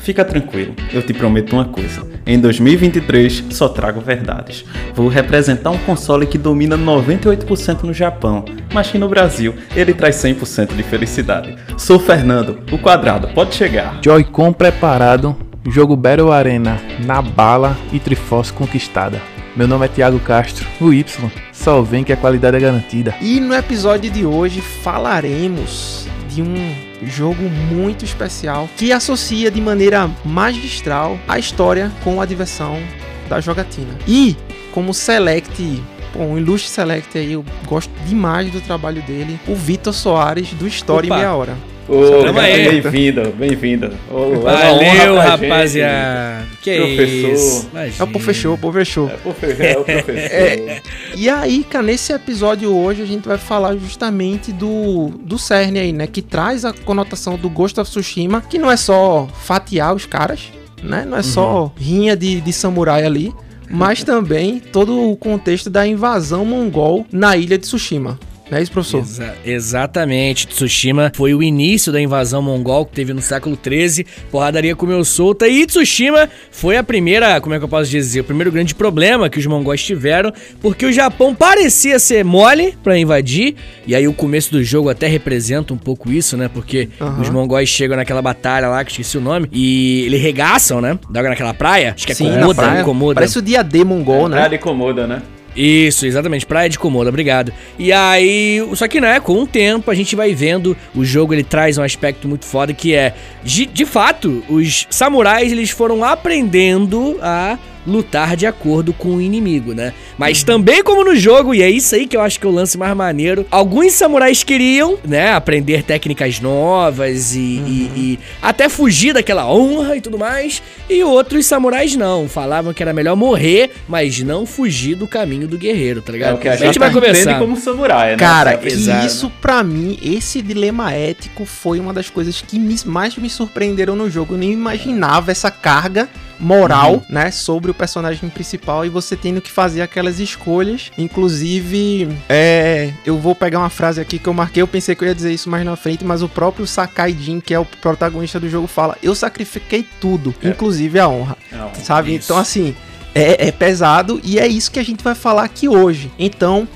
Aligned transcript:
Fica 0.00 0.24
tranquilo, 0.24 0.74
eu 0.92 1.02
te 1.02 1.12
prometo 1.12 1.52
uma 1.52 1.66
coisa. 1.66 2.08
Em 2.26 2.38
2023 2.38 3.44
só 3.50 3.68
trago 3.68 4.00
verdades. 4.00 4.64
Vou 4.94 5.08
representar 5.08 5.70
um 5.70 5.78
console 5.78 6.26
que 6.26 6.38
domina 6.38 6.76
98% 6.76 7.82
no 7.82 7.92
Japão, 7.92 8.44
mas 8.72 8.90
que 8.90 8.98
no 8.98 9.08
Brasil 9.08 9.54
ele 9.76 9.92
traz 9.92 10.16
100% 10.16 10.74
de 10.74 10.82
felicidade. 10.82 11.56
Sou 11.76 11.98
Fernando, 11.98 12.60
o 12.72 12.78
quadrado, 12.78 13.28
pode 13.28 13.54
chegar. 13.54 13.98
Joy-Con 14.02 14.52
preparado, 14.52 15.36
jogo 15.68 15.96
Battle 15.96 16.32
Arena 16.32 16.80
na 17.04 17.20
bala 17.20 17.76
e 17.92 17.98
Triforce 17.98 18.52
conquistada. 18.52 19.20
Meu 19.54 19.68
nome 19.68 19.84
é 19.84 19.88
Thiago 19.88 20.18
Castro, 20.20 20.66
o 20.80 20.92
Y. 20.92 21.30
Só 21.52 21.82
vem 21.82 22.04
que 22.04 22.12
a 22.12 22.16
qualidade 22.16 22.56
é 22.56 22.60
garantida. 22.60 23.14
E 23.20 23.40
no 23.40 23.54
episódio 23.54 24.10
de 24.10 24.24
hoje 24.24 24.60
falaremos 24.60 26.08
de 26.30 26.42
um 26.42 26.74
jogo 27.02 27.42
muito 27.42 28.04
especial 28.04 28.68
que 28.76 28.92
associa 28.92 29.50
de 29.50 29.60
maneira 29.60 30.10
magistral 30.24 31.18
a 31.26 31.38
história 31.38 31.90
com 32.04 32.20
a 32.20 32.26
diversão 32.26 32.78
da 33.28 33.40
jogatina. 33.40 33.96
E 34.06 34.36
como 34.72 34.94
select, 34.94 35.82
um 36.16 36.38
ilustre 36.38 36.70
select 36.70 37.16
aí, 37.18 37.32
eu 37.32 37.44
gosto 37.66 37.90
demais 38.06 38.50
do 38.50 38.60
trabalho 38.60 39.02
dele, 39.02 39.38
o 39.46 39.54
Vitor 39.54 39.92
Soares 39.92 40.52
do 40.54 40.66
Story 40.66 41.08
Opa. 41.08 41.16
Meia 41.16 41.34
Hora. 41.34 41.56
Aí. 41.94 42.80
bem-vindo, 42.80 43.32
bem-vindo. 43.36 43.86
É 43.86 43.90
Valeu, 44.10 44.74
honra 44.74 44.78
pra 44.78 45.36
gente. 45.36 45.48
rapaziada. 45.48 46.46
Que 46.62 46.76
Professor. 46.76 47.32
isso. 47.32 47.70
É 47.98 48.02
o 48.02 48.06
professor, 48.06 48.52
o 48.54 48.58
professor. 48.58 49.10
É, 49.10 49.16
profe- 49.16 49.46
é 49.62 49.78
o 49.78 49.84
professor. 49.84 50.14
É, 50.16 50.82
E 51.16 51.28
aí, 51.28 51.64
cara, 51.64 51.84
nesse 51.86 52.12
episódio 52.12 52.72
hoje 52.74 53.02
a 53.02 53.06
gente 53.06 53.26
vai 53.26 53.38
falar 53.38 53.76
justamente 53.76 54.52
do, 54.52 55.08
do 55.24 55.38
cerne 55.38 55.78
aí, 55.80 55.92
né? 55.92 56.06
Que 56.06 56.22
traz 56.22 56.64
a 56.64 56.72
conotação 56.72 57.36
do 57.36 57.48
Ghost 57.50 57.80
of 57.80 57.90
Tsushima, 57.90 58.40
que 58.42 58.58
não 58.58 58.70
é 58.70 58.76
só 58.76 59.26
fatiar 59.42 59.94
os 59.94 60.06
caras, 60.06 60.52
né? 60.82 61.04
Não 61.08 61.16
é 61.18 61.22
só 61.22 61.72
rinha 61.76 62.16
de, 62.16 62.40
de 62.40 62.52
samurai 62.52 63.04
ali, 63.04 63.32
mas 63.68 64.04
também 64.04 64.60
todo 64.60 65.10
o 65.10 65.16
contexto 65.16 65.68
da 65.70 65.86
invasão 65.86 66.44
mongol 66.44 67.04
na 67.10 67.36
ilha 67.36 67.56
de 67.58 67.64
Tsushima. 67.66 68.18
Não 68.50 68.58
é 68.58 68.62
isso, 68.62 68.72
professor? 68.72 69.00
Exa- 69.00 69.34
exatamente. 69.44 70.46
Tsushima 70.46 71.12
foi 71.14 71.34
o 71.34 71.42
início 71.42 71.92
da 71.92 72.00
invasão 72.00 72.42
mongol 72.42 72.84
que 72.84 72.92
teve 72.92 73.12
no 73.12 73.22
século 73.22 73.56
XIII. 73.62 74.04
Porradaria 74.30 74.74
comeu 74.74 75.04
solta. 75.04 75.46
E 75.48 75.64
Tsushima 75.66 76.28
foi 76.50 76.76
a 76.76 76.82
primeira, 76.82 77.40
como 77.40 77.54
é 77.54 77.58
que 77.58 77.64
eu 77.64 77.68
posso 77.68 77.88
dizer? 77.90 78.20
O 78.20 78.24
primeiro 78.24 78.50
grande 78.50 78.74
problema 78.74 79.30
que 79.30 79.38
os 79.38 79.46
mongóis 79.46 79.82
tiveram. 79.82 80.32
Porque 80.60 80.84
o 80.84 80.92
Japão 80.92 81.34
parecia 81.34 81.98
ser 81.98 82.24
mole 82.24 82.74
pra 82.82 82.98
invadir. 82.98 83.54
E 83.86 83.94
aí 83.94 84.08
o 84.08 84.12
começo 84.12 84.50
do 84.50 84.62
jogo 84.64 84.88
até 84.88 85.06
representa 85.06 85.72
um 85.72 85.78
pouco 85.78 86.10
isso, 86.10 86.36
né? 86.36 86.48
Porque 86.52 86.88
Aham. 87.00 87.20
os 87.20 87.30
mongóis 87.30 87.68
chegam 87.68 87.96
naquela 87.96 88.20
batalha 88.20 88.68
lá, 88.68 88.84
que 88.84 88.88
eu 88.90 88.92
esqueci 88.92 89.16
o 89.16 89.20
nome. 89.20 89.48
E 89.52 90.02
eles 90.06 90.20
regaçam, 90.20 90.80
né? 90.80 90.98
Dá 91.08 91.22
naquela 91.22 91.54
praia. 91.54 91.92
Acho 91.94 92.04
que 92.06 92.12
é 92.12 92.14
Sim, 92.16 92.30
na 92.30 92.40
Komoda. 92.40 92.54
praia. 92.62 92.84
Komoda. 92.84 93.14
Parece 93.14 93.38
o 93.38 93.42
dia 93.42 93.62
D 93.62 93.84
mongol, 93.84 94.28
né? 94.28 94.40
Nada 94.40 94.54
incomoda, 94.56 95.06
né? 95.06 95.22
Isso, 95.54 96.06
exatamente, 96.06 96.46
Praia 96.46 96.68
de 96.68 96.78
Komoda, 96.78 97.08
obrigado. 97.08 97.52
E 97.78 97.92
aí, 97.92 98.62
só 98.74 98.86
que 98.86 99.00
né, 99.00 99.18
com 99.18 99.42
o 99.42 99.46
tempo 99.46 99.90
a 99.90 99.94
gente 99.94 100.14
vai 100.14 100.34
vendo, 100.34 100.76
o 100.94 101.04
jogo 101.04 101.34
ele 101.34 101.42
traz 101.42 101.76
um 101.76 101.82
aspecto 101.82 102.28
muito 102.28 102.44
foda 102.44 102.72
que 102.72 102.94
é, 102.94 103.14
de, 103.42 103.66
de 103.66 103.84
fato, 103.84 104.44
os 104.48 104.86
samurais 104.90 105.50
eles 105.50 105.70
foram 105.70 106.04
aprendendo 106.04 107.18
a 107.20 107.58
lutar 107.86 108.36
de 108.36 108.46
acordo 108.46 108.92
com 108.92 109.16
o 109.16 109.20
inimigo, 109.20 109.72
né? 109.74 109.92
Mas 110.18 110.42
também 110.42 110.82
como 110.82 111.04
no 111.04 111.16
jogo, 111.16 111.54
e 111.54 111.62
é 111.62 111.70
isso 111.70 111.94
aí 111.94 112.06
que 112.06 112.16
eu 112.16 112.20
acho 112.20 112.38
que 112.38 112.46
é 112.46 112.48
o 112.48 112.52
lance 112.52 112.76
mais 112.76 112.94
maneiro, 112.96 113.46
alguns 113.50 113.92
samurais 113.92 114.42
queriam, 114.44 114.98
né, 115.04 115.32
aprender 115.32 115.82
técnicas 115.82 116.40
novas 116.40 117.34
e, 117.34 117.38
e- 117.38 117.90
e 117.96 118.18
até 118.42 118.68
fugir 118.68 119.12
daquela 119.14 119.50
honra 119.50 119.96
e 119.96 120.00
tudo 120.00 120.18
mais, 120.18 120.62
e 120.88 121.02
outros 121.02 121.46
samurais 121.46 121.96
não, 121.96 122.28
falavam 122.28 122.72
que 122.74 122.82
era 122.82 122.92
melhor 122.92 123.16
morrer, 123.16 123.70
mas 123.88 124.20
não 124.22 124.44
fugir 124.44 124.94
do 124.94 125.06
caminho 125.06 125.48
do 125.48 125.56
guerreiro, 125.58 126.02
tá 126.02 126.12
É 126.12 126.16
ligado? 126.16 126.34
o 126.34 126.38
que 126.38 126.48
a 126.48 126.52
a 126.52 126.56
gente, 126.56 126.66
gente 126.66 126.78
vai 126.78 126.90
começar. 126.92 127.38
como 127.38 127.56
samurai, 127.56 128.10
né? 128.12 128.16
Cara, 128.16 128.56
que 128.56 128.68
Exato. 128.68 129.06
isso 129.06 129.32
pra 129.40 129.62
mim, 129.62 129.98
esse 130.02 130.42
dilema 130.42 130.92
ético 130.92 131.44
foi 131.46 131.80
uma 131.80 131.92
das 131.92 132.10
coisas 132.10 132.40
que 132.46 132.58
me- 132.58 132.76
mais 132.84 133.16
me 133.16 133.30
surpreenderam 133.30 133.96
no 133.96 134.10
jogo. 134.10 134.34
Eu 134.34 134.38
nem 134.38 134.52
imaginava 134.52 135.30
essa 135.30 135.50
carga 135.50 136.08
moral, 136.40 136.94
Uhum. 136.94 137.02
né, 137.08 137.30
sobre 137.30 137.70
o 137.70 137.74
personagem 137.74 138.28
principal 138.30 138.84
e 138.84 138.88
você 138.88 139.14
tendo 139.16 139.40
que 139.40 139.50
fazer 139.50 139.82
aquelas 139.82 140.18
escolhas. 140.18 140.90
Inclusive, 140.96 142.08
é, 142.28 142.92
eu 143.04 143.18
vou 143.18 143.34
pegar 143.34 143.58
uma 143.58 143.70
frase 143.70 144.00
aqui 144.00 144.18
que 144.18 144.26
eu 144.28 144.34
marquei, 144.34 144.62
eu 144.62 144.66
pensei 144.68 144.94
que 144.94 145.04
eu 145.04 145.08
ia 145.08 145.14
dizer 145.14 145.32
isso 145.32 145.48
mais 145.50 145.64
na 145.64 145.76
frente, 145.76 146.04
mas 146.04 146.22
o 146.22 146.28
próprio 146.28 146.66
Sakai 146.66 147.12
Jin, 147.18 147.40
que 147.40 147.52
é 147.54 147.58
o 147.58 147.64
protagonista 147.64 148.40
do 148.40 148.48
jogo, 148.48 148.66
fala: 148.66 148.96
"Eu 149.02 149.14
sacrifiquei 149.14 149.86
tudo, 150.00 150.34
É. 150.42 150.48
inclusive 150.48 150.98
a 150.98 151.08
honra". 151.08 151.36
Não, 151.52 151.70
Sabe? 151.74 152.14
Isso. 152.16 152.26
Então, 152.26 152.38
assim, 152.38 152.74
é, 153.14 153.48
é 153.48 153.52
pesado 153.52 154.20
e 154.24 154.38
é 154.38 154.46
isso 154.48 154.70
que 154.70 154.78
a 154.78 154.84
gente 154.84 155.02
vai 155.04 155.14
falar 155.14 155.44
aqui 155.44 155.68
hoje. 155.68 156.10
Então, 156.18 156.66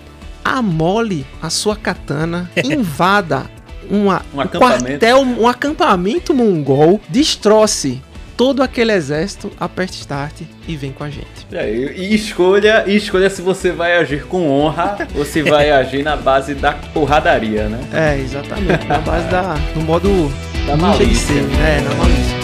amole 0.44 1.24
a 1.42 1.48
sua 1.50 1.74
katana, 1.76 2.50
invada 2.62 3.46
uma, 3.90 4.22
Um 4.32 4.36
um 4.36 4.40
acampamento. 4.40 4.84
quartel, 4.84 5.20
um 5.20 5.48
acampamento 5.48 6.34
mongol, 6.34 7.00
destroce 7.08 8.00
todo 8.36 8.62
aquele 8.62 8.92
exército, 8.92 9.50
aperte 9.58 9.94
start 9.98 10.42
e 10.66 10.76
vem 10.76 10.92
com 10.92 11.04
a 11.04 11.10
gente. 11.10 11.46
É, 11.52 11.70
e 11.70 12.14
escolha, 12.14 12.84
e 12.86 12.96
escolha 12.96 13.30
se 13.30 13.42
você 13.42 13.70
vai 13.70 13.96
agir 13.96 14.24
com 14.26 14.48
honra 14.48 14.98
ou 15.14 15.24
se 15.24 15.42
vai 15.42 15.70
agir 15.70 16.02
na 16.02 16.16
base 16.16 16.54
da 16.54 16.72
porradaria, 16.72 17.68
né? 17.68 17.80
É, 17.92 18.18
exatamente. 18.18 18.86
Na 18.86 18.98
base 18.98 19.28
da. 19.28 19.54
No 19.74 19.82
modo. 19.82 20.32
Da 20.66 20.76
malícia. 20.76 21.26
ser. 21.26 21.42
É, 21.60 21.80
na 21.80 21.94
malícia. 21.94 22.43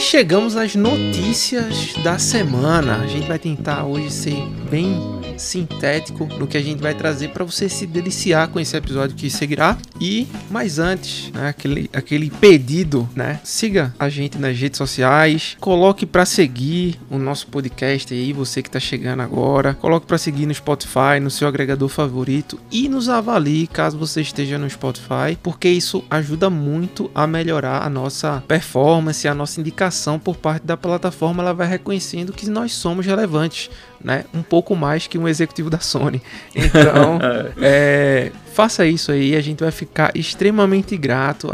E 0.00 0.02
chegamos 0.02 0.56
às 0.56 0.74
notícias 0.74 1.92
da 2.02 2.18
semana. 2.18 3.02
A 3.02 3.06
gente 3.06 3.28
vai 3.28 3.38
tentar 3.38 3.84
hoje 3.84 4.10
ser 4.10 4.46
bem 4.70 5.19
sintético 5.40 6.26
no 6.38 6.46
que 6.46 6.56
a 6.56 6.62
gente 6.62 6.80
vai 6.80 6.94
trazer 6.94 7.28
para 7.28 7.44
você 7.44 7.68
se 7.68 7.86
deliciar 7.86 8.48
com 8.48 8.60
esse 8.60 8.76
episódio 8.76 9.16
que 9.16 9.30
seguirá. 9.30 9.76
E, 10.00 10.26
mas 10.50 10.78
antes, 10.78 11.30
né, 11.32 11.48
aquele, 11.48 11.90
aquele 11.92 12.30
pedido, 12.30 13.08
né? 13.14 13.40
Siga 13.44 13.94
a 13.98 14.08
gente 14.08 14.38
nas 14.38 14.56
redes 14.56 14.78
sociais, 14.78 15.56
coloque 15.60 16.06
para 16.06 16.24
seguir 16.24 16.98
o 17.10 17.18
nosso 17.18 17.46
podcast 17.48 18.12
aí, 18.12 18.32
você 18.32 18.62
que 18.62 18.70
tá 18.70 18.80
chegando 18.80 19.20
agora. 19.20 19.74
Coloque 19.74 20.06
para 20.06 20.18
seguir 20.18 20.46
no 20.46 20.54
Spotify, 20.54 21.20
no 21.20 21.30
seu 21.30 21.48
agregador 21.48 21.88
favorito 21.88 22.58
e 22.70 22.88
nos 22.88 23.08
avalie 23.08 23.66
caso 23.66 23.98
você 23.98 24.20
esteja 24.20 24.58
no 24.58 24.68
Spotify, 24.68 25.36
porque 25.42 25.68
isso 25.68 26.04
ajuda 26.10 26.50
muito 26.50 27.10
a 27.14 27.26
melhorar 27.26 27.82
a 27.82 27.90
nossa 27.90 28.42
performance, 28.46 29.26
a 29.26 29.34
nossa 29.34 29.60
indicação 29.60 30.18
por 30.18 30.36
parte 30.36 30.66
da 30.66 30.76
plataforma, 30.76 31.42
ela 31.42 31.54
vai 31.54 31.66
reconhecendo 31.66 32.32
que 32.32 32.48
nós 32.48 32.72
somos 32.72 33.06
relevantes, 33.06 33.70
né? 34.02 34.24
Um 34.32 34.42
pouco 34.42 34.74
mais 34.74 35.06
que 35.06 35.18
um 35.18 35.28
executivo 35.28 35.68
da 35.68 35.78
Sony. 35.78 36.22
Então, 36.54 37.18
é, 37.60 38.32
faça 38.52 38.86
isso 38.86 39.12
aí, 39.12 39.36
a 39.36 39.40
gente 39.40 39.60
vai 39.60 39.70
ficar 39.70 40.10
extremamente 40.14 40.96
grato. 40.96 41.50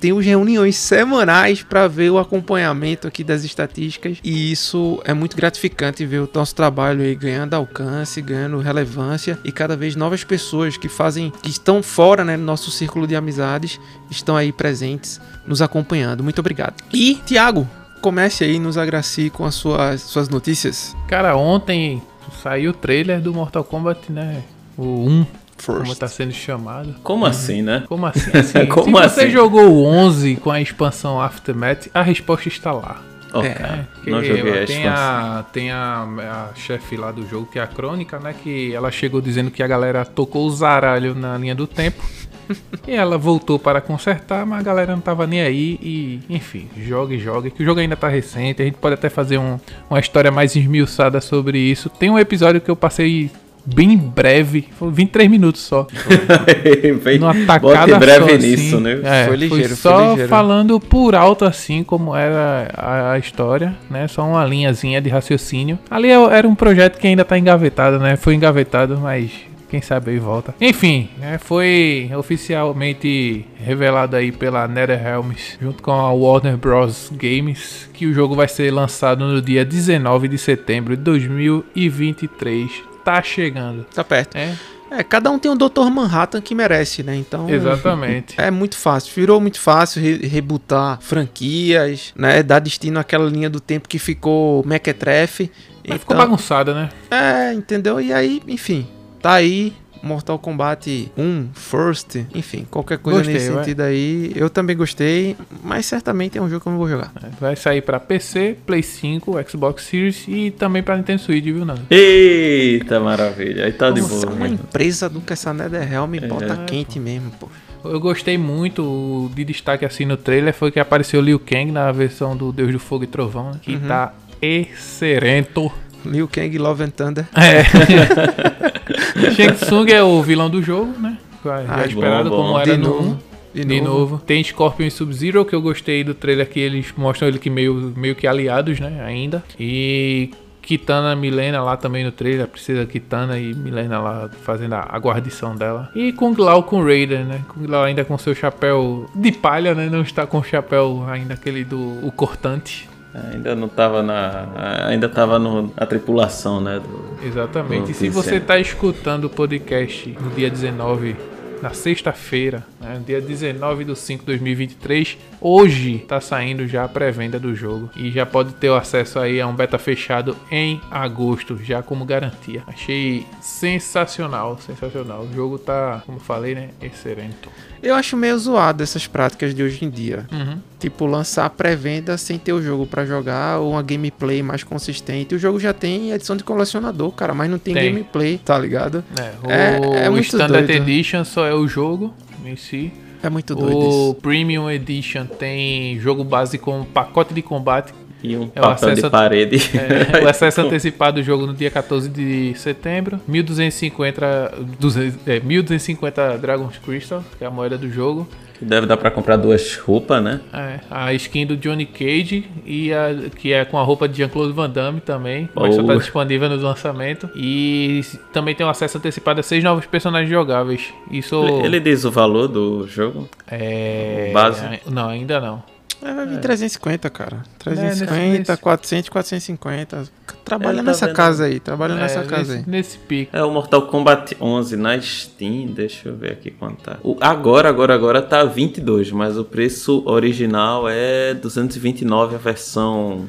Temos 0.00 0.24
reuniões 0.24 0.76
semanais 0.76 1.62
para 1.62 1.86
ver 1.86 2.10
o 2.10 2.18
acompanhamento 2.18 3.06
aqui 3.06 3.22
das 3.22 3.44
estatísticas 3.44 4.18
e 4.24 4.50
isso 4.50 5.00
é 5.04 5.12
muito 5.12 5.36
gratificante 5.36 6.04
ver 6.06 6.20
o 6.20 6.30
nosso 6.32 6.54
trabalho 6.54 7.02
aí 7.02 7.14
ganhando 7.14 7.54
alcance, 7.54 8.20
ganhando 8.22 8.58
relevância 8.58 9.38
e 9.44 9.52
cada 9.52 9.76
vez 9.76 9.94
novas 9.94 10.24
pessoas 10.24 10.76
que 10.76 10.88
fazem, 10.88 11.32
que 11.42 11.50
estão 11.50 11.82
fora 11.82 12.24
né, 12.24 12.36
do 12.36 12.42
nosso 12.42 12.70
círculo 12.70 13.06
de 13.06 13.14
amizades, 13.14 13.78
estão 14.10 14.36
aí 14.36 14.52
presentes, 14.52 15.20
nos 15.46 15.60
acompanhando. 15.60 16.24
Muito 16.24 16.38
obrigado. 16.38 16.74
E, 16.92 17.20
Tiago, 17.26 17.68
comece 18.00 18.44
aí, 18.44 18.58
nos 18.58 18.76
agracie 18.78 19.30
com 19.30 19.44
as 19.44 19.54
suas, 19.54 20.00
suas 20.02 20.28
notícias. 20.28 20.96
Cara, 21.08 21.36
ontem 21.36 22.02
saiu 22.42 22.70
o 22.70 22.74
trailer 22.74 23.20
do 23.20 23.32
Mortal 23.34 23.64
Kombat, 23.64 24.10
né? 24.10 24.42
O 24.76 24.82
1, 25.06 25.26
como 25.66 25.84
First. 25.84 25.98
tá 25.98 26.08
sendo 26.08 26.32
chamado. 26.32 26.94
Como 27.02 27.26
assim, 27.26 27.62
né? 27.62 27.84
Como 27.88 28.06
assim? 28.06 28.30
assim 28.36 28.66
Como 28.66 28.96
se 28.96 29.02
você 29.08 29.20
assim? 29.22 29.30
jogou 29.30 29.68
o 29.70 29.84
11 29.84 30.36
com 30.36 30.50
a 30.50 30.60
expansão 30.60 31.20
Aftermath, 31.20 31.88
a 31.92 32.02
resposta 32.02 32.48
está 32.48 32.72
lá. 32.72 33.02
Oh, 33.32 33.42
É, 33.42 33.50
cara, 33.50 33.88
não 34.06 34.22
joguei 34.24 34.62
a 34.62 34.66
tem 34.66 34.86
a, 34.88 35.44
tem 35.52 35.70
a, 35.70 36.48
a 36.52 36.54
chefe 36.58 36.96
lá 36.96 37.12
do 37.12 37.26
jogo, 37.28 37.46
que 37.46 37.58
é 37.58 37.62
a 37.62 37.66
Crônica, 37.66 38.18
né? 38.18 38.34
Que 38.42 38.74
ela 38.74 38.90
chegou 38.90 39.20
dizendo 39.20 39.50
que 39.50 39.62
a 39.62 39.66
galera 39.66 40.04
tocou 40.04 40.46
o 40.46 40.50
zaralho 40.50 41.14
na 41.14 41.36
linha 41.38 41.54
do 41.54 41.66
tempo. 41.66 42.02
e 42.86 42.90
ela 42.92 43.16
voltou 43.16 43.58
para 43.58 43.80
consertar, 43.80 44.44
mas 44.44 44.60
a 44.60 44.62
galera 44.62 44.92
não 44.94 45.00
tava 45.00 45.26
nem 45.26 45.40
aí. 45.40 45.78
E, 45.80 46.20
enfim, 46.28 46.68
joga 46.76 47.14
e 47.14 47.18
joga. 47.18 47.50
Que 47.50 47.62
o 47.62 47.66
jogo 47.66 47.78
ainda 47.80 47.94
tá 47.96 48.08
recente. 48.08 48.60
A 48.62 48.64
gente 48.64 48.74
pode 48.78 48.94
até 48.94 49.08
fazer 49.08 49.38
um- 49.38 49.58
uma 49.88 50.00
história 50.00 50.30
mais 50.32 50.56
esmiuçada 50.56 51.20
sobre 51.20 51.58
isso. 51.58 51.88
Tem 51.88 52.10
um 52.10 52.18
episódio 52.18 52.60
que 52.60 52.70
eu 52.70 52.74
passei 52.76 53.30
bem 53.74 53.96
breve, 53.96 54.68
foi 54.78 54.90
23 54.90 55.30
minutos 55.30 55.60
só. 55.62 55.86
Bem, 57.04 57.18
Numa 57.18 57.34
tacada 57.46 57.98
breve 57.98 58.30
só, 58.32 58.36
nisso, 58.36 58.74
assim. 58.76 58.80
né? 58.84 59.00
É, 59.02 59.26
Foi 59.26 59.36
ligeiro, 59.36 59.68
foi 59.68 59.76
só 59.76 60.10
ligeiro. 60.10 60.28
falando 60.28 60.78
por 60.80 61.14
alto 61.14 61.44
assim 61.44 61.82
como 61.82 62.14
era 62.14 62.70
a, 62.76 63.12
a 63.12 63.18
história, 63.18 63.74
né? 63.90 64.06
Só 64.08 64.26
uma 64.26 64.44
linhazinha 64.44 65.00
de 65.00 65.08
raciocínio. 65.08 65.78
Ali 65.90 66.08
é- 66.08 66.14
era 66.14 66.46
um 66.46 66.54
projeto 66.54 66.98
que 66.98 67.06
ainda 67.06 67.24
tá 67.24 67.38
engavetado, 67.38 67.98
né? 67.98 68.16
Foi 68.16 68.34
engavetado, 68.34 68.98
mas 68.98 69.30
quem 69.68 69.80
sabe 69.80 70.10
aí 70.10 70.18
volta. 70.18 70.52
Enfim, 70.60 71.08
né, 71.18 71.38
foi 71.38 72.10
oficialmente 72.18 73.44
revelado 73.56 74.16
aí 74.16 74.32
pela 74.32 74.66
NetherRealms 74.66 75.58
junto 75.62 75.80
com 75.80 75.92
a 75.92 76.10
Warner 76.12 76.56
Bros 76.56 77.12
Games 77.14 77.88
que 77.92 78.04
o 78.06 78.12
jogo 78.12 78.34
vai 78.34 78.48
ser 78.48 78.72
lançado 78.72 79.24
no 79.24 79.40
dia 79.40 79.64
19 79.64 80.26
de 80.26 80.38
setembro 80.38 80.96
de 80.96 81.02
2023. 81.04 82.89
Tá 83.10 83.22
chegando. 83.22 83.84
Tá 83.92 84.04
perto. 84.04 84.36
É, 84.36 84.54
É, 84.92 85.02
cada 85.04 85.30
um 85.30 85.38
tem 85.38 85.50
um 85.50 85.56
Dr. 85.56 85.88
Manhattan 85.92 86.40
que 86.40 86.54
merece, 86.54 87.02
né? 87.02 87.14
Então. 87.16 87.48
exatamente. 87.50 88.34
É 88.40 88.50
muito 88.50 88.76
fácil, 88.76 89.12
virou 89.14 89.40
muito 89.40 89.58
fácil 89.60 90.00
re 90.02 90.26
rebutar 90.26 90.98
franquias, 91.00 92.12
né? 92.16 92.42
Dar 92.42 92.58
destino 92.60 92.98
àquela 93.00 93.28
linha 93.28 93.48
do 93.50 93.60
tempo 93.60 93.88
que 93.88 93.98
ficou 93.98 94.64
mequetrefe. 94.66 95.50
Mas 95.88 95.98
ficou 95.98 96.14
Então, 96.16 96.26
bagunçada, 96.26 96.74
né? 96.74 96.88
é, 97.10 97.52
entendeu? 97.52 98.00
E 98.00 98.12
aí, 98.12 98.40
enfim, 98.46 98.86
tá 99.20 99.32
aí. 99.34 99.72
Mortal 100.02 100.38
Kombat 100.38 101.10
1, 101.16 101.48
First, 101.54 102.16
enfim, 102.34 102.66
qualquer 102.70 102.98
coisa 102.98 103.18
Gostei, 103.20 103.34
nesse 103.34 103.50
vai. 103.50 103.64
sentido 103.64 103.80
aí. 103.82 104.32
Eu 104.34 104.48
também 104.48 104.76
gostei, 104.76 105.36
mas 105.62 105.86
certamente 105.86 106.38
é 106.38 106.42
um 106.42 106.48
jogo 106.48 106.62
que 106.62 106.68
eu 106.68 106.72
não 106.72 106.78
vou 106.78 106.88
jogar. 106.88 107.12
Vai 107.40 107.54
sair 107.56 107.82
pra 107.82 108.00
PC, 108.00 108.56
Play 108.66 108.82
5, 108.82 109.36
Xbox 109.48 109.84
Series 109.84 110.24
e 110.26 110.50
também 110.50 110.82
pra 110.82 110.96
Nintendo 110.96 111.20
Switch, 111.20 111.44
viu, 111.44 111.64
Nando? 111.64 111.82
Eita, 111.90 112.98
maravilha. 113.00 113.64
Aí 113.66 113.72
tá 113.72 113.90
de 113.90 114.00
boa. 114.00 114.26
uma 114.26 114.48
né? 114.48 114.54
empresa 114.54 115.08
do 115.08 115.20
que 115.20 115.32
essa 115.32 115.52
NetherRealm 115.52 116.10
me 116.10 116.20
bota 116.20 116.54
É, 116.54 116.64
quente 116.66 116.98
mesmo, 116.98 117.30
pô. 117.38 117.48
Eu 117.82 117.98
gostei 117.98 118.36
muito 118.36 119.30
de 119.34 119.42
destaque 119.44 119.84
assim 119.86 120.04
no 120.04 120.16
trailer 120.16 120.52
foi 120.52 120.70
que 120.70 120.78
apareceu 120.78 121.20
Liu 121.20 121.38
Kang 121.38 121.72
na 121.72 121.90
versão 121.92 122.36
do 122.36 122.52
Deus 122.52 122.72
do 122.72 122.78
Fogo 122.78 123.04
e 123.04 123.06
Trovão, 123.06 123.52
né? 123.52 123.58
que 123.62 123.74
Uhum. 123.74 123.88
tá 123.88 124.12
excelente. 124.42 125.70
Liu 126.04 126.28
Kang, 126.28 126.56
Love 126.58 126.84
and 126.84 126.90
Thunder. 126.90 127.26
É. 127.34 127.64
Shang 129.34 129.54
Tsung 129.54 129.90
é 129.90 130.02
o 130.02 130.22
vilão 130.22 130.50
do 130.50 130.62
jogo, 130.62 130.98
né? 130.98 131.18
Já 131.44 131.64
Ah, 131.68 131.86
esperado 131.86 132.30
bom, 132.30 132.36
como 132.36 132.48
bom. 132.50 132.60
era 132.60 132.72
De 132.72 132.78
no 132.78 132.88
novo. 132.88 133.18
1. 133.54 133.66
De, 133.66 133.80
novo. 133.80 134.18
Tem 134.24 134.44
Scorpion 134.44 134.86
e 134.86 134.90
Sub-Zero, 134.90 135.44
que 135.44 135.54
eu 135.54 135.60
gostei 135.60 136.04
do 136.04 136.14
trailer 136.14 136.48
que 136.48 136.60
eles 136.60 136.92
mostram 136.96 137.26
ele 137.26 137.38
que 137.38 137.50
meio, 137.50 137.92
meio 137.96 138.14
que 138.14 138.26
aliados, 138.26 138.78
né? 138.78 139.02
Ainda. 139.04 139.42
E 139.58 140.30
Kitana 140.62 141.16
Milena 141.16 141.60
lá 141.62 141.76
também 141.76 142.04
no 142.04 142.12
trailer. 142.12 142.46
Precisa 142.46 142.86
Kitana 142.86 143.38
e 143.38 143.52
Milena 143.54 143.98
lá 143.98 144.30
fazendo 144.44 144.74
a, 144.74 144.86
a 144.88 144.98
guardição 144.98 145.56
dela. 145.56 145.90
E 145.96 146.12
Kung 146.12 146.34
Lao 146.38 146.62
com 146.62 146.84
Raider, 146.84 147.24
né? 147.24 147.40
Kung 147.48 147.66
Lao 147.66 147.82
ainda 147.82 148.04
com 148.04 148.16
seu 148.18 148.34
chapéu 148.34 149.10
de 149.14 149.32
palha, 149.32 149.74
né? 149.74 149.88
Não 149.90 150.02
está 150.02 150.26
com 150.26 150.38
o 150.38 150.44
chapéu 150.44 151.04
ainda 151.08 151.34
aquele 151.34 151.64
do 151.64 152.06
o 152.06 152.12
cortante. 152.12 152.88
Ainda 153.12 153.56
não 153.56 153.68
tava 153.68 154.02
na. 154.02 154.86
Ainda 154.86 155.08
tava 155.08 155.38
no, 155.38 155.72
na 155.76 155.86
tripulação, 155.86 156.60
né? 156.60 156.80
Do... 156.80 157.26
Exatamente. 157.26 157.90
E 157.90 157.94
se 157.94 158.08
você 158.08 158.36
está 158.36 158.58
escutando 158.58 159.24
o 159.24 159.30
podcast 159.30 160.16
no 160.20 160.30
dia 160.30 160.48
19, 160.48 161.16
na 161.60 161.70
sexta-feira, 161.70 162.64
né, 162.80 163.02
dia 163.04 163.20
19 163.20 163.84
de 163.84 163.96
5 163.96 164.20
de 164.20 164.26
2023, 164.26 165.18
hoje 165.40 165.96
está 165.96 166.20
saindo 166.20 166.66
já 166.66 166.84
a 166.84 166.88
pré-venda 166.88 167.38
do 167.38 167.54
jogo. 167.54 167.90
E 167.96 168.10
já 168.10 168.24
pode 168.24 168.54
ter 168.54 168.70
o 168.70 168.74
acesso 168.74 169.18
aí 169.18 169.40
a 169.40 169.46
um 169.46 169.54
beta 169.54 169.78
fechado 169.78 170.36
em 170.50 170.80
agosto, 170.90 171.58
já 171.62 171.82
como 171.82 172.04
garantia. 172.04 172.62
Achei 172.66 173.26
sensacional, 173.40 174.58
sensacional. 174.58 175.22
O 175.22 175.34
jogo 175.34 175.58
tá, 175.58 176.02
como 176.06 176.18
falei, 176.20 176.54
né? 176.54 176.70
Excelente. 176.80 177.48
Eu 177.82 177.94
acho 177.94 178.16
meio 178.16 178.38
zoado 178.38 178.82
essas 178.82 179.06
práticas 179.06 179.54
de 179.54 179.62
hoje 179.62 179.84
em 179.84 179.90
dia. 179.90 180.26
Uhum. 180.30 180.58
Tipo, 180.78 181.06
lançar 181.06 181.48
pré-venda 181.50 182.16
sem 182.18 182.38
ter 182.38 182.52
o 182.52 182.62
jogo 182.62 182.86
pra 182.86 183.04
jogar 183.06 183.58
ou 183.58 183.72
uma 183.72 183.82
gameplay 183.82 184.42
mais 184.42 184.62
consistente. 184.62 185.34
O 185.34 185.38
jogo 185.38 185.58
já 185.58 185.72
tem 185.72 186.10
edição 186.12 186.36
de 186.36 186.44
colecionador, 186.44 187.10
cara, 187.12 187.32
mas 187.34 187.50
não 187.50 187.58
tem, 187.58 187.74
Tem. 187.74 187.90
gameplay, 187.92 188.38
tá 188.38 188.58
ligado? 188.58 189.02
É, 189.18 189.32
o 189.46 189.50
É- 189.94 190.04
é 190.06 190.10
muito 190.10 190.24
Standard 190.24 190.66
doido. 190.66 190.82
Edition 190.82 191.24
só 191.24 191.46
é 191.46 191.54
o 191.54 191.66
jogo 191.66 192.14
em 192.44 192.56
si. 192.56 192.92
É 193.22 193.28
muito 193.28 193.54
doido 193.54 193.76
O 193.76 193.88
isso. 194.10 194.14
Premium 194.22 194.70
Edition 194.70 195.26
tem 195.26 195.98
jogo 196.00 196.24
base 196.24 196.56
com 196.56 196.84
pacote 196.84 197.34
de 197.34 197.42
combate. 197.42 197.92
E 198.22 198.36
um 198.36 198.50
É 198.54 198.60
papel 198.60 198.94
de 198.94 199.08
parede. 199.10 199.56
É, 199.76 200.24
o 200.24 200.28
acesso 200.28 200.60
antecipado 200.62 201.20
do 201.20 201.22
jogo 201.24 201.46
no 201.46 201.54
dia 201.54 201.70
14 201.70 202.08
de 202.08 202.52
setembro. 202.56 203.18
1250, 203.26 204.54
200, 204.78 205.26
é, 205.26 205.40
1250 205.40 206.38
Dragon's 206.38 206.78
Crystal, 206.78 207.24
que 207.38 207.44
é 207.44 207.46
a 207.46 207.50
moeda 207.50 207.76
do 207.78 207.90
jogo. 207.90 208.28
Que 208.58 208.64
deve 208.66 208.86
dar 208.86 208.98
pra 208.98 209.10
comprar 209.10 209.36
duas 209.36 209.74
roupas, 209.76 210.22
né? 210.22 210.38
É, 210.52 210.80
a 210.90 211.14
skin 211.14 211.46
do 211.46 211.56
Johnny 211.56 211.86
Cage, 211.86 212.44
e 212.66 212.92
a, 212.92 213.08
que 213.34 213.54
é 213.54 213.64
com 213.64 213.78
a 213.78 213.82
roupa 213.82 214.06
de 214.06 214.18
Jean-Claude 214.18 214.52
Van 214.52 214.68
Damme 214.68 215.00
também, 215.00 215.48
mas 215.54 215.74
só 215.74 215.80
Oh. 215.80 215.86
tá 215.86 215.94
disponível 215.94 216.46
no 216.50 216.56
lançamento. 216.56 217.30
E 217.34 218.02
também 218.34 218.54
tem 218.54 218.66
um 218.66 218.68
acesso 218.68 218.98
antecipado 218.98 219.40
a 219.40 219.42
seis 219.42 219.64
novos 219.64 219.86
personagens 219.86 220.28
jogáveis. 220.28 220.92
Isso 221.10 221.42
Ele, 221.42 221.68
ele 221.68 221.80
diz 221.80 222.04
o 222.04 222.10
valor 222.10 222.48
do 222.48 222.86
jogo. 222.86 223.26
é. 223.50 224.30
Base? 224.34 224.62
Não, 224.90 225.08
ainda 225.08 225.40
não. 225.40 225.62
É, 226.02 226.14
vai 226.14 226.26
vir 226.26 226.40
350, 226.40 227.10
cara. 227.10 227.36
É, 227.36 227.70
nesse- 227.70 228.06
350, 228.06 228.52
nesse- 228.52 228.62
400, 228.62 229.08
450. 229.10 230.04
Trabalha 230.44 230.78
tá 230.78 230.82
nessa 230.82 231.06
vendo- 231.06 231.16
casa 231.16 231.44
aí, 231.44 231.60
trabalha 231.60 231.94
nessa 231.94 232.20
É, 232.20 232.24
casa 232.24 232.52
aí. 232.52 232.58
nesse, 232.58 232.70
nesse 232.70 232.98
pico. 232.98 233.36
É 233.36 233.44
o 233.44 233.50
Mortal 233.50 233.82
Kombat 233.82 234.36
11 234.40 234.76
na 234.76 235.00
Steam. 235.00 235.66
Deixa 235.66 236.08
eu 236.08 236.16
ver 236.16 236.32
aqui 236.32 236.50
quanto 236.50 236.82
tá. 236.82 236.96
O, 237.02 237.16
agora, 237.20 237.68
agora, 237.68 237.94
agora 237.94 238.22
tá 238.22 238.42
22, 238.44 239.12
mas 239.12 239.36
o 239.36 239.44
preço 239.44 240.02
original 240.06 240.88
é 240.88 241.34
229 241.34 242.34
a 242.34 242.38
versão 242.38 243.26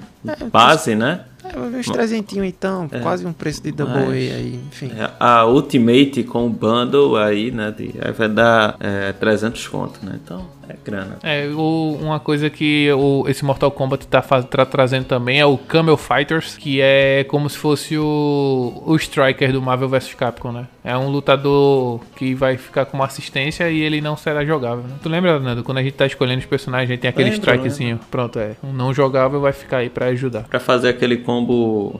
base, 0.51 0.95
né? 0.95 1.21
É, 1.53 1.59
vai 1.59 1.69
vir 1.69 1.77
uns 1.79 1.89
300 1.89 2.37
então, 2.37 2.89
quase 3.01 3.25
um 3.25 3.33
preço 3.33 3.61
de 3.63 3.71
Double 3.71 3.95
Mas- 3.95 4.31
A 4.31 4.35
aí, 4.35 4.59
enfim. 4.67 4.91
É, 4.97 5.09
A 5.19 5.45
Ultimate 5.45 6.23
com 6.23 6.45
o 6.47 6.49
bundle 6.49 7.15
aí, 7.17 7.51
né? 7.51 7.71
De, 7.75 7.93
aí 8.01 8.11
vai 8.11 8.29
dar 8.29 8.75
é, 8.79 9.11
300 9.13 9.67
conto, 9.67 9.99
né? 10.05 10.19
Então 10.23 10.45
é 10.69 10.75
grana. 10.85 11.17
É, 11.23 11.47
o- 11.47 11.97
uma 12.01 12.19
coisa 12.19 12.49
que 12.49 12.89
o, 12.93 13.25
esse 13.27 13.43
Mortal 13.43 13.71
Kombat 13.71 14.07
tá, 14.07 14.21
faz- 14.21 14.45
tá 14.45 14.65
trazendo 14.65 15.05
também 15.05 15.39
é 15.39 15.45
o 15.45 15.57
Camel 15.57 15.97
Fighters, 15.97 16.57
que 16.57 16.79
é 16.81 17.25
como 17.27 17.49
se 17.49 17.57
fosse 17.57 17.97
o, 17.97 18.83
o 18.85 18.95
Striker 18.95 19.51
do 19.51 19.61
Marvel 19.61 19.89
vs 19.89 20.13
Capcom, 20.13 20.51
né? 20.51 20.67
É 20.83 20.97
um 20.97 21.09
lutador 21.09 21.99
que 22.15 22.33
vai 22.33 22.57
ficar 22.57 22.85
com 22.85 22.97
uma 22.97 23.05
assistência 23.05 23.69
e 23.69 23.81
ele 23.81 24.01
não 24.01 24.15
será 24.17 24.43
jogável, 24.45 24.83
né? 24.83 24.95
Tu 25.01 25.09
lembra, 25.09 25.39
Nando, 25.39 25.63
quando 25.63 25.77
a 25.79 25.83
gente 25.83 25.93
tá 25.93 26.05
escolhendo 26.05 26.39
os 26.39 26.45
personagens, 26.45 26.89
a 26.89 26.93
gente 26.93 27.01
tem 27.01 27.09
aquele 27.09 27.29
Lembro, 27.29 27.39
Strikezinho. 27.39 27.99
Pronto, 28.09 28.39
é. 28.39 28.55
Um 28.63 28.71
não 28.73 28.93
jogável 28.93 29.39
vai 29.41 29.51
ficar 29.53 29.77
aí 29.77 29.89
pra 29.89 30.07
ajudar. 30.07 30.43
Pra 30.43 30.59
fazer 30.59 30.89
aquele 30.89 31.17
combo 31.17 31.40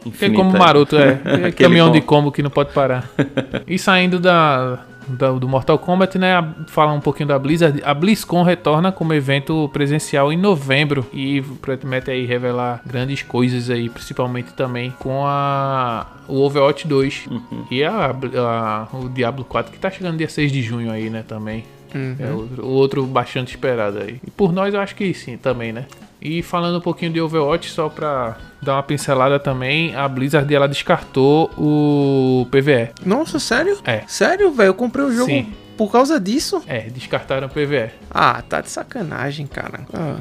infinito. 0.05 0.15
Aquele 0.15 0.35
combo 0.35 0.57
maroto, 0.57 0.97
é. 0.97 1.51
Caminhão 1.57 1.87
combo. 1.87 1.99
de 1.99 2.05
combo 2.05 2.31
que 2.31 2.43
não 2.43 2.49
pode 2.49 2.71
parar. 2.73 3.09
e 3.67 3.77
saindo 3.79 4.19
da, 4.19 4.79
da- 5.07 5.31
do 5.31 5.47
Mortal 5.47 5.77
Kombat, 5.79 6.17
né? 6.17 6.33
Falar 6.67 6.93
um 6.93 6.99
pouquinho 6.99 7.27
da 7.27 7.37
Blizzard. 7.39 7.81
A 7.83 7.93
BlizzCon 7.93 8.43
retorna 8.43 8.91
como 8.91 9.13
evento 9.13 9.69
presencial 9.73 10.31
em 10.31 10.37
novembro. 10.37 11.05
E 11.13 11.41
promete 11.61 12.11
aí 12.11 12.25
revelar 12.25 12.81
grandes 12.85 13.21
coisas 13.23 13.69
aí, 13.69 13.89
principalmente 13.89 14.53
também 14.53 14.91
com 14.99 15.23
a. 15.25 16.07
O 16.27 16.39
Overwatch 16.41 16.87
2 16.87 17.27
Uhum. 17.29 17.65
e 17.69 17.83
a, 17.83 18.15
a- 18.37 18.87
o 18.95 19.09
Diablo 19.09 19.43
4 19.43 19.71
que 19.71 19.79
tá 19.79 19.89
chegando 19.91 20.17
dia 20.17 20.29
6 20.29 20.51
de 20.51 20.61
junho 20.61 20.89
aí, 20.91 21.09
né, 21.09 21.23
também. 21.27 21.63
Uhum. 21.93 22.15
É 22.17 22.31
outro, 22.31 22.65
o 22.65 22.69
outro 22.69 23.05
bastante 23.05 23.49
esperado 23.49 23.97
aí. 23.99 24.17
E 24.25 24.31
por 24.31 24.53
nós 24.53 24.73
eu 24.73 24.79
acho 24.79 24.95
que 24.95 25.13
sim 25.13 25.35
também, 25.35 25.73
né? 25.73 25.85
E 26.21 26.43
falando 26.43 26.77
um 26.77 26.81
pouquinho 26.81 27.11
de 27.11 27.19
Overwatch, 27.19 27.71
só 27.71 27.89
pra 27.89 28.37
dar 28.61 28.75
uma 28.75 28.83
pincelada 28.83 29.39
também, 29.39 29.95
a 29.95 30.07
Blizzard 30.07 30.53
ela 30.53 30.67
descartou 30.67 31.49
o 31.57 32.45
PVE. 32.51 32.91
Nossa, 33.03 33.39
sério? 33.39 33.79
É. 33.83 34.03
Sério, 34.07 34.51
velho? 34.51 34.67
Eu 34.67 34.73
comprei 34.75 35.03
o 35.03 35.11
jogo 35.11 35.25
Sim. 35.31 35.51
por 35.75 35.91
causa 35.91 36.19
disso? 36.19 36.61
É, 36.67 36.81
descartaram 36.81 37.47
o 37.47 37.49
PVE. 37.49 37.89
Ah, 38.09 38.43
tá 38.47 38.61
de 38.61 38.69
sacanagem, 38.69 39.47
cara. 39.47 39.79
Ah, 39.91 40.17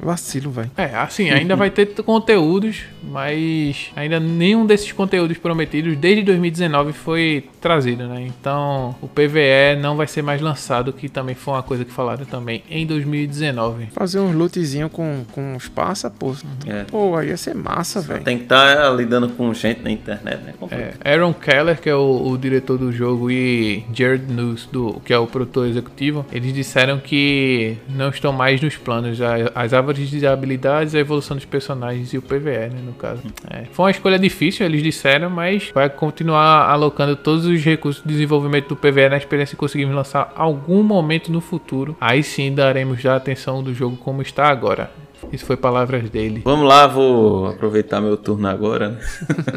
Vacilo, 0.00 0.50
velho. 0.50 0.70
É, 0.76 0.94
assim, 0.94 1.30
ainda 1.30 1.56
vai 1.56 1.70
ter 1.70 1.86
conteúdos, 2.02 2.82
mas 3.02 3.90
ainda 3.96 4.20
nenhum 4.20 4.64
desses 4.66 4.92
conteúdos 4.92 5.36
prometidos 5.38 5.96
desde 5.96 6.22
2019 6.22 6.92
foi 6.92 7.44
trazido, 7.60 8.06
né? 8.06 8.26
Então 8.26 8.94
o 9.02 9.08
PVE 9.08 9.76
não 9.80 9.96
vai 9.96 10.06
ser 10.06 10.22
mais 10.22 10.40
lançado, 10.40 10.92
que 10.92 11.08
também 11.08 11.34
foi 11.34 11.54
uma 11.54 11.62
coisa 11.62 11.84
que 11.84 11.92
falaram 11.92 12.24
também 12.24 12.62
em 12.70 12.86
2019. 12.86 13.86
Fazer 13.92 14.20
uns 14.20 14.34
lootzinho 14.34 14.88
com, 14.88 15.24
com 15.32 15.56
os 15.56 15.68
passa, 15.68 16.10
pô. 16.10 16.34
É. 16.66 16.84
Pô, 16.84 17.16
aí 17.16 17.28
ia 17.28 17.36
ser 17.36 17.54
massa, 17.54 18.00
velho. 18.00 18.22
Tem 18.22 18.36
que 18.38 18.44
estar 18.44 18.90
lidando 18.94 19.28
com 19.30 19.52
gente 19.54 19.82
na 19.82 19.90
internet, 19.90 20.40
né? 20.44 20.54
É, 20.70 21.12
Aaron 21.12 21.32
Keller, 21.34 21.80
que 21.80 21.88
é 21.88 21.94
o, 21.94 22.28
o 22.30 22.38
diretor 22.38 22.78
do 22.78 22.92
jogo, 22.92 23.30
e 23.30 23.84
Jared 23.92 24.32
News, 24.32 24.66
do, 24.70 25.00
que 25.04 25.12
é 25.12 25.18
o 25.18 25.26
produtor 25.26 25.66
executivo, 25.66 26.24
eles 26.32 26.52
disseram 26.52 26.98
que 26.98 27.76
não 27.88 28.08
estão 28.10 28.32
mais 28.32 28.60
nos 28.60 28.76
planos 28.76 29.20
a- 29.20 29.50
as 29.54 29.72
árvores 29.88 30.10
de 30.10 30.26
habilidades, 30.26 30.94
a 30.94 30.98
evolução 30.98 31.36
dos 31.36 31.46
personagens 31.46 32.12
e 32.12 32.18
o 32.18 32.22
PVE, 32.22 32.70
né, 32.70 32.80
no 32.84 32.92
caso. 32.92 33.22
É, 33.50 33.64
foi 33.72 33.86
uma 33.86 33.90
escolha 33.90 34.18
difícil, 34.18 34.66
eles 34.66 34.82
disseram, 34.82 35.30
mas 35.30 35.70
vai 35.74 35.88
continuar 35.88 36.68
alocando 36.68 37.16
todos 37.16 37.46
os 37.46 37.62
recursos 37.64 38.02
de 38.02 38.08
desenvolvimento 38.08 38.68
do 38.68 38.76
PVE 38.76 39.08
na 39.08 39.16
esperança 39.16 39.52
de 39.52 39.56
conseguirmos 39.56 39.96
lançar 39.96 40.32
algum 40.36 40.82
momento 40.82 41.32
no 41.32 41.40
futuro. 41.40 41.96
Aí 42.00 42.22
sim 42.22 42.54
daremos 42.54 43.00
já 43.00 43.16
atenção 43.16 43.62
do 43.62 43.72
jogo 43.72 43.96
como 43.96 44.20
está 44.20 44.48
agora. 44.48 44.90
Isso 45.32 45.44
foi 45.44 45.56
palavras 45.56 46.08
dele. 46.10 46.42
Vamos 46.44 46.68
lá, 46.68 46.86
vou 46.86 47.48
aproveitar 47.48 48.00
meu 48.00 48.16
turno 48.16 48.48
agora. 48.48 48.98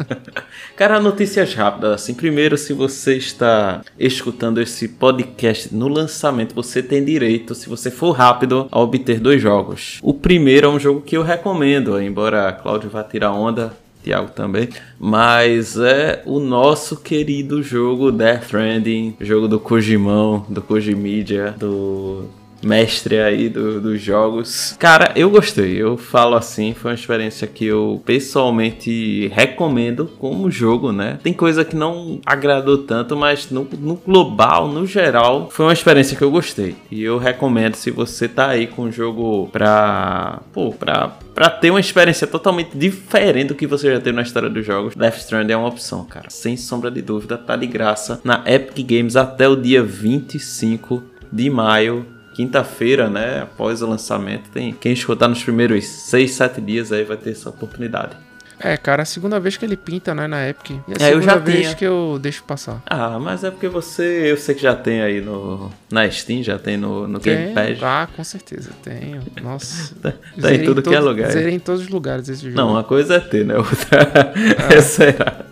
Cara, 0.76 1.00
notícias 1.00 1.54
rápidas. 1.54 1.92
Assim, 1.92 2.14
primeiro, 2.14 2.56
se 2.58 2.72
você 2.72 3.16
está 3.16 3.82
escutando 3.98 4.60
esse 4.60 4.88
podcast 4.88 5.74
no 5.74 5.88
lançamento, 5.88 6.54
você 6.54 6.82
tem 6.82 7.04
direito, 7.04 7.54
se 7.54 7.68
você 7.68 7.90
for 7.90 8.12
rápido, 8.12 8.68
a 8.70 8.80
obter 8.80 9.20
dois 9.20 9.40
jogos. 9.40 9.98
O 10.02 10.14
primeiro 10.14 10.66
é 10.66 10.70
um 10.70 10.80
jogo 10.80 11.00
que 11.00 11.16
eu 11.16 11.22
recomendo, 11.22 12.00
embora 12.00 12.52
Cláudio 12.52 12.90
vá 12.90 13.02
tirar 13.02 13.32
onda. 13.32 13.72
Thiago 14.02 14.32
também, 14.32 14.68
mas 14.98 15.78
é 15.78 16.22
o 16.26 16.40
nosso 16.40 16.96
querido 16.96 17.62
jogo 17.62 18.10
Death 18.10 18.42
Stranding, 18.42 19.16
jogo 19.20 19.46
do 19.46 19.60
Kojimão, 19.60 20.44
do 20.48 20.60
Kojimidia, 20.60 21.54
do 21.56 22.28
mestre 22.64 23.18
aí 23.20 23.48
do- 23.48 23.80
dos 23.80 24.00
jogos. 24.00 24.74
Cara, 24.78 25.12
eu 25.16 25.28
gostei. 25.30 25.74
Eu 25.80 25.96
falo 25.96 26.34
assim, 26.36 26.74
foi 26.74 26.90
uma 26.90 26.94
experiência 26.94 27.46
que 27.46 27.64
eu 27.66 28.00
pessoalmente 28.04 29.28
recomendo 29.28 30.06
como 30.18 30.50
jogo, 30.50 30.92
né? 30.92 31.18
Tem 31.22 31.32
coisa 31.32 31.64
que 31.64 31.76
não 31.76 32.20
agradou 32.24 32.78
tanto, 32.78 33.16
mas 33.16 33.50
no, 33.50 33.66
no 33.78 33.94
global, 33.96 34.68
no 34.68 34.86
geral, 34.86 35.48
foi 35.50 35.66
uma 35.66 35.72
experiência 35.72 36.16
que 36.16 36.22
eu 36.22 36.30
gostei. 36.30 36.76
E 36.90 37.02
eu 37.02 37.18
recomendo 37.18 37.74
se 37.74 37.90
você 37.90 38.28
tá 38.28 38.48
aí 38.48 38.66
com 38.66 38.82
um 38.84 38.92
jogo 38.92 39.48
pra. 39.52 40.40
Pô, 40.52 40.72
pra. 40.72 41.16
Pra 41.34 41.48
ter 41.48 41.70
uma 41.70 41.80
experiência 41.80 42.26
totalmente 42.26 42.76
diferente 42.76 43.48
do 43.48 43.54
que 43.54 43.66
você 43.66 43.90
já 43.90 43.98
teve 43.98 44.14
na 44.14 44.20
história 44.20 44.50
dos 44.50 44.66
jogos, 44.66 44.94
Death 44.94 45.16
Stranding 45.16 45.54
é 45.54 45.56
uma 45.56 45.68
opção, 45.68 46.04
cara. 46.04 46.28
Sem 46.28 46.58
sombra 46.58 46.90
de 46.90 47.00
dúvida, 47.00 47.38
tá 47.38 47.56
de 47.56 47.66
graça 47.66 48.20
na 48.22 48.42
Epic 48.44 48.86
Games 48.86 49.16
até 49.16 49.48
o 49.48 49.56
dia 49.56 49.82
25 49.82 51.02
de 51.32 51.48
maio 51.48 52.04
quinta-feira, 52.34 53.08
né? 53.08 53.42
Após 53.42 53.82
o 53.82 53.86
lançamento. 53.86 54.50
Tem 54.50 54.72
quem 54.72 54.92
escutar 54.92 55.28
nos 55.28 55.42
primeiros 55.42 55.84
6, 55.86 56.30
7 56.32 56.60
dias 56.60 56.92
aí 56.92 57.04
vai 57.04 57.16
ter 57.16 57.30
essa 57.30 57.48
oportunidade. 57.48 58.16
É, 58.64 58.76
cara, 58.76 59.02
a 59.02 59.04
segunda 59.04 59.40
vez 59.40 59.56
que 59.56 59.64
ele 59.64 59.76
pinta, 59.76 60.14
né, 60.14 60.28
na 60.28 60.48
Epic. 60.48 60.70
E 60.70 60.74
a 61.02 61.04
É, 61.04 61.08
eu 61.08 61.14
segunda 61.20 61.24
já 61.24 61.36
vez 61.38 61.60
tinha. 61.62 61.74
que 61.74 61.84
eu 61.84 62.16
deixo 62.22 62.44
passar. 62.44 62.80
Ah, 62.86 63.18
mas 63.18 63.42
é 63.42 63.50
porque 63.50 63.66
você, 63.66 64.30
eu 64.30 64.36
sei 64.36 64.54
que 64.54 64.62
já 64.62 64.76
tem 64.76 65.02
aí 65.02 65.20
no 65.20 65.68
na 65.90 66.08
Steam, 66.08 66.44
já 66.44 66.60
tem 66.60 66.76
no, 66.76 67.08
no 67.08 67.18
Game 67.18 67.52
Pass. 67.54 67.82
Ah, 67.82 68.08
com 68.14 68.22
certeza, 68.22 68.70
tenho. 68.84 69.20
Nossa. 69.42 69.92
Tá, 70.00 70.12
tá 70.40 70.54
em 70.54 70.62
tudo 70.62 70.80
que 70.80 70.94
é 70.94 71.00
lugar. 71.00 71.32
Zerei 71.32 71.54
em 71.54 71.58
todos 71.58 71.80
os 71.82 71.88
lugares 71.88 72.28
esse 72.28 72.44
jogo. 72.44 72.56
Não, 72.56 72.70
uma 72.70 72.84
coisa 72.84 73.16
é 73.16 73.20
ter, 73.20 73.44
né? 73.44 73.56
Outra 73.56 74.32
é 74.72 74.80
será. 74.80 75.44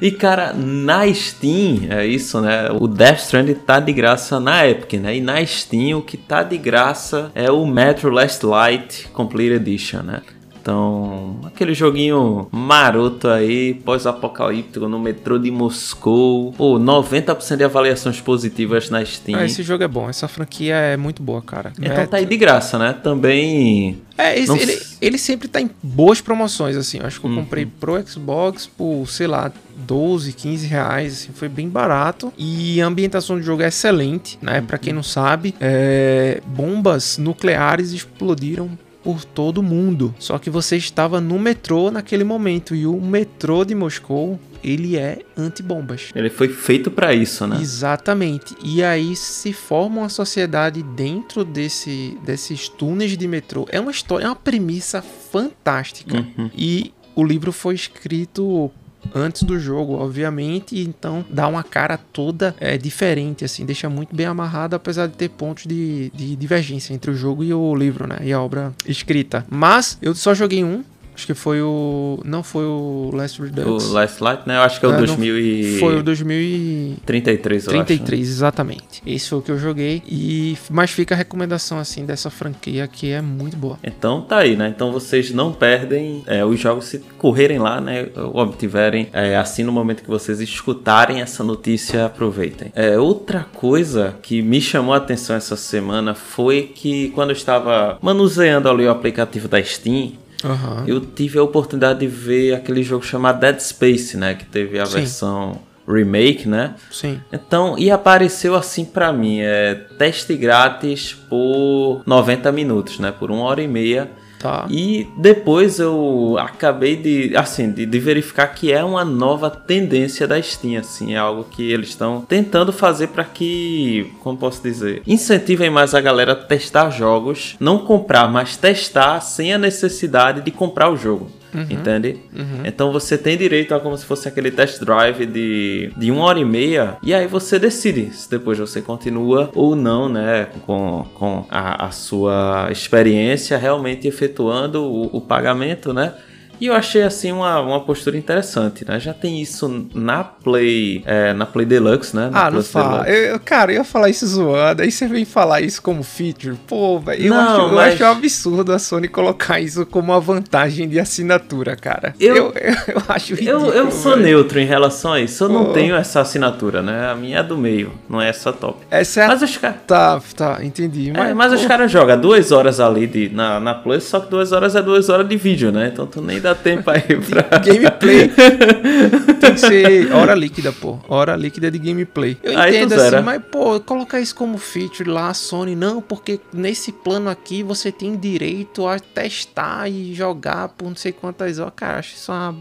E 0.00 0.10
cara, 0.10 0.52
na 0.52 1.12
Steam, 1.12 1.86
é 1.90 2.06
isso, 2.06 2.40
né? 2.40 2.70
O 2.70 2.86
Death 2.86 3.20
Stranding 3.20 3.54
tá 3.54 3.80
de 3.80 3.92
graça 3.92 4.38
na 4.38 4.66
Epic, 4.66 4.94
né? 5.00 5.16
E 5.16 5.20
na 5.20 5.44
Steam 5.44 5.98
o 5.98 6.02
que 6.02 6.16
tá 6.16 6.42
de 6.42 6.58
graça 6.58 7.30
é 7.34 7.50
o 7.50 7.66
Metro 7.66 8.10
Last 8.10 8.44
Light 8.44 9.08
Complete 9.12 9.54
Edition, 9.54 10.02
né? 10.02 10.22
Então, 10.70 11.36
aquele 11.44 11.74
joguinho 11.74 12.48
maroto 12.50 13.28
aí, 13.28 13.72
pós-apocalíptico 13.84 14.88
no 14.88 14.98
metrô 14.98 15.38
de 15.38 15.48
Moscou. 15.48 16.52
Pô, 16.54 16.76
90% 16.76 17.56
de 17.58 17.62
avaliações 17.62 18.20
positivas 18.20 18.90
na 18.90 19.04
Steam. 19.04 19.38
Ah, 19.38 19.44
esse 19.44 19.62
jogo 19.62 19.84
é 19.84 19.88
bom. 19.88 20.10
Essa 20.10 20.26
franquia 20.26 20.74
é 20.74 20.96
muito 20.96 21.22
boa, 21.22 21.40
cara. 21.40 21.72
Então 21.80 21.96
é, 21.96 22.04
tá 22.06 22.16
aí 22.16 22.26
de 22.26 22.36
graça, 22.36 22.76
né? 22.80 22.92
Também. 23.00 24.02
É, 24.18 24.36
esse- 24.36 24.48
Não 24.48 24.56
ele, 24.56 24.76
ele 25.00 25.18
sempre 25.18 25.46
tá 25.46 25.60
em 25.60 25.70
boas 25.80 26.20
promoções, 26.20 26.76
assim. 26.76 26.98
Eu 26.98 27.06
acho 27.06 27.20
que 27.20 27.26
eu 27.26 27.30
Uhum. 27.30 27.36
comprei 27.44 27.64
pro 27.64 28.04
Xbox 28.04 28.66
por, 28.66 29.06
sei 29.08 29.28
lá, 29.28 29.52
12, 29.76 30.32
15 30.32 30.66
reais, 30.66 31.12
assim, 31.12 31.32
foi 31.32 31.48
bem 31.48 31.68
barato. 31.68 32.32
E 32.36 32.82
a 32.82 32.86
ambientação 32.86 33.36
do 33.36 33.42
jogo 33.42 33.62
é 33.62 33.68
excelente, 33.68 34.36
né? 34.42 34.60
Pra 34.66 34.76
Uhum. 34.78 34.82
quem 34.82 34.92
não 34.92 35.02
sabe, 35.04 35.54
é, 35.60 36.40
bombas 36.44 37.18
nucleares 37.18 37.92
explodiram 37.92 38.70
por 39.06 39.24
todo 39.24 39.62
mundo. 39.62 40.12
Só 40.18 40.36
que 40.36 40.50
você 40.50 40.76
estava 40.76 41.20
no 41.20 41.38
metrô 41.38 41.92
naquele 41.92 42.24
momento. 42.24 42.74
E 42.74 42.88
o 42.88 43.00
metrô 43.00 43.64
de 43.64 43.72
Moscou, 43.72 44.36
ele 44.64 44.96
é 44.96 45.20
antibombas. 45.36 46.10
Ele 46.12 46.28
foi 46.28 46.48
feito 46.48 46.90
pra 46.90 47.14
isso, 47.14 47.46
né? 47.46 47.60
Exatamente. 47.60 48.56
E 48.64 48.82
aí 48.82 49.14
se 49.14 49.52
forma 49.52 50.00
uma 50.00 50.08
sociedade 50.08 50.82
dentro 50.82 51.44
desse, 51.44 52.18
desses 52.24 52.68
túneis 52.68 53.16
de 53.16 53.28
metrô. 53.28 53.64
É 53.70 53.78
uma 53.78 53.92
história, 53.92 54.24
é 54.24 54.28
uma 54.28 54.34
premissa 54.34 55.00
fantástica. 55.00 56.26
Uhum. 56.36 56.50
E 56.52 56.92
o 57.14 57.22
livro 57.22 57.52
foi 57.52 57.76
escrito 57.76 58.72
antes 59.14 59.42
do 59.42 59.58
jogo, 59.58 59.94
obviamente, 59.94 60.78
então 60.78 61.24
dá 61.30 61.46
uma 61.48 61.62
cara 61.62 61.98
toda 61.98 62.54
é, 62.58 62.76
diferente, 62.76 63.44
assim, 63.44 63.64
deixa 63.64 63.88
muito 63.88 64.14
bem 64.14 64.26
amarrado, 64.26 64.74
apesar 64.76 65.06
de 65.06 65.14
ter 65.14 65.28
pontos 65.30 65.64
de, 65.66 66.10
de 66.14 66.36
divergência 66.36 66.94
entre 66.94 67.10
o 67.10 67.14
jogo 67.14 67.42
e 67.44 67.52
o 67.52 67.74
livro, 67.74 68.06
né, 68.06 68.18
e 68.22 68.32
a 68.32 68.40
obra 68.40 68.72
escrita. 68.86 69.44
Mas 69.48 69.98
eu 70.00 70.14
só 70.14 70.34
joguei 70.34 70.64
um, 70.64 70.84
acho 71.16 71.26
que 71.26 71.34
foi 71.34 71.60
o, 71.62 72.20
não 72.24 72.42
foi 72.42 72.64
o 72.64 73.10
Last 73.12 73.40
Redux, 73.40 73.84
O 73.86 73.92
Last 73.92 74.22
Light, 74.22 74.42
né? 74.46 74.56
Eu 74.56 74.60
acho 74.60 74.78
que 74.78 74.84
é 74.84 74.88
o 74.88 74.92
Ah, 74.92 75.00
não, 75.00 75.06
2033, 75.06 75.80
foi 75.80 75.96
o 75.98 76.02
2033, 76.02 77.64
eu 77.66 77.70
acho. 77.70 77.78
né? 77.78 77.84
33, 77.84 78.28
exatamente. 78.28 79.02
Esse 79.06 79.28
foi 79.30 79.38
o 79.38 79.42
que 79.42 79.50
eu 79.50 79.58
joguei. 79.58 80.02
E 80.06 80.56
mas 80.70 80.90
fica 80.90 81.14
a 81.14 81.18
recomendação 81.18 81.78
assim 81.78 82.04
dessa 82.04 82.28
franquia 82.30 82.86
que 82.86 83.10
é 83.10 83.20
muito 83.22 83.56
boa. 83.56 83.78
Então 83.82 84.20
tá 84.22 84.38
aí, 84.38 84.56
né? 84.56 84.68
Então 84.74 84.92
vocês 84.92 85.30
não 85.30 85.52
perdem 85.52 86.22
é, 86.26 86.44
os 86.44 86.60
jogos 86.60 86.84
se 86.84 86.98
correrem 87.18 87.58
lá, 87.58 87.80
né? 87.80 88.08
Ou 88.16 88.36
obtiverem 88.36 89.08
é, 89.12 89.36
assim 89.36 89.64
no 89.64 89.72
momento 89.72 90.02
que 90.02 90.08
vocês 90.10 90.40
escutarem 90.40 91.20
essa 91.22 91.42
notícia, 91.42 92.06
aproveitem. 92.06 92.70
É, 92.74 92.98
outra 92.98 93.46
coisa 93.54 94.16
que 94.22 94.42
me 94.42 94.60
chamou 94.60 94.94
a 94.94 94.98
atenção 94.98 95.34
essa 95.34 95.56
semana 95.56 96.14
foi 96.14 96.70
que 96.74 97.08
quando 97.10 97.30
eu 97.30 97.36
estava 97.36 97.98
manuseando 98.02 98.68
ali 98.68 98.84
o 98.84 98.90
aplicativo 98.90 99.48
da 99.48 99.62
Steam, 99.62 100.12
Aham. 100.44 100.84
eu 100.86 101.00
tive 101.00 101.38
a 101.38 101.42
oportunidade 101.42 102.00
de 102.00 102.06
ver 102.06 102.54
aquele 102.54 102.82
jogo 102.82 103.04
chamado 103.04 103.40
Dead 103.40 103.58
Space, 103.60 104.16
né? 104.16 104.34
Que 104.34 104.44
teve 104.44 104.78
a 104.78 104.86
Sim. 104.86 104.94
versão 104.94 105.60
remake, 105.88 106.48
né? 106.48 106.74
Sim. 106.90 107.20
Então, 107.32 107.78
e 107.78 107.90
apareceu 107.90 108.54
assim 108.54 108.84
pra 108.84 109.12
mim, 109.12 109.40
é 109.40 109.74
teste 109.98 110.36
grátis 110.36 111.14
por 111.28 112.02
90 112.04 112.50
minutos, 112.52 112.98
né? 112.98 113.12
Por 113.12 113.30
uma 113.30 113.44
hora 113.44 113.62
e 113.62 113.68
meia. 113.68 114.10
Tá. 114.38 114.66
E 114.70 115.08
depois 115.16 115.78
eu 115.78 116.36
acabei 116.38 116.96
de, 116.96 117.36
assim, 117.36 117.70
de, 117.70 117.86
de 117.86 117.98
verificar 117.98 118.48
que 118.48 118.72
é 118.72 118.84
uma 118.84 119.04
nova 119.04 119.50
tendência 119.50 120.26
da 120.26 120.40
Steam, 120.40 120.78
assim, 120.78 121.14
é 121.14 121.18
algo 121.18 121.44
que 121.44 121.72
eles 121.72 121.88
estão 121.88 122.20
tentando 122.20 122.72
fazer 122.72 123.08
para 123.08 123.24
que, 123.24 124.12
como 124.20 124.36
posso 124.36 124.62
dizer, 124.62 125.02
incentivem 125.06 125.70
mais 125.70 125.94
a 125.94 126.00
galera 126.00 126.32
a 126.32 126.36
testar 126.36 126.90
jogos, 126.90 127.56
não 127.58 127.78
comprar, 127.78 128.30
mas 128.30 128.56
testar 128.56 129.20
sem 129.20 129.52
a 129.52 129.58
necessidade 129.58 130.42
de 130.42 130.50
comprar 130.50 130.90
o 130.90 130.96
jogo. 130.96 131.30
Entende? 131.70 132.18
Então 132.64 132.92
você 132.92 133.16
tem 133.16 133.36
direito 133.36 133.74
a 133.74 133.80
como 133.80 133.96
se 133.96 134.04
fosse 134.04 134.28
aquele 134.28 134.50
test 134.50 134.80
drive 134.80 135.26
de, 135.26 135.90
de 135.96 136.10
uma 136.10 136.24
hora 136.24 136.38
e 136.38 136.44
meia. 136.44 136.96
E 137.02 137.14
aí 137.14 137.26
você 137.26 137.58
decide 137.58 138.10
se 138.12 138.30
depois 138.30 138.58
você 138.58 138.82
continua 138.82 139.50
ou 139.54 139.74
não, 139.74 140.08
né? 140.08 140.48
Com, 140.66 141.06
com 141.14 141.46
a, 141.50 141.86
a 141.86 141.90
sua 141.90 142.68
experiência 142.70 143.56
realmente 143.56 144.06
efetuando 144.06 144.82
o, 144.84 145.16
o 145.16 145.20
pagamento, 145.20 145.92
né? 145.92 146.12
E 146.60 146.66
eu 146.66 146.74
achei 146.74 147.02
assim 147.02 147.32
uma, 147.32 147.60
uma 147.60 147.80
postura 147.80 148.16
interessante, 148.16 148.84
né? 148.86 148.98
Já 148.98 149.12
tem 149.12 149.40
isso 149.42 149.86
na 149.94 150.24
Play, 150.24 151.02
é, 151.06 151.32
na 151.32 151.44
Play 151.46 151.66
Deluxe, 151.66 152.14
né? 152.14 152.30
Na 152.30 152.40
ah, 152.40 152.44
não 152.46 152.52
Plus 152.52 152.70
fala. 152.70 153.02
Deluxe. 153.04 153.10
Eu, 153.10 153.24
eu- 153.34 153.40
cara, 153.40 153.72
eu 153.72 153.76
ia 153.78 153.84
falar 153.84 154.08
isso 154.08 154.26
zoando, 154.26 154.82
aí 154.82 154.90
você 154.90 155.06
vem 155.06 155.24
falar 155.24 155.60
isso 155.60 155.82
como 155.82 156.02
feature. 156.02 156.56
Pô, 156.66 156.98
velho, 157.00 157.24
eu, 157.26 157.34
Não, 157.34 157.40
acho, 157.40 157.60
eu 157.60 157.72
mas- 157.74 157.94
acho 157.94 158.04
um 158.04 158.06
absurdo 158.06 158.72
a 158.72 158.78
Sony 158.78 159.08
colocar 159.08 159.60
isso 159.60 159.84
como 159.86 160.12
uma 160.12 160.20
vantagem 160.20 160.88
de 160.88 160.98
assinatura, 161.00 161.76
cara. 161.76 162.14
Eu- 162.20 162.36
eu, 162.36 162.52
eu, 162.54 162.74
eu 162.96 163.02
acho 163.08 163.32
Eu, 163.32 163.36
ridículo. 163.36 163.70
eu 163.72 163.90
sou 163.90 164.12
velho. 164.12 164.24
neutro 164.24 164.58
em 164.60 164.66
relação 164.66 165.12
a 165.12 165.20
isso. 165.20 165.44
Eu 165.44 165.48
não 165.48 165.66
Pô. 165.66 165.72
tenho 165.72 165.94
essa 165.94 166.20
assinatura, 166.20 166.82
né? 166.82 167.10
A 167.10 167.14
minha 167.14 167.38
é 167.38 167.42
do 167.42 167.56
meio, 167.56 167.92
não 168.08 168.20
é 168.20 168.28
essa 168.28 168.52
top. 168.52 168.78
Essa 168.90 169.20
é 169.20 169.24
a... 169.24 169.28
Mas 169.28 169.42
os 169.42 169.56
caras. 169.56 169.76
Tá, 169.86 170.20
tá, 170.34 170.58
entendi. 170.62 171.12
É, 171.14 171.34
mas 171.34 171.52
os 171.52 171.64
caras 171.66 171.90
jogam 171.90 172.18
duas 172.20 172.50
horas 172.52 172.80
ali 172.80 173.06
de, 173.06 173.28
na, 173.28 173.60
na 173.60 173.74
Plus, 173.74 174.04
só 174.04 174.20
que 174.20 174.30
duas 174.30 174.52
horas 174.52 174.74
é 174.74 174.82
duas 174.82 175.08
horas 175.08 175.28
de 175.28 175.36
vídeo, 175.36 175.70
né? 175.70 175.90
Então 175.92 176.06
tu 176.06 176.20
nem 176.22 176.40
dá 176.46 176.54
tempo 176.54 176.88
aí 176.90 177.02
pra. 177.02 177.58
Gameplay 177.58 178.30
tem 179.40 179.54
que 179.54 179.60
ser 179.60 180.12
hora 180.12 180.34
líquida, 180.34 180.72
pô. 180.72 180.98
Hora 181.08 181.34
líquida 181.34 181.70
de 181.70 181.78
gameplay. 181.78 182.36
Eu 182.42 182.58
Aí 182.58 182.76
entendo 182.76 182.94
assim, 182.94 183.20
mas, 183.20 183.42
pô, 183.50 183.80
colocar 183.80 184.20
isso 184.20 184.34
como 184.34 184.56
feature 184.58 185.08
lá, 185.08 185.34
Sony, 185.34 185.74
não, 185.74 186.00
porque 186.00 186.38
nesse 186.52 186.92
plano 186.92 187.28
aqui 187.28 187.62
você 187.62 187.90
tem 187.90 188.16
direito 188.16 188.86
a 188.86 188.98
testar 188.98 189.88
e 189.88 190.14
jogar 190.14 190.68
por 190.68 190.88
não 190.88 190.96
sei 190.96 191.12
quantas 191.12 191.58
horas. 191.58 191.72
Cara, 191.74 191.98
acho 191.98 192.14
isso 192.14 192.30
uma 192.30 192.54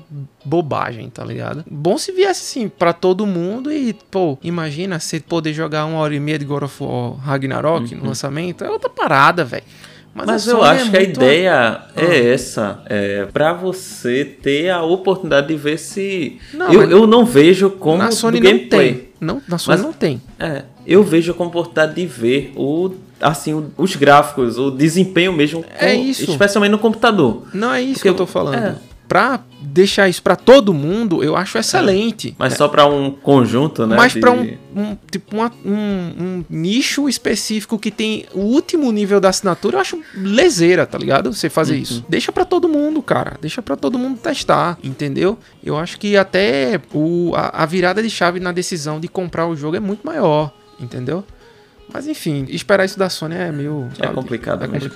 bobagem, 0.44 1.10
tá 1.10 1.24
ligado? 1.24 1.64
Bom 1.70 1.98
se 1.98 2.12
viesse 2.12 2.42
assim 2.42 2.70
pra 2.70 2.94
todo 2.94 3.26
mundo 3.26 3.72
e, 3.72 3.94
pô, 3.94 4.38
imagina 4.44 5.00
você 5.00 5.20
poder 5.20 5.54
jogar 5.54 5.86
uma 5.86 6.00
hora 6.00 6.16
e 6.16 6.20
meia 6.20 6.40
de 6.40 6.46
God 6.46 6.64
of 6.64 6.84
War 6.84 7.14
Ragnarok 7.18 7.94
no 7.94 8.08
lançamento. 8.08 8.64
É 8.64 8.70
outra 8.70 8.90
parada, 8.90 9.46
velho. 9.46 9.64
Mas, 10.18 10.48
a 10.48 10.52
eu 10.52 10.58
Sony 10.58 10.70
acho 10.70 10.88
é 10.88 10.90
que 10.92 10.98
a 10.98 11.02
ideia 11.02 11.82
é 11.96 12.30
essa, 12.32 12.80
é 12.86 13.26
para 13.34 13.52
você 13.52 14.24
ter 14.24 14.70
a 14.70 14.82
oportunidade 14.82 15.48
de 15.48 15.56
ver 15.58 15.78
se. 15.78 16.38
Não, 16.54 16.72
eu, 16.72 16.80
mas- 16.80 16.92
eu 16.92 17.06
não 17.06 17.26
vejo 17.26 17.70
como 17.72 17.98
Na 17.98 18.12
Sony 18.12 18.40
não 18.40 18.58
tem. 18.70 19.10
Não, 19.20 19.42
na 19.48 19.58
Sony 19.58 19.78
Mas- 19.78 19.86
não 19.86 19.92
tem. 19.94 20.22
É, 20.40 20.64
eu 20.88 21.04
vejo 21.04 21.34
como 21.34 21.50
oportunidade 21.50 21.96
de 21.96 22.06
ver 22.08 22.54
o 22.56 22.92
assim 23.20 23.66
os 23.78 23.96
gráficos, 23.96 24.58
o 24.58 24.72
desempenho 24.72 25.34
mesmo, 25.34 25.64
com- 25.64 25.70
É 25.86 25.94
isso. 25.96 26.30
especialmente 26.32 26.72
no 26.72 26.80
computador. 26.80 27.44
Não 27.54 27.74
é 27.74 27.82
isso 27.82 27.96
Porque 27.96 28.04
que 28.04 28.10
eu 28.10 28.16
tô 28.16 28.26
falando. 28.26 28.56
é. 28.56 28.76
Pra 29.08 29.40
deixar 29.62 30.10
isso 30.10 30.22
pra 30.24 30.36
todo 30.36 30.74
mundo, 30.74 31.24
eu 31.24 31.36
acho 31.36 31.58
excelente. 31.58 32.36
Mas 32.40 32.54
só 32.56 32.68
para 32.68 32.86
um 32.88 33.12
conjunto, 33.12 33.86
né? 33.86 33.96
Mas 33.96 34.14
de- 34.14 34.20
pra 34.20 34.32
um, 34.32 34.58
um- 34.76 34.98
tipo 35.12 35.36
uma- 35.36 35.52
um, 35.64 35.72
um 35.72 36.46
nicho 36.50 37.08
específico 37.08 37.78
que 37.78 37.92
tem 37.92 38.26
o 38.34 38.40
último 38.40 38.92
nível 38.92 39.20
da 39.20 39.30
assinatura, 39.30 39.78
eu 39.78 39.82
acho 39.82 40.00
leseira, 40.16 40.86
tá 40.88 40.98
ligado? 40.98 41.32
Você 41.32 41.48
Uhum. 41.48 41.52
fazer 41.52 41.78
isso. 41.78 42.04
Deixa 42.10 42.32
pra 42.32 42.46
todo 42.46 42.68
mundo, 42.68 43.02
cara. 43.02 43.38
Deixa 43.40 43.62
pra 43.62 43.76
todo 43.76 43.98
mundo 44.00 44.18
testar, 44.20 44.78
entendeu? 44.84 45.38
Eu 45.64 45.78
acho 45.78 46.00
que 46.00 46.18
até 46.18 46.82
o, 46.94 47.32
a, 47.36 47.64
a 47.64 47.66
virada 47.66 48.02
de 48.02 48.10
chave 48.10 48.40
na 48.40 48.52
decisão 48.52 49.00
de 49.00 49.08
comprar 49.08 49.48
o 49.48 49.56
jogo 49.56 49.76
é 49.78 49.80
muito 49.80 50.06
maior, 50.06 50.52
entendeu? 50.80 51.24
Mas 51.94 52.08
enfim, 52.08 52.48
esperar 52.50 52.86
isso 52.86 52.98
da 52.98 53.10
Sony 53.10 53.36
é 53.36 53.52
meio. 53.52 53.88
É 54.00 54.08
complicado 54.08 54.64
É 54.64 54.68
mesmo. 54.68 54.90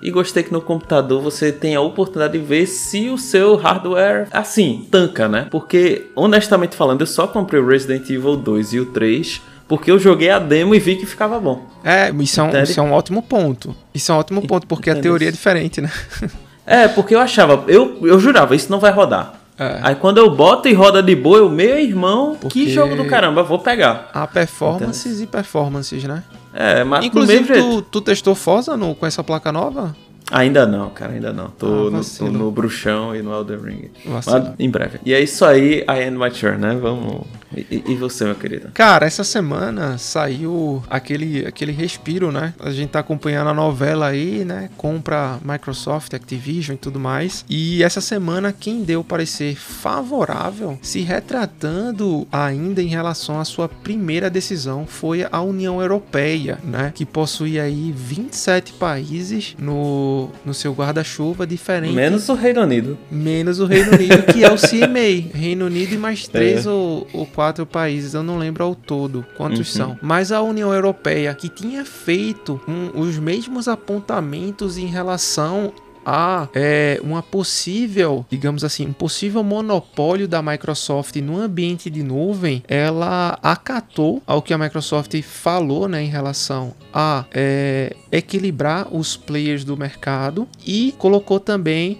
E 0.00 0.10
gostei 0.10 0.42
que 0.42 0.52
no 0.52 0.60
computador 0.60 1.20
você 1.20 1.50
tem 1.50 1.74
a 1.74 1.80
oportunidade 1.80 2.38
de 2.38 2.44
ver 2.44 2.66
se 2.66 3.08
o 3.10 3.18
seu 3.18 3.56
hardware, 3.56 4.28
assim, 4.30 4.86
tanca, 4.90 5.28
né? 5.28 5.48
Porque, 5.50 6.06
honestamente 6.14 6.76
falando, 6.76 7.00
eu 7.00 7.06
só 7.06 7.26
comprei 7.26 7.60
o 7.60 7.66
Resident 7.66 8.08
Evil 8.08 8.36
2 8.36 8.72
e 8.74 8.80
o 8.80 8.86
3 8.86 9.42
porque 9.68 9.90
eu 9.90 9.98
joguei 9.98 10.30
a 10.30 10.38
demo 10.38 10.74
e 10.74 10.78
vi 10.80 10.96
que 10.96 11.04
ficava 11.04 11.38
bom. 11.38 11.66
É, 11.84 12.10
isso 12.20 12.40
é, 12.40 12.44
um, 12.44 12.62
isso 12.62 12.80
é 12.80 12.82
um 12.82 12.92
ótimo 12.92 13.22
ponto. 13.22 13.76
Isso 13.92 14.10
é 14.10 14.14
um 14.14 14.18
ótimo 14.18 14.46
ponto, 14.46 14.66
porque 14.66 14.88
a 14.88 14.96
teoria 14.96 15.28
é 15.28 15.30
diferente, 15.30 15.80
né? 15.80 15.92
É, 16.70 16.86
porque 16.86 17.14
eu 17.14 17.18
achava, 17.18 17.64
eu, 17.66 17.96
eu 18.02 18.20
jurava, 18.20 18.54
isso 18.54 18.70
não 18.70 18.78
vai 18.78 18.92
rodar. 18.92 19.32
É. 19.58 19.78
Aí 19.82 19.94
quando 19.94 20.18
eu 20.18 20.30
boto 20.30 20.68
e 20.68 20.74
roda 20.74 21.02
de 21.02 21.16
boa, 21.16 21.38
eu, 21.38 21.48
meu 21.48 21.78
irmão, 21.78 22.36
Porque- 22.38 22.66
que 22.66 22.70
jogo 22.70 22.94
do 22.94 23.06
caramba, 23.06 23.42
vou 23.42 23.58
pegar. 23.58 24.10
Há 24.12 24.26
performances 24.26 25.18
e 25.22 25.26
performances, 25.26 26.04
né? 26.04 26.22
É, 26.52 26.82
mas 26.84 27.04
Inclusive, 27.04 27.54
tu, 27.54 27.82
tu 27.82 28.00
testou 28.00 28.34
Forza 28.34 28.76
no, 28.76 28.94
com 28.94 29.06
essa 29.06 29.22
placa 29.22 29.52
nova? 29.52 29.94
Ainda 30.30 30.66
não, 30.66 30.90
cara, 30.90 31.12
ainda 31.12 31.32
não. 31.32 31.48
Tô 31.48 31.66
Ah, 31.66 31.70
no, 31.70 31.90
vacilo. 31.92 32.30
no 32.30 32.50
Bruxão 32.50 33.16
e 33.16 33.22
no 33.22 33.32
Elden 33.32 33.58
Ring. 33.58 33.90
Vacilo. 34.04 34.40
Mas 34.44 34.54
em 34.58 34.68
breve. 34.70 34.98
E 35.04 35.14
é 35.14 35.20
isso 35.20 35.44
aí, 35.44 35.84
I 35.88 36.02
end 36.06 36.18
my 36.18 36.30
turn, 36.30 36.58
né? 36.58 36.76
Vamos. 36.80 37.22
E, 37.56 37.60
e- 37.70 37.92
e 37.92 37.94
você, 37.94 38.24
meu 38.26 38.34
querido? 38.34 38.68
Cara, 38.74 39.06
essa 39.06 39.24
semana 39.24 39.96
saiu 39.96 40.82
aquele, 40.90 41.46
aquele 41.46 41.72
respiro, 41.72 42.30
né? 42.30 42.52
A 42.60 42.70
gente 42.70 42.90
tá 42.90 42.98
acompanhando 42.98 43.48
a 43.48 43.54
novela 43.54 44.06
aí, 44.08 44.44
né? 44.44 44.68
Compra 44.76 45.38
Microsoft, 45.42 46.12
Activision 46.12 46.74
e 46.74 46.78
tudo 46.78 47.00
mais. 47.00 47.46
E 47.48 47.82
essa 47.82 48.02
semana, 48.02 48.52
quem 48.52 48.82
deu 48.84 49.02
parecer 49.02 49.56
favorável, 49.56 50.78
se 50.82 51.00
retratando 51.00 52.26
ainda 52.30 52.82
em 52.82 52.88
relação 52.88 53.40
à 53.40 53.44
sua 53.46 53.68
primeira 53.68 54.28
decisão, 54.28 54.86
foi 54.86 55.26
a 55.30 55.40
União 55.40 55.80
Europeia, 55.80 56.58
né? 56.62 56.92
Que 56.94 57.06
possui 57.06 57.58
aí 57.58 57.92
27 57.96 58.74
países 58.74 59.56
no, 59.58 60.17
no 60.44 60.52
seu 60.54 60.72
guarda-chuva, 60.72 61.46
diferente 61.46 61.94
Menos 61.94 62.28
o 62.28 62.34
Reino 62.34 62.62
Unido. 62.62 62.98
Menos 63.10 63.60
o 63.60 63.66
Reino 63.66 63.92
Unido, 63.92 64.22
que 64.32 64.44
é 64.44 64.50
o 64.50 64.56
CMA. 64.60 65.30
Reino 65.34 65.66
Unido 65.66 65.94
e 65.94 65.98
mais 65.98 66.26
três 66.28 66.66
É. 66.66 66.70
ou, 66.70 67.06
ou 67.12 67.26
quatro 67.26 67.64
países, 67.66 68.14
eu 68.14 68.22
não 68.22 68.38
lembro 68.38 68.64
ao 68.64 68.74
todo 68.74 69.24
quantos 69.36 69.58
Uhum. 69.74 69.82
são. 69.84 69.98
Mas 70.02 70.32
a 70.32 70.40
União 70.42 70.72
Europeia, 70.72 71.34
que 71.34 71.48
tinha 71.48 71.84
feito 71.84 72.60
um- 72.68 73.00
os 73.00 73.18
mesmos 73.18 73.68
apontamentos 73.68 74.76
em 74.78 74.86
relação 74.86 75.72
a 76.08 76.48
é, 76.54 76.98
uma 77.04 77.22
possível, 77.22 78.24
digamos 78.30 78.64
assim, 78.64 78.86
um 78.86 78.94
possível 78.94 79.44
monopólio 79.44 80.26
da 80.26 80.40
Microsoft 80.40 81.14
no 81.16 81.38
ambiente 81.38 81.90
de 81.90 82.02
nuvem, 82.02 82.62
ela 82.66 83.38
acatou 83.42 84.22
ao 84.26 84.40
que 84.40 84.54
a 84.54 84.58
Microsoft 84.58 85.20
falou 85.20 85.86
né, 85.86 86.02
em 86.02 86.08
relação 86.08 86.74
a 86.94 87.26
é, 87.30 87.94
equilibrar 88.10 88.88
os 88.90 89.18
players 89.18 89.64
do 89.64 89.76
mercado 89.76 90.48
e 90.66 90.94
colocou 90.96 91.38
também 91.38 91.98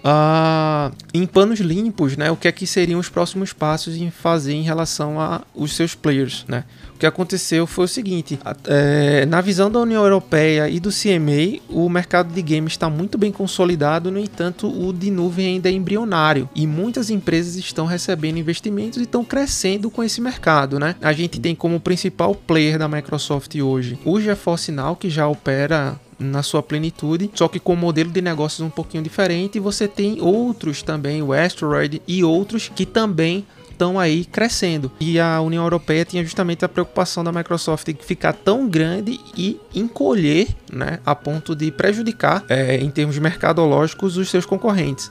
em 1.13 1.27
panos 1.27 1.59
limpos 1.59 2.17
né, 2.17 2.31
o 2.31 2.35
que 2.35 2.47
é 2.47 2.51
que 2.51 2.65
seriam 2.65 2.99
os 2.99 3.09
próximos 3.09 3.53
passos 3.53 3.95
em 3.95 4.09
fazer 4.09 4.53
em 4.53 4.63
relação 4.63 5.19
a 5.19 5.41
os 5.53 5.75
seus 5.75 5.93
players. 5.93 6.45
Né? 6.47 6.63
O 6.99 7.07
que 7.07 7.07
aconteceu 7.07 7.65
foi 7.65 7.85
o 7.85 7.87
seguinte: 7.87 8.37
é, 8.65 9.25
na 9.25 9.39
visão 9.39 9.71
da 9.71 9.79
União 9.79 10.03
Europeia 10.03 10.67
e 10.67 10.81
do 10.81 10.89
CMA, 10.89 11.61
o 11.69 11.87
mercado 11.87 12.33
de 12.33 12.41
games 12.41 12.73
está 12.73 12.89
muito 12.89 13.17
bem 13.17 13.31
consolidado, 13.31 14.11
no 14.11 14.19
entanto, 14.19 14.67
o 14.67 14.91
de 14.91 15.09
nuvem 15.09 15.47
ainda 15.47 15.69
é 15.69 15.71
embrionário 15.71 16.49
e 16.53 16.67
muitas 16.67 17.09
empresas 17.09 17.55
estão 17.55 17.85
recebendo 17.85 18.37
investimentos 18.37 18.99
e 18.99 19.03
estão 19.03 19.23
crescendo 19.23 19.89
com 19.89 20.03
esse 20.03 20.19
mercado. 20.19 20.77
Né? 20.77 20.93
A 21.01 21.13
gente 21.13 21.39
tem 21.39 21.55
como 21.55 21.79
principal 21.79 22.35
player 22.35 22.77
da 22.77 22.89
Microsoft 22.89 23.55
hoje 23.55 23.97
o 24.03 24.19
GeForce 24.19 24.69
Now, 24.69 24.97
que 24.97 25.09
já 25.09 25.25
opera 25.25 25.97
na 26.19 26.43
sua 26.43 26.61
plenitude, 26.61 27.31
só 27.33 27.47
que 27.47 27.61
com 27.61 27.75
um 27.75 27.77
modelo 27.77 28.11
de 28.11 28.21
negócios 28.21 28.59
um 28.59 28.69
pouquinho 28.69 29.01
diferente. 29.01 29.57
Você 29.57 29.87
tem 29.87 30.19
outros 30.19 30.83
também, 30.83 31.21
o 31.21 31.31
Asteroid 31.31 32.01
e 32.05 32.25
outros 32.25 32.69
que 32.75 32.85
também 32.85 33.45
estão 33.79 33.97
aí 33.97 34.25
crescendo. 34.25 34.91
E 34.99 35.17
a 35.17 35.39
União 35.39 35.63
Europeia 35.63 36.03
tinha 36.03 36.21
justamente 36.21 36.65
a 36.65 36.69
preocupação 36.69 37.23
da 37.23 37.31
Microsoft 37.31 37.87
de 37.87 38.03
ficar 38.03 38.33
tão 38.33 38.67
grande 38.67 39.17
e 39.37 39.57
encolher, 39.73 40.49
né, 40.71 40.99
a 41.05 41.15
ponto 41.15 41.55
de 41.55 41.71
prejudicar, 41.71 42.43
é, 42.49 42.75
em 42.75 42.91
termos 42.91 43.17
mercadológicos, 43.17 44.17
os 44.17 44.29
seus 44.29 44.45
concorrentes. 44.45 45.09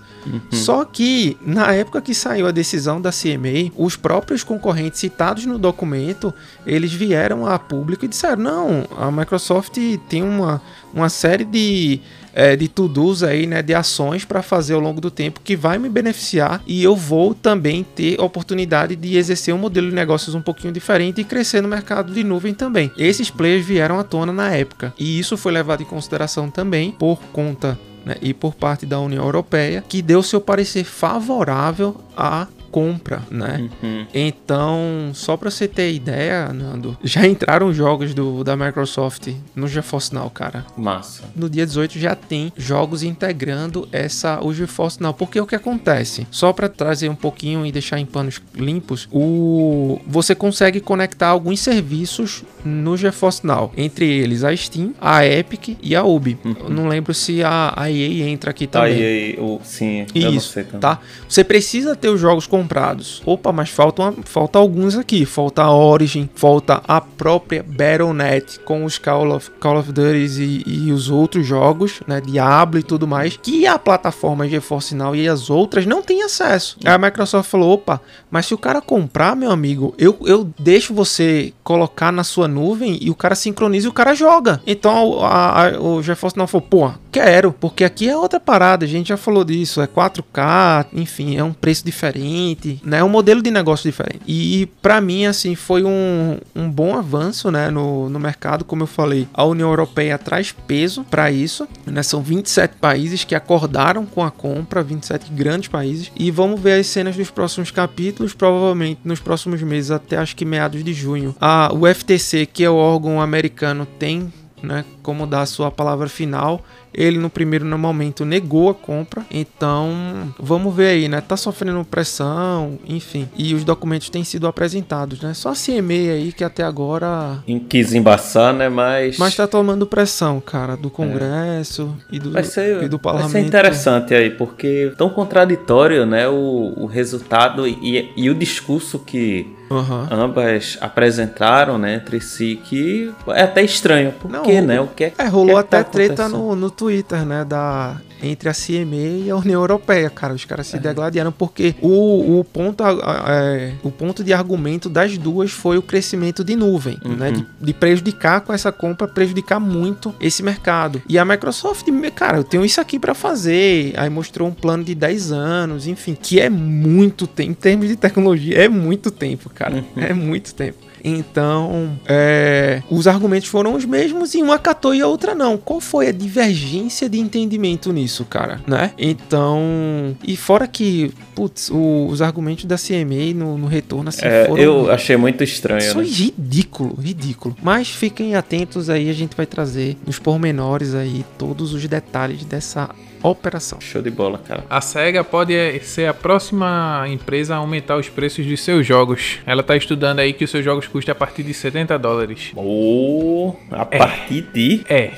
Só 0.53 0.85
que 0.85 1.39
na 1.41 1.73
época 1.73 2.03
que 2.03 2.15
saiu 2.15 2.47
a 2.47 2.51
decisão 2.51 3.01
da 3.01 3.11
CMA, 3.11 3.73
os 3.75 3.97
próprios 3.97 4.45
concorrentes 4.45 5.01
citados 5.01 5.47
no 5.47 5.59
documento, 5.59 6.35
eles 6.67 6.93
vieram 6.93 7.47
a 7.47 7.59
público 7.59 8.05
e 8.05 8.09
disseram: 8.09 8.43
não, 8.43 8.85
a 8.99 9.11
Microsoft 9.11 9.79
tem 10.09 10.23
uma, 10.23 10.61
uma 10.93 11.09
série 11.09 11.45
de 11.45 12.01
é, 12.33 12.57
de 12.57 12.69
to-dos 12.69 13.23
aí, 13.23 13.47
né, 13.47 13.63
de 13.63 13.75
ações 13.75 14.25
para 14.25 14.43
fazer 14.43 14.75
ao 14.75 14.81
longo 14.81 15.01
do 15.01 15.11
tempo 15.11 15.41
que 15.43 15.57
vai 15.57 15.79
me 15.79 15.89
beneficiar 15.89 16.63
e 16.67 16.83
eu 16.83 16.95
vou 16.95 17.35
também 17.35 17.85
ter 17.85 18.21
oportunidade 18.21 18.97
de 18.97 19.17
exercer 19.17 19.55
um 19.55 19.59
modelo 19.59 19.89
de 19.89 19.95
negócios 19.95 20.35
um 20.35 20.43
pouquinho 20.43 20.73
diferente 20.73 21.21
e 21.21 21.25
crescer 21.25 21.61
no 21.61 21.69
mercado 21.69 22.13
de 22.13 22.25
nuvem 22.25 22.55
também. 22.55 22.91
Esses 22.97 23.31
players 23.31 23.65
vieram 23.65 23.99
à 23.99 24.05
tona 24.05 24.33
na 24.33 24.51
época 24.55 24.93
e 24.99 25.19
isso 25.19 25.37
foi 25.37 25.53
levado 25.53 25.83
em 25.83 25.87
consideração 25.87 26.51
também 26.51 26.93
por 26.93 27.21
conta 27.33 27.79
né, 28.05 28.17
e 28.23 28.33
por 28.33 28.55
parte 28.55 28.87
da 28.87 28.99
União 28.99 29.25
Europeia, 29.25 29.85
que 29.87 30.01
deu 30.01 30.23
seu 30.23 30.41
parecer 30.41 30.85
favorável 30.85 31.97
a 32.17 32.47
compra, 32.71 33.23
né? 33.31 33.69
Uhum. 33.83 34.07
Então, 34.15 35.11
só 35.15 35.37
pra 35.37 35.51
você 35.51 35.67
ter 35.67 35.93
ideia, 35.93 36.53
Nando, 36.53 36.97
já 37.03 37.27
entraram 37.27 37.73
jogos 37.73 38.15
do, 38.15 38.45
da 38.45 38.57
Microsoft 38.57 39.29
no 39.55 39.67
GeForce 39.67 40.15
Now, 40.15 40.31
cara. 40.31 40.65
Massa. 40.77 41.25
No 41.35 41.49
dia 41.49 41.67
18 41.67 41.99
já 41.99 42.15
tem 42.15 42.53
jogos 42.57 43.03
integrando 43.03 43.89
essa 43.93 44.41
o 44.45 44.53
GeForce 44.53 45.03
Now. 45.03 45.15
Porque 45.15 45.41
o 45.41 45.47
que 45.47 45.55
acontece? 45.55 46.27
Só 46.31 46.53
pra 46.53 46.69
trazer 46.69 47.09
um 47.09 47.15
pouquinho 47.15 47.65
e 47.67 47.73
deixar 47.73 47.99
em 47.99 48.07
panos 48.07 48.41
limpos, 48.55 49.09
o 49.11 50.01
você 50.07 50.35
consegue 50.35 50.81
conectar 50.81 51.29
alguns 51.29 51.61
serviços 51.61 52.45
no 52.65 52.97
GeForce 52.97 53.47
Now, 53.47 53.73
entre 53.77 54.05
eles 54.07 54.45
a 54.45 54.55
Steam, 54.57 54.95
a 55.01 55.25
Epic 55.25 55.77
e 55.83 55.95
a 55.97 56.05
Ubi. 56.05 56.39
Eu 56.45 56.69
não 56.71 56.89
lembro 56.89 57.15
se 57.15 57.43
a, 57.43 57.73
a 57.77 57.91
EA 57.91 58.29
entra 58.29 58.51
aqui 58.51 58.67
Tá 58.67 58.81
também. 58.81 58.95
aí, 58.97 59.03
aí, 59.03 59.37
o, 59.39 59.61
sim, 59.65 60.07
eu 60.15 60.23
não 60.23 60.35
Isso, 60.35 60.53
sei 60.53 60.65
também. 60.65 60.81
tá? 60.81 61.01
Você 61.29 61.43
precisa 61.45 61.97
ter 61.97 62.09
os 62.09 62.21
jogos 62.21 62.47
comprados. 62.63 63.23
Opa, 63.25 63.53
mas 63.53 63.71
faltam 63.71 64.15
falta 64.25 64.59
alguns 64.59 64.97
aqui. 64.97 65.25
Falta 65.25 65.63
a 65.63 65.73
Origin, 65.75 66.29
falta 66.35 66.83
a 66.87 67.01
própria 67.01 67.63
Battle.net 67.63 68.61
com 68.61 68.85
os 68.85 68.99
Call 68.99 69.35
of, 69.35 69.51
Call 69.61 69.79
of 69.79 69.93
Duty 69.93 70.63
e, 70.67 70.87
e 70.87 70.93
os 70.93 71.09
outros 71.11 71.47
jogos, 71.47 72.01
né? 72.07 72.21
Diablo 72.21 72.79
e 72.79 72.83
tudo 72.83 73.07
mais, 73.07 73.37
que 73.37 73.67
a 73.67 73.79
plataforma 73.79 74.49
GeForce 74.49 74.95
Now 74.95 75.15
e 75.15 75.29
as 75.29 75.51
outras 75.51 75.87
não 75.87 76.03
têm 76.03 76.23
acesso. 76.23 76.77
Aí 76.85 76.93
a 76.93 76.99
Microsoft 76.99 77.49
falou, 77.51 77.73
opa, 77.75 78.01
mas 78.31 78.47
se 78.47 78.55
o 78.55 78.59
cara 78.59 78.81
comprar, 78.81 79.35
meu 79.37 79.51
amigo, 79.51 79.95
eu, 79.99 80.17
eu 80.25 80.51
deixo 80.59 80.93
você 80.95 81.53
colocar 81.63 82.13
na 82.13 82.25
sua 82.25 82.49
nuvem 82.49 82.99
e 83.01 83.11
o 83.11 83.15
cara 83.15 83.35
sincroniza 83.35 83.87
e 83.87 83.91
o 83.91 83.93
cara 83.93 84.15
joga. 84.15 84.61
Então 84.67 85.25
a- 85.25 85.67
a- 85.69 85.81
o 85.81 86.03
GeForce 86.03 86.37
Now 86.37 86.47
falou, 86.47 86.67
pô, 86.69 86.91
quero, 87.13 87.53
porque 87.53 87.85
aqui 87.85 88.09
é 88.09 88.17
outra 88.17 88.41
parada, 88.41 88.85
a 88.85 88.89
gente 88.89 89.09
já 89.09 89.17
falou 89.17 89.45
disso, 89.45 89.81
é 89.81 89.87
4K, 89.87 90.87
enfim, 90.93 91.37
é 91.37 91.45
um 91.45 91.53
preço 91.53 91.85
diferente, 91.85 92.48
né? 92.85 92.99
É 92.99 93.05
um 93.05 93.09
modelo 93.09 93.43
de 93.43 93.51
negócio 93.51 93.91
diferente. 93.91 94.21
E 94.27 94.67
pra 94.81 95.01
mim, 95.01 95.27
assim, 95.27 95.55
foi 95.55 95.85
um, 95.85 96.39
um 96.55 96.71
bom 96.71 96.97
avanço, 96.97 97.51
né, 97.51 97.71
no, 97.71 98.09
no 98.09 98.19
mercado, 98.19 98.65
como 98.65 98.83
eu 98.83 98.87
falei, 98.87 99.29
a 99.33 99.45
União 99.45 99.69
Europeia 99.69 100.19
traz 100.19 100.53
peso 100.53 101.05
pra 101.05 101.31
isso, 101.31 101.69
né? 101.87 102.03
São 102.03 102.23
27 102.23 102.77
países 102.81 103.25
que 103.25 103.35
acordaram 103.35 104.07
com 104.07 104.23
a 104.23 104.31
compra, 104.31 104.83
27 104.83 105.33
grandes 105.33 105.69
países, 105.69 106.11
e 106.17 106.31
vamos 106.31 106.61
ver 106.61 106.81
as 106.81 106.87
cenas 106.87 107.17
dos 107.17 107.31
próximos 107.31 107.71
capítulos, 107.71 108.35
provavelmente 108.35 109.01
nos 109.05 109.21
próximos 109.21 109.63
meses, 109.63 109.91
até 109.91 110.17
acho 110.17 110.37
que 110.37 110.45
meados 110.45 110.83
de 110.83 110.93
junho. 110.93 111.35
A, 111.41 111.71
o 111.73 111.87
FTC, 111.87 112.47
que 112.47 112.65
é 112.65 112.71
o 112.71 112.75
órgão 112.75 113.21
americano, 113.21 113.87
tem 113.99 114.33
né, 114.63 114.85
como 115.09 115.27
dar 115.27 115.41
a 115.41 115.47
sua 115.47 115.71
palavra 115.71 116.07
final. 116.07 116.61
Ele 116.93 117.17
no 117.19 117.31
primeiro 117.31 117.65
momento 117.79 118.25
negou 118.25 118.69
a 118.71 118.75
compra, 118.75 119.25
então 119.31 120.35
vamos 120.39 120.75
ver 120.75 120.89
aí, 120.89 121.09
né? 121.09 121.21
Tá 121.21 121.37
sofrendo 121.37 121.83
pressão, 121.85 122.79
enfim, 122.87 123.29
e 123.37 123.55
os 123.55 123.63
documentos 123.63 124.09
têm 124.11 124.25
sido 124.25 124.47
apresentados, 124.47 125.21
né? 125.21 125.33
Só 125.35 125.51
a 125.51 125.55
CME 125.55 126.11
aí 126.11 126.33
que 126.33 126.43
até 126.43 126.63
agora 126.63 127.43
Em- 127.47 127.59
Quis 127.59 127.93
embaçar, 127.95 128.53
né? 128.53 128.69
Mas. 128.69 129.17
mas 129.19 129.35
tá 129.37 129.47
tomando 129.47 129.87
pressão, 129.87 130.41
cara, 130.41 130.77
do 130.77 130.91
Congresso 130.91 131.95
e, 132.11 132.19
do, 132.19 132.33
Vai 132.33 132.45
ser, 132.45 132.83
e 132.83 132.89
do 132.89 132.97
vai 132.97 133.13
parlamento. 133.13 133.31
ser 133.33 133.41
interessante 133.41 134.15
aí, 134.15 134.31
porque 134.31 134.93
tão 134.99 135.09
contraditório, 135.11 136.05
né, 136.07 136.27
o, 136.29 136.73
o 136.77 136.87
resultado 136.87 137.67
e, 137.67 138.11
e 138.17 138.29
o 138.31 138.35
discurso 138.35 138.99
que 138.99 139.47
Aham. 139.71 140.09
ambas 140.11 140.79
apresentaram, 140.81 141.77
né, 141.79 141.95
entre 141.97 142.21
si, 142.21 142.59
que 142.65 143.13
é 143.29 143.43
até 143.43 143.63
estranho. 143.63 144.13
Por 144.13 144.31
Não, 144.31 144.43
quê, 144.43 144.61
né? 144.63 144.81
O 144.81 144.87
que 144.99 145.05
é, 145.05 145.13
É, 145.19 145.29
rolou 145.29 145.57
o 145.59 145.65
que 145.65 145.75
é 145.75 145.79
até 145.79 145.83
tá 145.85 145.85
treta 145.91 146.29
no, 146.29 146.57
no 146.57 146.71
Twitter, 146.71 147.25
né? 147.25 147.45
Da, 147.45 148.01
entre 148.21 148.49
a 148.49 148.53
CME 148.53 149.27
e 149.27 149.31
a 149.31 149.37
União 149.37 149.61
Europeia, 149.61 150.11
cara. 150.11 150.35
Os 150.35 150.45
caras 150.45 150.67
se 150.67 150.77
É. 150.77 150.81
degladiaram 150.81 151.31
porque 151.31 151.77
o, 151.81 152.41
o, 152.41 152.45
ponto, 152.45 152.83
é, 152.83 153.75
o 153.85 153.91
ponto 153.93 154.25
de 154.25 154.33
argumento 154.33 154.89
das 154.89 155.17
duas 155.17 155.53
foi 155.53 155.79
o 155.79 155.83
crescimento 155.83 156.43
de 156.43 156.57
nuvem, 156.57 156.99
Uhum. 157.05 157.15
né? 157.15 157.31
De, 157.31 157.47
de 157.61 157.73
prejudicar 157.73 158.41
com 158.41 158.53
essa 158.53 158.73
compra, 158.73 159.07
prejudicar 159.07 159.61
muito 159.61 160.13
esse 160.21 160.43
mercado. 160.43 161.01
E 161.09 161.17
a 161.17 161.25
Microsoft, 161.25 161.87
cara, 162.15 162.39
eu 162.39 162.45
tenho 162.45 162.65
isso 162.65 162.81
aqui 162.81 162.99
pra 162.99 163.15
fazer. 163.15 163.93
Aí 163.97 164.11
mostrou 164.11 164.49
um 164.49 164.53
plano 164.53 164.83
de 164.83 164.95
10 164.97 165.31
anos, 165.31 165.87
enfim, 165.87 166.17
que 166.21 166.41
é 166.41 166.51
muito 166.51 167.27
tempo. 167.27 167.51
Em 167.53 167.55
termos 167.55 167.87
de 167.89 167.95
tecnologia, 167.97 168.57
é 168.65 168.69
muito 168.69 169.11
tempo, 169.13 169.49
cara. 169.49 169.77
Uhum. 169.77 169.85
É 170.03 170.13
muito 170.13 170.53
tempo. 170.55 170.88
Então, 171.05 171.99
é, 172.07 172.83
os 172.91 173.07
argumentos 173.07 173.49
foram 173.49 173.75
os 173.75 173.85
mesmos 173.85 174.35
e 174.35 174.43
uma 174.43 174.55
acatou 174.57 174.95
e 174.95 175.01
a 175.01 175.07
outra 175.07 175.35
não. 175.35 175.57
Qual 175.57 175.81
foi 175.81 176.09
a 176.09 176.13
divergência 176.13 177.09
de 177.09 177.19
entendimento 177.19 177.93
nisso, 177.93 178.25
cara? 178.25 178.61
Né? 178.67 178.93
Então, 178.99 180.17
e 180.27 180.37
fora 180.37 180.67
que, 180.67 181.13
putz, 181.35 181.71
o- 181.71 182.07
os 182.09 182.21
argumentos 182.23 182.65
da 182.65 182.77
CMA 182.77 183.35
no, 183.35 183.57
no 183.59 183.67
retorno 183.67 184.09
assim 184.09 184.25
É, 184.25 184.47
foram. 184.47 184.63
eu 184.63 184.91
achei 184.91 185.17
muito 185.17 185.43
estranho, 185.45 185.83
Foi 185.93 186.05
né? 186.05 186.11
ridículo, 186.11 186.95
ridículo. 187.01 187.57
Mas 187.63 187.89
fiquem 187.89 188.35
atentos 188.35 188.91
aí, 188.91 189.09
a 189.09 189.13
gente 189.15 189.37
vai 189.37 189.47
trazer 189.47 189.97
nos 190.07 190.19
pormenores 190.19 190.95
aí 190.95 191.25
todos 191.37 191.73
os 191.73 191.87
detalhes 191.87 192.45
dessa 192.45 192.89
operação. 193.23 193.81
Show 193.81 194.03
de 194.03 194.11
bola, 194.11 194.39
cara. 194.39 194.65
A 194.69 194.81
SEGA 194.81 195.23
pode 195.25 195.55
eh, 195.55 195.79
ser 195.81 196.07
a 196.09 196.15
próxima 196.15 197.05
empresa 197.09 197.55
a 197.55 197.59
aumentar 197.59 197.97
os 197.97 198.09
preços 198.09 198.45
de 198.45 198.57
seus 198.57 198.87
jogos. 198.87 199.39
Ela 199.47 199.63
tá 199.63 199.77
estudando 199.77 200.21
aí 200.21 200.33
que 200.33 200.45
os 200.45 200.51
seus 200.51 200.65
jogos 200.65 200.87
custam 200.87 201.13
a 201.13 201.15
partir 201.15 201.43
de 201.43 201.55
70 201.55 201.99
dólares. 201.99 202.53
Ou 202.55 203.59
a 203.71 203.85
partir 203.85 204.43
de. 204.53 204.83
É. 204.89 205.13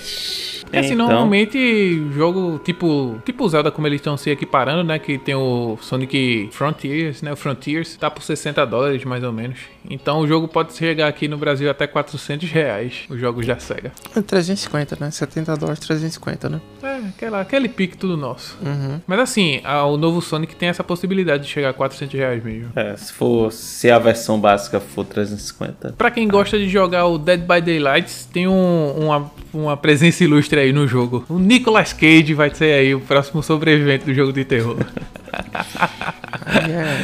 Porque 0.70 0.78
assim, 0.78 0.94
Então. 0.94 1.08
normalmente 1.08 2.00
jogo 2.14 2.60
tipo, 2.64 3.20
tipo 3.24 3.44
o 3.44 3.48
Zelda, 3.48 3.72
como 3.72 3.88
eles 3.88 3.96
estão 4.00 4.16
se 4.16 4.30
equiparando, 4.30 4.84
né? 4.84 5.00
Que 5.00 5.18
tem 5.18 5.34
o 5.34 5.76
Sonic 5.80 6.48
Frontiers, 6.52 7.22
né? 7.22 7.32
O 7.32 7.36
Frontiers 7.36 7.96
tá 7.96 8.08
por 8.08 8.22
60 8.22 8.64
dólares 8.66 9.04
mais 9.04 9.24
ou 9.24 9.32
menos. 9.32 9.58
Então 9.88 10.20
o 10.20 10.28
jogo 10.28 10.46
pode 10.46 10.72
chegar 10.74 11.08
aqui 11.08 11.26
no 11.26 11.36
Brasil 11.36 11.68
até 11.68 11.88
400 11.88 12.48
reais, 12.52 13.00
os 13.08 13.18
jogos 13.18 13.44
da 13.46 13.58
SEGA. 13.58 13.90
350, 14.24 14.96
né? 15.00 15.10
70 15.10 15.56
dólares, 15.56 15.80
350, 15.80 16.48
né? 16.48 16.60
É, 16.82 16.96
aquela, 17.08 17.40
aquele 17.40 17.68
pique 17.68 17.89
tudo 17.96 18.16
nosso. 18.16 18.56
Uhum. 18.64 19.00
Mas 19.06 19.18
assim, 19.20 19.60
a- 19.64 19.84
o 19.86 19.96
novo 19.96 20.20
Sonic 20.20 20.54
tem 20.56 20.68
essa 20.68 20.82
possibilidade 20.84 21.44
de 21.44 21.48
chegar 21.48 21.70
a 21.70 21.72
400 21.72 22.18
reais 22.18 22.42
mesmo. 22.42 22.70
É, 22.76 22.96
se 22.96 23.12
for. 23.12 23.50
Se 23.52 23.90
a 23.90 23.98
versão 23.98 24.38
básica 24.40 24.80
for 24.80 25.04
350. 25.04 25.94
Pra 25.96 26.10
quem 26.10 26.26
gosta 26.28 26.58
de 26.58 26.68
jogar 26.68 27.06
o 27.06 27.18
Dead 27.18 27.40
by 27.40 27.60
Daylight, 27.60 28.10
tem 28.32 28.46
um- 28.48 28.92
uma, 28.98 29.30
uma 29.52 29.76
presença 29.76 30.22
ilustre 30.24 30.58
aí 30.60 30.72
no 30.72 30.86
jogo. 30.86 31.24
O 31.28 31.38
Nicolas 31.38 31.92
Cage 31.92 32.34
vai 32.34 32.54
ser 32.54 32.72
aí 32.72 32.94
o 32.94 33.00
próximo 33.00 33.42
sobrevivente 33.42 34.04
do 34.04 34.14
jogo 34.14 34.32
de 34.32 34.44
terror. 34.44 34.76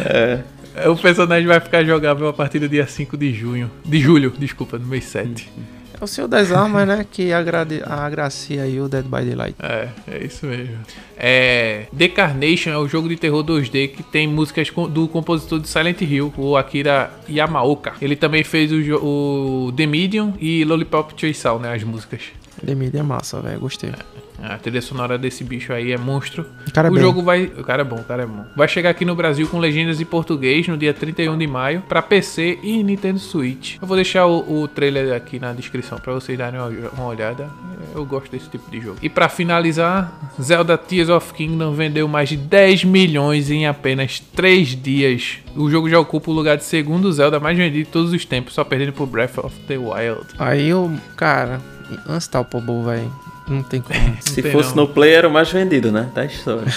É- 0.09 0.41
É. 0.75 0.89
o 0.89 0.97
personagem 0.97 1.47
vai 1.47 1.59
ficar 1.61 1.85
jogável 1.85 2.29
a 2.29 2.33
partir 2.33 2.59
do 2.59 2.69
dia 2.69 2.87
5 2.87 3.17
de 3.17 3.33
junho. 3.33 3.71
De 3.85 3.99
julho, 3.99 4.33
desculpa, 4.37 4.79
no 4.79 4.87
mês 4.87 5.05
7. 5.05 5.51
É 5.99 6.05
o 6.05 6.07
Senhor 6.07 6.29
das 6.29 6.53
Armas, 6.53 6.87
né? 6.87 7.07
Que 7.11 7.33
agrade, 7.33 7.83
agracia 7.85 8.63
aí 8.63 8.81
o 8.81 8.89
Dead 8.89 9.05
by 9.05 9.25
Daylight. 9.25 9.57
É, 9.63 9.89
é 10.07 10.25
isso 10.25 10.47
mesmo. 10.47 10.77
É, 11.17 11.87
The 11.97 12.09
Carnation 12.09 12.71
é 12.71 12.79
o 12.79 12.87
jogo 12.87 13.09
de 13.09 13.17
terror 13.17 13.43
2D 13.43 13.89
que 13.89 14.03
tem 14.03 14.29
músicas 14.29 14.71
do 14.91 15.09
compositor 15.09 15.59
de 15.59 15.69
Silent 15.69 16.03
Hill, 16.03 16.33
o 16.37 16.57
Akira 16.57 17.11
Yamaoka. 17.29 17.95
Ele 18.01 18.15
também 18.17 18.45
fez 18.45 18.71
o, 18.73 19.67
o 19.69 19.73
The 19.73 19.87
Medium 19.87 20.35
e 20.39 20.65
Lollipop 20.65 21.15
Chainsaw, 21.17 21.59
né, 21.59 21.73
as 21.73 21.83
músicas. 21.83 22.21
The 22.65 22.75
Media 22.75 23.01
é 23.01 23.03
massa, 23.03 23.41
velho. 23.41 23.61
Gostei. 23.61 23.93
A 24.43 24.59
trilha 24.59 24.83
sonora 24.83 25.17
desse 25.19 25.43
bicho 25.43 25.73
aí 25.73 25.93
é 25.93 25.99
monstro. 25.99 26.47
O 26.67 26.73
cara 26.73 26.89
é 26.89 26.91
o 26.91 26.99
jogo 26.99 27.23
vai. 27.23 27.45
O 27.45 27.65
cara 27.65 27.83
é 27.83 27.85
bom, 27.85 27.97
o 27.97 28.05
cara 28.05 28.23
é 28.23 28.27
bom. 28.27 28.45
Vai 28.55 28.69
chegar 28.69 28.91
aqui 28.91 29.05
no 29.05 29.15
Brasil 29.15 29.47
com 29.49 29.59
legendas 29.59 30.01
em 30.01 30.05
português 30.05 30.67
no 30.69 30.77
dia 30.77 30.93
31 30.93 31.37
de 31.37 31.47
maio 31.47 31.83
pra 31.89 32.03
PC 32.03 32.59
e 32.63 32.83
Nintendo 32.83 33.19
Switch. 33.19 33.77
Eu 33.81 33.87
vou 33.87 33.97
deixar 33.97 34.27
o, 34.27 34.63
o 34.63 34.69
trailer 34.69 35.15
aqui 35.15 35.39
na 35.39 35.53
descrição 35.53 35.99
pra 35.99 36.13
vocês 36.13 36.37
darem 36.37 36.61
uma, 36.61 36.69
uma 36.91 37.07
olhada. 37.07 37.49
Eu 37.95 38.05
gosto 38.05 38.31
desse 38.31 38.49
tipo 38.49 38.71
de 38.71 38.81
jogo. 38.81 38.99
E 39.03 39.09
pra 39.09 39.29
finalizar, 39.29 40.13
Zelda 40.41 40.77
Tears 40.77 41.09
of 41.09 41.33
Kingdom 41.33 41.73
vendeu 41.73 42.07
mais 42.07 42.29
de 42.29 42.37
10 42.37 42.85
milhões 42.85 43.51
em 43.51 43.67
apenas 43.67 44.21
3 44.21 44.69
dias. 44.81 45.39
O 45.55 45.71
jogo 45.71 45.89
já 45.89 45.99
ocupa 45.99 46.31
o 46.31 46.35
lugar 46.35 46.57
de 46.57 46.65
segundo 46.65 47.11
Zelda 47.13 47.41
mais 47.41 47.57
vendido 47.57 47.85
de 47.85 47.91
todos 47.91 48.13
os 48.13 48.25
tempos, 48.25 48.55
só 48.55 48.65
perdendo 48.65 48.93
pro 48.93 49.07
Breath 49.07 49.39
of 49.39 49.59
the 49.61 49.79
Wild. 49.79 50.27
Aí 50.39 50.69
eu, 50.69 50.93
cara, 51.17 51.61
Unstoppable, 52.09 52.83
velho. 52.85 53.13
Não 53.49 53.63
tem 53.63 53.81
como. 53.81 53.99
Se 54.21 54.43
tem 54.43 54.51
fosse 54.51 54.71
não. 54.75 54.85
no 54.87 54.89
Play, 54.89 55.13
era 55.15 55.29
o 55.29 55.33
mais 55.33 55.49
vendido, 55.51 55.93
né? 55.93 56.09
Da 56.15 56.25
história. 56.25 56.65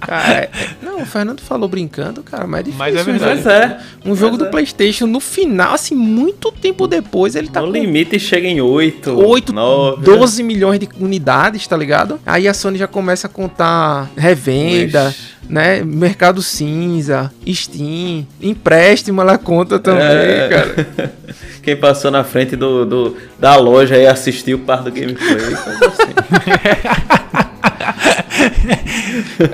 Cara, 0.00 0.32
é- 0.34 0.50
não, 0.82 1.02
o 1.02 1.06
Fernando 1.06 1.40
falou 1.40 1.68
brincando, 1.68 2.22
cara, 2.22 2.46
mas 2.46 2.60
é 2.60 2.62
difícil. 2.64 2.78
Mas 2.78 2.96
é 2.96 3.00
um 3.00 3.04
verdade. 3.04 3.42
jogo- 3.42 3.44
Mas 3.44 3.46
é. 3.46 3.80
Um 4.04 4.14
jogo 4.16 4.30
Mas 4.32 4.38
do 4.38 4.44
é. 4.46 4.50
PlayStation, 4.50 5.06
no 5.06 5.18
final, 5.20 5.74
assim, 5.74 5.94
muito 5.94 6.52
tempo 6.52 6.86
depois, 6.86 7.34
ele 7.34 7.48
tá 7.48 7.60
no 7.60 7.68
com 7.68 7.72
limite 7.72 8.18
chega 8.18 8.46
em 8.46 8.60
8, 8.60 9.10
8, 9.12 9.52
9. 9.52 10.02
12 10.04 10.42
milhões 10.42 10.78
de 10.78 10.88
unidades, 11.00 11.66
tá 11.66 11.76
ligado? 11.76 12.20
Aí 12.26 12.46
a 12.46 12.54
Sony 12.54 12.78
já 12.78 12.86
começa 12.86 13.26
a 13.26 13.30
contar 13.30 14.10
revenda, 14.16 15.08
Ixi. 15.08 15.18
né? 15.48 15.82
Mercado 15.82 16.42
cinza, 16.42 17.32
Steam, 17.48 18.26
empréstimo, 18.40 19.20
ela 19.20 19.38
conta 19.38 19.78
também, 19.78 20.02
É. 20.04 20.48
cara. 20.48 21.14
Quem 21.64 21.76
passou 21.76 22.10
na 22.10 22.22
frente 22.22 22.54
do, 22.56 22.84
do- 22.84 23.16
da 23.38 23.56
loja 23.56 23.96
e 23.96 24.06
assistiu 24.06 24.58
parte 24.60 24.84
do 24.84 24.92
gameplay. 24.92 25.36
assim. 25.36 27.44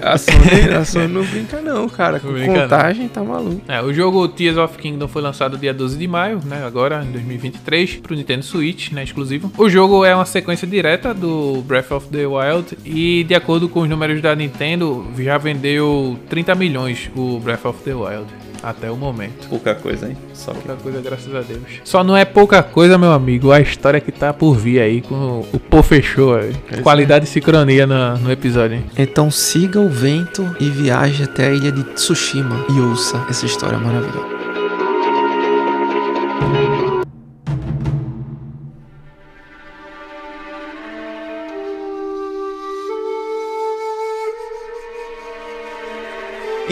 A 0.02 0.18
Sony, 0.18 0.74
a 0.74 0.84
Sony 0.84 1.08
não 1.08 1.22
brinca 1.24 1.60
não, 1.60 1.88
cara. 1.88 2.18
Com 2.18 2.28
Não 2.28 2.34
brinca 2.34 2.52
não. 2.52 2.60
contagem 2.62 3.08
tá 3.08 3.22
maluco. 3.22 3.60
É, 3.68 3.80
o 3.82 3.92
jogo 3.92 4.26
Tears 4.28 4.56
of 4.56 4.76
Kingdom 4.78 5.06
foi 5.06 5.22
lançado 5.22 5.56
dia 5.58 5.72
12 5.72 5.96
de 5.98 6.08
maio, 6.08 6.40
né? 6.44 6.64
Agora, 6.66 7.04
em 7.04 7.12
2023, 7.12 7.96
pro 7.96 8.14
Nintendo 8.14 8.42
Switch, 8.42 8.90
né? 8.92 9.04
Exclusivo. 9.04 9.52
O 9.58 9.68
jogo 9.68 10.04
é 10.04 10.14
uma 10.14 10.24
sequência 10.24 10.66
direta 10.66 11.12
do 11.14 11.62
Breath 11.66 11.90
of 11.92 12.08
the 12.08 12.26
Wild 12.26 12.76
e, 12.84 13.24
de 13.24 13.34
acordo 13.34 13.68
com 13.68 13.80
os 13.82 13.88
números 13.88 14.20
da 14.20 14.34
Nintendo, 14.34 15.06
já 15.18 15.38
vendeu 15.38 16.18
30 16.28 16.54
milhões 16.54 17.10
o 17.14 17.38
Breath 17.40 17.64
of 17.66 17.82
the 17.84 17.94
Wild. 17.94 18.26
Até 18.62 18.90
o 18.90 18.96
momento. 18.96 19.48
Pouca 19.48 19.74
coisa, 19.74 20.08
hein? 20.08 20.16
Só 20.34 20.52
que. 20.52 20.60
Pouca 20.60 20.82
coisa, 20.82 21.00
graças 21.00 21.34
a 21.34 21.40
Deus. 21.40 21.60
Só 21.84 22.04
não 22.04 22.16
é 22.16 22.24
pouca 22.24 22.62
coisa, 22.62 22.98
meu 22.98 23.12
amigo. 23.12 23.52
A 23.52 23.60
história 23.60 24.00
que 24.00 24.12
tá 24.12 24.32
por 24.32 24.54
vir 24.54 24.80
aí 24.80 25.00
com 25.00 25.40
o 25.52 25.58
Pô 25.58 25.82
fechou 25.82 26.36
aí. 26.36 26.54
Qualidade 26.82 27.24
e 27.24 27.28
sincronia 27.28 27.86
no, 27.86 28.18
no 28.18 28.30
episódio, 28.30 28.76
hein? 28.76 28.84
Então 28.96 29.30
siga 29.30 29.80
o 29.80 29.88
vento 29.88 30.54
e 30.60 30.68
viaje 30.68 31.24
até 31.24 31.48
a 31.48 31.52
ilha 31.52 31.72
de 31.72 31.84
Tsushima 31.84 32.66
e 32.68 32.80
ouça 32.80 33.24
essa 33.28 33.46
história 33.46 33.78
maravilhosa. 33.78 34.39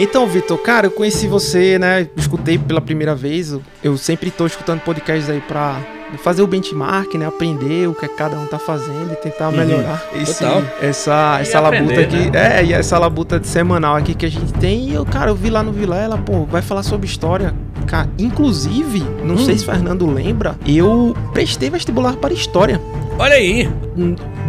Então, 0.01 0.25
Vitor, 0.27 0.57
cara, 0.59 0.87
eu 0.87 0.91
conheci 0.91 1.27
você, 1.27 1.77
né? 1.77 2.07
Escutei 2.15 2.57
pela 2.57 2.79
primeira 2.79 3.13
vez. 3.13 3.55
Eu- 3.83 3.97
sempre 3.97 4.31
tô 4.31 4.45
escutando 4.45 4.79
podcasts 4.79 5.29
aí 5.29 5.41
pra 5.41 5.75
fazer 6.23 6.41
o 6.41 6.47
benchmark, 6.47 7.13
né? 7.15 7.25
Aprender 7.27 7.85
o 7.87 7.93
que 7.93 8.07
cada 8.07 8.37
um 8.39 8.45
tá 8.45 8.57
fazendo 8.57 9.11
e 9.11 9.15
tentar 9.17 9.51
melhorar 9.51 10.01
esse, 10.15 10.39
Total. 10.43 10.63
essa, 10.81 11.37
E 11.39 11.41
essa 11.41 11.59
aprender, 11.59 11.95
labuta 11.97 12.01
aqui. 12.17 12.31
né? 12.31 12.59
É, 12.59 12.63
e 12.65 12.73
essa 12.73 12.97
labuta 12.97 13.39
de 13.39 13.47
semanal 13.47 13.95
aqui 13.97 14.15
que 14.15 14.25
a 14.25 14.31
gente 14.31 14.53
tem. 14.53 14.89
E 14.89 14.93
eu, 14.93 15.05
cara, 15.05 15.29
eu 15.31 15.35
vi 15.35 15.49
lá 15.49 15.61
no 15.61 15.71
Vilela, 15.73 16.17
pô, 16.17 16.45
vai 16.45 16.61
falar 16.61 16.81
sobre 16.83 17.05
história. 17.05 17.53
Cara, 17.85 18.09
inclusive, 18.17 19.03
não 19.23 19.37
sei 19.37 19.57
se 19.57 19.65
Fernando 19.65 20.09
lembra, 20.09 20.55
eu 20.65 21.15
prestei 21.33 21.69
vestibular 21.69 22.15
para 22.15 22.33
história. 22.33 22.79
Olha 23.17 23.35
aí. 23.35 23.69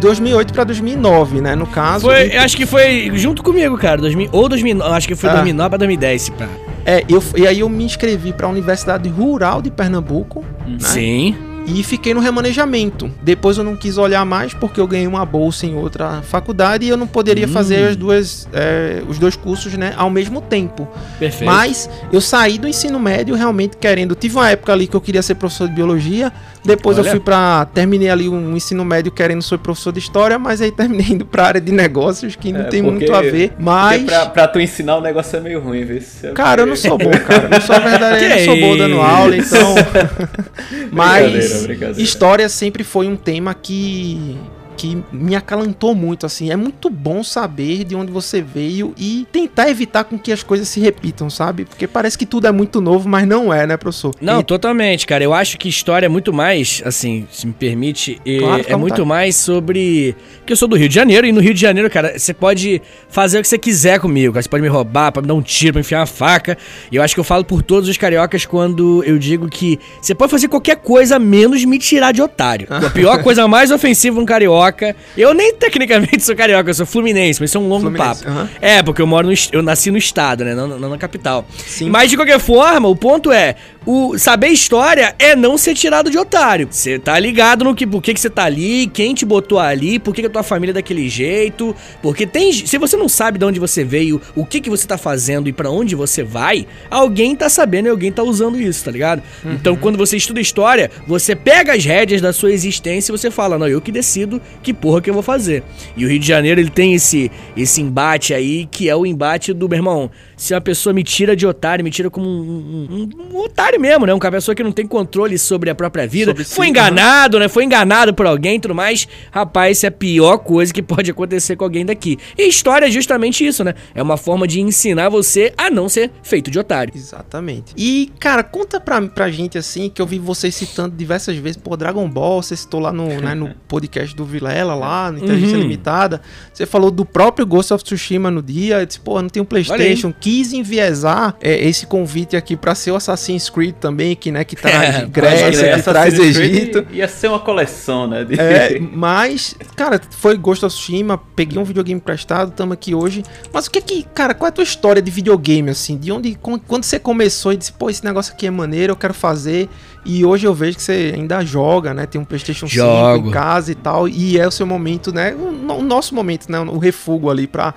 Em 0.01 0.07
2008 0.11 0.51
para 0.53 0.63
2009, 0.63 1.41
né? 1.41 1.55
No 1.55 1.67
caso. 1.67 2.07
Foi, 2.07 2.29
E- 2.29 2.37
acho 2.37 2.57
que 2.57 2.65
foi 2.65 3.11
junto 3.13 3.43
comigo, 3.43 3.77
cara. 3.77 4.01
2000, 4.01 4.29
ou 4.31 4.49
2009, 4.49 4.95
acho 4.95 5.07
que 5.07 5.15
foi 5.15 5.29
Ah. 5.29 5.33
2009 5.33 5.69
pra 5.69 5.77
2010, 5.77 6.21
esse 6.23 6.31
pá. 6.31 6.47
É, 6.83 7.03
eu, 7.07 7.23
e 7.37 7.45
aí 7.45 7.59
eu 7.59 7.69
me 7.69 7.83
inscrevi 7.83 8.33
para 8.33 8.47
a 8.47 8.49
Universidade 8.49 9.07
Rural 9.07 9.61
de 9.61 9.69
Pernambuco. 9.69 10.43
Né? 10.65 10.77
Sim. 10.79 11.35
E 11.65 11.83
fiquei 11.83 12.13
no 12.13 12.19
remanejamento. 12.19 13.09
Depois 13.21 13.57
eu 13.57 13.63
não 13.63 13.75
quis 13.75 13.97
olhar 13.97 14.25
mais 14.25 14.53
porque 14.53 14.79
eu 14.79 14.87
ganhei 14.87 15.07
uma 15.07 15.25
bolsa 15.25 15.65
em 15.65 15.75
outra 15.75 16.21
faculdade 16.23 16.85
e 16.85 16.89
eu 16.89 16.97
não 16.97 17.07
poderia 17.07 17.45
Hum. 17.45 17.51
fazer 17.51 17.89
as 17.89 17.95
duas, 17.95 18.47
é, 18.51 19.01
os 19.07 19.17
dois 19.19 19.35
cursos 19.35 19.73
né, 19.73 19.93
ao 19.95 20.09
mesmo 20.09 20.41
tempo. 20.41 20.87
Perfeito. 21.19 21.45
Mas 21.45 21.89
eu 22.11 22.19
saí 22.19 22.57
do 22.57 22.67
ensino 22.67 22.99
médio 22.99 23.35
realmente 23.35 23.77
querendo. 23.77 24.15
Tive 24.15 24.35
uma 24.35 24.49
época 24.49 24.73
ali 24.73 24.87
que 24.87 24.95
eu 24.95 25.01
queria 25.01 25.21
ser 25.21 25.35
professor 25.35 25.67
de 25.67 25.73
biologia. 25.75 26.31
Depois 26.63 26.97
Olha. 26.99 27.07
eu 27.07 27.11
fui 27.11 27.19
pra. 27.19 27.65
Terminei 27.73 28.09
ali 28.09 28.29
um 28.29 28.55
ensino 28.55 28.85
médio 28.85 29.11
querendo 29.11 29.41
ser 29.41 29.57
professor 29.57 29.91
de 29.91 29.99
história, 29.99 30.37
mas 30.37 30.61
aí 30.61 30.71
terminei 30.71 31.07
indo 31.13 31.25
pra 31.25 31.45
área 31.45 31.61
de 31.61 31.71
negócios, 31.71 32.35
que 32.35 32.51
não 32.51 32.61
É, 32.61 32.63
tem 32.65 32.81
muito 32.81 33.11
a 33.13 33.21
ver. 33.21 33.53
Mas. 33.57 34.03
Pra 34.31 34.47
tu 34.47 34.59
ensinar 34.59 34.97
o 34.97 35.01
negócio 35.01 35.37
é 35.37 35.39
meio 35.39 35.59
ruim, 35.59 35.83
vê 35.85 35.99
se 36.01 36.27
é 36.27 36.31
Cara, 36.33 36.61
eu 36.61 36.65
não 36.67 36.75
sou 36.75 36.97
bom, 36.97 37.09
cara. 37.11 37.43
Eu 37.45 37.49
não 37.49 37.61
sou 37.61 37.75
verdadeiro, 37.81 38.35
não 38.35 38.45
sou 38.45 38.59
bom 38.59 38.77
dando 38.77 39.01
aula, 39.01 39.35
então. 39.37 39.75
Mas 40.91 41.50
História 41.97 42.47
sempre 42.49 42.83
foi 42.83 43.07
um 43.07 43.15
tema 43.15 43.53
que 43.53 44.37
que 44.75 44.97
me 45.11 45.35
acalantou 45.35 45.93
muito 45.95 46.25
assim. 46.25 46.51
É 46.51 46.55
muito 46.55 46.89
bom 46.89 47.23
saber 47.23 47.83
de 47.83 47.95
onde 47.95 48.11
você 48.11 48.41
veio 48.41 48.93
e 48.97 49.27
tentar 49.31 49.69
evitar 49.69 50.03
com 50.03 50.17
que 50.17 50.31
as 50.31 50.43
coisas 50.43 50.67
se 50.67 50.79
repitam, 50.79 51.29
sabe? 51.29 51.65
Porque 51.65 51.87
parece 51.87 52.17
que 52.17 52.25
tudo 52.25 52.47
é 52.47 52.51
muito 52.51 52.81
novo, 52.81 53.07
mas 53.07 53.27
não 53.27 53.53
é, 53.53 53.65
né, 53.67 53.77
professor? 53.77 54.13
Não, 54.21 54.39
E- 54.39 54.43
totalmente, 54.43 55.05
cara. 55.05 55.23
Eu 55.23 55.33
acho 55.33 55.57
que 55.57 55.69
história 55.69 56.05
é 56.05 56.09
muito 56.09 56.33
mais, 56.33 56.81
assim, 56.85 57.27
se 57.31 57.45
me 57.47 57.53
permite, 57.53 58.19
é, 58.25 58.37
Claro, 58.39 58.63
é 58.67 58.75
muito 58.75 59.05
mais 59.05 59.35
sobre. 59.35 60.15
Porque 60.39 60.53
eu 60.53 60.57
sou 60.57 60.67
do 60.67 60.75
Rio 60.75 60.89
de 60.89 60.95
Janeiro, 60.95 61.27
e 61.27 61.31
no 61.31 61.39
Rio 61.41 61.53
de 61.53 61.61
Janeiro, 61.61 61.89
cara, 61.89 62.17
você 62.17 62.33
pode 62.33 62.81
fazer 63.09 63.39
o 63.39 63.41
que 63.41 63.47
você 63.47 63.57
quiser 63.57 63.99
comigo. 63.99 64.33
cara. 64.33 64.41
Você 64.43 64.49
pode 64.49 64.63
me 64.63 64.69
roubar, 64.69 65.11
pode 65.11 65.25
me 65.25 65.27
dar 65.27 65.35
um 65.35 65.41
tiro, 65.41 65.73
pra 65.73 65.79
me 65.79 65.85
enfiar 65.85 65.99
uma 65.99 66.05
faca. 66.05 66.57
E 66.91 66.95
eu 66.95 67.03
acho 67.03 67.13
que 67.13 67.19
eu 67.19 67.23
falo 67.23 67.43
por 67.45 67.61
todos 67.61 67.87
os 67.89 67.97
cariocas 67.97 68.45
quando 68.45 69.03
eu 69.05 69.17
digo 69.17 69.47
que 69.49 69.79
você 70.01 70.15
pode 70.15 70.31
fazer 70.31 70.47
qualquer 70.47 70.77
coisa 70.77 71.19
menos 71.19 71.63
me 71.65 71.77
tirar 71.77 72.11
de 72.11 72.21
otário. 72.21 72.67
a 72.71 72.89
pior 72.89 73.21
coisa 73.23 73.47
mais 73.47 73.71
ofensiva 73.71 74.19
um 74.19 74.25
carioca. 74.25 74.70
Eu 75.17 75.33
nem 75.33 75.53
tecnicamente 75.55 76.23
sou 76.23 76.35
carioca, 76.35 76.69
eu 76.69 76.73
sou 76.73 76.85
fluminense, 76.85 77.39
mas 77.39 77.49
isso 77.49 77.57
é 77.57 77.61
um 77.61 77.67
longo 77.67 77.81
Fluminense, 77.81 78.23
papo. 78.23 78.29
aham. 78.37 78.49
É, 78.61 78.81
porque 78.83 79.01
eu 79.01 79.07
moro 79.07 79.27
no. 79.27 79.33
Eu 79.51 79.61
nasci 79.61 79.91
no 79.91 79.97
estado, 79.97 80.43
né? 80.43 80.53
Não, 80.55 80.67
não 80.67 80.89
na 80.89 80.97
capital. 80.97 81.45
Sim. 81.57 81.89
Mas 81.89 82.09
de 82.09 82.15
qualquer 82.17 82.39
forma, 82.39 82.87
o 82.87 82.95
ponto 82.95 83.31
é: 83.31 83.55
o 83.85 84.15
saber 84.17 84.49
história 84.49 85.15
é 85.17 85.35
não 85.35 85.57
ser 85.57 85.73
tirado 85.73 86.11
de 86.11 86.17
otário. 86.17 86.67
Você 86.69 86.99
tá 86.99 87.17
ligado 87.17 87.65
no 87.65 87.73
que, 87.73 87.87
por 87.87 88.01
que, 88.01 88.13
que 88.13 88.19
você 88.19 88.29
tá 88.29 88.43
ali, 88.43 88.87
quem 88.87 89.13
te 89.13 89.25
botou 89.25 89.57
ali, 89.57 89.97
por 89.97 90.13
que, 90.13 90.21
que 90.21 90.27
a 90.27 90.29
tua 90.29 90.43
família 90.43 90.71
é 90.71 90.75
daquele 90.75 91.09
jeito. 91.09 91.75
Porque 92.01 92.27
tem. 92.27 92.53
Se 92.53 92.77
você 92.77 92.95
não 92.95 93.09
sabe 93.09 93.39
de 93.39 93.45
onde 93.45 93.59
você 93.59 93.83
veio, 93.83 94.21
o 94.35 94.45
que, 94.45 94.61
que 94.61 94.69
você 94.69 94.85
tá 94.85 94.97
fazendo 94.97 95.49
e 95.49 95.53
pra 95.53 95.69
onde 95.69 95.95
você 95.95 96.23
vai, 96.23 96.67
alguém 96.89 97.35
tá 97.35 97.49
sabendo 97.49 97.87
e 97.87 97.89
alguém 97.89 98.11
tá 98.11 98.21
usando 98.21 98.61
isso, 98.61 98.85
tá 98.85 98.91
ligado? 98.91 99.23
Então, 99.43 99.75
quando 99.75 99.97
você 99.97 100.15
estuda 100.15 100.39
história, 100.39 100.91
você 101.07 101.35
pega 101.35 101.73
as 101.73 101.83
rédeas 101.83 102.21
da 102.21 102.31
sua 102.31 102.51
existência 102.51 103.11
e 103.11 103.17
você 103.17 103.31
fala: 103.31 103.57
não, 103.57 103.67
eu 103.67 103.81
que 103.81 103.91
decido 103.91 104.39
que 104.61 104.73
porra 104.73 105.01
que 105.01 105.09
eu 105.09 105.13
vou 105.13 105.23
fazer. 105.23 105.63
E 105.97 106.05
o 106.05 106.09
Rio 106.09 106.19
de 106.19 106.27
Janeiro, 106.27 106.61
ele 106.61 106.69
tem 106.69 106.93
esse, 106.93 107.31
esse 107.57 107.81
embate 107.81 108.33
aí, 108.33 108.67
que 108.69 108.89
é 108.89 108.95
o 108.95 109.05
embate 109.05 109.53
do, 109.53 109.67
meu 109.67 109.77
irmão, 109.77 110.11
se 110.41 110.53
uma 110.55 110.61
pessoa 110.61 110.91
me 110.93 111.03
tira 111.03 111.35
de 111.35 111.45
otário, 111.45 111.83
me 111.83 111.91
tira 111.91 112.09
como 112.09 112.27
um, 112.27 112.31
um- 112.31 112.87
um- 113.31 113.35
um 113.35 113.37
otário 113.41 113.79
mesmo, 113.79 114.05
né? 114.07 114.13
Uma 114.13 114.31
pessoa 114.31 114.55
que 114.55 114.63
não 114.63 114.71
tem 114.71 114.87
controle 114.87 115.37
sobre 115.37 115.69
a 115.69 115.75
própria 115.75 116.07
vida. 116.07 116.31
Sobre 116.31 116.43
si, 116.43 116.55
Foi 116.55 116.67
enganado, 116.67 117.37
né? 117.37 117.47
Foi 117.47 117.63
enganado 117.63 118.13
por 118.13 118.25
alguém 118.25 118.55
e 118.55 118.59
tudo 118.59 118.73
mais. 118.73 119.07
Rapaz, 119.31 119.77
isso 119.77 119.85
é 119.85 119.89
a 119.89 119.91
pior 119.91 120.39
coisa 120.39 120.73
que 120.73 120.81
pode 120.81 121.11
acontecer 121.11 121.55
com 121.55 121.63
alguém 121.63 121.85
daqui. 121.85 122.17
E 122.37 122.47
história 122.47 122.87
é 122.87 122.91
justamente 122.91 123.45
isso, 123.45 123.63
né? 123.63 123.75
É 123.93 124.01
uma 124.01 124.17
forma 124.17 124.47
de 124.47 124.59
ensinar 124.61 125.09
você 125.09 125.53
a 125.55 125.69
não 125.69 125.87
ser 125.87 126.09
feito 126.23 126.49
de 126.49 126.57
otário. 126.57 126.91
Exatamente. 126.95 127.73
E, 127.77 128.11
cara, 128.19 128.41
conta 128.43 128.79
pra, 128.79 128.99
pra 129.01 129.29
gente 129.29 129.57
assim, 129.59 129.89
que 129.89 130.01
eu 130.01 130.07
vi 130.07 130.17
vocês 130.17 130.55
citando 130.55 130.95
diversas 130.95 131.35
vezes, 131.37 131.57
pô, 131.57 131.77
Dragon 131.77 132.09
Ball, 132.09 132.41
você 132.41 132.55
citou 132.55 132.79
lá 132.79 132.91
no, 132.91 133.07
né, 133.21 133.35
no 133.35 133.51
podcast 133.67 134.15
do 134.15 134.25
Vilela, 134.25 134.73
lá, 134.73 135.11
no 135.11 135.19
Inteligência 135.19 135.55
Uhum. 135.57 135.61
Limitada. 135.63 136.19
Você 136.51 136.65
falou 136.65 136.89
do 136.89 137.05
próprio 137.05 137.45
Ghost 137.45 137.73
of 137.73 137.83
Tsushima 137.83 138.31
no 138.31 138.41
dia. 138.41 138.79
Eu 138.79 138.85
disse, 138.87 138.99
pô, 138.99 139.21
não 139.21 139.29
tem 139.29 139.41
um 139.41 139.45
PlayStation. 139.45 140.11
Quis 140.31 140.53
enviesar 140.53 141.35
é, 141.41 141.67
esse 141.67 141.85
convite 141.85 142.37
aqui 142.37 142.55
pra 142.55 142.73
ser 142.73 142.91
o 142.91 142.95
Assassin's 142.95 143.49
Creed 143.49 143.75
também, 143.81 144.15
que, 144.15 144.31
né, 144.31 144.45
que 144.45 144.55
tá 144.55 144.69
É, 144.71 145.05
Grécia, 145.05 145.51
que 145.51 145.69
Assassin's 145.69 145.83
traz 145.83 146.13
Creed 146.13 146.37
Egito. 146.37 146.87
Ia 146.91 147.05
ser 147.09 147.27
uma 147.27 147.39
coleção, 147.39 148.07
né? 148.07 148.23
de- 148.23 148.39
É, 148.39 148.79
mas, 148.93 149.55
cara, 149.75 149.99
foi 150.09 150.37
Ghost 150.37 150.63
of 150.65 150.73
Tsushima, 150.73 151.17
peguei 151.35 151.59
um 151.59 151.65
videogame 151.65 151.97
emprestado, 151.99 152.51
tamo 152.51 152.71
aqui 152.71 152.95
hoje. 152.95 153.23
Mas 153.51 153.65
o 153.67 153.71
que 153.71 153.81
que, 153.81 154.03
cara, 154.03 154.33
qual 154.33 154.47
é 154.47 154.49
a 154.49 154.53
tua 154.53 154.63
história 154.63 155.01
de 155.01 155.11
videogame, 155.11 155.69
assim? 155.69 155.97
De 155.97 156.13
onde, 156.13 156.35
quando 156.35 156.83
você 156.83 156.97
começou 156.97 157.51
e 157.51 157.57
disse, 157.57 157.73
pô, 157.73 157.89
esse 157.89 158.05
negócio 158.05 158.33
aqui 158.33 158.47
é 158.47 158.51
maneiro, 158.51 158.93
eu 158.93 158.97
quero 158.97 159.13
fazer. 159.13 159.67
E 160.05 160.25
hoje 160.25 160.47
eu 160.47 160.53
vejo 160.53 160.77
que 160.77 160.83
você 160.83 161.11
ainda 161.13 161.43
joga, 161.45 161.93
né? 161.93 162.05
Tem 162.07 162.19
um 162.19 162.25
PlayStation 162.25 162.67
5 162.67 162.73
Jogo. 162.73 163.27
em 163.27 163.31
casa 163.31 163.71
e 163.71 163.75
tal. 163.75 164.07
E 164.07 164.39
é 164.39 164.47
o 164.47 164.51
seu 164.51 164.65
momento, 164.65 165.13
né? 165.13 165.35
O, 165.35 165.73
o 165.73 165.83
nosso 165.83 166.15
momento, 166.15 166.49
né? 166.51 166.59
O 166.59 166.79
refúgio 166.79 167.29
ali 167.29 167.45
pra, 167.45 167.75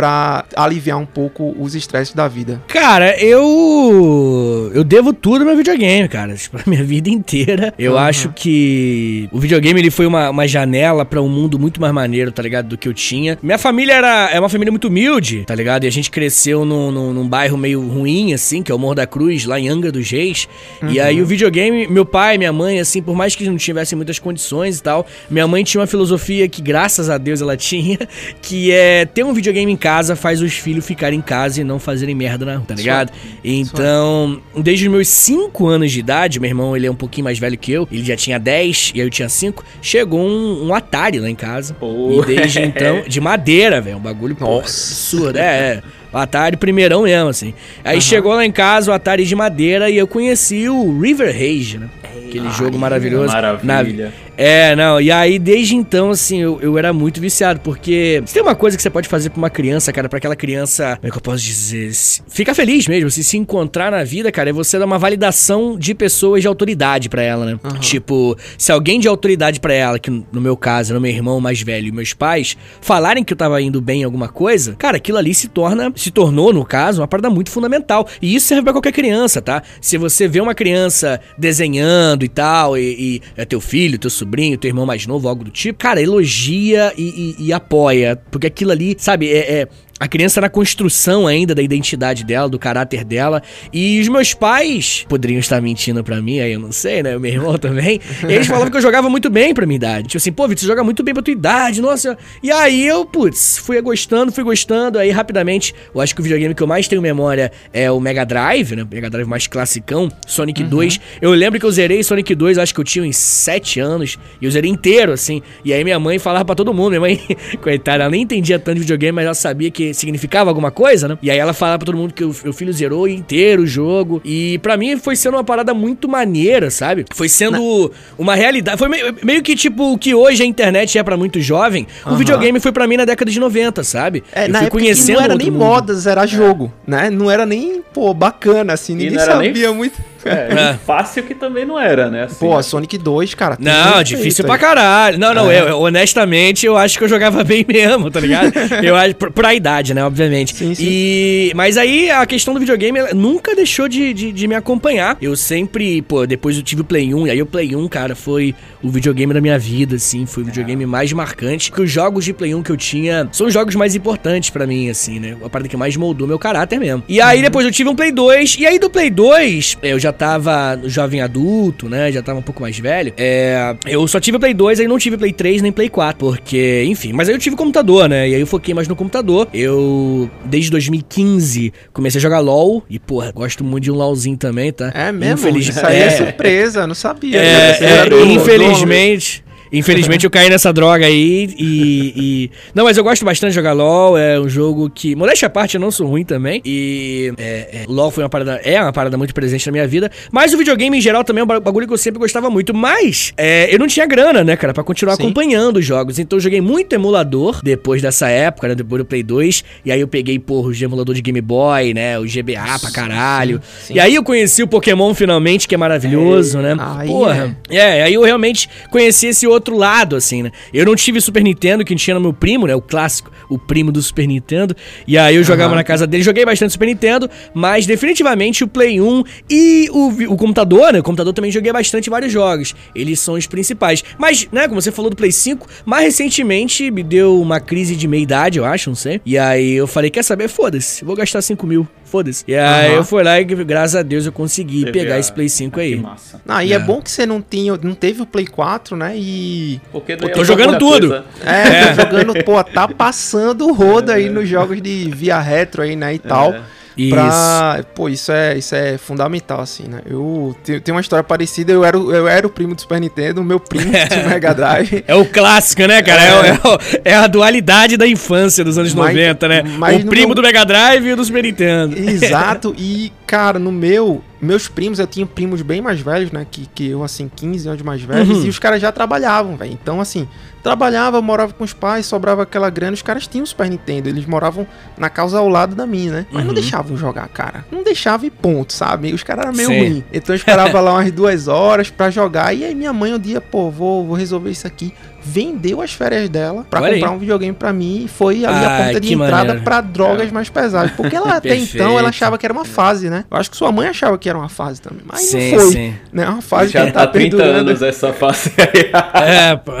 pra 0.00 0.46
aliviar 0.56 0.96
um 0.96 1.04
pouco 1.04 1.54
os 1.58 1.74
estresses 1.74 2.14
da 2.14 2.26
vida. 2.26 2.62
Cara, 2.68 3.22
eu. 3.22 4.70
Eu 4.74 4.82
devo 4.82 5.12
tudo 5.12 5.40
ao 5.42 5.46
meu 5.46 5.56
videogame, 5.56 6.08
cara. 6.08 6.34
Tipo, 6.40 6.56
a 6.56 6.62
minha 6.66 6.82
vida 6.82 7.10
inteira. 7.10 7.74
Eu 7.78 7.92
Uhum. 7.92 7.98
acho 7.98 8.30
que 8.34 9.28
o 9.30 9.38
videogame 9.38 9.78
ele 9.78 9.90
foi 9.90 10.06
uma, 10.06 10.30
uma 10.30 10.48
janela 10.48 11.04
pra 11.04 11.20
um 11.20 11.28
mundo 11.28 11.58
muito 11.58 11.80
mais 11.80 11.92
maneiro, 11.92 12.32
tá 12.32 12.40
ligado? 12.42 12.68
Do 12.68 12.78
que 12.78 12.88
eu 12.88 12.94
tinha. 12.94 13.38
Minha 13.42 13.58
família 13.58 13.92
era 13.92 14.30
é 14.32 14.40
uma 14.40 14.48
família 14.48 14.70
muito 14.72 14.88
humilde, 14.88 15.44
tá 15.44 15.54
ligado? 15.54 15.84
E 15.84 15.86
a 15.86 15.90
gente 15.92 16.10
cresceu 16.10 16.64
num, 16.64 16.90
num, 16.90 17.12
num 17.12 17.28
bairro 17.28 17.58
meio 17.58 17.80
ruim, 17.86 18.32
assim, 18.32 18.62
que 18.62 18.72
é 18.72 18.74
o 18.74 18.78
Morro 18.78 18.94
da 18.94 19.06
Cruz, 19.06 19.44
lá 19.44 19.60
em 19.60 19.68
Angra 19.68 19.92
dos 19.92 20.10
Reis. 20.10 20.48
E 20.88 20.98
aí 20.98 21.20
o 21.20 21.26
videogame, 21.26 21.86
meu 21.88 22.06
pai, 22.06 22.38
minha 22.38 22.52
mãe, 22.54 22.80
assim, 22.80 23.02
por 23.02 23.14
mais 23.14 23.34
que 23.36 23.44
não 23.44 23.56
tivessem 23.58 23.96
muitas 23.96 24.18
condições 24.18 24.78
e 24.78 24.82
tal, 24.82 25.06
minha 25.30 25.46
mãe 25.46 25.62
tinha 25.62 25.80
uma 25.80 25.86
filosofia 25.86 26.48
que, 26.48 26.62
graças 26.62 27.10
a 27.10 27.18
Deus, 27.18 27.42
ela 27.42 27.54
tinha, 27.58 27.98
que 28.40 28.70
é 28.72 29.04
ter 29.04 29.24
um 29.24 29.34
videogame 29.34 29.70
em 29.70 29.76
casa 29.76 29.89
faz 30.16 30.40
os 30.40 30.52
filhos 30.54 30.86
ficarem 30.86 31.18
em 31.18 31.22
casa 31.22 31.60
e 31.60 31.64
não 31.64 31.78
fazerem 31.78 32.14
merda, 32.14 32.44
não, 32.44 32.62
tá 32.62 32.74
ligado? 32.74 33.12
Então, 33.42 34.40
desde 34.56 34.86
os 34.86 34.92
meus 34.92 35.08
5 35.08 35.66
anos 35.66 35.90
de 35.92 36.00
idade, 36.00 36.38
meu 36.40 36.48
irmão, 36.48 36.76
ele 36.76 36.86
é 36.86 36.90
um 36.90 36.94
pouquinho 36.94 37.24
mais 37.24 37.38
velho 37.38 37.56
que 37.58 37.72
eu, 37.72 37.88
ele 37.90 38.04
já 38.04 38.16
tinha 38.16 38.38
10 38.38 38.92
e 38.94 39.00
aí 39.00 39.06
eu 39.06 39.10
tinha 39.10 39.28
5, 39.28 39.64
chegou 39.82 40.20
um, 40.20 40.68
um 40.68 40.74
Atari 40.74 41.18
lá 41.18 41.28
em 41.28 41.34
casa. 41.34 41.74
Pô. 41.74 42.22
E 42.22 42.26
desde 42.26 42.60
então, 42.60 43.02
de 43.08 43.20
madeira, 43.20 43.80
velho, 43.80 43.96
um 43.96 44.00
bagulho 44.00 44.36
Nossa. 44.38 44.60
absurdo, 44.62 45.38
é, 45.38 45.42
é. 45.42 45.82
O 46.12 46.16
Atari 46.16 46.56
primeirão 46.56 47.02
mesmo, 47.02 47.28
assim. 47.28 47.54
Aí 47.84 48.00
chegou 48.00 48.34
lá 48.34 48.44
em 48.44 48.50
casa 48.50 48.90
o 48.90 48.94
Atari 48.94 49.24
de 49.24 49.34
madeira 49.36 49.88
e 49.88 49.96
eu 49.96 50.08
conheci 50.08 50.68
o 50.68 50.98
River 51.00 51.32
Rage, 51.32 51.78
né? 51.78 51.88
Aquele 52.30 52.46
Ai, 52.48 52.54
jogo 52.54 52.78
maravilhoso. 52.78 53.32
Maravilha. 53.32 54.06
Na- 54.06 54.12
É, 54.42 54.74
não, 54.74 54.98
e 54.98 55.10
aí 55.12 55.38
desde 55.38 55.76
então, 55.76 56.08
assim, 56.10 56.38
eu, 56.40 56.58
eu 56.62 56.78
era 56.78 56.94
muito 56.94 57.20
viciado, 57.20 57.60
porque 57.60 58.22
se 58.24 58.32
tem 58.32 58.42
uma 58.42 58.54
coisa 58.54 58.74
que 58.74 58.82
você 58.82 58.88
pode 58.88 59.06
fazer 59.06 59.28
pra 59.28 59.36
uma 59.36 59.50
criança, 59.50 59.92
cara, 59.92 60.08
pra 60.08 60.16
aquela 60.16 60.34
criança, 60.34 60.96
como 60.96 61.08
é 61.08 61.10
que 61.10 61.16
eu 61.18 61.20
posso 61.20 61.44
dizer? 61.44 61.92
Se- 61.92 62.22
Ficar 62.26 62.54
feliz 62.54 62.86
mesmo, 62.88 63.08
assim, 63.08 63.22
se 63.22 63.36
encontrar 63.36 63.90
na 63.90 64.02
vida, 64.02 64.32
cara, 64.32 64.48
é 64.48 64.52
você 64.52 64.78
dar 64.78 64.86
uma 64.86 64.98
validação 64.98 65.78
de 65.78 65.94
pessoas 65.94 66.40
de 66.40 66.48
autoridade 66.48 67.10
pra 67.10 67.20
ela, 67.22 67.44
né? 67.44 67.60
Tipo, 67.80 68.34
se 68.56 68.72
alguém 68.72 68.98
de 68.98 69.06
autoridade 69.06 69.60
pra 69.60 69.74
ela, 69.74 69.98
que 69.98 70.10
no 70.10 70.40
meu 70.40 70.56
caso, 70.56 70.92
era 70.94 70.98
meu 71.00 71.10
irmão 71.10 71.38
mais 71.38 71.60
velho 71.60 71.88
e 71.88 71.92
meus 71.92 72.14
pais, 72.14 72.56
falarem 72.80 73.22
que 73.22 73.34
eu 73.34 73.36
tava 73.36 73.60
indo 73.60 73.78
bem 73.82 74.00
em 74.00 74.04
alguma 74.04 74.28
coisa, 74.28 74.74
cara, 74.74 74.96
aquilo 74.96 75.18
ali 75.18 75.34
se 75.34 75.48
torna, 75.48 75.92
se 75.94 76.10
tornou, 76.10 76.50
no 76.50 76.64
caso, 76.64 77.02
uma 77.02 77.08
parada 77.08 77.28
muito 77.28 77.50
fundamental. 77.50 78.08
E 78.22 78.34
isso 78.34 78.46
serve 78.46 78.62
pra 78.64 78.72
qualquer 78.72 78.92
criança, 78.92 79.42
tá? 79.42 79.62
Se 79.82 79.98
você 79.98 80.26
vê 80.26 80.40
uma 80.40 80.54
criança 80.54 81.20
desenhando 81.36 82.24
e 82.24 82.28
tal, 82.28 82.78
e, 82.78 82.80
e 82.98 83.22
é 83.36 83.44
teu 83.44 83.60
filho, 83.60 83.98
teu 83.98 84.08
sobrinho, 84.30 84.56
teu 84.56 84.68
irmão 84.68 84.86
mais 84.86 85.06
novo, 85.06 85.28
algo 85.28 85.42
do 85.44 85.50
tipo, 85.50 85.78
cara, 85.78 86.00
elogia 86.00 86.92
e, 86.96 87.34
e- 87.38 87.46
e 87.46 87.52
apoia. 87.52 88.16
Porque 88.30 88.46
aquilo 88.46 88.70
ali, 88.70 88.94
sabe, 88.98 89.28
é- 89.28 89.62
é, 89.62 89.68
a 90.00 90.08
criança 90.08 90.40
na 90.40 90.48
construção 90.48 91.26
ainda 91.26 91.54
da 91.54 91.60
identidade 91.60 92.24
dela, 92.24 92.48
do 92.48 92.58
caráter 92.58 93.04
dela. 93.04 93.42
E 93.70 94.00
os 94.00 94.08
meus 94.08 94.32
pais 94.32 95.04
poderiam 95.06 95.38
estar 95.38 95.60
mentindo 95.60 96.02
pra 96.02 96.22
mim, 96.22 96.40
aí 96.40 96.54
eu 96.54 96.58
não 96.58 96.72
sei, 96.72 97.02
né? 97.02 97.14
O 97.14 97.20
meu 97.20 97.30
irmão 97.30 97.56
também. 97.60 98.00
Eles 98.26 98.46
falavam 98.46 98.70
que 98.70 98.78
eu 98.78 98.80
jogava 98.80 99.10
muito 99.10 99.28
bem 99.28 99.52
pra 99.52 99.66
minha 99.66 99.76
idade. 99.76 100.08
Tipo 100.08 100.16
assim, 100.16 100.32
pô, 100.32 100.48
Vitor, 100.48 100.62
você 100.62 100.66
joga 100.66 100.82
muito 100.82 101.02
bem 101.02 101.12
pra 101.12 101.22
tua 101.22 101.32
idade, 101.32 101.82
nossa. 101.82 102.16
E 102.42 102.50
aí 102.50 102.86
eu, 102.86 103.04
putz, 103.04 103.58
fui 103.58 103.78
gostando, 103.82 104.32
fui 104.32 104.42
gostando. 104.42 104.98
Aí 104.98 105.10
rapidamente, 105.10 105.74
eu 105.94 106.00
acho 106.00 106.14
que 106.14 106.22
o 106.22 106.24
videogame 106.24 106.54
que 106.54 106.62
eu 106.62 106.66
mais 106.66 106.88
tenho 106.88 107.02
memória 107.02 107.52
é 107.70 107.90
o 107.90 108.00
Mega 108.00 108.24
Drive, 108.24 108.74
né? 108.74 108.86
Mega 108.90 109.10
Drive 109.10 109.28
mais 109.28 109.46
classicão, 109.46 110.08
Sonic 110.26 110.64
2. 110.64 110.98
Eu 111.20 111.32
lembro 111.32 111.60
que 111.60 111.66
eu 111.66 111.70
zerei 111.70 112.02
Sonic 112.02 112.34
2, 112.34 112.56
acho 112.56 112.72
que 112.72 112.80
eu 112.80 112.84
tinha 112.84 113.04
uns 113.04 113.18
7 113.18 113.78
anos. 113.80 114.18
E 114.40 114.46
eu 114.46 114.50
zerei 114.50 114.70
inteiro, 114.70 115.12
assim. 115.12 115.42
E 115.62 115.74
aí 115.74 115.84
minha 115.84 115.98
mãe 115.98 116.18
falava 116.18 116.46
pra 116.46 116.54
todo 116.54 116.72
mundo. 116.72 116.88
Minha 116.88 117.00
mãe, 117.00 117.20
coitada, 117.60 118.04
ela 118.04 118.10
nem 118.10 118.22
entendia 118.22 118.58
tanto 118.58 118.76
de 118.76 118.80
videogame, 118.80 119.12
mas 119.12 119.26
ela 119.26 119.34
sabia 119.34 119.70
que 119.70 119.89
significava 119.94 120.50
alguma 120.50 120.70
coisa, 120.70 121.08
né? 121.08 121.18
E 121.22 121.30
aí 121.30 121.38
ela 121.38 121.52
falava 121.52 121.78
pra 121.78 121.86
todo 121.86 121.96
mundo 121.96 122.14
que 122.14 122.24
o 122.24 122.34
meu 122.44 122.52
filho 122.52 122.72
zerou 122.72 123.08
inteiro 123.08 123.62
o 123.62 123.66
jogo. 123.66 124.20
E 124.24 124.58
pra 124.58 124.76
mim 124.76 124.96
foi 124.98 125.16
sendo 125.16 125.34
uma 125.36 125.44
parada 125.44 125.72
muito 125.74 126.08
maneira, 126.08 126.70
sabe? 126.70 127.04
Foi 127.14 127.28
sendo 127.28 127.92
uma 128.18 128.34
realidade. 128.34 128.78
Foi 128.78 128.88
meio, 128.88 129.14
meio 129.22 129.42
que 129.42 129.54
tipo 129.56 129.92
o 129.92 129.98
que 129.98 130.14
hoje 130.14 130.42
a 130.42 130.46
internet 130.46 130.98
é 130.98 131.02
pra 131.02 131.16
muito 131.16 131.40
jovem. 131.40 131.86
O 132.04 132.10
Aham. 132.10 132.16
videogame 132.18 132.60
foi 132.60 132.72
pra 132.72 132.86
mim 132.86 132.96
na 132.96 133.04
década 133.04 133.30
de 133.30 133.38
90, 133.40 133.82
sabe? 133.84 134.22
É, 134.32 134.44
eu 134.46 134.48
na 134.50 134.58
fui 134.58 134.66
época 134.66 134.82
que 134.84 135.12
não 135.12 135.20
era 135.20 135.34
nem 135.36 135.50
mundo. 135.50 135.64
modas, 135.64 136.06
era 136.06 136.26
jogo, 136.26 136.72
né? 136.86 137.10
Não 137.10 137.30
era 137.30 137.44
nem, 137.46 137.82
pô, 137.92 138.12
bacana, 138.14 138.72
assim, 138.74 138.94
ninguém 138.94 139.18
era 139.18 139.36
nem- 139.38 139.48
sabia 139.48 139.72
muito. 139.72 140.09
É, 140.24 140.70
É. 140.72 140.78
fácil 140.84 141.22
que 141.22 141.34
também 141.34 141.64
não 141.64 141.78
era, 141.78 142.10
né? 142.10 142.24
assim. 142.24 142.36
Pô, 142.38 142.62
Sonic 142.62 142.98
2, 142.98 143.34
cara. 143.34 143.56
Não, 143.58 144.02
difícil 144.02 144.44
pra 144.44 144.54
aí. 144.54 144.60
caralho. 144.60 145.18
Não, 145.18 145.32
não, 145.34 145.50
É. 145.50 145.70
eu, 145.70 145.80
honestamente, 145.80 146.66
eu 146.66 146.76
acho 146.76 146.98
que 146.98 147.04
eu 147.04 147.08
jogava 147.08 147.42
bem 147.44 147.64
mesmo, 147.66 148.10
tá 148.10 148.20
ligado? 148.20 148.52
eu 148.82 148.96
acho, 148.96 149.14
por, 149.16 149.30
por 149.30 149.44
a 149.44 149.54
idade, 149.54 149.94
né, 149.94 150.04
obviamente. 150.04 150.54
Sim, 150.54 150.74
sim. 150.74 150.84
E, 150.86 151.52
mas 151.54 151.76
aí 151.76 152.10
a 152.10 152.24
questão 152.26 152.52
do 152.54 152.60
videogame 152.60 152.98
ela 152.98 153.14
nunca 153.14 153.54
deixou 153.54 153.88
de, 153.88 154.12
de, 154.12 154.32
de 154.32 154.46
me 154.48 154.54
acompanhar. 154.54 155.16
Eu 155.20 155.36
sempre, 155.36 156.02
pô, 156.02 156.26
depois 156.26 156.56
eu 156.56 156.62
tive 156.62 156.82
o 156.82 156.84
Play 156.84 157.14
1, 157.14 157.26
e 157.26 157.30
aí 157.30 157.42
o 157.42 157.46
Play 157.46 157.74
1, 157.74 157.88
cara, 157.88 158.14
foi 158.14 158.54
o 158.82 158.88
videogame 158.88 159.32
da 159.34 159.40
minha 159.40 159.58
vida, 159.58 159.96
assim, 159.96 160.26
foi 160.26 160.42
o 160.42 160.46
videogame 160.46 160.84
mais 160.86 161.12
marcante. 161.12 161.70
Que 161.72 161.82
os 161.82 161.90
jogos 161.90 162.24
de 162.24 162.32
Play 162.32 162.54
1 162.54 162.62
que 162.62 162.70
eu 162.70 162.76
tinha 162.76 163.28
são 163.32 163.46
os 163.46 163.52
jogos 163.54 163.74
mais 163.74 163.94
importantes 163.94 164.50
pra 164.50 164.66
mim, 164.66 164.88
assim, 164.90 165.18
né? 165.18 165.36
A 165.44 165.48
parada 165.48 165.68
que 165.68 165.76
mais 165.76 165.96
moldou 165.96 166.26
meu 166.26 166.38
caráter 166.38 166.78
mesmo. 166.78 167.02
E 167.08 167.20
aí 167.20 167.42
depois 167.42 167.64
eu 167.66 167.72
tive 167.72 167.88
um 167.90 167.94
Play 167.96 168.12
2, 168.12 168.56
e 168.58 168.66
aí 168.66 168.78
do 168.78 168.88
Play 168.90 169.10
2, 169.10 169.78
eu 169.82 169.98
já 169.98 170.09
tava 170.12 170.78
jovem 170.84 171.20
adulto, 171.20 171.88
né? 171.88 172.10
Já 172.12 172.22
tava 172.22 172.38
um 172.38 172.42
pouco 172.42 172.62
mais 172.62 172.78
velho. 172.78 173.12
É, 173.16 173.74
eu 173.86 174.06
só 174.08 174.18
tive 174.20 174.38
Play 174.38 174.54
2, 174.54 174.80
aí 174.80 174.88
não 174.88 174.98
tive 174.98 175.16
Play 175.16 175.32
3 175.32 175.62
nem 175.62 175.72
Play 175.72 175.88
4, 175.88 176.18
porque, 176.18 176.84
enfim, 176.86 177.12
mas 177.12 177.28
aí 177.28 177.34
eu 177.34 177.38
tive 177.38 177.56
computador, 177.56 178.08
né? 178.08 178.28
E 178.28 178.34
aí 178.34 178.40
eu 178.40 178.46
foquei 178.46 178.74
mais 178.74 178.88
no 178.88 178.96
computador. 178.96 179.48
Eu, 179.52 180.30
desde 180.44 180.70
2015, 180.70 181.72
comecei 181.92 182.18
a 182.18 182.22
jogar 182.22 182.38
LoL, 182.40 182.82
e 182.88 182.98
porra, 182.98 183.32
gosto 183.32 183.64
muito 183.64 183.84
de 183.84 183.90
um 183.90 183.94
LoLzinho 183.94 184.36
também, 184.36 184.72
tá? 184.72 184.90
É 184.94 185.10
mesmo? 185.12 185.34
Infeliz- 185.48 185.68
Isso 185.68 185.84
aí 185.86 185.96
é, 185.96 186.02
é. 186.06 186.10
surpresa, 186.10 186.86
não 186.86 186.94
sabia. 186.94 187.40
É, 187.40 187.74
Você 187.74 187.84
é, 187.84 188.06
do- 188.08 188.20
infelizmente. 188.26 189.44
Infelizmente 189.72 190.24
eu 190.24 190.30
caí 190.30 190.48
nessa 190.50 190.72
droga 190.72 191.06
aí 191.06 191.48
e, 191.58 192.12
e- 192.16 192.50
Não, 192.74 192.84
mas 192.84 192.96
eu 192.96 193.04
gosto 193.04 193.24
bastante 193.24 193.50
de 193.50 193.54
jogar 193.54 193.72
LOL. 193.72 194.18
É 194.18 194.38
um 194.40 194.48
jogo 194.48 194.90
que. 194.90 195.14
Modéstia 195.14 195.46
à 195.46 195.50
parte, 195.50 195.74
eu 195.76 195.80
não 195.80 195.90
sou 195.90 196.06
ruim 196.06 196.24
também. 196.24 196.60
E. 196.64 197.32
É, 197.38 197.82
é, 197.82 197.84
LOL 197.88 198.10
foi 198.10 198.22
uma 198.24 198.28
parada. 198.30 198.60
É 198.64 198.80
uma 198.80 198.92
parada 198.92 199.16
muito 199.16 199.32
presente 199.34 199.66
na 199.66 199.72
minha 199.72 199.86
vida. 199.86 200.10
Mas 200.32 200.52
o 200.52 200.58
videogame 200.58 200.98
em 200.98 201.00
geral 201.00 201.22
também 201.24 201.40
é 201.40 201.44
um 201.44 201.46
ba- 201.46 201.60
bagulho 201.60 201.86
que 201.86 201.92
eu 201.92 201.98
sempre 201.98 202.18
gostava 202.18 202.50
muito. 202.50 202.74
Mas 202.74 203.32
é, 203.36 203.72
eu 203.72 203.78
não 203.78 203.86
tinha 203.86 204.06
grana, 204.06 204.42
né, 204.42 204.56
cara, 204.56 204.72
pra 204.74 204.82
continuar 204.82 205.16
Sim. 205.16 205.22
acompanhando 205.22 205.76
os 205.76 205.84
jogos. 205.84 206.18
Então 206.18 206.36
eu 206.38 206.40
joguei 206.40 206.60
muito 206.60 206.92
emulador 206.94 207.60
depois 207.62 208.02
dessa 208.02 208.28
época, 208.28 208.68
né? 208.68 208.74
Depois 208.74 209.00
do 209.02 209.04
Play 209.06 209.22
2. 209.22 209.64
E 209.84 209.92
aí 209.92 210.00
eu 210.00 210.08
peguei, 210.08 210.38
porra, 210.38 210.68
os 210.68 210.80
emulador 210.82 211.14
de 211.14 211.22
Game 211.22 211.40
Boy, 211.40 211.94
né? 211.94 212.18
O 212.18 212.22
GBA 212.24 212.78
pra 212.80 212.90
caralho. 212.90 213.60
sim. 213.82 213.94
E 213.94 214.00
aí 214.00 214.14
eu 214.14 214.22
conheci 214.24 214.62
o 214.62 214.66
Pokémon 214.68 215.14
finalmente, 215.14 215.68
que 215.68 215.74
é 215.74 215.78
maravilhoso, 215.78 216.58
né? 216.58 216.74
Aí 216.78 217.06
Porra. 217.08 217.56
É, 217.68 218.02
aí 218.02 218.14
eu 218.14 218.22
realmente 218.22 218.68
conheci 218.90 219.28
esse 219.28 219.46
outro 219.46 219.59
lado, 219.68 220.16
assim, 220.16 220.42
né? 220.42 220.50
Eu 220.72 220.86
não 220.86 220.94
tive 220.94 221.20
Super 221.20 221.42
Nintendo, 221.42 221.84
que 221.84 221.94
tinha 221.94 222.14
no 222.14 222.20
meu 222.20 222.32
primo, 222.32 222.66
né? 222.66 222.74
O 222.74 222.80
clássico, 222.80 223.30
o 223.48 223.58
primo 223.58 223.92
do 223.92 224.00
Super 224.02 224.26
Nintendo. 224.26 224.74
E 225.06 225.18
aí 225.18 225.36
eu 225.36 225.44
jogava 225.44 225.70
Aham. 225.70 225.76
na 225.76 225.84
casa 225.84 226.06
dele, 226.06 226.22
joguei 226.22 226.44
bastante 226.44 226.72
Super 226.72 226.86
Nintendo, 226.86 227.28
mas 227.54 227.86
definitivamente 227.86 228.64
o 228.64 228.68
Play 228.68 229.00
1 229.00 229.24
e 229.48 229.88
o, 229.90 230.32
o 230.32 230.36
computador, 230.36 230.92
né? 230.92 231.00
O 231.00 231.02
computador 231.02 231.32
também 231.32 231.50
joguei 231.50 231.72
bastante 231.72 232.08
vários 232.08 232.32
jogos. 232.32 232.74
Eles 232.94 233.20
são 233.20 233.34
os 233.34 233.46
principais. 233.46 234.02
Mas, 234.18 234.48
né, 234.52 234.66
como 234.68 234.80
você 234.80 234.90
falou 234.90 235.10
do 235.10 235.16
Play 235.16 235.32
5, 235.32 235.66
mais 235.84 236.04
recentemente 236.04 236.90
me 236.90 237.02
deu 237.02 237.40
uma 237.40 237.60
crise 237.60 237.96
de 237.96 238.06
meia-idade, 238.08 238.58
eu 238.58 238.64
acho, 238.64 238.90
não 238.90 238.96
sei. 238.96 239.20
E 239.24 239.36
aí 239.38 239.72
eu 239.72 239.86
falei, 239.86 240.10
quer 240.10 240.22
saber? 240.22 240.48
Foda-se, 240.48 241.04
vou 241.04 241.14
gastar 241.16 241.42
5 241.42 241.66
mil. 241.66 241.86
Foda-se. 242.10 242.44
E 242.48 242.54
aí 242.56 242.88
Aham. 242.88 242.96
eu 242.96 243.04
fui 243.04 243.22
lá 243.22 243.40
e, 243.40 243.44
graças 243.44 243.94
a 243.94 244.02
Deus, 244.02 244.26
eu 244.26 244.32
consegui 244.32 244.80
Teve 244.84 244.98
pegar 244.98 245.14
a- 245.14 245.18
esse 245.20 245.32
Play 245.32 245.48
5 245.48 245.74
Que 245.76 245.80
aí. 245.80 245.96
massa. 245.96 246.40
Ah, 246.48 246.64
e 246.64 246.72
é. 246.72 246.76
É. 246.76 246.78
bom 246.78 247.00
que 247.00 247.10
você 247.10 247.24
não 247.24 247.40
tinha, 247.40 247.78
não 247.82 247.94
teve 247.94 248.22
o 248.22 248.26
Play 248.26 248.46
4, 248.46 248.96
né? 248.96 249.12
E 249.16 249.80
Porque 249.92 250.16
Pô, 250.16 250.24
daí 250.26 250.34
tô 250.34 250.42
é 250.42 250.44
jogando 250.44 250.78
tudo. 250.78 251.08
coisa. 251.08 251.24
é, 251.44 251.94
tá 251.94 252.04
jogando, 252.04 252.44
pô, 252.44 252.62
tá 252.64 252.88
passando 252.88 253.66
o 253.68 253.72
rodo 253.72 254.10
aí 254.10 254.28
nos 254.28 254.48
jogos 254.48 254.82
de 254.82 255.08
via 255.14 255.38
retro 255.38 255.82
aí, 255.82 255.94
né, 255.94 256.14
e 256.14 256.18
tal. 256.18 256.52
É. 256.52 256.62
Isso. 257.06 257.10
Pra, 257.14 257.80
pô, 257.94 258.08
isso 258.08 258.30
é, 258.32 258.56
isso 258.58 258.74
é 258.74 258.98
fundamental, 258.98 259.60
assim, 259.60 259.84
né? 259.88 260.00
Eu 260.06 260.54
te- 260.64 260.80
tenho 260.80 260.94
uma 260.96 261.00
história 261.00 261.22
parecida, 261.22 261.72
eu 261.72 261.84
era, 261.84 261.98
o- 261.98 262.12
eu 262.14 262.26
era 262.28 262.46
o 262.46 262.50
primo 262.50 262.74
do 262.74 262.80
Super 262.80 263.00
Nintendo, 263.00 263.40
o 263.40 263.44
meu 263.44 263.58
primo 263.60 263.90
tinha 264.08 264.24
o 264.26 264.28
Mega 264.28 264.52
Drive. 264.54 265.04
É 265.06 265.14
o 265.14 265.24
clássico, 265.24 265.82
né, 265.86 266.02
cara? 266.02 266.22
É, 266.22 266.28
É. 266.28 267.10
é 267.10 267.12
é 267.12 267.14
a 267.14 267.26
dualidade 267.26 267.96
da 267.96 268.06
infância 268.06 268.62
dos 268.64 268.76
anos 268.78 268.94
Mas- 268.94 269.08
90, 269.14 269.48
né? 269.48 269.62
o 269.62 270.06
primo 270.06 270.28
meu- 270.28 270.34
do 270.34 270.42
Mega 270.42 270.64
Drive 270.64 271.06
e 271.06 271.12
o 271.12 271.16
do 271.16 271.24
Super 271.24 271.42
Nintendo. 271.44 271.96
Exato, 271.98 272.74
e 272.78 273.12
cara, 273.30 273.60
no 273.60 273.70
meu, 273.70 274.20
meus 274.42 274.66
primos, 274.66 274.98
eu 274.98 275.06
tinha 275.06 275.24
primos 275.24 275.62
bem 275.62 275.80
mais 275.80 276.00
velhos, 276.00 276.32
né, 276.32 276.44
que, 276.50 276.66
que 276.74 276.88
eu, 276.90 277.04
assim, 277.04 277.30
15 277.32 277.68
anos 277.68 277.82
mais 277.82 278.02
velhos, 278.02 278.38
Uhum. 278.38 278.44
e 278.46 278.48
os 278.48 278.58
caras 278.58 278.80
já 278.82 278.90
trabalhavam, 278.90 279.56
velho. 279.56 279.72
Então, 279.72 280.00
assim, 280.00 280.26
trabalhava, 280.64 281.22
morava 281.22 281.52
com 281.52 281.62
os 281.62 281.72
pais, 281.72 282.06
sobrava 282.06 282.42
aquela 282.42 282.68
grana, 282.70 282.92
os 282.92 283.02
caras 283.02 283.28
tinham 283.28 283.44
o 283.44 283.46
Super 283.46 283.70
Nintendo, 283.70 284.08
eles 284.08 284.26
moravam 284.26 284.66
na 284.98 285.08
casa 285.08 285.38
ao 285.38 285.48
lado 285.48 285.76
da 285.76 285.86
minha, 285.86 286.10
né? 286.12 286.26
Mas 286.32 286.42
não 286.42 286.48
Uhum. 286.50 286.54
deixavam 286.54 286.96
jogar, 286.96 287.28
cara. 287.28 287.64
Não 287.70 287.84
deixava 287.84 288.26
e 288.26 288.30
ponto, 288.32 288.72
sabe? 288.72 289.12
Os 289.14 289.22
caras 289.22 289.44
eram 289.44 289.54
meio 289.56 289.68
Sim. 289.68 289.78
ruins. 289.78 290.04
Então 290.12 290.34
eu 290.34 290.36
esperava 290.36 290.80
lá 290.82 290.94
umas 290.94 291.12
duas 291.12 291.46
horas 291.46 291.88
pra 291.88 292.10
jogar, 292.10 292.52
e 292.52 292.64
aí 292.64 292.74
minha 292.74 292.92
mãe 292.92 293.14
um 293.14 293.18
dia, 293.18 293.40
pô, 293.40 293.70
vou, 293.70 294.04
vou 294.04 294.16
resolver 294.16 294.50
isso 294.50 294.66
aqui. 294.66 294.92
Vendeu 295.22 295.80
as 295.82 295.92
férias 295.92 296.28
dela 296.28 296.64
pra 296.68 296.80
Olha 296.80 296.94
comprar 296.94 297.10
aí. 297.10 297.14
um 297.14 297.18
videogame 297.18 297.52
pra 297.54 297.72
mim 297.72 298.04
e 298.04 298.08
foi 298.08 298.44
ali 298.44 298.64
a 298.64 298.70
Ai, 298.70 298.84
porta 298.84 299.00
de 299.00 299.12
entrada 299.14 299.54
pra 299.56 299.80
drogas 299.80 300.30
mais 300.32 300.48
pesadas. 300.48 300.90
Porque 300.92 301.14
ela 301.14 301.34
até 301.36 301.54
então 301.56 301.98
ela 301.98 302.08
achava 302.08 302.38
que 302.38 302.46
era 302.46 302.52
uma 302.52 302.64
fase, 302.64 303.10
né? 303.10 303.24
Eu 303.30 303.36
acho 303.36 303.50
que 303.50 303.56
sua 303.56 303.70
mãe 303.70 303.86
achava 303.88 304.16
que 304.18 304.28
era 304.28 304.38
uma 304.38 304.48
fase 304.48 304.80
também. 304.80 305.02
Mas 305.04 305.20
sim, 305.22 305.52
não 305.52 305.60
foi. 305.60 305.72
sim. 305.72 305.94
Né? 306.12 306.24
É 306.24 306.28
uma 306.28 306.42
fase 306.42 306.72
Já 306.72 306.86
que 306.86 306.92
tá 306.92 307.00
tá 307.00 307.12
30 307.12 307.36
perdurando. 307.36 307.68
anos 307.70 307.82
essa 307.82 308.12
fase 308.12 308.52
aí. 308.58 308.90
É, 309.22 309.56
pô. 309.56 309.72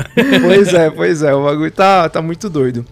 Pois 0.42 0.72
é, 0.74 0.90
pois 0.90 1.22
é. 1.22 1.34
O 1.34 1.44
bagulho 1.44 1.70
tá, 1.70 2.08
tá 2.08 2.20
muito 2.22 2.48
doido. 2.50 2.84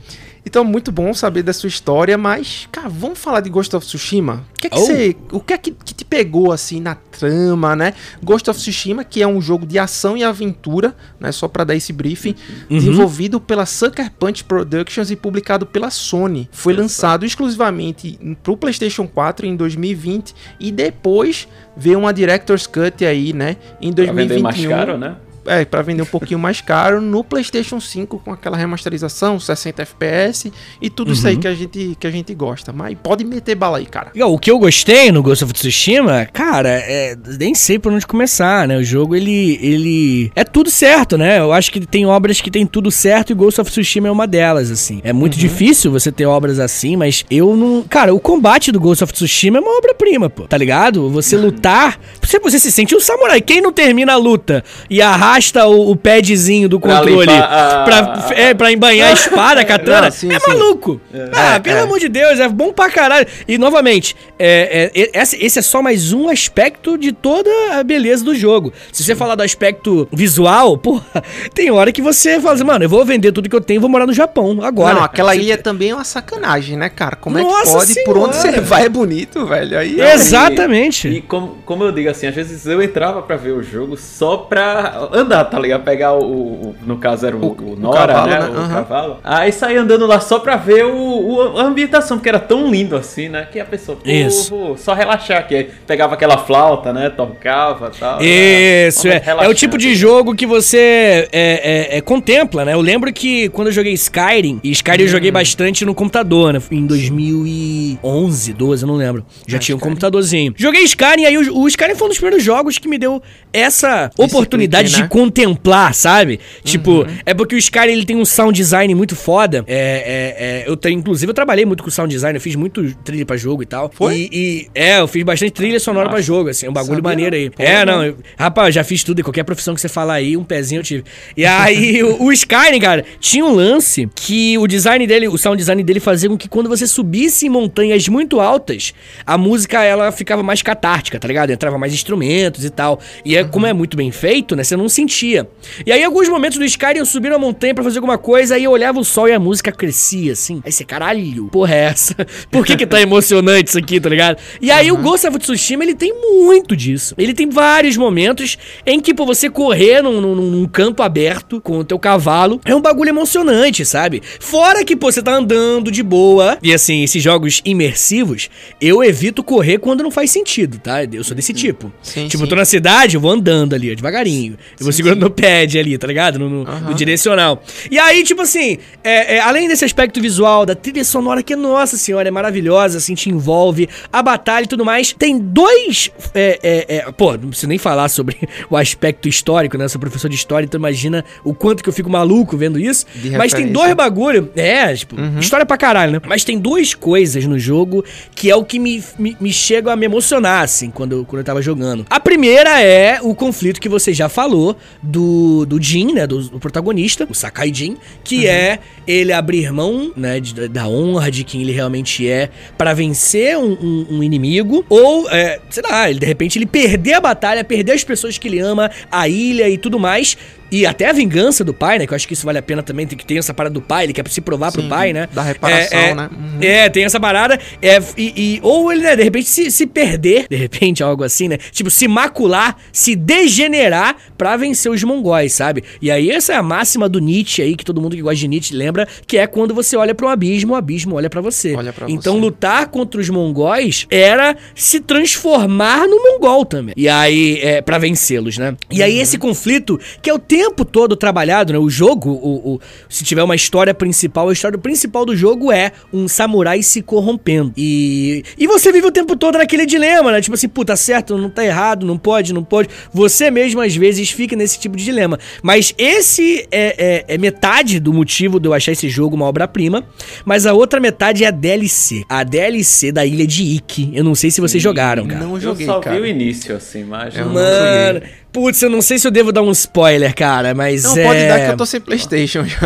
Então, 0.49 0.65
muito 0.65 0.91
bom 0.91 1.13
saber 1.13 1.43
da 1.43 1.53
sua 1.53 1.69
história, 1.69 2.17
mas, 2.17 2.67
cara, 2.73 2.89
vamos 2.89 3.19
falar 3.19 3.41
de 3.41 3.51
Ghost 3.51 3.77
of 3.77 3.85
Tsushima? 3.87 4.47
O 4.57 4.59
que 4.59 4.67
é 4.67 4.71
que, 4.71 4.79
Oh. 4.79 4.81
você, 4.81 5.17
o 5.31 5.41
que, 5.41 5.53
é 5.53 5.59
que, 5.59 5.71
que 5.73 5.93
te 5.93 6.07
pegou, 6.07 6.51
assim, 6.53 6.81
na 6.81 6.95
trama, 6.95 7.77
né? 7.77 7.93
Ghost 8.23 8.49
of 8.49 8.59
Tsushima, 8.59 9.05
que 9.05 9.21
é 9.21 9.27
um 9.27 9.43
jogo 9.43 9.67
de 9.67 9.79
ação 9.79 10.17
e 10.17 10.25
aventura, 10.25 10.97
né? 11.21 11.31
Só 11.33 11.49
pra 11.49 11.65
dar 11.65 11.75
esse 11.75 11.93
briefing, 11.93 12.35
Uhum. 12.71 12.79
desenvolvido 12.79 13.39
pela 13.39 13.67
Sucker 13.67 14.11
Punch 14.19 14.43
Productions 14.45 15.11
e 15.11 15.17
publicado 15.17 15.67
pela 15.67 15.91
Sony. 15.91 16.49
Foi 16.51 16.73
lançado 16.73 17.27
exclusivamente 17.27 18.19
pro 18.43 18.57
PlayStation 18.57 19.07
4 19.07 19.45
em 19.45 19.55
2020 19.55 20.35
e 20.59 20.73
depois 20.73 21.47
veio 21.77 21.99
uma 21.99 22.11
Director's 22.15 22.67
Cut 22.67 23.05
aí, 23.05 23.35
né? 23.35 23.59
Em 23.83 23.93
Pra 23.93 24.05
vender 24.07 24.29
2021. 24.29 24.43
mais 24.43 24.67
caro, 24.67 24.97
né? 24.97 25.15
É, 25.49 25.65
para 25.65 25.83
vender 25.83 26.03
um 26.03 26.07
pouquinho 26.07 26.39
mais 26.39 26.61
caro 26.61 27.01
no 27.01 27.25
PlayStation 27.25 27.81
5 27.81 28.21
com 28.25 28.33
aquela 28.33 28.57
remasterização, 28.57 29.39
60 29.41 29.83
FPS 29.83 30.53
e 30.81 30.91
tudo 30.91 31.13
isso 31.13 31.27
aí 31.27 31.35
Uhum. 31.35 31.41
que 31.41 31.49
a 31.49 31.55
gente 31.55 31.97
que 31.99 32.07
a 32.07 32.11
gente 32.11 32.35
gosta. 32.35 32.73
Mas 32.73 32.97
pode 33.03 33.25
meter 33.25 33.55
bala 33.55 33.79
aí, 33.79 33.87
cara. 33.87 34.11
O 34.27 34.39
que 34.39 34.51
eu 34.51 34.59
gostei 34.59 35.11
no 35.13 35.23
Ghost 35.23 35.45
of 35.45 35.53
Tsushima, 35.53 36.27
cara, 36.33 36.69
é, 36.69 37.17
nem 37.39 37.55
sei 37.55 37.79
por 37.79 37.93
onde 37.93 38.07
começar, 38.07 38.67
né? 38.67 38.77
O 38.77 38.83
jogo, 38.85 39.15
ele, 39.15 39.59
ele... 39.63 40.33
É 40.35 40.45
tudo 40.45 40.71
certo, 40.71 41.17
né? 41.17 41.39
Eu 41.39 41.53
acho 41.53 41.71
que 41.71 41.81
tem 41.87 42.07
obras 42.07 42.41
que 42.41 42.51
tem 42.51 42.67
tudo 42.67 42.91
certo 42.91 43.31
e 43.31 43.35
Ghost 43.35 43.61
of 43.61 43.71
Tsushima 43.71 44.09
é 44.09 44.11
uma 44.11 44.27
delas, 44.27 44.71
assim. 44.71 45.01
É 45.05 45.13
muito 45.13 45.39
difícil 45.39 45.91
você 45.91 46.11
ter 46.13 46.27
obras 46.27 46.59
assim, 46.59 46.97
mas 46.97 47.25
eu 47.31 47.57
não... 47.57 47.83
Cara, 47.89 48.15
o 48.15 48.21
combate 48.21 48.71
do 48.73 48.81
Ghost 48.81 49.05
of 49.05 49.13
Tsushima 49.13 49.59
é 49.59 49.61
uma 49.61 49.77
obra-prima, 49.79 50.29
pô. 50.29 50.47
Tá 50.47 50.57
ligado? 50.57 51.09
Você 51.11 51.37
lutar... 51.37 51.99
Você, 52.21 52.39
você 52.39 52.59
se 52.59 52.71
sente 52.73 52.95
um 52.95 53.01
samurai. 53.01 53.41
Quem 53.41 53.61
não 53.61 53.73
termina 53.73 54.13
a 54.13 54.17
luta 54.17 54.65
e 54.91 55.01
arrasta 55.39 55.67
o, 55.67 55.91
o 55.93 55.97
padzinho 55.97 56.69
do 56.69 56.81
Pra 56.81 56.97
controle 56.99 57.21
limpar 57.21 57.43
a- 57.43 57.85
pra, 57.85 58.35
é, 58.37 58.55
pra 58.55 58.73
embanhar 58.73 59.11
a 59.11 59.13
espada, 59.13 59.61
a 59.61 59.65
katana, 59.65 60.03
Não, 60.03 60.11
sim, 60.11 60.33
é 60.33 60.39
sim. 60.39 60.51
maluco. 60.51 61.01
Ah, 61.33 61.55
É, 61.55 61.59
pelo 61.61 61.79
é. 61.79 61.81
amor 61.83 61.99
de 62.01 62.09
Deus, 62.09 62.39
é 62.41 62.49
bom 62.49 62.73
pra 62.73 62.91
caralho. 62.91 63.27
E 63.47 63.57
novamente, 63.57 64.17
é, 64.39 64.91
é, 64.95 65.03
é- 65.03 65.23
esse, 65.23 65.59
é 65.59 65.63
só 65.63 65.81
mais 65.81 66.13
um 66.13 66.29
aspecto 66.29 66.99
de 66.99 67.13
toda 67.13 67.51
a 67.73 67.83
beleza 67.83 68.25
do 68.25 68.35
jogo. 68.35 68.73
Se 68.93 69.03
você 69.05 69.15
falar 69.15 69.35
do 69.37 69.43
aspecto 69.43 70.09
visual, 70.13 70.77
porra, 70.79 71.23
tem 71.55 71.71
hora 71.71 71.93
que 71.93 72.03
você 72.03 72.41
fala 72.41 72.55
assim, 72.55 72.65
mano, 72.65 72.85
eu 72.85 72.89
vou 72.89 73.05
vender 73.05 73.33
tudo 73.33 73.49
que 73.49 73.55
eu 73.57 73.61
tenho 73.61 73.79
e 73.79 73.81
vou 73.81 73.89
morar 73.91 74.07
no 74.07 74.13
Japão 74.13 74.59
agora. 74.63 74.95
não, 74.95 75.05
aquela 75.05 75.33
Você- 75.35 75.41
ilha 75.41 75.59
também 75.59 75.91
é 75.91 75.95
uma 75.95 76.05
sacanagem, 76.05 76.77
né, 76.77 76.89
cara? 76.89 77.17
Como 77.17 77.39
é 77.39 77.43
Nossa 77.43 77.87
que 77.87 77.95
pode? 77.95 78.05
Por 78.05 78.19
onde 78.19 78.37
Senhora. 78.37 78.59
você 78.61 78.65
vai 78.65 78.85
é 78.85 78.89
bonito, 78.89 79.47
velho. 79.47 79.79
Aí 79.79 80.01
Exatamente. 80.01 81.09
E 81.09 81.21
como, 81.23 81.59
como 81.65 81.85
eu 81.85 81.93
digo 81.93 82.09
assim, 82.11 82.27
às 82.27 82.35
vezes 82.35 82.67
eu 82.67 82.83
entrava 82.83 83.23
pra 83.23 83.37
ver 83.37 83.53
o 83.53 83.63
jogo 83.63 83.97
só 83.97 84.37
pra 84.37 85.09
andar, 85.29 85.45
tá 85.45 85.59
ligado? 85.59 85.83
Pegar 85.85 86.15
o. 86.15 86.23
o- 86.25 86.75
no 86.85 86.97
caso 86.99 87.27
era 87.27 87.37
o, 87.37 87.41
O- 87.45 87.57
o 87.61 87.73
o 87.75 87.77
Nora, 87.77 88.13
cavalo, 88.15 88.29
né? 88.31 88.39
né? 88.41 88.49
O 88.49 88.59
Aham. 88.59 88.75
cavalo. 88.75 89.17
Aí 89.23 89.53
saía 89.53 89.81
andando 89.81 90.07
lá 90.07 90.21
só 90.21 90.39
pra 90.39 90.57
ver 90.57 90.85
o, 90.87 91.59
a 91.59 91.63
ambientação, 91.63 92.17
porque 92.19 92.29
era 92.29 92.39
tão 92.41 92.71
lindo 92.71 92.97
assim, 92.97 93.29
né? 93.29 93.47
Que 93.51 93.61
a 93.61 93.65
pessoa, 93.65 93.99
Isso. 94.05 94.51
vou 94.51 94.77
só 94.77 94.95
relaxar 94.95 95.39
aqui. 95.39 95.55
Aí 95.55 95.69
Pegava 95.87 96.15
aquela 96.15 96.39
flauta, 96.39 96.93
né? 96.93 97.11
Tocava 97.11 97.93
e 97.95 97.99
tal. 97.99 98.19
Isso, 98.23 99.09
Era 99.09 99.43
é. 99.43 99.45
É 99.47 99.49
o 99.49 99.55
tipo 99.55 99.77
de 99.79 99.95
jogo 99.95 100.35
que 100.35 100.47
você 100.47 101.29
é, 101.33 101.89
é, 101.93 101.99
é, 101.99 102.01
contempla, 102.01 102.65
né? 102.65 102.75
Eu 102.75 102.81
lembro 102.81 103.13
que 103.13 103.49
quando 103.51 103.69
eu 103.69 103.73
joguei 103.73 103.93
Skyrim, 103.93 104.61
e 104.65 104.71
Skyrim 104.71 105.03
eu 105.03 105.09
joguei 105.09 105.31
bastante 105.31 105.85
no 105.85 105.95
computador, 105.95 106.53
né? 106.53 106.61
Em 106.71 106.87
2011, 106.87 108.53
12, 108.53 108.83
eu 108.83 108.87
não 108.87 108.97
lembro. 108.97 109.25
Já 109.47 109.57
Ah, 109.57 109.61
tinha 109.61 109.75
um 109.75 109.79
Skyrim. 109.79 109.91
computadorzinho. 109.91 110.55
Joguei 110.57 110.83
Skyrim, 110.83 111.25
aí 111.25 111.37
o, 111.39 111.59
o 111.63 111.69
Skyrim 111.69 111.95
foi 111.95 112.07
um 112.07 112.09
dos 112.11 112.19
primeiros 112.19 112.45
jogos 112.45 112.79
que 112.79 112.89
me 112.89 112.99
deu 112.99 113.23
essa 113.53 114.11
oportunidade 114.19 114.89
clique, 114.89 115.01
né? 115.01 115.07
de 115.09 115.11
contemplar, 115.19 115.93
sabe? 115.95 116.39
Tipo, 116.63 117.05
é 117.27 117.35
porque 117.35 117.55
o 117.55 117.59
Skyrim 117.59 117.93
ele 117.93 118.05
tem 118.05 118.17
um 118.17 118.25
sound 118.25 118.57
design 118.57 118.95
muito 118.95 119.17
foda. 119.17 119.65
É, 119.67 119.75
é, 119.77 120.63
é, 120.65 120.71
eu 120.71 120.77
tenho, 120.77 120.99
inclusive, 120.99 121.29
eu 121.29 121.35
trabalhei 121.35 121.65
muito 121.65 121.83
com 121.83 121.91
sound 121.91 122.13
design, 122.15 122.37
eu 122.37 122.41
fiz 122.41 122.55
muito 122.55 122.95
trilha 123.05 123.27
pra 123.27 123.37
jogo 123.37 123.63
e 123.63 123.67
tal. 123.67 123.91
Foi? 123.93 124.15
E, 124.17 124.29
e- 124.33 124.69
é, 124.75 125.01
eu 125.01 125.09
fiz 125.09 125.23
bastante 125.25 125.51
trilha 125.53 125.81
sonora 125.81 126.09
pra 126.09 126.21
jogo, 126.21 126.51
assim, 126.51 126.69
um 126.69 126.73
bagulho 126.73 126.97
Sabia 126.97 127.11
maneiro 127.11 127.35
aí. 127.37 127.51
É, 127.59 127.85
não. 127.85 128.05
eu- 128.05 128.17
rapaz, 128.39 128.69
eu 128.69 128.73
já 128.73 128.85
fiz 128.85 129.03
tudo, 129.03 129.21
e 129.21 129.23
qualquer 129.25 129.43
profissão 129.45 129.75
que 129.75 129.81
você 129.81 129.89
falar 129.89 130.15
aí, 130.15 130.37
um 130.37 130.45
pezinho 130.45 130.79
eu 130.81 130.85
tive. 130.85 131.05
E 131.37 131.45
aí, 131.45 132.01
o, 132.05 132.25
o 132.25 132.33
Skyrim, 132.33 132.81
cara, 132.81 133.05
tinha 133.19 133.45
um 133.45 133.53
lance 133.55 134.09
que 134.15 134.57
o 134.59 134.67
design 134.67 135.05
dele, 135.07 135.27
o 135.29 135.37
sound 135.37 135.59
design 135.59 135.83
dele 135.83 136.01
fazia 136.01 136.29
com 136.29 136.37
que 136.37 136.49
quando 136.49 136.69
você 136.69 136.87
subisse 136.87 137.47
em 137.47 137.49
montanhas 137.49 138.07
muito 138.09 138.41
altas, 138.41 138.95
a 139.27 139.37
música, 139.37 139.83
ela 139.83 140.13
ficava 140.13 140.43
mais 140.43 140.63
catártica, 140.63 141.19
tá 141.19 141.27
ligado? 141.27 141.51
Entrava 141.51 141.77
mais 141.77 141.93
instrumentos 141.93 142.65
e 142.65 142.71
tal. 142.71 143.01
E 143.25 143.37
é, 143.37 143.45
como 143.45 143.67
é 143.67 143.73
muito 143.73 143.97
bem 143.97 144.11
feito, 144.11 144.55
né, 144.55 144.63
você 144.63 144.77
não 144.77 144.89
sentia. 145.03 145.49
E 145.87 145.93
aí, 145.93 146.03
alguns 146.03 146.29
momentos 146.29 146.59
do 146.59 146.65
Skyrim, 146.65 146.99
eu 146.99 147.07
subi 147.07 147.29
na 147.29 147.39
montanha 147.39 147.75
pra 147.75 147.85
fazer 147.85 147.99
alguma 147.99 148.19
coisa, 148.19 148.57
aí 148.57 148.65
eu 148.65 148.71
olhava 148.73 148.99
o 148.99 149.05
sol 149.05 149.29
e 149.29 149.33
a 149.33 149.39
música 149.39 149.71
crescia, 149.71 150.33
assim. 150.33 150.61
Aí 150.65 150.73
você, 150.73 150.85
caralho, 150.85 151.49
porra 151.53 151.75
é 151.75 151.79
essa? 151.85 152.15
Por 152.51 152.67
que 152.67 152.77
que 152.77 152.87
tá 152.87 153.01
emocionante 153.01 153.69
isso 153.69 153.79
aqui, 153.79 154.01
tá 154.01 154.09
ligado? 154.09 154.39
E 154.61 154.71
aí, 154.71 154.91
o 154.91 154.97
Ghost 154.97 155.27
of 155.27 155.39
Tsushima, 155.39 155.85
ele 155.85 155.95
tem 155.95 156.13
muito 156.15 156.75
disso. 156.77 157.15
Ele 157.17 157.33
tem 157.33 157.49
vários 157.49 157.97
momentos 157.97 158.59
em 158.85 158.99
que, 159.01 159.15
pô, 159.15 159.25
você 159.25 159.49
correr 159.49 160.03
num, 160.03 160.21
num- 160.21 160.35
num 160.35 160.67
campo 160.67 161.03
aberto 161.03 161.61
com 161.61 161.79
o 161.79 161.85
teu 161.85 161.99
cavalo 161.99 162.61
é 162.65 162.75
um 162.75 162.81
bagulho 162.81 163.11
emocionante, 163.11 163.85
sabe? 163.85 164.21
Fora 164.41 164.85
que, 164.85 164.97
pô, 164.97 165.11
você 165.13 165.23
tá 165.23 165.33
andando 165.35 165.91
de 165.93 166.03
boa. 166.03 166.59
E 166.63 166.73
assim, 166.75 167.03
esses 167.05 167.23
jogos 167.23 167.61
imersivos, 167.65 168.49
eu 168.81 169.03
evito 169.05 169.43
correr 169.45 169.79
quando 169.79 170.03
não 170.03 170.11
faz 170.11 170.31
sentido, 170.31 170.79
tá? 170.79 171.05
Eu 171.05 171.23
sou 171.23 171.37
desse 171.37 171.53
tipo. 171.53 171.93
Sim, 172.03 172.27
tipo, 172.29 172.43
eu 172.43 172.47
sim. 172.47 172.51
tô 172.51 172.57
na 172.57 172.65
cidade, 172.65 173.15
eu 173.17 173.21
vou 173.21 173.31
andando 173.31 173.75
ali, 173.75 173.95
devagarinho. 173.95 174.57
Eu 174.79 174.85
vou 174.89 174.93
segurando 174.93 175.21
no 175.21 175.31
pad 175.31 175.79
ali, 175.79 175.97
tá 175.99 176.07
ligado? 176.07 176.39
No, 176.39 176.49
no- 176.49 176.65
no 176.81 176.95
direcional. 176.95 177.63
E 177.91 177.99
aí, 177.99 178.23
tipo 178.25 178.43
assim, 178.43 178.79
é, 179.05 179.37
é, 179.37 179.41
além 179.41 179.69
desse 179.69 179.85
aspecto 179.85 180.21
visual, 180.21 180.65
da 180.67 180.75
trilha 180.75 181.05
sonora, 181.05 181.43
que, 181.43 181.55
nossa 181.57 181.97
senhora, 181.97 182.29
é 182.29 182.31
maravilhosa, 182.31 182.99
assim, 182.99 183.15
te 183.15 183.31
envolve, 183.31 183.89
a 184.13 184.23
batalha 184.23 184.65
e 184.65 184.69
tudo 184.69 184.85
mais, 184.85 185.13
tem 185.13 185.39
dois. 185.39 186.11
É, 186.35 186.59
é, 186.63 186.97
é, 186.97 187.13
pô, 187.13 187.33
não 187.33 187.49
preciso 187.49 187.69
nem 187.69 187.79
falar 187.79 188.09
sobre 188.09 188.37
o 188.71 188.77
aspecto 188.77 189.29
histórico, 189.29 189.77
né? 189.77 189.85
Eu 189.85 189.89
sou 189.89 190.01
professor 190.01 190.29
de 190.29 190.37
história, 190.37 190.65
então 190.65 190.79
imagina 190.79 191.25
o 191.45 191.55
quanto 191.55 191.83
que 191.83 191.89
eu 191.89 191.93
fico 191.93 192.09
maluco 192.11 192.57
vendo 192.57 192.79
isso. 192.79 193.05
De 193.15 193.31
Mas 193.31 193.53
tem 193.53 193.67
dois 193.73 193.95
bagulho. 193.95 194.51
É, 194.57 194.95
tipo, 194.95 195.17
história 195.41 195.67
pra 195.67 195.77
caralho, 195.77 196.13
né? 196.13 196.21
Mas 196.27 196.45
tem 196.45 196.59
duas 196.59 196.95
coisas 196.95 197.45
no 197.45 197.59
jogo 197.59 198.05
que 198.35 198.51
é 198.51 198.57
o 198.57 198.65
que 198.65 198.79
me, 198.79 199.03
me, 199.19 199.37
me 199.41 199.53
chega 199.53 199.93
a 199.93 199.97
me 199.97 200.07
emocionar, 200.07 200.63
assim, 200.63 200.91
quando 200.91 201.13
eu, 201.13 201.25
quando 201.25 201.41
eu 201.41 201.45
tava 201.45 201.61
jogando. 201.61 202.07
A 202.09 202.21
primeira 202.21 202.81
é 202.81 203.19
o 203.23 203.35
conflito 203.35 203.81
que 203.81 203.89
você 203.89 204.13
já 204.13 204.29
falou 204.29 204.77
do, 205.03 205.65
do 205.67 205.81
Jin, 205.83 206.13
né? 206.13 206.27
Do, 206.27 206.43
do 206.49 206.59
protagonista, 206.59 207.27
o 207.31 207.35
Sakai 207.35 207.73
Jin, 207.73 207.97
que 208.25 208.47
é 208.47 208.79
ele 209.07 209.33
abrir 209.33 209.73
mão, 209.73 210.13
né? 210.17 210.41
de- 210.41 210.69
da 210.69 210.87
honra 210.89 211.31
de 211.31 211.45
quem 211.45 211.63
ele 211.63 211.73
realmente 211.73 212.29
é 212.29 212.51
pra 212.77 212.95
vencer 212.95 213.57
um, 213.57 213.73
um- 213.73 214.07
um 214.19 214.23
inimigo. 214.23 214.85
Ou, 214.89 215.29
é, 215.31 215.61
sei 215.71 215.83
lá, 215.89 216.11
ele 216.11 216.19
de 216.21 216.27
repente 216.27 216.59
ele 216.59 216.67
perder 216.67 217.15
a 217.15 217.21
batalha, 217.21 217.65
perder 217.65 217.93
as 217.93 218.05
pessoas 218.05 218.39
que 218.39 218.49
ele 218.49 218.59
ama, 218.59 218.91
a 219.11 219.29
ilha 219.29 219.69
e 219.69 219.79
tudo 219.79 219.99
mais. 219.99 220.37
E 220.71 220.85
até 220.87 221.09
a 221.09 221.13
vingança 221.13 221.65
do 221.65 221.73
pai, 221.75 221.99
né? 221.99 222.07
Que 222.07 222.13
eu 222.13 222.17
acho 222.17 222.27
que 222.27 222.35
isso 222.35 222.45
vale 222.45 222.59
a 222.59 222.63
pena 222.63 222.83
também. 222.83 223.07
Tem 223.07 223.17
que 223.17 223.25
ter 223.25 223.37
essa 223.37 223.55
parada 223.55 223.73
do 223.75 223.81
pai, 223.81 224.05
ele 224.05 224.13
quer 224.13 224.27
se 224.29 224.41
provar 224.41 224.71
pro 224.73 224.83
Sim, 224.83 224.89
pai, 224.89 225.13
né? 225.13 225.29
da 225.33 225.43
reparação, 225.43 225.99
É, 225.99 226.11
é, 226.11 226.15
né? 226.15 226.31
Uhum. 226.33 226.59
É, 226.61 226.89
tem 226.89 227.05
essa 227.05 227.19
parada. 227.19 227.59
É, 227.81 227.99
e, 228.17 228.57
e- 228.57 228.61
ou 228.63 228.93
ele, 228.93 229.03
né, 229.03 229.17
de 229.17 229.23
repente, 229.23 229.49
se, 229.49 229.71
se 229.71 229.87
perder, 229.87 230.47
de 230.49 230.57
repente, 230.57 231.03
algo 231.05 231.25
assim, 231.25 231.49
né? 231.49 231.57
Tipo, 231.73 231.91
se 231.91 232.07
macular, 232.09 232.77
se 232.93 233.15
degenerar 233.17 234.17
pra 234.37 234.57
vencer 234.57 234.91
os 234.93 235.03
mongóis, 235.03 235.53
sabe? 235.53 235.83
E 236.03 236.11
aí, 236.11 236.31
essa 236.31 236.53
é 236.53 236.57
a 236.57 236.63
máxima 236.63 237.09
do 237.09 237.19
Nietzsche 237.19 237.63
aí, 237.63 237.75
que 237.75 237.85
todo 237.85 238.01
mundo 238.01 238.15
que 238.17 238.23
gosta 238.23 238.37
de 238.37 238.49
Nietzsche 238.49 238.75
lembra, 238.75 239.09
que 239.27 239.39
é 239.39 239.47
quando 239.47 239.75
você 239.75 239.97
olha 239.97 240.15
pra 240.15 240.27
um 240.27 240.29
abismo, 240.29 240.75
o 240.75 240.77
abismo 240.77 241.15
olha 241.17 241.31
pra 241.31 241.41
você. 241.41 241.75
Olha 241.75 241.93
pra 241.93 242.11
então, 242.11 242.35
você. 242.35 242.41
lutar 242.41 242.87
contra 242.89 243.21
os 243.21 243.29
mongóis 243.31 244.07
era 244.11 244.57
se 244.75 245.01
transformar 245.01 246.07
no 246.07 246.17
mongol 246.23 246.65
também. 246.65 246.95
E 246.97 247.09
aí, 247.09 247.59
é, 247.63 247.81
para 247.81 247.99
vencê-los, 247.99 248.59
né? 248.59 248.77
E 248.91 249.03
aí, 249.03 249.19
esse 249.19 249.39
conflito, 249.39 249.99
que 250.21 250.29
é 250.29 250.35
o 250.35 250.39
tempo 250.39 250.58
todo 250.85 251.17
trabalhado, 251.17 251.73
né? 251.73 251.79
O 251.79 251.89
jogo, 251.91 252.31
o, 252.31 252.75
o- 252.75 252.81
se 253.09 253.25
tiver 253.25 253.43
uma 253.43 253.55
história 253.55 253.93
principal, 253.95 254.49
a 254.49 254.53
história 254.53 254.79
principal 254.79 255.25
do 255.25 255.37
jogo 255.37 255.71
é 255.73 255.93
um 256.13 256.27
samurai 256.29 256.83
se 256.83 257.03
corrompendo. 257.03 257.73
E, 257.77 258.43
e 258.59 258.67
você 258.67 258.91
vive 258.93 259.07
o 259.07 259.11
tempo 259.13 259.37
todo 259.37 259.59
naquele 259.59 259.87
dilema, 259.87 260.33
né? 260.33 260.41
Tipo 260.41 260.55
assim, 260.55 260.69
puta, 260.69 260.95
certo, 260.97 261.37
não 261.39 261.51
tá 261.51 261.65
errado, 261.65 262.07
não 262.07 262.19
pode, 262.19 262.53
não 262.53 262.65
pode. 262.65 262.89
Você 263.13 263.51
mesmo, 263.51 263.81
às 263.81 263.95
vezes, 263.95 264.31
fica 264.31 264.55
nesse 264.57 264.79
tipo 264.79 264.97
de 264.97 265.05
dilema. 265.05 265.39
Mas 265.63 265.95
esse 265.99 266.67
é, 266.71 267.25
é- 267.29 267.35
é 267.35 267.39
metade 267.39 268.01
do 268.01 268.13
motivo 268.13 268.59
de 268.61 268.69
eu 268.69 268.75
achar 268.75 268.93
esse 268.93 269.09
jogo 269.09 269.37
uma 269.37 269.47
obra-prima. 269.47 270.05
Mas 270.45 270.67
a 270.67 270.73
outra 270.73 271.01
metade 271.01 271.45
é 271.45 271.49
a 271.49 271.51
DLC. 271.51 272.23
A 272.29 272.43
DLC 272.45 273.13
da 273.13 273.25
ilha 273.25 273.47
de 273.47 273.63
Ikki. 273.63 274.11
Eu 274.15 274.25
não 274.25 274.35
sei 274.35 274.51
se 274.51 274.61
vocês 274.61 274.83
jogaram, 274.83 275.27
cara. 275.27 275.41
Não 275.45 275.55
Eu 275.55 275.61
joguei, 275.61 275.87
só 275.87 276.01
cara. 276.01 276.17
vi 276.17 276.23
o 276.23 276.27
início, 276.27 276.75
assim, 276.77 277.05
mas. 277.05 277.37
Eu 277.37 277.47
Mano, 277.49 278.15
joguei. 278.15 278.29
Putz, 278.53 278.83
eu 278.83 278.91
não 278.91 279.01
sei 279.03 279.19
se 279.19 279.27
eu 279.27 279.31
devo 279.31 279.53
dar 279.53 279.63
um 279.63 279.71
spoiler, 279.71 280.35
cara, 280.35 280.75
mas 280.75 281.05
Não, 281.05 281.17
é... 281.17 281.25
pode 281.25 281.49
dar 281.49 281.61
que 281.67 281.71
eu 281.73 281.77
tô 281.77 281.87
sem 281.87 282.01
Playstation 282.01 282.65
já. 282.65 282.79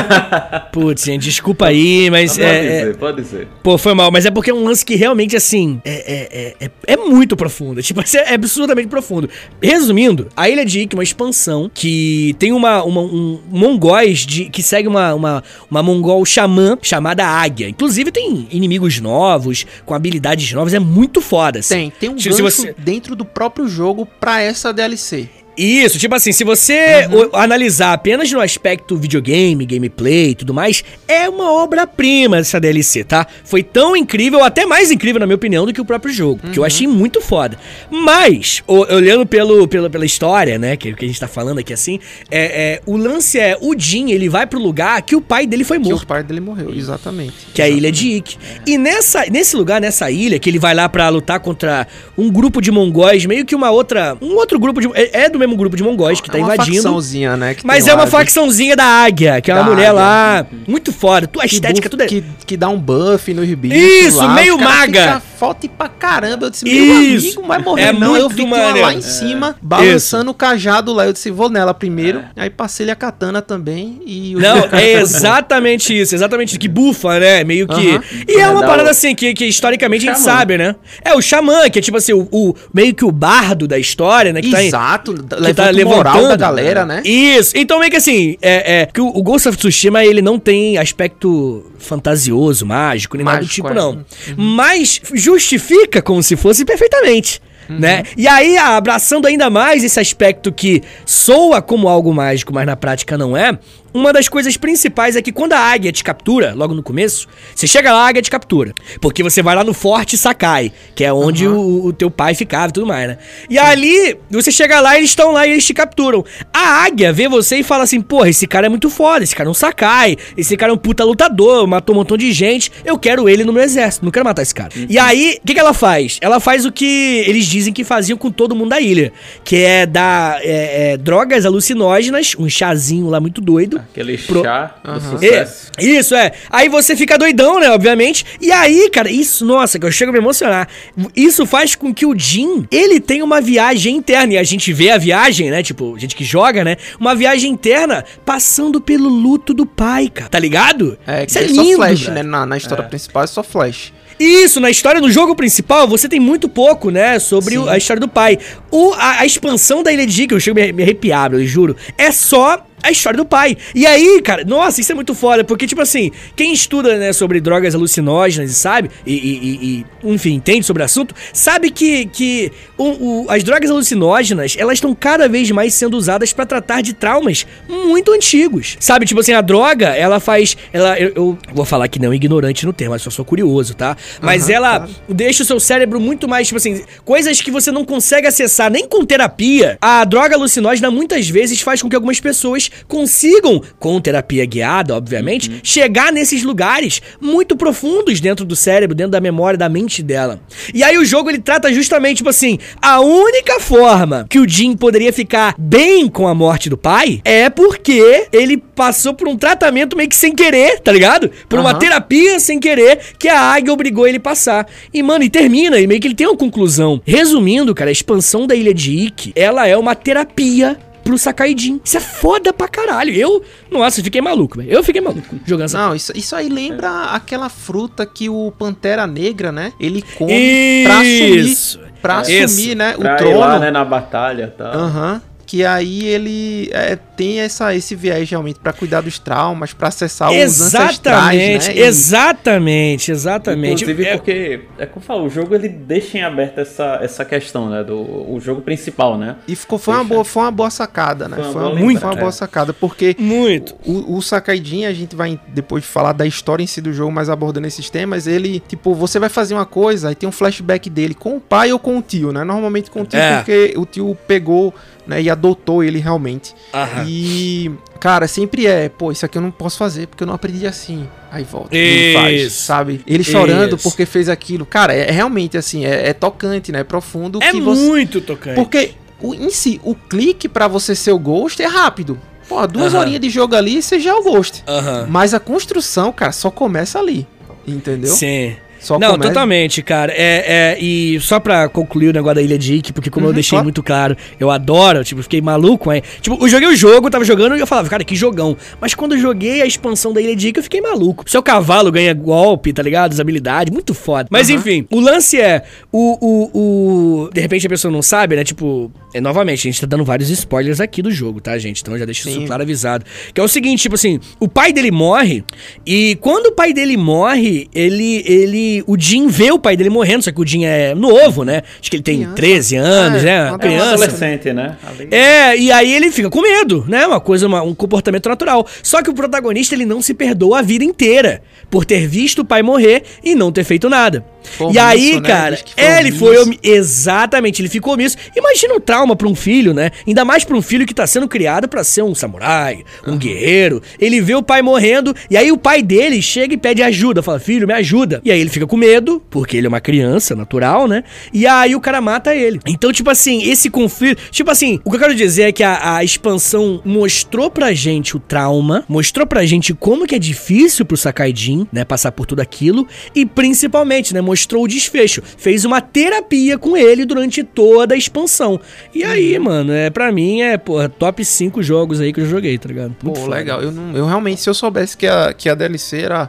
Putz, 0.72 1.04
gente, 1.04 1.22
desculpa 1.24 1.66
aí, 1.66 2.10
mas 2.10 2.32
Pode 2.32 2.42
é, 2.42 2.56
é- 2.66 2.78
dizer, 2.80 2.96
pode 2.96 3.22
dizer. 3.22 3.48
Pô, 3.62 3.78
foi 3.78 3.94
mal, 3.94 4.10
mas 4.10 4.26
é 4.26 4.30
porque 4.30 4.50
é 4.50 4.54
um 4.54 4.64
lance 4.64 4.84
que 4.84 4.94
realmente, 4.94 5.36
assim, 5.36 5.80
é, 5.84 5.90
é, 5.90 6.54
é, 6.60 6.66
é, 6.66 6.70
é 6.94 6.96
muito 6.96 7.36
profundo. 7.36 7.82
Tipo, 7.82 8.00
é 8.14 8.34
absurdamente 8.34 8.88
profundo. 8.88 9.28
Resumindo, 9.62 10.28
a 10.36 10.48
Ilha 10.48 10.64
de 10.64 10.80
Ikki 10.80 10.94
é 10.94 10.98
uma 10.98 11.02
expansão 11.04 11.70
que 11.72 12.34
tem 12.38 12.52
uma, 12.52 12.82
uma- 12.84 13.00
um 13.02 13.40
mongóis 13.50 14.20
de, 14.26 14.46
que 14.46 14.62
segue 14.62 14.88
uma, 14.88 15.14
uma, 15.14 15.42
uma 15.70 15.82
mongol 15.82 16.24
xamã 16.24 16.76
chamada 16.82 17.24
Águia. 17.26 17.68
Inclusive 17.68 18.10
tem 18.10 18.46
inimigos 18.50 19.00
novos, 19.00 19.66
com 19.84 19.94
habilidades 19.94 20.52
novas, 20.52 20.74
é 20.74 20.78
muito 20.78 21.20
foda. 21.20 21.60
assim. 21.60 21.74
Tem, 21.74 21.92
tem 22.00 22.10
um 22.10 22.18
se 22.18 22.28
gancho 22.28 22.42
você- 22.42 22.74
dentro 22.76 23.14
do 23.16 23.24
próprio 23.24 23.68
jogo 23.68 24.06
pra 24.20 24.42
essa 24.42 24.72
DLC. 24.72 24.95
DLC. 24.96 25.45
Isso, 25.56 25.98
tipo 25.98 26.14
assim, 26.14 26.32
se 26.32 26.44
você 26.44 27.08
o- 27.10 27.36
analisar 27.36 27.92
apenas 27.92 28.30
no 28.30 28.40
aspecto 28.40 28.96
videogame, 28.96 29.64
gameplay 29.64 30.30
e 30.30 30.34
tudo 30.34 30.52
mais, 30.52 30.84
é 31.08 31.28
uma 31.28 31.50
obra-prima 31.52 32.38
essa 32.38 32.60
DLC, 32.60 33.04
tá? 33.04 33.26
Foi 33.44 33.62
tão 33.62 33.96
incrível, 33.96 34.42
até 34.44 34.66
mais 34.66 34.90
incrível, 34.90 35.20
na 35.20 35.26
minha 35.26 35.36
opinião, 35.36 35.64
do 35.64 35.72
que 35.72 35.80
o 35.80 35.84
próprio 35.84 36.12
jogo. 36.12 36.40
Que 36.50 36.58
eu 36.58 36.64
achei 36.64 36.86
muito 36.86 37.20
foda. 37.20 37.58
Mas, 37.90 38.62
olhando 38.66 39.24
pelo, 39.26 39.66
pelo, 39.68 39.88
pela 39.88 40.04
história, 40.04 40.58
né? 40.58 40.76
Que, 40.76 40.92
que 40.92 41.04
a 41.04 41.08
gente 41.08 41.20
tá 41.20 41.28
falando 41.28 41.58
aqui 41.58 41.72
assim, 41.72 41.98
é, 42.30 42.74
é, 42.74 42.80
o 42.84 42.96
lance 42.96 43.38
é: 43.38 43.56
o 43.60 43.74
Jin, 43.78 44.10
ele 44.10 44.28
vai 44.28 44.46
pro 44.46 44.58
lugar 44.58 45.00
que 45.02 45.16
o 45.16 45.20
pai 45.20 45.46
dele 45.46 45.64
foi 45.64 45.78
Que 45.78 45.88
morto 45.88 46.02
o 46.02 46.06
pai 46.06 46.22
dele 46.22 46.40
morreu, 46.40 46.74
exatamente. 46.74 47.32
que 47.54 47.62
é 47.62 47.66
a 47.66 47.68
ilha 47.68 47.90
de 47.92 48.08
Ikki. 48.16 48.36
E 48.66 48.76
nessa, 48.76 49.24
nesse 49.30 49.56
lugar, 49.56 49.80
nessa 49.80 50.10
ilha, 50.10 50.38
que 50.38 50.50
ele 50.50 50.58
vai 50.58 50.74
lá 50.74 50.88
pra 50.88 51.08
lutar 51.08 51.40
contra 51.40 51.86
um 52.18 52.30
grupo 52.30 52.60
de 52.60 52.70
mongóis, 52.70 53.24
meio 53.26 53.44
que 53.44 53.54
uma 53.54 53.70
outra. 53.70 54.16
Um 54.20 54.34
outro 54.34 54.58
grupo 54.58 54.80
de. 54.80 54.88
É, 54.94 55.24
é 55.24 55.28
do 55.30 55.38
mesmo 55.38 55.45
grupo 55.54 55.76
de 55.76 55.82
mongóis 55.84 56.20
que 56.20 56.30
tá 56.30 56.38
é 56.38 56.40
uma 56.42 56.54
invadindo. 56.54 56.76
facçãozinha, 56.82 57.36
né? 57.36 57.54
Mas 57.62 57.86
é 57.86 57.94
uma 57.94 58.04
lá, 58.04 58.10
facçãozinha 58.10 58.74
da 58.74 58.84
águia, 58.84 59.40
que 59.40 59.50
é 59.50 59.54
uma 59.54 59.62
Da 59.62 59.70
mulher 59.70 59.90
águia. 59.90 59.92
lá. 60.00 60.46
Muito 60.66 60.92
foda. 60.92 61.26
Tua 61.26 61.44
estética, 61.44 61.88
buff- 61.88 61.90
tudo 61.90 62.02
é. 62.02 62.06
que, 62.06 62.24
que 62.46 62.56
dá 62.56 62.68
um 62.68 62.78
buff 62.78 63.32
nos 63.34 63.46
bichos. 63.54 63.78
Isso, 63.78 64.16
lá, 64.16 64.34
meio 64.34 64.58
maga. 64.58 65.00
fica 65.02 65.22
Forte 65.36 65.68
pra 65.68 65.86
caramba. 65.88 66.46
Eu 66.46 66.50
disse, 66.50 66.64
meu 66.64 66.72
Isso. 66.74 67.26
amigo, 67.26 67.46
vai 67.46 67.58
morrer 67.58 67.82
É 67.82 67.92
não. 67.92 68.16
Eu 68.16 68.26
vi 68.30 68.40
uma 68.42 68.56
maneiro. 68.56 68.80
lá 68.80 68.94
em 68.94 68.98
É. 68.98 69.02
cima, 69.02 69.54
balançando 69.60 70.30
o 70.30 70.34
cajado 70.34 70.94
lá. 70.94 71.04
Eu 71.06 71.12
disse, 71.12 71.30
vou 71.30 71.50
nela 71.50 71.74
primeiro. 71.74 72.24
Aí 72.34 72.48
passei-lhe 72.48 72.90
a 72.90 72.96
katana 72.96 73.42
também. 73.42 74.00
E 74.06 74.34
o 74.34 74.40
Não, 74.40 74.56
é 74.72 74.92
exatamente 74.94 75.96
isso, 75.98 76.14
exatamente 76.14 76.50
isso. 76.52 76.58
Que 76.58 76.68
bufa, 76.68 77.18
né? 77.20 77.44
Meio 77.44 77.66
que. 77.68 77.90
Aham. 77.90 78.02
E 78.26 78.36
é 78.36 78.40
É, 78.40 78.48
uma 78.48 78.62
parada 78.62 78.88
assim, 78.90 79.14
que, 79.14 79.34
que 79.34 79.44
historicamente 79.44 80.08
a 80.08 80.14
gente 80.14 80.22
sabe, 80.22 80.56
né? 80.56 80.74
É 81.04 81.12
o 81.14 81.20
xamã, 81.20 81.68
que 81.68 81.78
é 81.78 81.82
tipo 81.82 81.98
assim, 81.98 82.12
o, 82.14 82.26
o- 82.32 82.54
meio 82.72 82.94
que 82.94 83.04
o 83.04 83.12
bardo 83.12 83.66
da 83.68 83.78
história, 83.78 84.32
né? 84.32 84.40
Que 84.40 84.50
tá 84.50 84.62
em- 84.62 84.68
Exato. 84.68 85.12
que 85.14 85.35
levanta 85.38 85.64
tá 85.64 85.70
o 85.70 85.84
moral 85.84 86.14
levantando. 86.14 86.28
da 86.28 86.36
galera, 86.36 86.86
né? 86.86 87.02
Isso. 87.04 87.52
Então 87.56 87.78
meio 87.78 87.90
que 87.90 87.96
assim, 87.96 88.36
é, 88.40 88.80
é 88.80 88.86
que 88.86 89.00
o, 89.00 89.08
o 89.08 89.22
Ghost 89.22 89.48
of 89.48 89.58
Tsushima 89.58 90.04
ele 90.04 90.22
não 90.22 90.38
tem 90.38 90.78
aspecto 90.78 91.70
fantasioso, 91.78 92.66
mágico, 92.66 93.16
nem 93.16 93.24
nada 93.24 93.38
do 93.38 93.42
Mágico, 93.42 93.54
tipo 93.54 93.68
é. 93.68 93.74
não. 93.74 94.04
Mas 94.36 95.00
justifica 95.14 96.02
como 96.02 96.22
se 96.22 96.36
fosse 96.36 96.64
perfeitamente. 96.64 97.40
Né? 97.68 98.04
E 98.16 98.28
aí, 98.28 98.56
abraçando 98.56 99.26
ainda 99.26 99.50
mais 99.50 99.82
esse 99.82 99.98
aspecto 99.98 100.52
que 100.52 100.82
soa 101.04 101.60
como 101.60 101.88
algo 101.88 102.14
mágico, 102.14 102.54
mas 102.54 102.64
na 102.64 102.76
prática 102.76 103.18
não 103.18 103.36
é, 103.36 103.58
uma 103.96 104.12
das 104.12 104.28
coisas 104.28 104.56
principais 104.56 105.16
é 105.16 105.22
que 105.22 105.32
quando 105.32 105.54
a 105.54 105.58
águia 105.58 105.90
te 105.90 106.04
captura, 106.04 106.54
logo 106.54 106.74
no 106.74 106.82
começo, 106.82 107.26
você 107.54 107.66
chega 107.66 107.92
lá, 107.92 108.04
a 108.04 108.08
águia 108.08 108.22
te 108.22 108.30
captura. 108.30 108.72
Porque 109.00 109.22
você 109.22 109.42
vai 109.42 109.54
lá 109.54 109.64
no 109.64 109.74
Forte 109.74 110.16
Sakai, 110.16 110.72
que 110.94 111.04
é 111.04 111.12
onde 111.12 111.46
o, 111.46 111.86
o 111.86 111.92
teu 111.92 112.10
pai 112.10 112.34
ficava 112.34 112.68
e 112.68 112.72
tudo 112.72 112.86
mais, 112.86 113.08
né? 113.08 113.18
E 113.48 113.58
ali, 113.58 114.16
você 114.30 114.50
chega 114.50 114.80
lá, 114.80 114.96
eles 114.96 115.10
estão 115.10 115.32
lá 115.32 115.46
e 115.46 115.52
eles 115.52 115.64
te 115.64 115.74
capturam. 115.74 116.24
A 116.52 116.84
águia 116.84 117.12
vê 117.12 117.28
você 117.28 117.58
e 117.58 117.62
fala 117.62 117.84
assim: 117.84 118.00
porra, 118.00 118.28
esse 118.28 118.46
cara 118.46 118.66
é 118.66 118.68
muito 118.68 118.90
foda, 118.90 119.24
esse 119.24 119.34
cara 119.34 119.48
é 119.48 119.50
um 119.50 119.54
Sakai, 119.54 120.16
esse 120.36 120.56
cara 120.56 120.72
é 120.72 120.74
um 120.74 120.78
puta 120.78 121.04
lutador, 121.04 121.66
matou 121.66 121.94
um 121.94 121.98
montão 121.98 122.16
de 122.16 122.30
gente, 122.32 122.70
eu 122.84 122.98
quero 122.98 123.28
ele 123.28 123.44
no 123.44 123.52
meu 123.52 123.62
exército, 123.62 124.04
não 124.04 124.12
quero 124.12 124.24
matar 124.24 124.42
esse 124.42 124.54
cara. 124.54 124.70
E 124.88 124.98
aí, 124.98 125.38
o 125.42 125.46
que, 125.46 125.54
que 125.54 125.60
ela 125.60 125.74
faz? 125.74 126.18
Ela 126.20 126.40
faz 126.40 126.64
o 126.64 126.72
que 126.72 127.24
eles 127.26 127.46
dizem 127.46 127.72
que 127.72 127.84
faziam 127.84 128.18
com 128.18 128.30
todo 128.30 128.54
mundo 128.54 128.70
da 128.70 128.80
ilha, 128.80 129.12
que 129.44 129.56
é 129.56 129.86
dar 129.86 130.40
é, 130.42 130.92
é, 130.92 130.96
drogas 130.96 131.46
alucinógenas, 131.46 132.34
um 132.38 132.48
chazinho 132.48 133.08
lá 133.08 133.20
muito 133.20 133.40
doido. 133.40 133.82
Aquele 133.90 134.18
Pro- 134.18 134.42
chá 134.42 134.74
do 134.84 134.90
Aham. 134.90 135.00
sucesso. 135.12 135.70
É, 135.78 135.84
isso, 135.84 136.14
é. 136.14 136.32
Aí 136.50 136.68
você 136.68 136.94
fica 136.96 137.16
doidão, 137.18 137.58
né, 137.60 137.70
obviamente. 137.70 138.24
E 138.40 138.50
aí, 138.52 138.90
cara, 138.90 139.10
isso, 139.10 139.44
nossa, 139.44 139.78
que 139.78 139.86
eu 139.86 139.92
chego 139.92 140.10
a 140.10 140.12
me 140.12 140.18
emocionar. 140.18 140.68
Isso 141.14 141.46
faz 141.46 141.74
com 141.74 141.92
que 141.94 142.04
o 142.06 142.18
Jin, 142.18 142.66
ele 142.70 143.00
tenha 143.00 143.24
uma 143.24 143.40
viagem 143.40 143.96
interna. 143.96 144.34
E 144.34 144.38
a 144.38 144.44
gente 144.44 144.72
vê 144.72 144.90
a 144.90 144.98
viagem, 144.98 145.50
né, 145.50 145.62
tipo, 145.62 145.98
gente 145.98 146.14
que 146.16 146.24
joga, 146.24 146.64
né, 146.64 146.76
uma 147.00 147.14
viagem 147.14 147.50
interna 147.52 148.04
passando 148.24 148.80
pelo 148.80 149.08
luto 149.08 149.54
do 149.54 149.64
pai, 149.66 150.08
cara. 150.08 150.28
Tá 150.28 150.38
ligado? 150.38 150.98
É, 151.06 151.24
isso 151.24 151.38
que 151.38 151.44
é 151.44 151.44
é 151.44 151.48
só 151.48 151.62
lindo, 151.62 151.76
flash, 151.76 152.00
brother. 152.04 152.14
né? 152.14 152.22
Na, 152.22 152.46
na 152.46 152.56
história 152.56 152.84
principal 152.84 153.24
é 153.24 153.26
só 153.26 153.42
flash. 153.42 153.92
Isso, 154.18 154.60
na 154.60 154.70
história 154.70 154.98
do 154.98 155.10
jogo 155.10 155.36
principal, 155.36 155.86
você 155.86 156.08
tem 156.08 156.18
muito 156.18 156.48
pouco, 156.48 156.90
né, 156.90 157.18
sobre 157.18 157.58
o- 157.58 157.68
a 157.68 157.76
história 157.76 158.00
do 158.00 158.08
pai. 158.08 158.38
O, 158.70 158.94
a, 158.94 159.20
a 159.20 159.26
expansão 159.26 159.82
da 159.82 159.92
Ilha 159.92 160.06
de 160.06 160.14
Dick, 160.14 160.32
eu 160.32 160.40
chego 160.40 160.58
a 160.58 160.62
me, 160.64 160.72
me 160.72 160.82
arrepiar, 160.82 161.32
eu 161.34 161.46
juro, 161.46 161.76
é 161.98 162.10
só 162.10 162.65
a 162.82 162.90
história 162.90 163.16
do 163.16 163.24
pai. 163.24 163.56
E 163.74 163.86
aí, 163.86 164.20
cara, 164.22 164.44
nossa, 164.44 164.80
isso 164.80 164.92
é 164.92 164.94
muito 164.94 165.14
foda, 165.14 165.42
porque, 165.44 165.66
tipo 165.66 165.80
assim, 165.80 166.10
quem 166.34 166.52
estuda, 166.52 166.96
né, 166.96 167.12
sobre 167.12 167.40
drogas 167.40 167.74
alucinógenas 167.74 168.50
e 168.50 168.54
sabe, 168.54 168.90
e, 169.06 169.14
e- 169.14 169.86
enfim, 170.04 170.34
entende 170.34 170.64
sobre 170.64 170.82
o 170.82 170.86
assunto, 170.86 171.14
sabe 171.32 171.70
que, 171.70 172.06
que 172.06 172.52
o- 172.78 173.24
o- 173.24 173.26
as 173.30 173.42
drogas 173.42 173.70
alucinógenas, 173.70 174.56
elas 174.58 174.74
estão 174.74 174.94
cada 174.94 175.28
vez 175.28 175.50
mais 175.50 175.74
sendo 175.74 175.96
usadas 175.96 176.32
pra 176.32 176.46
tratar 176.46 176.80
de 176.80 176.92
traumas 176.92 177.46
muito 177.68 178.12
antigos. 178.12 178.76
Sabe, 178.80 179.06
tipo 179.06 179.20
assim, 179.20 179.32
a 179.32 179.40
droga, 179.40 179.88
ela 179.88 180.20
faz, 180.20 180.56
ela, 180.72 180.98
eu, 180.98 181.12
eu 181.16 181.38
vou 181.52 181.64
falar 181.64 181.88
que 181.88 181.98
não 181.98 182.12
ignorante 182.14 182.64
no 182.66 182.72
termo, 182.72 182.94
eu 182.94 182.98
só 182.98 183.10
sou 183.10 183.24
curioso, 183.24 183.74
tá? 183.74 183.96
Mas 184.20 184.44
Aham, 184.44 184.52
ela 184.52 184.76
claro. 184.80 184.92
deixa 185.08 185.42
o 185.42 185.46
seu 185.46 185.58
cérebro 185.58 186.00
muito 186.00 186.28
mais, 186.28 186.46
tipo 186.46 186.58
assim, 186.58 186.82
coisas 187.04 187.40
que 187.40 187.50
você 187.50 187.72
não 187.72 187.84
consegue 187.84 188.26
acessar 188.26 188.70
nem 188.70 188.86
com 188.86 189.04
terapia. 189.04 189.78
A 189.80 190.04
droga 190.04 190.34
alucinógena 190.36 190.90
muitas 190.90 191.28
vezes 191.28 191.60
faz 191.60 191.82
com 191.82 191.88
que 191.88 191.96
algumas 191.96 192.20
pessoas 192.20 192.65
consigam, 192.88 193.62
com 193.78 194.00
terapia 194.00 194.44
guiada, 194.44 194.94
obviamente, 194.94 195.50
Uhum. 195.50 195.58
chegar 195.62 196.12
nesses 196.12 196.42
lugares 196.42 197.00
muito 197.20 197.56
profundos 197.56 198.20
dentro 198.20 198.44
do 198.44 198.56
cérebro, 198.56 198.94
dentro 198.94 199.12
da 199.12 199.20
memória, 199.20 199.58
da 199.58 199.68
mente 199.68 200.02
dela. 200.02 200.40
E 200.74 200.82
aí 200.82 200.96
o 200.98 201.04
jogo 201.04 201.30
ele 201.30 201.38
trata 201.38 201.72
justamente, 201.72 202.18
tipo 202.18 202.30
assim, 202.30 202.58
a 202.80 203.00
única 203.00 203.60
forma 203.60 204.26
que 204.28 204.38
o 204.38 204.48
Jin 204.48 204.76
poderia 204.76 205.12
ficar 205.12 205.54
bem 205.58 206.08
com 206.08 206.26
a 206.26 206.34
morte 206.34 206.68
do 206.70 206.76
pai 206.76 207.20
é 207.24 207.48
porque 207.50 208.26
ele 208.32 208.56
passou 208.56 209.14
por 209.14 209.28
um 209.28 209.36
tratamento 209.36 209.96
meio 209.96 210.08
que 210.08 210.16
sem 210.16 210.34
querer, 210.34 210.80
tá 210.80 210.92
ligado? 210.92 211.30
Por 211.48 211.58
uma 211.58 211.70
Aham. 211.70 211.78
terapia 211.78 212.38
sem 212.40 212.58
querer 212.58 212.98
que 213.18 213.28
a 213.28 213.40
águia 213.40 213.72
obrigou 213.72 214.06
ele 214.06 214.18
a 214.18 214.20
passar. 214.20 214.66
E, 214.92 215.02
mano, 215.02 215.24
e 215.24 215.30
termina, 215.30 215.78
e 215.78 215.86
meio 215.86 216.00
que 216.00 216.08
ele 216.08 216.14
tem 216.14 216.26
uma 216.26 216.36
conclusão. 216.36 217.00
Resumindo, 217.04 217.74
cara, 217.74 217.90
a 217.90 217.92
expansão 217.92 218.46
da 218.46 218.54
ilha 218.54 218.74
de 218.74 218.92
Ikki, 218.92 219.32
ela 219.34 219.66
é 219.66 219.76
uma 219.76 219.94
terapia 219.94 220.76
pro 221.06 221.16
Sakaijin. 221.16 221.80
Isso 221.84 221.96
é 221.96 222.00
foda 222.00 222.52
pra 222.52 222.66
caralho. 222.68 223.12
Eu, 223.14 223.42
nossa, 223.70 224.02
fiquei 224.02 224.20
maluco, 224.20 224.58
velho. 224.58 224.70
Eu 224.70 224.82
fiquei 224.82 225.00
maluco 225.00 225.36
jogando 225.46 225.66
essa 225.66 225.78
Não, 225.78 225.94
isso, 225.94 226.12
isso 226.14 226.34
aí 226.34 226.48
lembra 226.48 227.04
aquela 227.12 227.48
fruta 227.48 228.04
que 228.04 228.28
o 228.28 228.52
Pantera 228.58 229.06
Negra, 229.06 229.52
né? 229.52 229.72
Ele 229.78 230.02
come 230.18 230.82
pra 230.84 230.94
assumir, 230.98 231.38
Isso. 231.46 231.80
pra 232.02 232.22
Isso. 232.22 232.44
assumir, 232.44 232.74
né? 232.74 232.94
O 232.96 233.00
Pra 233.00 233.14
ir 233.14 233.18
trono. 233.18 233.38
lá, 233.38 233.58
né, 233.58 233.70
na 233.70 233.84
batalha 233.84 234.52
e 234.52 234.58
tal. 234.58 234.72
Aham. 234.74 235.22
Que 235.46 235.64
aí 235.64 236.04
ele 236.04 236.68
é, 236.72 236.96
tem 236.96 237.38
essa, 237.38 237.72
esse 237.72 237.94
viés 237.94 238.28
realmente 238.28 238.58
pra 238.58 238.72
cuidar 238.72 239.00
dos 239.00 239.16
traumas, 239.18 239.72
pra 239.72 239.88
acessar 239.88 240.30
os 240.32 240.36
ancestrais, 240.36 241.38
Exatamente, 241.40 241.68
né? 241.68 241.74
E- 241.76 241.80
exatamente, 241.82 243.12
exatamente. 243.12 243.84
Inclusive 243.84 244.04
É- 244.08 244.16
porque, 244.16 244.60
é 244.78 244.86
como 244.86 245.02
eu 245.02 245.06
falo, 245.06 245.24
o 245.24 245.30
jogo 245.30 245.54
ele 245.54 245.68
deixa 245.68 246.18
em 246.18 246.22
aberto 246.22 246.58
essa, 246.58 246.98
essa 247.00 247.24
questão, 247.24 247.70
né, 247.70 247.84
do 247.84 247.96
o 247.96 248.40
jogo 248.40 248.60
principal, 248.60 249.16
né? 249.16 249.36
E 249.46 249.54
ficou, 249.54 249.78
foi, 249.78 249.94
uma 249.94 250.04
boa, 250.04 250.24
foi 250.24 250.42
uma 250.42 250.50
boa 250.50 250.68
sacada, 250.70 251.28
né? 251.28 251.36
Foi 251.36 251.44
uma 251.44 251.52
Foi 251.52 251.60
boa 251.62 251.72
uma, 251.74 251.80
lembra- 251.80 252.00
foi 252.00 252.10
uma 252.10 252.16
é. 252.16 252.20
boa 252.20 252.32
sacada, 252.32 252.72
porque 252.72 253.14
Muito. 253.18 253.74
o, 253.86 254.16
o 254.16 254.22
Sakaidin, 254.22 254.84
a 254.86 254.92
gente 254.92 255.14
vai 255.14 255.38
depois 255.48 255.84
falar 255.84 256.12
da 256.12 256.26
história 256.26 256.62
em 256.62 256.66
si 256.66 256.80
do 256.80 256.92
jogo, 256.92 257.12
mas 257.12 257.28
abordando 257.30 257.66
esses 257.68 257.88
temas, 257.88 258.26
ele, 258.26 258.60
tipo, 258.60 258.94
você 258.94 259.18
vai 259.20 259.28
fazer 259.28 259.54
uma 259.54 259.66
coisa, 259.66 260.08
aí 260.08 260.14
tem 260.16 260.28
um 260.28 260.32
flashback 260.32 260.90
dele 260.90 261.14
com 261.14 261.36
o 261.36 261.40
pai 261.40 261.72
ou 261.72 261.78
com 261.78 261.96
o 261.98 262.02
tio, 262.02 262.32
né? 262.32 262.42
Normalmente 262.42 262.90
com 262.90 263.02
o 263.02 263.06
tio, 263.06 263.18
É. 263.20 263.36
porque 263.36 263.74
o 263.76 263.86
tio 263.86 264.16
pegou, 264.26 264.74
né, 265.06 265.22
e 265.22 265.30
adotou 265.30 265.82
ele 265.82 265.98
realmente. 265.98 266.54
Aham. 266.72 267.04
E, 267.08 267.70
cara, 268.00 268.26
sempre 268.26 268.66
é, 268.66 268.88
pô, 268.88 269.12
isso 269.12 269.24
aqui 269.24 269.38
eu 269.38 269.42
não 269.42 269.50
posso 269.50 269.78
fazer 269.78 270.06
porque 270.06 270.22
eu 270.22 270.26
não 270.26 270.34
aprendi 270.34 270.66
assim. 270.66 271.08
Aí 271.30 271.44
volta. 271.44 271.76
Ele 271.76 272.14
faz, 272.14 272.52
sabe? 272.52 273.00
Ele 273.06 273.22
chorando 273.22 273.76
Isso. 273.76 273.88
porque 273.88 274.06
fez 274.06 274.28
aquilo. 274.28 274.64
Cara, 274.64 274.94
é 274.94 275.10
realmente 275.10 275.58
assim, 275.58 275.84
é, 275.84 276.08
é 276.08 276.12
tocante, 276.12 276.72
né? 276.72 276.80
É 276.80 276.84
profundo. 276.84 277.38
É 277.42 277.50
que 277.50 277.60
você... 277.60 277.82
muito 277.82 278.20
tocante. 278.20 278.54
Porque 278.54 278.94
o, 279.20 279.34
em 279.34 279.50
si, 279.50 279.80
o 279.84 279.94
clique 279.94 280.48
pra 280.48 280.66
você 280.66 280.94
ser 280.94 281.12
o 281.12 281.18
Ghost 281.18 281.62
é 281.62 281.66
rápido. 281.66 282.18
Pô, 282.48 282.64
duas 282.66 282.94
Aham. 282.94 283.00
horinhas 283.00 283.20
de 283.20 283.28
jogo 283.28 283.56
ali, 283.56 283.82
você 283.82 283.98
já 283.98 284.10
é 284.10 284.14
o 284.14 284.22
Ghost. 284.22 284.62
Aham. 284.66 285.06
Mas 285.10 285.34
a 285.34 285.40
construção, 285.40 286.12
cara, 286.12 286.32
só 286.32 286.50
começa 286.50 286.98
ali. 286.98 287.26
Entendeu? 287.66 288.12
Sim. 288.12 288.56
Só 288.86 289.00
Não, 289.00 289.12
começa... 289.12 289.28
totalmente, 289.30 289.82
cara. 289.82 290.12
É, 290.12 290.74
é, 290.76 290.78
e 290.80 291.18
só 291.20 291.40
pra 291.40 291.68
concluir 291.68 292.10
o 292.10 292.12
negócio 292.12 292.36
da 292.36 292.42
Ilha 292.42 292.56
de 292.56 292.74
Ike, 292.74 292.92
porque 292.92 293.10
como 293.10 293.26
eu 293.26 293.30
Uhum, 293.30 293.34
deixei 293.34 293.50
claro. 293.56 293.64
muito 293.64 293.82
claro, 293.82 294.16
eu 294.38 294.48
adoro, 294.48 295.02
tipo, 295.02 295.20
fiquei 295.24 295.40
maluco, 295.40 295.92
hein? 295.92 296.00
Tipo, 296.20 296.38
eu 296.40 296.48
joguei 296.48 296.68
o 296.68 296.76
jogo, 296.76 297.08
eu 297.08 297.10
tava 297.10 297.24
jogando 297.24 297.56
e 297.56 297.60
eu 297.60 297.66
falava, 297.66 297.88
cara, 297.88 298.04
que 298.04 298.14
jogão. 298.14 298.56
Mas 298.80 298.94
quando 298.94 299.16
eu 299.16 299.18
joguei 299.20 299.60
a 299.60 299.66
expansão 299.66 300.12
da 300.12 300.20
Ilha 300.20 300.36
de 300.36 300.48
Ike, 300.48 300.60
eu 300.60 300.62
fiquei 300.62 300.80
maluco. 300.80 301.28
Seu 301.28 301.42
cavalo 301.42 301.90
ganha 301.90 302.14
golpe, 302.14 302.72
tá 302.72 302.80
ligado? 302.80 303.12
As 303.12 303.18
habilidades, 303.18 303.72
muito 303.72 303.92
foda. 303.92 304.28
Mas 304.30 304.48
Aham. 304.48 304.58
enfim, 304.60 304.86
o 304.88 305.00
lance 305.00 305.40
é, 305.40 305.64
o, 305.90 306.16
o, 306.20 307.24
o... 307.24 307.30
De 307.32 307.40
repente 307.40 307.66
a 307.66 307.70
pessoa 307.70 307.90
não 307.90 308.02
sabe, 308.02 308.36
né? 308.36 308.44
Tipo, 308.44 308.92
é, 309.12 309.20
novamente, 309.20 309.66
a 309.66 309.70
gente 309.72 309.80
tá 309.80 309.86
dando 309.88 310.04
vários 310.04 310.30
spoilers 310.30 310.80
aqui 310.80 311.02
do 311.02 311.10
jogo, 311.10 311.40
tá, 311.40 311.58
gente? 311.58 311.82
Então 311.82 311.94
eu 311.94 311.98
já 311.98 312.04
deixo 312.04 312.28
isso 312.28 312.42
claro 312.46 312.62
avisado. 312.62 313.04
Que 313.34 313.40
é 313.40 313.44
o 313.44 313.48
seguinte, 313.48 313.82
tipo 313.82 313.96
assim, 313.96 314.20
o 314.38 314.46
pai 314.46 314.72
dele 314.72 314.92
morre, 314.92 315.42
e 315.84 316.16
quando 316.20 316.46
o 316.46 316.52
pai 316.52 316.72
dele 316.72 316.96
morre, 316.96 317.68
ele, 317.74 318.22
ele 318.26 318.75
o 318.86 318.96
Jin 318.98 319.28
vê 319.28 319.50
o 319.52 319.58
pai 319.58 319.76
dele 319.76 319.90
morrendo, 319.90 320.22
só 320.24 320.32
que 320.32 320.40
o 320.40 320.46
Jin 320.46 320.64
é 320.64 320.94
novo, 320.94 321.44
né? 321.44 321.62
Acho 321.80 321.90
que 321.90 321.96
ele 321.96 322.02
tem 322.02 322.16
Criança. 322.18 322.34
13 322.34 322.76
anos, 322.76 323.22
É, 323.22 323.26
né? 323.26 323.40
uma 323.40 323.46
Uma 323.46 323.50
É 323.50 323.54
um 323.54 323.58
criança. 323.58 323.92
adolescente, 323.94 324.52
né? 324.52 324.76
É, 325.10 325.56
e 325.56 325.70
aí 325.72 325.92
ele 325.94 326.10
fica 326.10 326.28
com 326.30 326.40
medo, 326.42 326.84
né? 326.88 327.06
Uma 327.06 327.20
coisa, 327.20 327.46
uma- 327.46 327.62
um 327.62 327.74
comportamento 327.74 328.28
natural. 328.28 328.66
Só 328.82 329.02
que 329.02 329.10
o 329.10 329.14
protagonista, 329.14 329.74
ele 329.74 329.84
não 329.86 330.00
se 330.02 330.14
perdoa 330.14 330.58
a 330.58 330.62
vida 330.62 330.84
inteira 330.84 331.42
por 331.70 331.84
ter 331.84 332.06
visto 332.06 332.40
o 332.40 332.44
pai 332.44 332.62
morrer 332.62 333.02
e 333.24 333.34
não 333.34 333.50
ter 333.52 333.64
feito 333.64 333.88
nada. 333.88 334.24
E 334.72 334.78
aí, 334.78 335.14
né? 335.14 335.20
cara, 335.20 335.58
ele 335.76 336.12
foi. 336.12 336.38
omisso. 336.38 336.60
Exatamente, 336.62 337.62
ele 337.62 337.68
ficou 337.68 337.94
omisso. 337.94 338.16
Imagina 338.34 338.74
o 338.74 338.80
trauma 338.80 339.14
pra 339.16 339.28
um 339.28 339.34
filho, 339.34 339.72
né? 339.74 339.90
Ainda 340.06 340.24
mais 340.24 340.44
pra 340.44 340.56
um 340.56 340.62
filho 340.62 340.86
que 340.86 340.94
tá 340.94 341.06
sendo 341.06 341.28
criado 341.28 341.68
pra 341.68 341.84
ser 341.84 342.02
um 342.02 342.14
samurai, 342.14 342.84
um 343.06 343.16
guerreiro. 343.16 343.82
Ele 343.98 344.20
vê 344.20 344.34
o 344.34 344.42
pai 344.42 344.62
morrendo 344.62 345.14
e 345.30 345.36
aí 345.36 345.50
o 345.52 345.58
pai 345.58 345.82
dele 345.82 346.20
chega 346.22 346.54
e 346.54 346.56
pede 346.56 346.82
ajuda. 346.82 347.22
Fala, 347.22 347.38
filho, 347.38 347.66
me 347.66 347.74
ajuda. 347.74 348.20
E 348.24 348.30
aí 348.30 348.40
ele 348.40 348.50
fica 348.50 348.66
com 348.66 348.76
medo, 348.76 349.22
porque 349.30 349.56
ele 349.56 349.66
é 349.66 349.68
uma 349.68 349.80
criança 349.80 350.34
natural, 350.34 350.86
né? 350.86 351.04
E 351.32 351.46
aí 351.46 351.74
o 351.74 351.80
cara 351.80 352.00
mata 352.00 352.34
ele. 352.34 352.60
Então, 352.66 352.92
tipo 352.92 353.10
assim, 353.10 353.48
esse 353.48 353.70
conflito. 353.70 354.22
Tipo 354.30 354.50
assim, 354.50 354.80
o 354.84 354.90
que 354.90 354.96
eu 354.96 355.00
quero 355.00 355.14
dizer 355.14 355.42
é 355.44 355.52
que 355.52 355.62
a, 355.62 355.96
a 355.96 356.04
expansão 356.04 356.80
mostrou 356.84 357.50
pra 357.50 357.72
gente 357.72 358.16
o 358.16 358.20
trauma, 358.20 358.84
mostrou 358.88 359.26
pra 359.26 359.44
gente 359.44 359.74
como 359.74 360.06
que 360.06 360.14
é 360.14 360.18
difícil 360.18 360.84
pro 360.84 360.96
Sakaijin, 360.96 361.66
né? 361.72 361.84
Passar 361.84 362.12
por 362.12 362.26
tudo 362.26 362.40
aquilo. 362.40 362.86
E 363.14 363.24
principalmente, 363.24 364.12
né? 364.14 364.20
Mostrou 364.20 364.35
o 364.36 364.66
desfecho. 364.68 365.22
Fez 365.36 365.64
uma 365.64 365.80
terapia 365.80 366.58
com 366.58 366.76
ele 366.76 367.04
durante 367.04 367.42
toda 367.42 367.94
a 367.94 367.98
expansão. 367.98 368.60
E 368.94 369.02
aí, 369.04 369.38
mano, 369.38 369.72
é, 369.72 369.90
pra 369.90 370.10
mim 370.12 370.42
é, 370.42 370.56
porra, 370.58 370.88
top 370.88 371.24
5 371.24 371.62
jogos 371.62 372.00
aí 372.00 372.12
que 372.12 372.20
eu 372.20 372.26
joguei, 372.26 372.56
tá 372.58 372.68
ligado? 372.68 372.94
Pô, 372.98 373.06
Muito 373.08 373.20
foda. 373.20 373.34
legal. 373.34 373.62
Eu, 373.62 373.72
não, 373.72 373.96
eu 373.96 374.06
realmente, 374.06 374.40
se 374.40 374.48
eu 374.48 374.54
soubesse 374.54 374.96
que 374.96 375.06
a, 375.06 375.32
que 375.32 375.48
a 375.48 375.54
DLC 375.54 376.00
era 376.00 376.28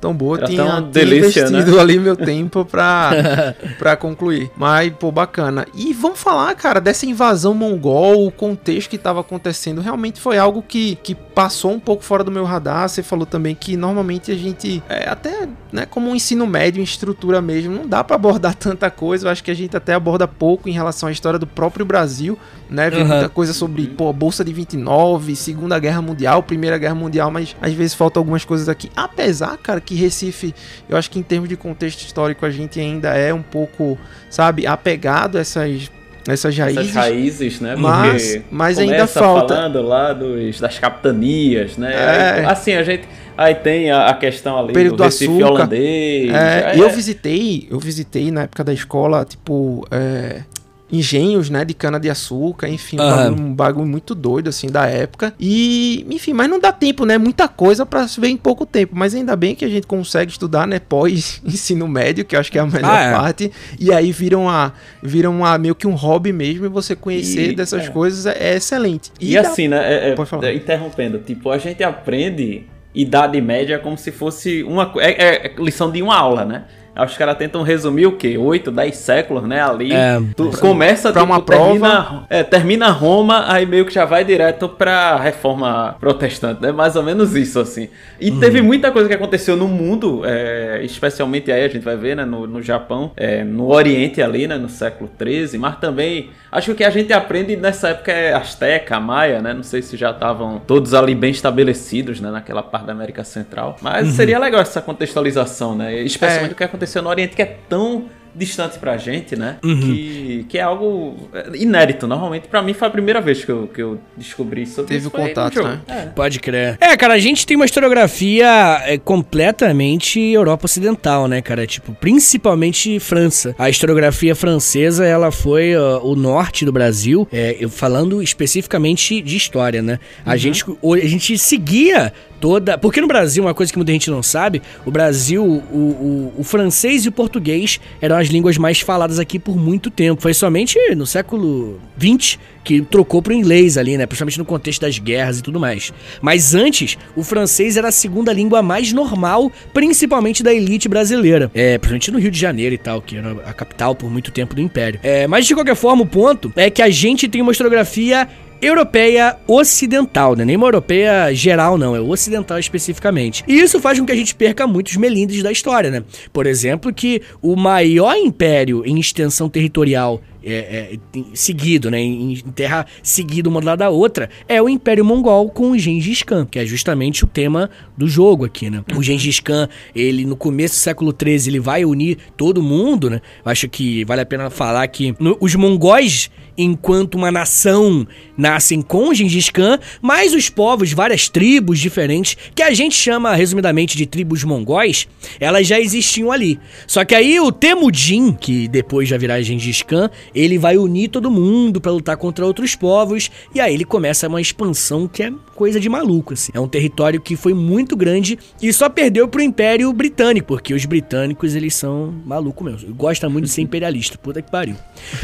tão 0.00 0.14
boa, 0.14 0.38
Era 0.38 0.46
tinha, 0.46 0.64
tão 0.64 0.76
tinha 0.80 0.90
delícia, 0.90 1.42
né? 1.42 1.58
investido 1.58 1.80
ali 1.80 1.98
meu 1.98 2.16
tempo 2.16 2.64
pra, 2.64 3.54
pra 3.78 3.96
concluir. 3.96 4.50
Mas, 4.56 4.92
pô, 4.98 5.10
bacana. 5.10 5.66
E 5.74 5.92
vamos 5.92 6.18
falar, 6.18 6.54
cara, 6.54 6.80
dessa 6.80 7.06
invasão 7.06 7.54
mongol, 7.54 8.26
o 8.26 8.30
contexto 8.30 8.90
que 8.90 8.98
tava 8.98 9.20
acontecendo. 9.20 9.80
Realmente 9.80 10.20
foi 10.20 10.38
algo 10.38 10.62
que, 10.66 10.96
que 11.02 11.14
passou 11.14 11.72
um 11.72 11.80
pouco 11.80 12.02
fora 12.04 12.24
do 12.24 12.30
meu 12.30 12.44
radar. 12.44 12.88
Você 12.88 13.02
falou 13.02 13.26
também 13.26 13.54
que 13.54 13.76
normalmente 13.76 14.30
a 14.30 14.36
gente, 14.36 14.82
é, 14.88 15.08
até 15.08 15.48
né, 15.72 15.86
como 15.86 16.10
um 16.10 16.14
ensino 16.14 16.46
médio, 16.46 16.80
em 16.80 16.84
estrutura 16.84 17.40
mesmo, 17.40 17.74
não 17.74 17.86
dá 17.86 18.02
pra 18.02 18.16
abordar 18.16 18.54
tanta 18.56 18.90
coisa. 18.90 19.26
Eu 19.26 19.30
acho 19.32 19.44
que 19.44 19.50
a 19.50 19.54
gente 19.54 19.76
até 19.76 19.94
aborda 19.94 20.26
pouco 20.26 20.68
em 20.68 20.72
relação 20.72 21.08
à 21.08 21.12
história 21.12 21.38
do 21.38 21.46
próprio 21.46 21.84
Brasil, 21.84 22.38
né? 22.70 22.90
Vê 22.90 23.00
Aham. 23.00 23.08
muita 23.08 23.28
coisa 23.28 23.52
sobre, 23.52 23.86
pô, 23.86 24.12
Bolsa 24.12 24.44
de 24.44 24.52
29, 24.52 25.36
Segunda 25.36 25.78
Guerra 25.78 26.02
Mundial, 26.02 26.42
Primeira 26.42 26.78
Guerra 26.78 26.94
Mundial, 26.94 27.30
mas 27.30 27.54
às 27.60 27.72
vezes 27.72 27.94
faltam 27.94 28.20
algumas 28.20 28.44
coisas 28.44 28.68
aqui. 28.68 28.90
Apesar, 28.96 29.56
cara, 29.58 29.80
que 29.88 29.94
Recife, 29.94 30.54
eu 30.88 30.96
acho 30.98 31.10
que 31.10 31.18
em 31.18 31.22
termos 31.22 31.48
de 31.48 31.56
contexto 31.56 32.02
histórico, 32.02 32.44
a 32.44 32.50
gente 32.50 32.78
ainda 32.78 33.08
é 33.16 33.32
um 33.32 33.42
pouco, 33.42 33.96
sabe, 34.28 34.66
apegado 34.66 35.38
a 35.38 35.40
essas, 35.40 35.90
essas 36.28 36.56
raízes. 36.58 36.80
Essas 36.82 36.94
raízes, 36.94 37.60
né? 37.60 37.74
Mas- 37.74 38.26
Porque 38.32 38.42
mas 38.50 38.78
ainda 38.78 39.06
falta. 39.06 39.54
falando 39.54 39.80
lá 39.82 40.12
dos, 40.12 40.60
das 40.60 40.78
capitanias, 40.78 41.78
né? 41.78 41.92
É. 42.40 42.44
Assim, 42.44 42.74
a 42.74 42.82
gente... 42.82 43.08
Aí 43.36 43.54
tem 43.54 43.88
a, 43.90 44.08
a 44.08 44.14
questão 44.14 44.58
ali 44.58 44.72
Período 44.72 44.96
do 44.96 45.04
Recife 45.04 45.30
açúcar. 45.32 45.46
holandês. 45.52 46.34
É, 46.34 46.72
é- 46.74 46.80
eu 46.80 46.90
visitei, 46.90 47.68
eu 47.70 47.78
visitei 47.78 48.30
na 48.32 48.42
época 48.42 48.64
da 48.64 48.72
escola, 48.72 49.24
tipo, 49.24 49.86
é, 49.92 50.42
engenhos, 50.90 51.50
né, 51.50 51.64
de 51.64 51.74
cana 51.74 51.98
de 52.00 52.08
açúcar, 52.08 52.68
enfim, 52.68 52.96
um, 52.98 53.02
Aham. 53.02 53.16
bagulho, 53.30 53.42
um 53.42 53.54
bagulho 53.54 53.86
muito 53.86 54.14
doido 54.14 54.48
assim 54.48 54.68
da 54.68 54.86
época. 54.86 55.34
E, 55.38 56.06
enfim, 56.10 56.32
mas 56.32 56.48
não 56.48 56.58
dá 56.58 56.72
tempo, 56.72 57.04
né? 57.04 57.18
Muita 57.18 57.46
coisa 57.48 57.84
pra 57.84 58.06
se 58.08 58.20
ver 58.20 58.28
em 58.28 58.36
pouco 58.36 58.64
tempo, 58.64 58.94
mas 58.96 59.14
ainda 59.14 59.36
bem 59.36 59.54
que 59.54 59.64
a 59.64 59.68
gente 59.68 59.86
consegue 59.86 60.30
estudar, 60.32 60.66
né, 60.66 60.78
pós 60.78 61.40
ensino 61.44 61.86
médio, 61.86 62.24
que 62.24 62.34
eu 62.36 62.40
acho 62.40 62.50
que 62.50 62.58
é 62.58 62.60
a 62.62 62.66
melhor 62.66 62.90
Ah, 62.90 63.00
é. 63.02 63.12
parte, 63.12 63.52
e 63.78 63.92
aí 63.92 64.10
viram 64.12 64.42
uma 64.44 64.72
viram 65.02 65.36
uma, 65.38 65.56
meio 65.58 65.74
que 65.74 65.86
um 65.86 65.94
hobby 65.94 66.32
mesmo 66.32 66.66
e 66.66 66.68
você 66.68 66.96
conhecer 66.96 67.50
E- 67.50 67.54
dessa 67.54 67.78
é. 67.78 67.88
coisas 67.88 68.26
é, 68.26 68.56
excelente. 68.56 69.10
E, 69.20 69.34
dá- 69.34 69.40
assim, 69.42 69.68
né? 69.68 69.76
é- 69.78 70.10
é- 70.10 70.14
Pode 70.14 70.30
falar. 70.30 70.46
é, 70.48 70.54
interrompendo, 70.54 71.18
tipo, 71.18 71.50
a 71.50 71.58
gente 71.58 71.82
aprende 71.82 72.64
idade 72.94 73.40
média 73.40 73.78
como 73.78 73.96
se 73.96 74.10
fosse 74.10 74.62
uma. 74.62 74.92
É, 74.96 75.10
é- 75.10 75.46
é 75.48 75.54
lição 75.58 75.90
de 75.90 76.02
uma 76.02 76.16
aula, 76.16 76.44
né? 76.44 76.64
Aí 76.98 77.06
Os 77.06 77.16
caras 77.16 77.36
tentam 77.38 77.62
resumir 77.62 78.06
o 78.06 78.12
quê? 78.16 78.36
8, 78.36 78.70
10 78.72 78.96
séculos, 78.96 79.44
né? 79.44 79.62
Ali. 79.62 79.92
É. 79.92 80.20
tu 80.36 80.50
começa 80.58 81.12
Pra 81.12 81.22
tipo, 81.22 81.32
uma 81.32 81.40
prova. 81.40 81.64
termina, 81.70 82.24
é, 82.28 82.42
termina 82.42 82.88
Roma, 82.90 83.44
aí 83.46 83.64
meio 83.64 83.86
que 83.86 83.94
já 83.94 84.04
vai 84.04 84.24
direto 84.24 84.68
pra 84.68 85.16
reforma 85.16 85.94
protestante, 86.00 86.60
né? 86.60 86.72
Mais 86.72 86.96
ou 86.96 87.02
menos 87.04 87.36
isso, 87.36 87.60
assim. 87.60 87.88
E 88.20 88.30
Uhum. 88.30 88.40
teve 88.40 88.60
muita 88.60 88.90
coisa 88.90 89.08
que 89.08 89.14
aconteceu 89.14 89.56
no 89.56 89.68
mundo, 89.68 90.22
é, 90.24 90.80
especialmente 90.82 91.52
aí 91.52 91.64
a 91.64 91.68
gente 91.68 91.84
vai 91.84 91.96
ver, 91.96 92.16
né? 92.16 92.24
No, 92.24 92.46
no 92.48 92.60
Japão, 92.60 93.12
é, 93.16 93.44
no 93.44 93.68
Oriente 93.72 94.20
ali, 94.20 94.48
né? 94.48 94.56
No 94.58 94.68
século 94.68 95.08
13, 95.16 95.56
mas 95.56 95.76
também 95.76 96.30
acho 96.50 96.66
que 96.66 96.72
o 96.72 96.74
que 96.74 96.84
a 96.84 96.90
gente 96.90 97.12
aprende 97.12 97.54
nessa 97.56 97.90
época 97.90 98.10
é 98.10 98.32
Azteca, 98.34 98.98
Maia, 98.98 99.40
né? 99.40 99.54
Não 99.54 99.62
sei 99.62 99.82
se 99.82 99.96
já 99.96 100.10
estavam 100.10 100.58
todos 100.66 100.94
ali 100.94 101.14
bem 101.14 101.30
estabelecidos, 101.30 102.20
né? 102.20 102.30
Naquela 102.30 102.62
parte 102.62 102.86
da 102.86 102.92
América 102.92 103.22
Central. 103.22 103.76
Mas 103.80 104.08
seria 104.08 104.38
legal 104.38 104.60
essa 104.60 104.80
contextualização, 104.82 105.76
né? 105.76 105.94
Especialmente 106.02 106.50
É. 106.50 106.54
o 106.54 106.56
que 106.56 106.64
aconteceu 106.64 106.87
no 107.02 107.08
Oriente, 107.08 107.34
que 107.36 107.42
é 107.42 107.56
tão 107.68 108.04
distante 108.34 108.78
pra 108.78 108.96
gente, 108.96 109.34
né? 109.34 109.56
Que, 109.60 110.46
que 110.48 110.58
é 110.58 110.60
algo 110.62 111.28
é, 111.34 111.56
inédito. 111.56 112.06
Normalmente, 112.06 112.46
pra 112.46 112.62
mim, 112.62 112.72
foi 112.72 112.86
a 112.86 112.90
primeira 112.90 113.20
vez 113.20 113.44
que 113.44 113.50
eu, 113.50 113.66
que 113.66 113.82
eu 113.82 113.98
descobri 114.16 114.64
sobre 114.64 114.88
Teve 114.94 115.00
isso. 115.00 115.06
no 115.06 115.10
contato, 115.24 115.60
né? 115.64 115.80
É. 115.88 116.02
Pode 116.06 116.38
crer. 116.38 116.76
É, 116.80 116.96
cara, 116.96 117.14
a 117.14 117.18
gente 117.18 117.44
tem 117.44 117.56
uma 117.56 117.64
historiografia 117.64 118.46
é, 118.84 118.96
completamente 118.96 120.20
Europa 120.20 120.66
Ocidental, 120.66 121.26
né, 121.26 121.40
cara? 121.42 121.66
Tipo, 121.66 121.92
principalmente 121.94 123.00
França. 123.00 123.54
A 123.58 123.68
historiografia 123.68 124.34
francesa, 124.36 125.04
ela 125.04 125.32
foi 125.32 125.74
ó, 125.76 126.00
o 126.02 126.14
norte 126.14 126.64
do 126.64 126.70
Brasil, 126.72 127.26
é, 127.32 127.66
falando 127.68 128.22
especificamente 128.22 129.20
de 129.20 129.36
história, 129.36 129.82
né? 129.82 129.98
A, 130.24 130.36
gente, 130.36 130.64
o- 130.80 130.94
a 130.94 130.98
gente 131.00 131.36
seguia 131.38 132.12
toda. 132.40 132.78
Porque 132.78 133.00
no 133.00 133.06
Brasil, 133.06 133.42
uma 133.42 133.54
coisa 133.54 133.72
que 133.72 133.78
muita 133.78 133.92
gente 133.92 134.10
não 134.10 134.22
sabe, 134.22 134.62
o 134.84 134.90
Brasil, 134.90 135.44
o, 135.44 135.76
o, 135.76 136.34
o 136.38 136.44
francês 136.44 137.04
e 137.04 137.08
o 137.08 137.12
português 137.12 137.80
eram 138.00 138.16
as 138.16 138.28
línguas 138.28 138.56
mais 138.56 138.80
faladas 138.80 139.18
aqui 139.18 139.38
por 139.38 139.56
muito 139.56 139.90
tempo. 139.90 140.22
Foi 140.22 140.34
somente 140.34 140.78
no 140.94 141.06
século 141.06 141.80
XX 141.98 142.38
que 142.68 142.82
trocou 142.82 143.22
pro 143.22 143.32
inglês 143.32 143.78
ali, 143.78 143.96
né? 143.96 144.04
Principalmente 144.04 144.38
no 144.38 144.44
contexto 144.44 144.82
das 144.82 144.98
guerras 144.98 145.38
e 145.38 145.42
tudo 145.42 145.58
mais. 145.58 145.90
Mas 146.20 146.54
antes, 146.54 146.98
o 147.16 147.24
francês 147.24 147.78
era 147.78 147.88
a 147.88 147.92
segunda 147.92 148.30
língua 148.30 148.62
mais 148.62 148.92
normal, 148.92 149.50
principalmente 149.72 150.42
da 150.42 150.52
elite 150.52 150.86
brasileira. 150.86 151.50
É, 151.54 151.78
principalmente 151.78 152.10
no 152.10 152.18
Rio 152.18 152.30
de 152.30 152.38
Janeiro 152.38 152.74
e 152.74 152.78
tal, 152.78 153.00
que 153.00 153.16
era 153.16 153.32
a 153.46 153.54
capital 153.54 153.94
por 153.94 154.10
muito 154.10 154.30
tempo 154.30 154.54
do 154.54 154.60
Império. 154.60 155.00
É, 155.02 155.26
mas 155.26 155.46
de 155.46 155.54
qualquer 155.54 155.76
forma, 155.76 156.02
o 156.02 156.06
ponto 156.06 156.52
é 156.56 156.68
que 156.68 156.82
a 156.82 156.90
gente 156.90 157.26
tem 157.26 157.40
uma 157.40 157.52
historiografia 157.52 158.28
europeia 158.60 159.36
ocidental, 159.46 160.34
né? 160.34 160.44
Nem 160.44 160.56
uma 160.56 160.66
europeia 160.66 161.32
geral, 161.34 161.78
não, 161.78 161.94
é 161.94 162.00
ocidental 162.00 162.58
especificamente. 162.58 163.44
E 163.46 163.58
isso 163.60 163.80
faz 163.80 163.98
com 163.98 164.06
que 164.06 164.12
a 164.12 164.16
gente 164.16 164.34
perca 164.34 164.66
muitos 164.66 164.96
melindres 164.96 165.42
da 165.42 165.52
história, 165.52 165.90
né? 165.90 166.02
Por 166.32 166.46
exemplo, 166.46 166.92
que 166.92 167.22
o 167.40 167.54
maior 167.56 168.16
império 168.16 168.82
em 168.84 168.98
extensão 168.98 169.48
territorial 169.48 170.20
é, 170.42 170.96
é, 171.14 171.20
seguido, 171.34 171.90
né, 171.90 172.00
em, 172.00 172.34
terra 172.54 172.86
seguida 173.02 173.48
uma 173.48 173.60
do 173.60 173.66
lado 173.66 173.80
da 173.80 173.90
outra, 173.90 174.30
é 174.48 174.62
o 174.62 174.68
Império 174.68 175.04
Mongol 175.04 175.50
com 175.50 175.72
o 175.72 175.78
Gengis 175.78 176.22
Khan, 176.22 176.46
que 176.46 176.58
é 176.58 176.64
justamente 176.64 177.24
o 177.24 177.26
tema 177.26 177.68
do 177.96 178.08
jogo 178.08 178.44
aqui, 178.44 178.70
né? 178.70 178.82
O 178.96 179.02
Gengis 179.02 179.40
Khan, 179.40 179.68
ele 179.94 180.24
no 180.24 180.36
começo 180.36 180.74
do 180.76 180.78
século 180.78 181.12
XIII, 181.12 181.48
ele 181.48 181.60
vai 181.60 181.84
unir 181.84 182.16
todo 182.36 182.62
mundo, 182.62 183.10
né? 183.10 183.20
Acho 183.44 183.68
que 183.68 184.04
vale 184.04 184.22
a 184.22 184.26
pena 184.26 184.48
falar 184.48 184.86
que 184.88 185.14
no- 185.18 185.36
os 185.40 185.54
mongóis, 185.54 186.30
enquanto 186.58 187.14
uma 187.14 187.30
nação, 187.30 188.06
nascem 188.36 188.82
com 188.82 189.14
Gengis 189.14 189.48
Khan, 189.48 189.78
mas 190.02 190.34
os 190.34 190.50
povos, 190.50 190.92
várias 190.92 191.28
tribos 191.28 191.78
diferentes, 191.78 192.36
que 192.54 192.62
a 192.62 192.74
gente 192.74 192.96
chama 192.96 193.34
resumidamente 193.34 193.96
de 193.96 194.04
tribos 194.04 194.42
mongóis, 194.42 195.06
elas 195.38 195.68
já 195.68 195.78
existiam 195.78 196.32
ali. 196.32 196.58
Só 196.86 197.04
que 197.04 197.14
aí 197.14 197.38
o 197.38 197.52
Temujin, 197.52 198.32
que 198.32 198.66
depois 198.66 199.08
já 199.08 199.16
virá 199.16 199.40
Gengis 199.40 199.82
Khan, 199.82 200.10
ele 200.34 200.58
vai 200.58 200.76
unir 200.76 201.08
todo 201.08 201.30
mundo 201.30 201.80
pra 201.80 201.92
lutar 201.92 202.16
contra 202.16 202.44
outros 202.44 202.74
povos, 202.74 203.30
e 203.54 203.60
aí 203.60 203.72
ele 203.72 203.84
começa 203.84 204.26
uma 204.26 204.40
expansão 204.40 205.06
que 205.06 205.22
é 205.22 205.32
coisa 205.54 205.78
de 205.78 205.88
maluco, 205.88 206.34
assim. 206.34 206.50
É 206.52 206.60
um 206.60 206.68
território 206.68 207.20
que 207.20 207.36
foi 207.36 207.54
muito 207.54 207.96
grande 207.96 208.38
e 208.60 208.72
só 208.72 208.88
perdeu 208.88 209.28
pro 209.28 209.42
Império 209.42 209.92
Britânico, 209.92 210.48
porque 210.48 210.74
os 210.74 210.84
britânicos, 210.84 211.54
eles 211.54 211.74
são 211.74 212.12
malucos 212.24 212.66
mesmo. 212.66 212.94
Gostam 212.94 213.30
muito 213.30 213.44
de 213.44 213.50
ser 213.50 213.62
imperialista, 213.62 214.18
puta 214.18 214.42
que 214.42 214.50
pariu. 214.50 214.74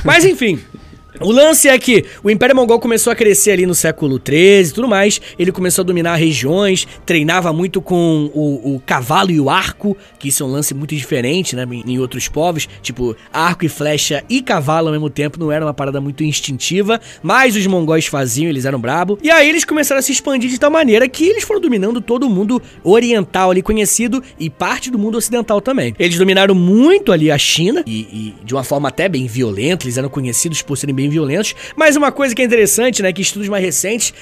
Mas 0.05 0.25
enfim... 0.25 0.61
O 1.21 1.31
lance 1.31 1.69
é 1.69 1.79
que 1.79 2.05
o 2.25 2.31
Império 2.31 2.57
Mongol 2.57 2.81
começou 2.81 3.13
a 3.13 3.17
crescer 3.17 3.53
ali 3.53 3.67
no 3.67 3.75
século 3.75 4.21
XIII 4.21 4.69
e 4.69 4.73
tudo 4.73 4.89
mais. 4.89 5.21
Ele 5.39 5.53
começou 5.53 5.83
a 5.83 5.87
dominar 5.87 6.17
regiões, 6.17 6.89
treinava 7.07 7.53
muito 7.53 7.81
com 7.81 8.31
o, 8.35 8.75
o, 8.75 8.81
cavalo 8.81 9.31
e 9.31 9.41
o 9.41 9.49
arco, 9.49 9.97
que 10.19 10.29
isso 10.29 10.43
é 10.43 10.47
um 10.47 10.51
lance 10.51 10.75
muito 10.75 10.95
diferente, 10.95 11.55
né? 11.55 11.65
Em, 11.87 12.01
outros 12.01 12.27
povos. 12.27 12.69
Tipo, 12.83 13.17
arco 13.33 13.65
e 13.65 13.69
flecha 13.69 14.25
e 14.29 14.43
cavalo 14.43 14.89
ao 14.89 14.93
mesmo 14.93 15.09
tempo 15.09 15.39
não 15.39 15.53
era 15.53 15.65
uma 15.65 15.73
parada 15.73 16.01
muito 16.01 16.25
instintiva, 16.25 17.01
mas 17.23 17.55
os 17.55 17.67
mongóis 17.67 18.07
faziam, 18.07 18.49
eles 18.51 18.65
eram 18.65 18.81
brabo. 18.81 19.17
E 19.23 19.31
aí 19.31 19.49
eles 19.49 19.65
começaram 19.65 20.01
a 20.01 20.03
se 20.03 20.11
expandir 20.11 20.51
de 20.51 20.59
tal 20.59 20.71
maneira 20.71 21.09
que 21.09 21.27
eles 21.27 21.45
foram 21.45 21.61
dominando 21.61 22.01
todo 22.01 22.27
o 22.27 22.31
mundo 22.31 22.61
oriental 22.83 23.53
ali 23.53 23.63
conhecido 23.63 24.21
e 24.39 24.51
parte 24.51 24.91
do 24.91 24.99
mundo 24.99 25.17
ocidental 25.17 25.61
também. 25.61 25.95
Eles 25.97 26.19
dominaram 26.19 26.57
muito 26.57 27.13
ali 27.13 27.31
a 27.31 27.39
China 27.39 27.85
e, 27.87 28.01
e 28.01 28.35
de 28.45 28.53
uma 28.53 28.65
forma 28.65 28.89
até 28.89 29.09
bem 29.09 29.29
violenta, 29.29 29.85
eles 29.85 29.97
eram 29.97 30.09
conhecidos 30.09 30.61
por 30.61 30.77
serem 30.77 30.95
bem 30.95 31.04
bem 31.05 31.11
violentos. 31.11 31.55
Mas 31.77 31.97
uma 31.97 32.11
coisa 32.11 32.35
que 32.35 32.43
é 32.43 32.45
interessante, 32.45 33.03
né, 33.03 33.13
que 33.13 33.23
estudos 33.23 33.49
mais 33.49 33.63
recentes 33.63 34.13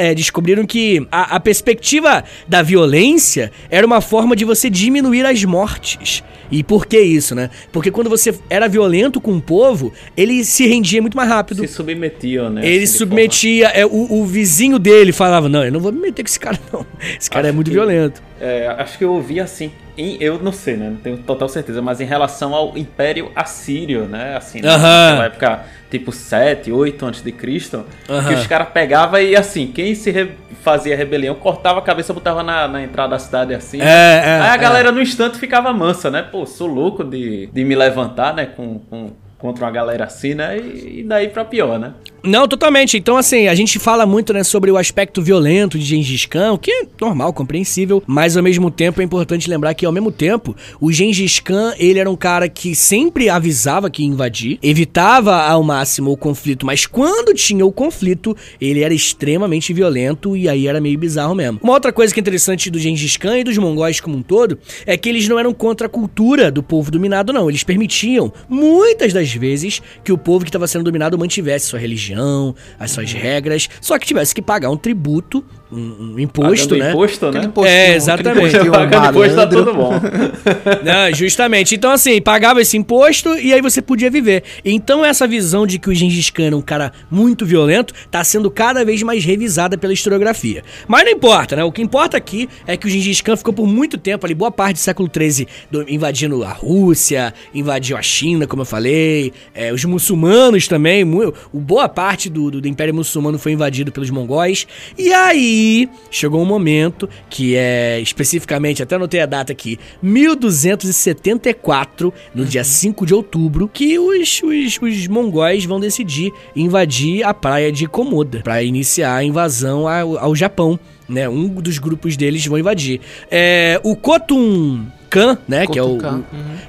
é, 0.00 0.14
descobriram 0.14 0.66
que 0.66 1.06
a, 1.10 1.36
a 1.36 1.40
perspectiva 1.40 2.24
da 2.46 2.62
violência 2.62 3.52
era 3.70 3.86
uma 3.86 4.00
forma 4.00 4.34
de 4.34 4.44
você 4.44 4.68
diminuir 4.68 5.24
as 5.24 5.42
mortes. 5.44 6.22
E 6.50 6.62
por 6.62 6.86
que 6.86 7.00
isso, 7.00 7.34
né? 7.34 7.50
Porque 7.72 7.90
quando 7.90 8.10
você 8.10 8.34
era 8.50 8.68
violento 8.68 9.20
com 9.20 9.32
o 9.32 9.40
povo, 9.40 9.92
ele 10.16 10.44
se 10.44 10.66
rendia 10.66 11.00
muito 11.00 11.16
mais 11.16 11.28
rápido. 11.28 11.66
Se 11.66 11.68
submetia, 11.68 12.50
né? 12.50 12.66
Ele 12.66 12.84
assim, 12.84 12.98
submetia. 12.98 13.68
É, 13.68 13.84
o, 13.86 14.20
o, 14.20 14.26
vizinho 14.26 14.78
dele 14.78 15.10
falava: 15.10 15.48
Não, 15.48 15.64
eu 15.64 15.72
não 15.72 15.80
vou 15.80 15.90
me 15.90 16.00
meter 16.00 16.22
com 16.22 16.28
esse 16.28 16.38
cara, 16.38 16.58
não. 16.72 16.86
Esse 17.18 17.30
cara 17.30 17.46
é 17.46 17.48
acho 17.48 17.54
é 17.54 17.56
muito 17.56 17.68
que, 17.68 17.74
violento. 17.74 18.22
É, 18.40 18.68
acho 18.78 18.98
que 18.98 19.04
eu 19.04 19.12
ouvi 19.12 19.40
assim. 19.40 19.72
Em, 19.96 20.16
eu 20.20 20.38
não 20.42 20.52
sei, 20.52 20.76
né? 20.76 20.90
Não 20.90 20.96
tenho 20.96 21.18
total 21.18 21.48
certeza, 21.48 21.80
mas 21.80 22.00
em 22.00 22.04
relação 22.04 22.54
ao 22.54 22.76
Império 22.76 23.30
Assírio, 23.34 24.06
né? 24.06 24.36
Assim, 24.36 24.58
uh 24.58 24.64
-huh. 24.64 24.78
naquela 24.78 25.24
época, 25.26 25.64
tipo 25.90 26.10
7, 26.10 26.72
8 26.72 27.06
antes 27.06 27.22
de 27.22 27.30
Cristo, 27.30 27.84
uh 28.08 28.12
-huh. 28.12 28.28
que 28.28 28.34
os 28.34 28.46
caras 28.46 28.68
pegavam 28.70 29.20
e 29.20 29.36
assim, 29.36 29.68
quem 29.68 29.94
se 29.94 30.10
re 30.10 30.32
fazia 30.62 30.96
rebelião 30.96 31.34
cortava 31.34 31.78
a 31.78 31.82
cabeça, 31.82 32.14
botava 32.14 32.42
na, 32.42 32.66
na 32.66 32.82
entrada 32.82 33.10
da 33.10 33.18
cidade 33.18 33.52
assim. 33.52 33.82
É, 33.82 33.84
é, 33.84 34.40
Aí 34.40 34.48
a 34.48 34.56
galera 34.56 34.88
é. 34.88 34.92
no 34.92 35.02
instante 35.02 35.38
ficava 35.38 35.70
mansa, 35.74 36.10
né? 36.10 36.22
Pô, 36.22 36.46
sou 36.46 36.66
louco 36.66 37.04
de, 37.04 37.48
de 37.48 37.64
me 37.64 37.74
levantar, 37.74 38.34
né? 38.34 38.46
Com, 38.46 38.78
com, 38.78 39.12
contra 39.36 39.66
uma 39.66 39.70
galera 39.70 40.04
assim, 40.04 40.32
né? 40.32 40.56
E, 40.56 41.00
e 41.00 41.04
daí 41.04 41.28
pra 41.28 41.44
pior, 41.44 41.78
né? 41.78 41.92
Não, 42.26 42.48
totalmente. 42.48 42.96
Então, 42.96 43.18
assim, 43.18 43.48
a 43.48 43.54
gente 43.54 43.78
fala 43.78 44.06
muito, 44.06 44.32
né, 44.32 44.42
sobre 44.42 44.70
o 44.70 44.78
aspecto 44.78 45.20
violento 45.20 45.78
de 45.78 45.84
Gengis 45.84 46.24
Khan, 46.24 46.54
o 46.54 46.58
que 46.58 46.70
é 46.70 46.86
normal, 46.98 47.34
compreensível, 47.34 48.02
mas 48.06 48.34
ao 48.34 48.42
mesmo 48.42 48.70
tempo 48.70 49.02
é 49.02 49.04
importante 49.04 49.48
lembrar 49.48 49.74
que, 49.74 49.84
ao 49.84 49.92
mesmo 49.92 50.10
tempo, 50.10 50.56
o 50.80 50.90
Gengis 50.90 51.38
Khan, 51.38 51.74
ele 51.78 51.98
era 51.98 52.10
um 52.10 52.16
cara 52.16 52.48
que 52.48 52.74
sempre 52.74 53.28
avisava 53.28 53.90
que 53.90 54.02
ia 54.02 54.08
invadir, 54.08 54.58
evitava 54.62 55.42
ao 55.42 55.62
máximo 55.62 56.12
o 56.12 56.16
conflito, 56.16 56.64
mas 56.64 56.86
quando 56.86 57.34
tinha 57.34 57.66
o 57.66 57.70
conflito, 57.70 58.34
ele 58.58 58.80
era 58.80 58.94
extremamente 58.94 59.74
violento 59.74 60.34
e 60.34 60.48
aí 60.48 60.66
era 60.66 60.80
meio 60.80 60.98
bizarro 60.98 61.34
mesmo. 61.34 61.60
Uma 61.62 61.74
outra 61.74 61.92
coisa 61.92 62.14
que 62.14 62.20
é 62.20 62.22
interessante 62.22 62.70
do 62.70 62.78
Gengis 62.78 63.18
Khan 63.18 63.40
e 63.40 63.44
dos 63.44 63.58
mongóis 63.58 64.00
como 64.00 64.16
um 64.16 64.22
todo 64.22 64.58
é 64.86 64.96
que 64.96 65.10
eles 65.10 65.28
não 65.28 65.38
eram 65.38 65.52
contra 65.52 65.88
a 65.88 65.90
cultura 65.90 66.50
do 66.50 66.62
povo 66.62 66.90
dominado, 66.90 67.34
não. 67.34 67.50
Eles 67.50 67.64
permitiam, 67.64 68.32
muitas 68.48 69.12
das 69.12 69.30
vezes, 69.34 69.82
que 70.02 70.10
o 70.10 70.16
povo 70.16 70.42
que 70.42 70.48
estava 70.48 70.66
sendo 70.66 70.84
dominado 70.84 71.18
mantivesse 71.18 71.66
sua 71.66 71.78
religião 71.78 72.13
religião, 72.14 72.54
as 72.78 72.92
suas 72.92 73.12
regras, 73.12 73.68
só 73.80 73.98
que 73.98 74.06
tivesse 74.06 74.34
que 74.34 74.40
pagar 74.40 74.70
um 74.70 74.76
tributo, 74.76 75.44
um, 75.74 76.14
um 76.14 76.18
imposto, 76.18 76.70
Pagando 76.70 76.84
né? 76.84 76.90
imposto, 76.90 77.30
né? 77.30 77.44
Imposto, 77.44 77.70
é, 77.70 77.94
exatamente. 77.94 78.70
Pagando 78.70 79.10
imposto 79.10 79.36
tá 79.36 79.46
tudo 79.46 79.74
bom. 79.74 79.92
Não, 80.82 81.14
justamente. 81.14 81.74
Então, 81.74 81.90
assim, 81.90 82.20
pagava 82.20 82.60
esse 82.60 82.76
imposto 82.76 83.36
e 83.38 83.52
aí 83.52 83.60
você 83.60 83.82
podia 83.82 84.10
viver. 84.10 84.42
Então, 84.64 85.04
essa 85.04 85.26
visão 85.26 85.66
de 85.66 85.78
que 85.78 85.90
o 85.90 85.94
Gengis 85.94 86.30
Khan 86.30 86.50
é 86.52 86.54
um 86.54 86.62
cara 86.62 86.92
muito 87.10 87.44
violento 87.44 87.92
tá 88.10 88.22
sendo 88.24 88.50
cada 88.50 88.84
vez 88.84 89.02
mais 89.02 89.24
revisada 89.24 89.76
pela 89.76 89.92
historiografia. 89.92 90.62
Mas 90.88 91.04
não 91.04 91.12
importa, 91.12 91.56
né? 91.56 91.64
O 91.64 91.72
que 91.72 91.82
importa 91.82 92.16
aqui 92.16 92.48
é 92.66 92.76
que 92.76 92.86
o 92.86 92.90
Gengis 92.90 93.20
Khan 93.20 93.36
ficou 93.36 93.52
por 93.52 93.66
muito 93.66 93.98
tempo 93.98 94.24
ali, 94.24 94.34
boa 94.34 94.50
parte 94.50 94.76
do 94.76 94.80
século 94.80 95.10
XIII, 95.12 95.46
invadindo 95.88 96.42
a 96.42 96.52
Rússia, 96.52 97.34
invadiu 97.54 97.96
a 97.96 98.02
China, 98.02 98.46
como 98.46 98.62
eu 98.62 98.66
falei, 98.66 99.32
é, 99.54 99.72
os 99.72 99.84
muçulmanos 99.84 100.66
também, 100.68 101.04
o 101.04 101.60
boa 101.60 101.88
parte 101.88 102.04
parte 102.04 102.30
do, 102.30 102.50
do, 102.50 102.60
do, 102.60 102.68
Império 102.68 102.94
Muçulmano 102.94 103.38
foi 103.38 103.52
invadido 103.52 103.90
pelos 103.90 104.10
mongóis. 104.10 104.66
E 104.96 105.12
aí 105.12 105.63
chegou 106.10 106.42
um 106.42 106.46
momento 106.46 107.08
que 107.28 107.54
é 107.56 108.00
especificamente, 108.00 108.82
até 108.82 108.96
anotei 108.96 109.20
a 109.20 109.26
data 109.26 109.52
aqui, 109.52 109.78
1274, 110.02 112.12
no 112.34 112.42
uhum. 112.42 112.48
dia 112.48 112.64
5 112.64 113.06
de 113.06 113.14
outubro, 113.14 113.70
que 113.72 113.98
os, 113.98 114.42
os, 114.42 114.78
os 114.80 115.08
mongóis 115.08 115.64
vão 115.64 115.80
decidir 115.80 116.32
invadir 116.54 117.24
a 117.24 117.34
praia 117.34 117.72
de 117.72 117.86
Komoda 117.86 118.40
para 118.42 118.62
iniciar 118.62 119.16
a 119.16 119.24
invasão 119.24 119.88
ao, 119.88 120.18
ao 120.18 120.34
Japão. 120.34 120.78
Né, 121.06 121.28
um 121.28 121.48
dos 121.48 121.78
grupos 121.78 122.16
deles 122.16 122.46
vão 122.46 122.58
invadir. 122.58 122.98
É, 123.30 123.78
o 123.84 123.94
Kotun 123.94 124.86
Khan, 125.14 125.38
né? 125.46 125.66
Que 125.66 125.78
é, 125.78 125.82
o, 125.82 125.92
uhum. 125.92 126.22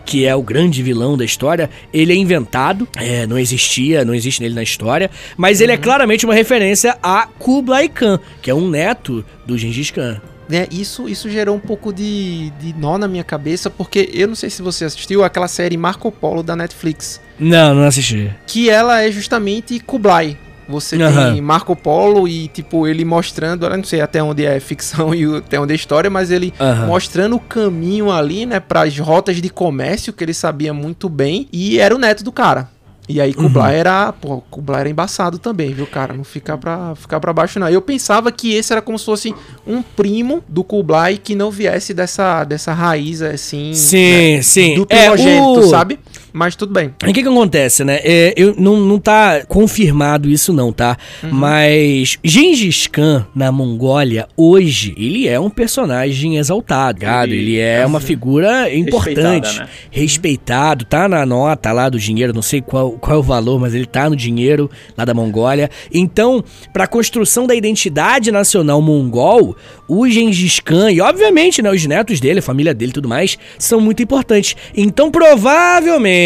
que 0.06 0.26
é 0.26 0.36
o 0.36 0.44
grande 0.44 0.84
vilão 0.84 1.18
da 1.18 1.26
história. 1.26 1.70
Ele 1.92 2.14
é 2.14 2.16
inventado, 2.16 2.88
é, 2.96 3.26
não 3.26 3.40
existia, 3.40 4.06
não 4.06 4.14
existe 4.14 4.42
nele 4.42 4.54
na 4.54 4.62
história. 4.62 5.10
Mas 5.36 5.58
uhum. 5.58 5.64
ele 5.64 5.72
é 5.72 5.76
uhum. 5.76 5.82
claramente 5.82 6.26
uma 6.26 6.34
referência 6.36 6.98
a 7.02 7.28
Kublai 7.40 7.90
Khan, 7.90 8.20
que 8.42 8.52
é 8.52 8.54
um 8.54 8.70
neto 8.70 9.26
do 9.46 9.58
Gengis 9.58 9.90
Khan. 9.90 10.22
É, 10.52 10.68
isso, 10.72 11.10
isso 11.10 11.28
gerou 11.28 11.56
um 11.56 11.60
pouco 11.60 11.92
de, 11.92 12.52
de 12.60 12.74
nó 12.78 13.00
na 13.00 13.08
minha 13.08 13.24
cabeça, 13.24 13.68
porque 13.68 14.12
eu 14.14 14.28
não 14.28 14.36
sei 14.36 14.52
se 14.52 14.62
você 14.62 14.86
assistiu 14.86 15.24
aquela 15.24 15.48
série 15.48 15.76
Marco 15.76 16.12
Polo 16.12 16.44
da 16.44 16.56
Netflix. 16.56 17.20
Não, 17.40 17.74
não 17.74 17.84
assisti. 17.84 18.32
Que 18.46 18.70
ela 18.70 19.02
é 19.02 19.12
justamente 19.12 19.80
Kublai, 19.80 20.38
você 20.68 20.96
uhum. 20.98 21.34
tem 21.34 21.42
Marco 21.42 21.76
Polo 21.76 22.28
e, 22.28 22.48
tipo, 22.48 22.88
ele 22.88 23.06
mostrando, 23.06 23.66
eu 23.66 23.78
não 23.78 23.84
sei 23.84 24.02
até 24.02 24.22
onde 24.22 24.46
é 24.46 24.60
ficção 24.60 25.14
e 25.16 25.38
até 25.38 25.60
onde 25.60 25.74
é 25.74 25.76
história, 25.76 26.10
mas 26.10 26.32
ele 26.32 26.54
uhum. 26.60 26.88
mostrando 26.88 27.36
o 27.36 27.40
caminho 27.40 28.12
ali, 28.12 28.46
né, 28.46 28.60
para 28.60 28.84
as 28.84 28.98
rotas 28.98 29.42
de 29.42 29.50
comércio 29.50 30.14
que 30.14 30.24
ele 30.24 30.34
sabia 30.34 30.74
muito 30.74 31.10
bem 31.10 31.48
e 31.52 31.80
era 31.80 31.96
o 31.96 32.00
neto 32.00 32.24
do 32.24 32.32
cara. 32.32 32.70
E 33.08 33.22
aí 33.22 33.34
Kublai 33.34 33.74
uhum. 33.74 33.80
era, 33.80 34.12
pô, 34.14 34.42
Kublai 34.50 34.82
era 34.82 34.90
embaçado 34.90 35.38
também, 35.38 35.72
viu, 35.74 35.86
cara? 35.86 36.14
Não 36.14 36.24
ficar 36.24 36.58
pra, 36.58 36.96
ficar 36.96 37.20
pra 37.20 37.32
baixo, 37.32 37.60
não. 37.60 37.70
Eu 37.70 37.82
pensava 37.82 38.32
que 38.32 38.54
esse 38.54 38.74
era 38.74 38.82
como 38.82 38.98
se 38.98 39.06
fosse 39.06 39.36
um 39.66 39.84
primo 39.84 40.44
do 40.48 40.64
Kublai 40.64 41.20
que 41.20 41.36
não 41.36 41.52
viesse 41.52 41.94
dessa, 41.94 42.44
dessa 42.44 42.74
raiz, 42.74 43.22
assim... 43.22 43.76
Sim, 43.76 44.38
né, 44.38 44.42
sim. 44.42 44.76
Do 44.76 44.88
primogênito, 44.88 45.60
é, 45.60 45.66
o... 45.66 45.70
sabe? 45.70 46.00
Mas 46.36 46.54
tudo 46.54 46.74
bem. 46.74 46.94
O 47.02 47.14
que 47.14 47.24
que 47.24 47.30
acontece, 47.30 47.86
né? 47.86 48.02
É, 48.04 48.34
eu, 48.36 48.54
não, 48.58 48.76
não 48.76 49.00
tá 49.00 49.46
confirmado 49.48 50.30
isso 50.30 50.52
não, 50.52 50.74
tá? 50.74 50.98
Uhum. 51.24 51.30
Mas 51.32 52.20
Gengis 52.22 52.88
Khan, 52.88 53.26
na 53.34 53.54
Mongólia, 53.54 54.28
hoje, 54.36 54.94
ele 54.98 55.30
é 55.30 55.40
um 55.40 55.50
personagem 55.50 56.36
exaltado. 56.36 57.06
Ele, 57.06 57.38
ele 57.38 57.60
é 57.60 57.86
uma 57.86 58.02
figura 58.02 58.70
importante. 58.76 59.60
Né? 59.60 59.70
Respeitado, 59.90 60.84
tá 60.84 61.08
na 61.08 61.26
nota 61.26 61.72
lá 61.72 61.88
do 61.88 61.98
dinheiro, 61.98 62.34
não 62.34 62.42
sei 62.42 62.62
qual, 62.62 62.92
qual 62.92 63.16
é 63.16 63.20
o 63.22 63.24
valor, 63.24 63.58
mas 63.58 63.74
ele 63.74 63.86
tá 63.86 64.10
no 64.10 64.16
dinheiro 64.16 64.70
lá 64.98 65.06
da 65.06 65.14
Mongólia. 65.14 65.70
Então, 65.90 66.44
pra 66.74 66.86
construção 66.86 67.48
da 67.48 67.56
identidade 67.56 68.30
nacional 68.30 68.82
mongol, 68.82 69.56
o 69.88 70.06
Gengis 70.06 70.60
Khan 70.60 70.92
e, 70.92 71.00
obviamente, 71.00 71.62
né, 71.62 71.72
os 71.72 71.86
netos 71.86 72.20
dele, 72.20 72.40
a 72.40 72.44
família 72.44 72.74
dele 72.74 72.92
e 72.92 72.94
tudo 72.94 73.08
mais, 73.08 73.38
são 73.58 73.80
muito 73.80 74.04
importantes. 74.04 74.58
Então, 74.76 75.10
provavelmente 75.10 76.25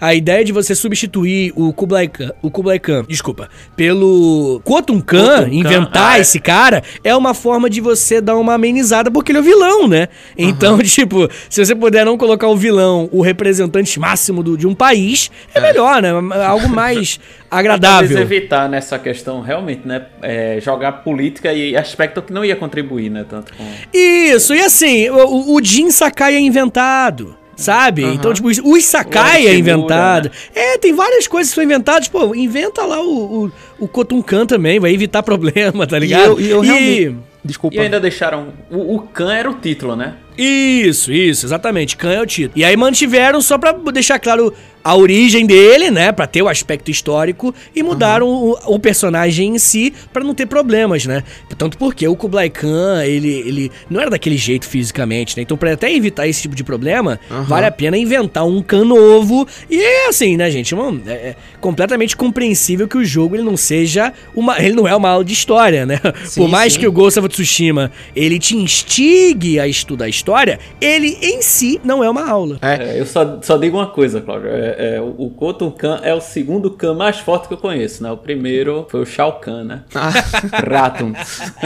a 0.00 0.14
ideia 0.14 0.44
de 0.44 0.52
você 0.52 0.74
substituir 0.74 1.52
o 1.56 1.72
Kublai 1.72 2.08
Khan, 2.08 2.32
o 2.42 2.50
Kublai 2.50 2.78
Khan, 2.78 3.04
desculpa, 3.08 3.48
pelo 3.76 4.60
Khotun 4.64 5.00
Khan, 5.00 5.48
inventar 5.50 6.12
ah, 6.12 6.18
é. 6.18 6.20
esse 6.20 6.38
cara, 6.38 6.82
é 7.02 7.14
uma 7.14 7.34
forma 7.34 7.68
de 7.68 7.80
você 7.80 8.20
dar 8.20 8.36
uma 8.36 8.54
amenizada 8.54 9.10
porque 9.10 9.32
ele 9.32 9.38
é 9.38 9.40
o 9.40 9.44
vilão, 9.44 9.88
né? 9.88 10.08
Então, 10.36 10.74
uhum. 10.74 10.82
tipo, 10.84 11.28
se 11.48 11.64
você 11.64 11.74
puder 11.74 12.04
não 12.04 12.16
colocar 12.16 12.48
o 12.48 12.56
vilão, 12.56 13.08
o 13.12 13.20
representante 13.20 13.98
máximo 13.98 14.42
do, 14.42 14.56
de 14.56 14.66
um 14.66 14.74
país, 14.74 15.30
é, 15.54 15.58
é. 15.58 15.62
melhor, 15.62 16.02
né? 16.02 16.10
Algo 16.46 16.68
mais 16.68 17.18
agradável. 17.50 18.08
Talvez 18.08 18.32
evitar 18.32 18.68
nessa 18.68 18.98
questão, 18.98 19.40
realmente, 19.40 19.86
né? 19.86 20.06
É, 20.22 20.58
jogar 20.60 20.92
política 20.92 21.52
e 21.52 21.76
aspecto 21.76 22.22
que 22.22 22.32
não 22.32 22.44
ia 22.44 22.56
contribuir, 22.56 23.10
né? 23.10 23.24
Tanto 23.28 23.52
com... 23.54 23.64
Isso, 23.92 24.54
e 24.54 24.60
assim, 24.60 25.08
o, 25.10 25.54
o 25.54 25.62
Jin 25.62 25.90
Sakai 25.90 26.34
é 26.34 26.40
inventado. 26.40 27.36
Sabe? 27.56 28.04
Uhum. 28.04 28.14
Então, 28.14 28.32
tipo, 28.32 28.48
o 28.48 28.76
Isakai 28.76 29.46
é 29.46 29.56
inventado. 29.56 30.26
Né? 30.26 30.34
É, 30.54 30.78
tem 30.78 30.94
várias 30.94 31.26
coisas 31.26 31.50
que 31.50 31.54
são 31.54 31.64
inventadas. 31.64 32.08
Pô, 32.08 32.34
inventa 32.34 32.82
lá 32.82 33.00
o, 33.00 33.46
o, 33.46 33.52
o 33.80 33.88
Kotunkan 33.88 34.46
também, 34.46 34.80
vai 34.80 34.92
evitar 34.92 35.22
problema, 35.24 35.86
tá 35.86 35.98
ligado? 35.98 36.40
E 36.40 36.48
eu, 36.48 36.48
e 36.48 36.50
eu 36.50 36.60
realmente... 36.60 37.16
Desculpa. 37.44 37.76
E 37.76 37.78
ainda 37.78 38.00
deixaram. 38.00 38.54
O, 38.70 38.94
o 38.94 39.00
Khan 39.00 39.34
era 39.34 39.50
o 39.50 39.54
título, 39.54 39.94
né? 39.94 40.14
Isso, 40.36 41.12
isso, 41.12 41.46
exatamente. 41.46 41.96
Khan 41.96 42.12
é 42.12 42.20
o 42.20 42.26
título. 42.26 42.52
E 42.58 42.64
aí 42.64 42.76
mantiveram 42.76 43.40
só 43.40 43.56
pra 43.58 43.72
deixar 43.72 44.18
claro 44.18 44.52
a 44.82 44.94
origem 44.94 45.46
dele, 45.46 45.90
né, 45.90 46.12
Pra 46.12 46.26
ter 46.26 46.42
o 46.42 46.48
aspecto 46.48 46.90
histórico 46.90 47.54
e 47.74 47.82
mudaram 47.82 48.28
o, 48.28 48.74
o 48.74 48.78
personagem 48.78 49.54
em 49.54 49.58
si 49.58 49.94
pra 50.12 50.22
não 50.22 50.34
ter 50.34 50.44
problemas, 50.44 51.06
né? 51.06 51.24
Tanto 51.56 51.78
porque 51.78 52.06
o 52.06 52.14
Kublai 52.14 52.50
Khan, 52.50 53.02
ele, 53.02 53.30
ele 53.46 53.72
não 53.88 53.98
era 53.98 54.10
daquele 54.10 54.36
jeito 54.36 54.66
fisicamente, 54.66 55.38
né? 55.38 55.42
Então 55.42 55.56
pra 55.56 55.72
até 55.72 55.90
evitar 55.90 56.28
esse 56.28 56.42
tipo 56.42 56.54
de 56.54 56.62
problema, 56.62 57.18
Aham. 57.30 57.44
vale 57.44 57.64
a 57.64 57.70
pena 57.70 57.96
inventar 57.96 58.46
um 58.46 58.60
Khan 58.60 58.84
novo. 58.84 59.48
E 59.70 59.80
é 59.82 60.08
assim, 60.08 60.36
né, 60.36 60.50
gente? 60.50 60.74
Mano, 60.74 61.00
é, 61.06 61.12
é 61.12 61.36
completamente 61.62 62.14
compreensível 62.14 62.86
que 62.86 62.98
o 62.98 63.04
jogo 63.06 63.36
ele 63.36 63.42
não 63.42 63.56
seja 63.56 64.12
uma, 64.36 64.58
ele 64.62 64.74
não 64.74 64.86
é 64.86 64.94
uma 64.94 65.08
aula 65.08 65.24
de 65.24 65.32
história, 65.32 65.86
né? 65.86 65.98
Sim, 66.26 66.42
Por 66.42 66.48
mais 66.50 66.74
sim. 66.74 66.80
que 66.80 66.86
o 66.86 66.92
Ghost 66.92 67.18
of 67.18 67.28
Tsushima 67.30 67.90
ele 68.14 68.38
te 68.38 68.54
instigue 68.54 69.58
a 69.58 69.66
estudar 69.66 70.04
a 70.04 70.08
história, 70.24 70.58
ele 70.80 71.18
em 71.20 71.42
si 71.42 71.78
não 71.84 72.02
é 72.02 72.08
uma 72.08 72.26
aula. 72.26 72.58
É, 72.62 72.98
eu 72.98 73.04
só, 73.04 73.38
só 73.42 73.58
digo 73.58 73.76
uma 73.76 73.88
coisa, 73.88 74.22
Cláudio. 74.22 74.48
É, 74.48 74.96
é, 74.96 75.00
o 75.00 75.28
Khotun 75.30 75.70
Khan 75.70 76.00
é 76.02 76.14
o 76.14 76.20
segundo 76.20 76.70
Khan 76.70 76.94
mais 76.94 77.18
forte 77.18 77.46
que 77.46 77.52
eu 77.52 77.58
conheço, 77.58 78.02
né? 78.02 78.10
O 78.10 78.16
primeiro 78.16 78.86
foi 78.90 79.02
o 79.02 79.06
Shao 79.06 79.34
Kahn, 79.38 79.64
né? 79.64 79.82
Ah, 79.94 80.10
Ratum. 80.66 81.12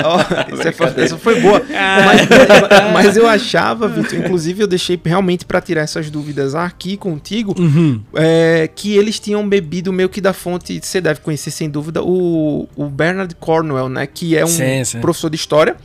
ó, 0.05 0.19
essa, 0.53 0.73
foi, 0.73 1.05
essa 1.05 1.17
foi 1.19 1.41
boa. 1.41 1.63
Mas, 2.05 2.93
mas 2.93 3.17
eu 3.17 3.29
achava, 3.29 3.87
Vitor, 3.87 4.19
inclusive 4.19 4.61
eu 4.63 4.67
deixei 4.67 5.01
realmente 5.05 5.45
pra 5.47 5.61
tirar 5.61 5.83
essas 5.83 6.11
dúvidas 6.11 6.55
aqui 6.57 6.97
contigo, 6.97 7.55
Uhum. 7.59 8.01
é, 8.15 8.69
que 8.75 8.97
eles 8.97 9.21
tinham 9.21 9.49
bebido 9.49 9.93
meio 9.93 10.09
que 10.09 10.21
da 10.21 10.33
fonte, 10.33 10.81
você 10.83 11.01
deve 11.01 11.21
conhecer 11.21 11.51
sem 11.53 11.71
dúvida, 11.71 12.03
o, 12.03 12.69
o 12.75 12.87
Bernard 12.87 13.33
Cornwell, 13.37 13.89
né? 13.89 14.07
Que 14.07 14.37
é 14.37 14.45
um 14.45 14.49
Sim, 14.49 14.83
sim. 14.85 15.01
professor 15.01 15.31
de 15.31 15.37
história, 15.37 15.77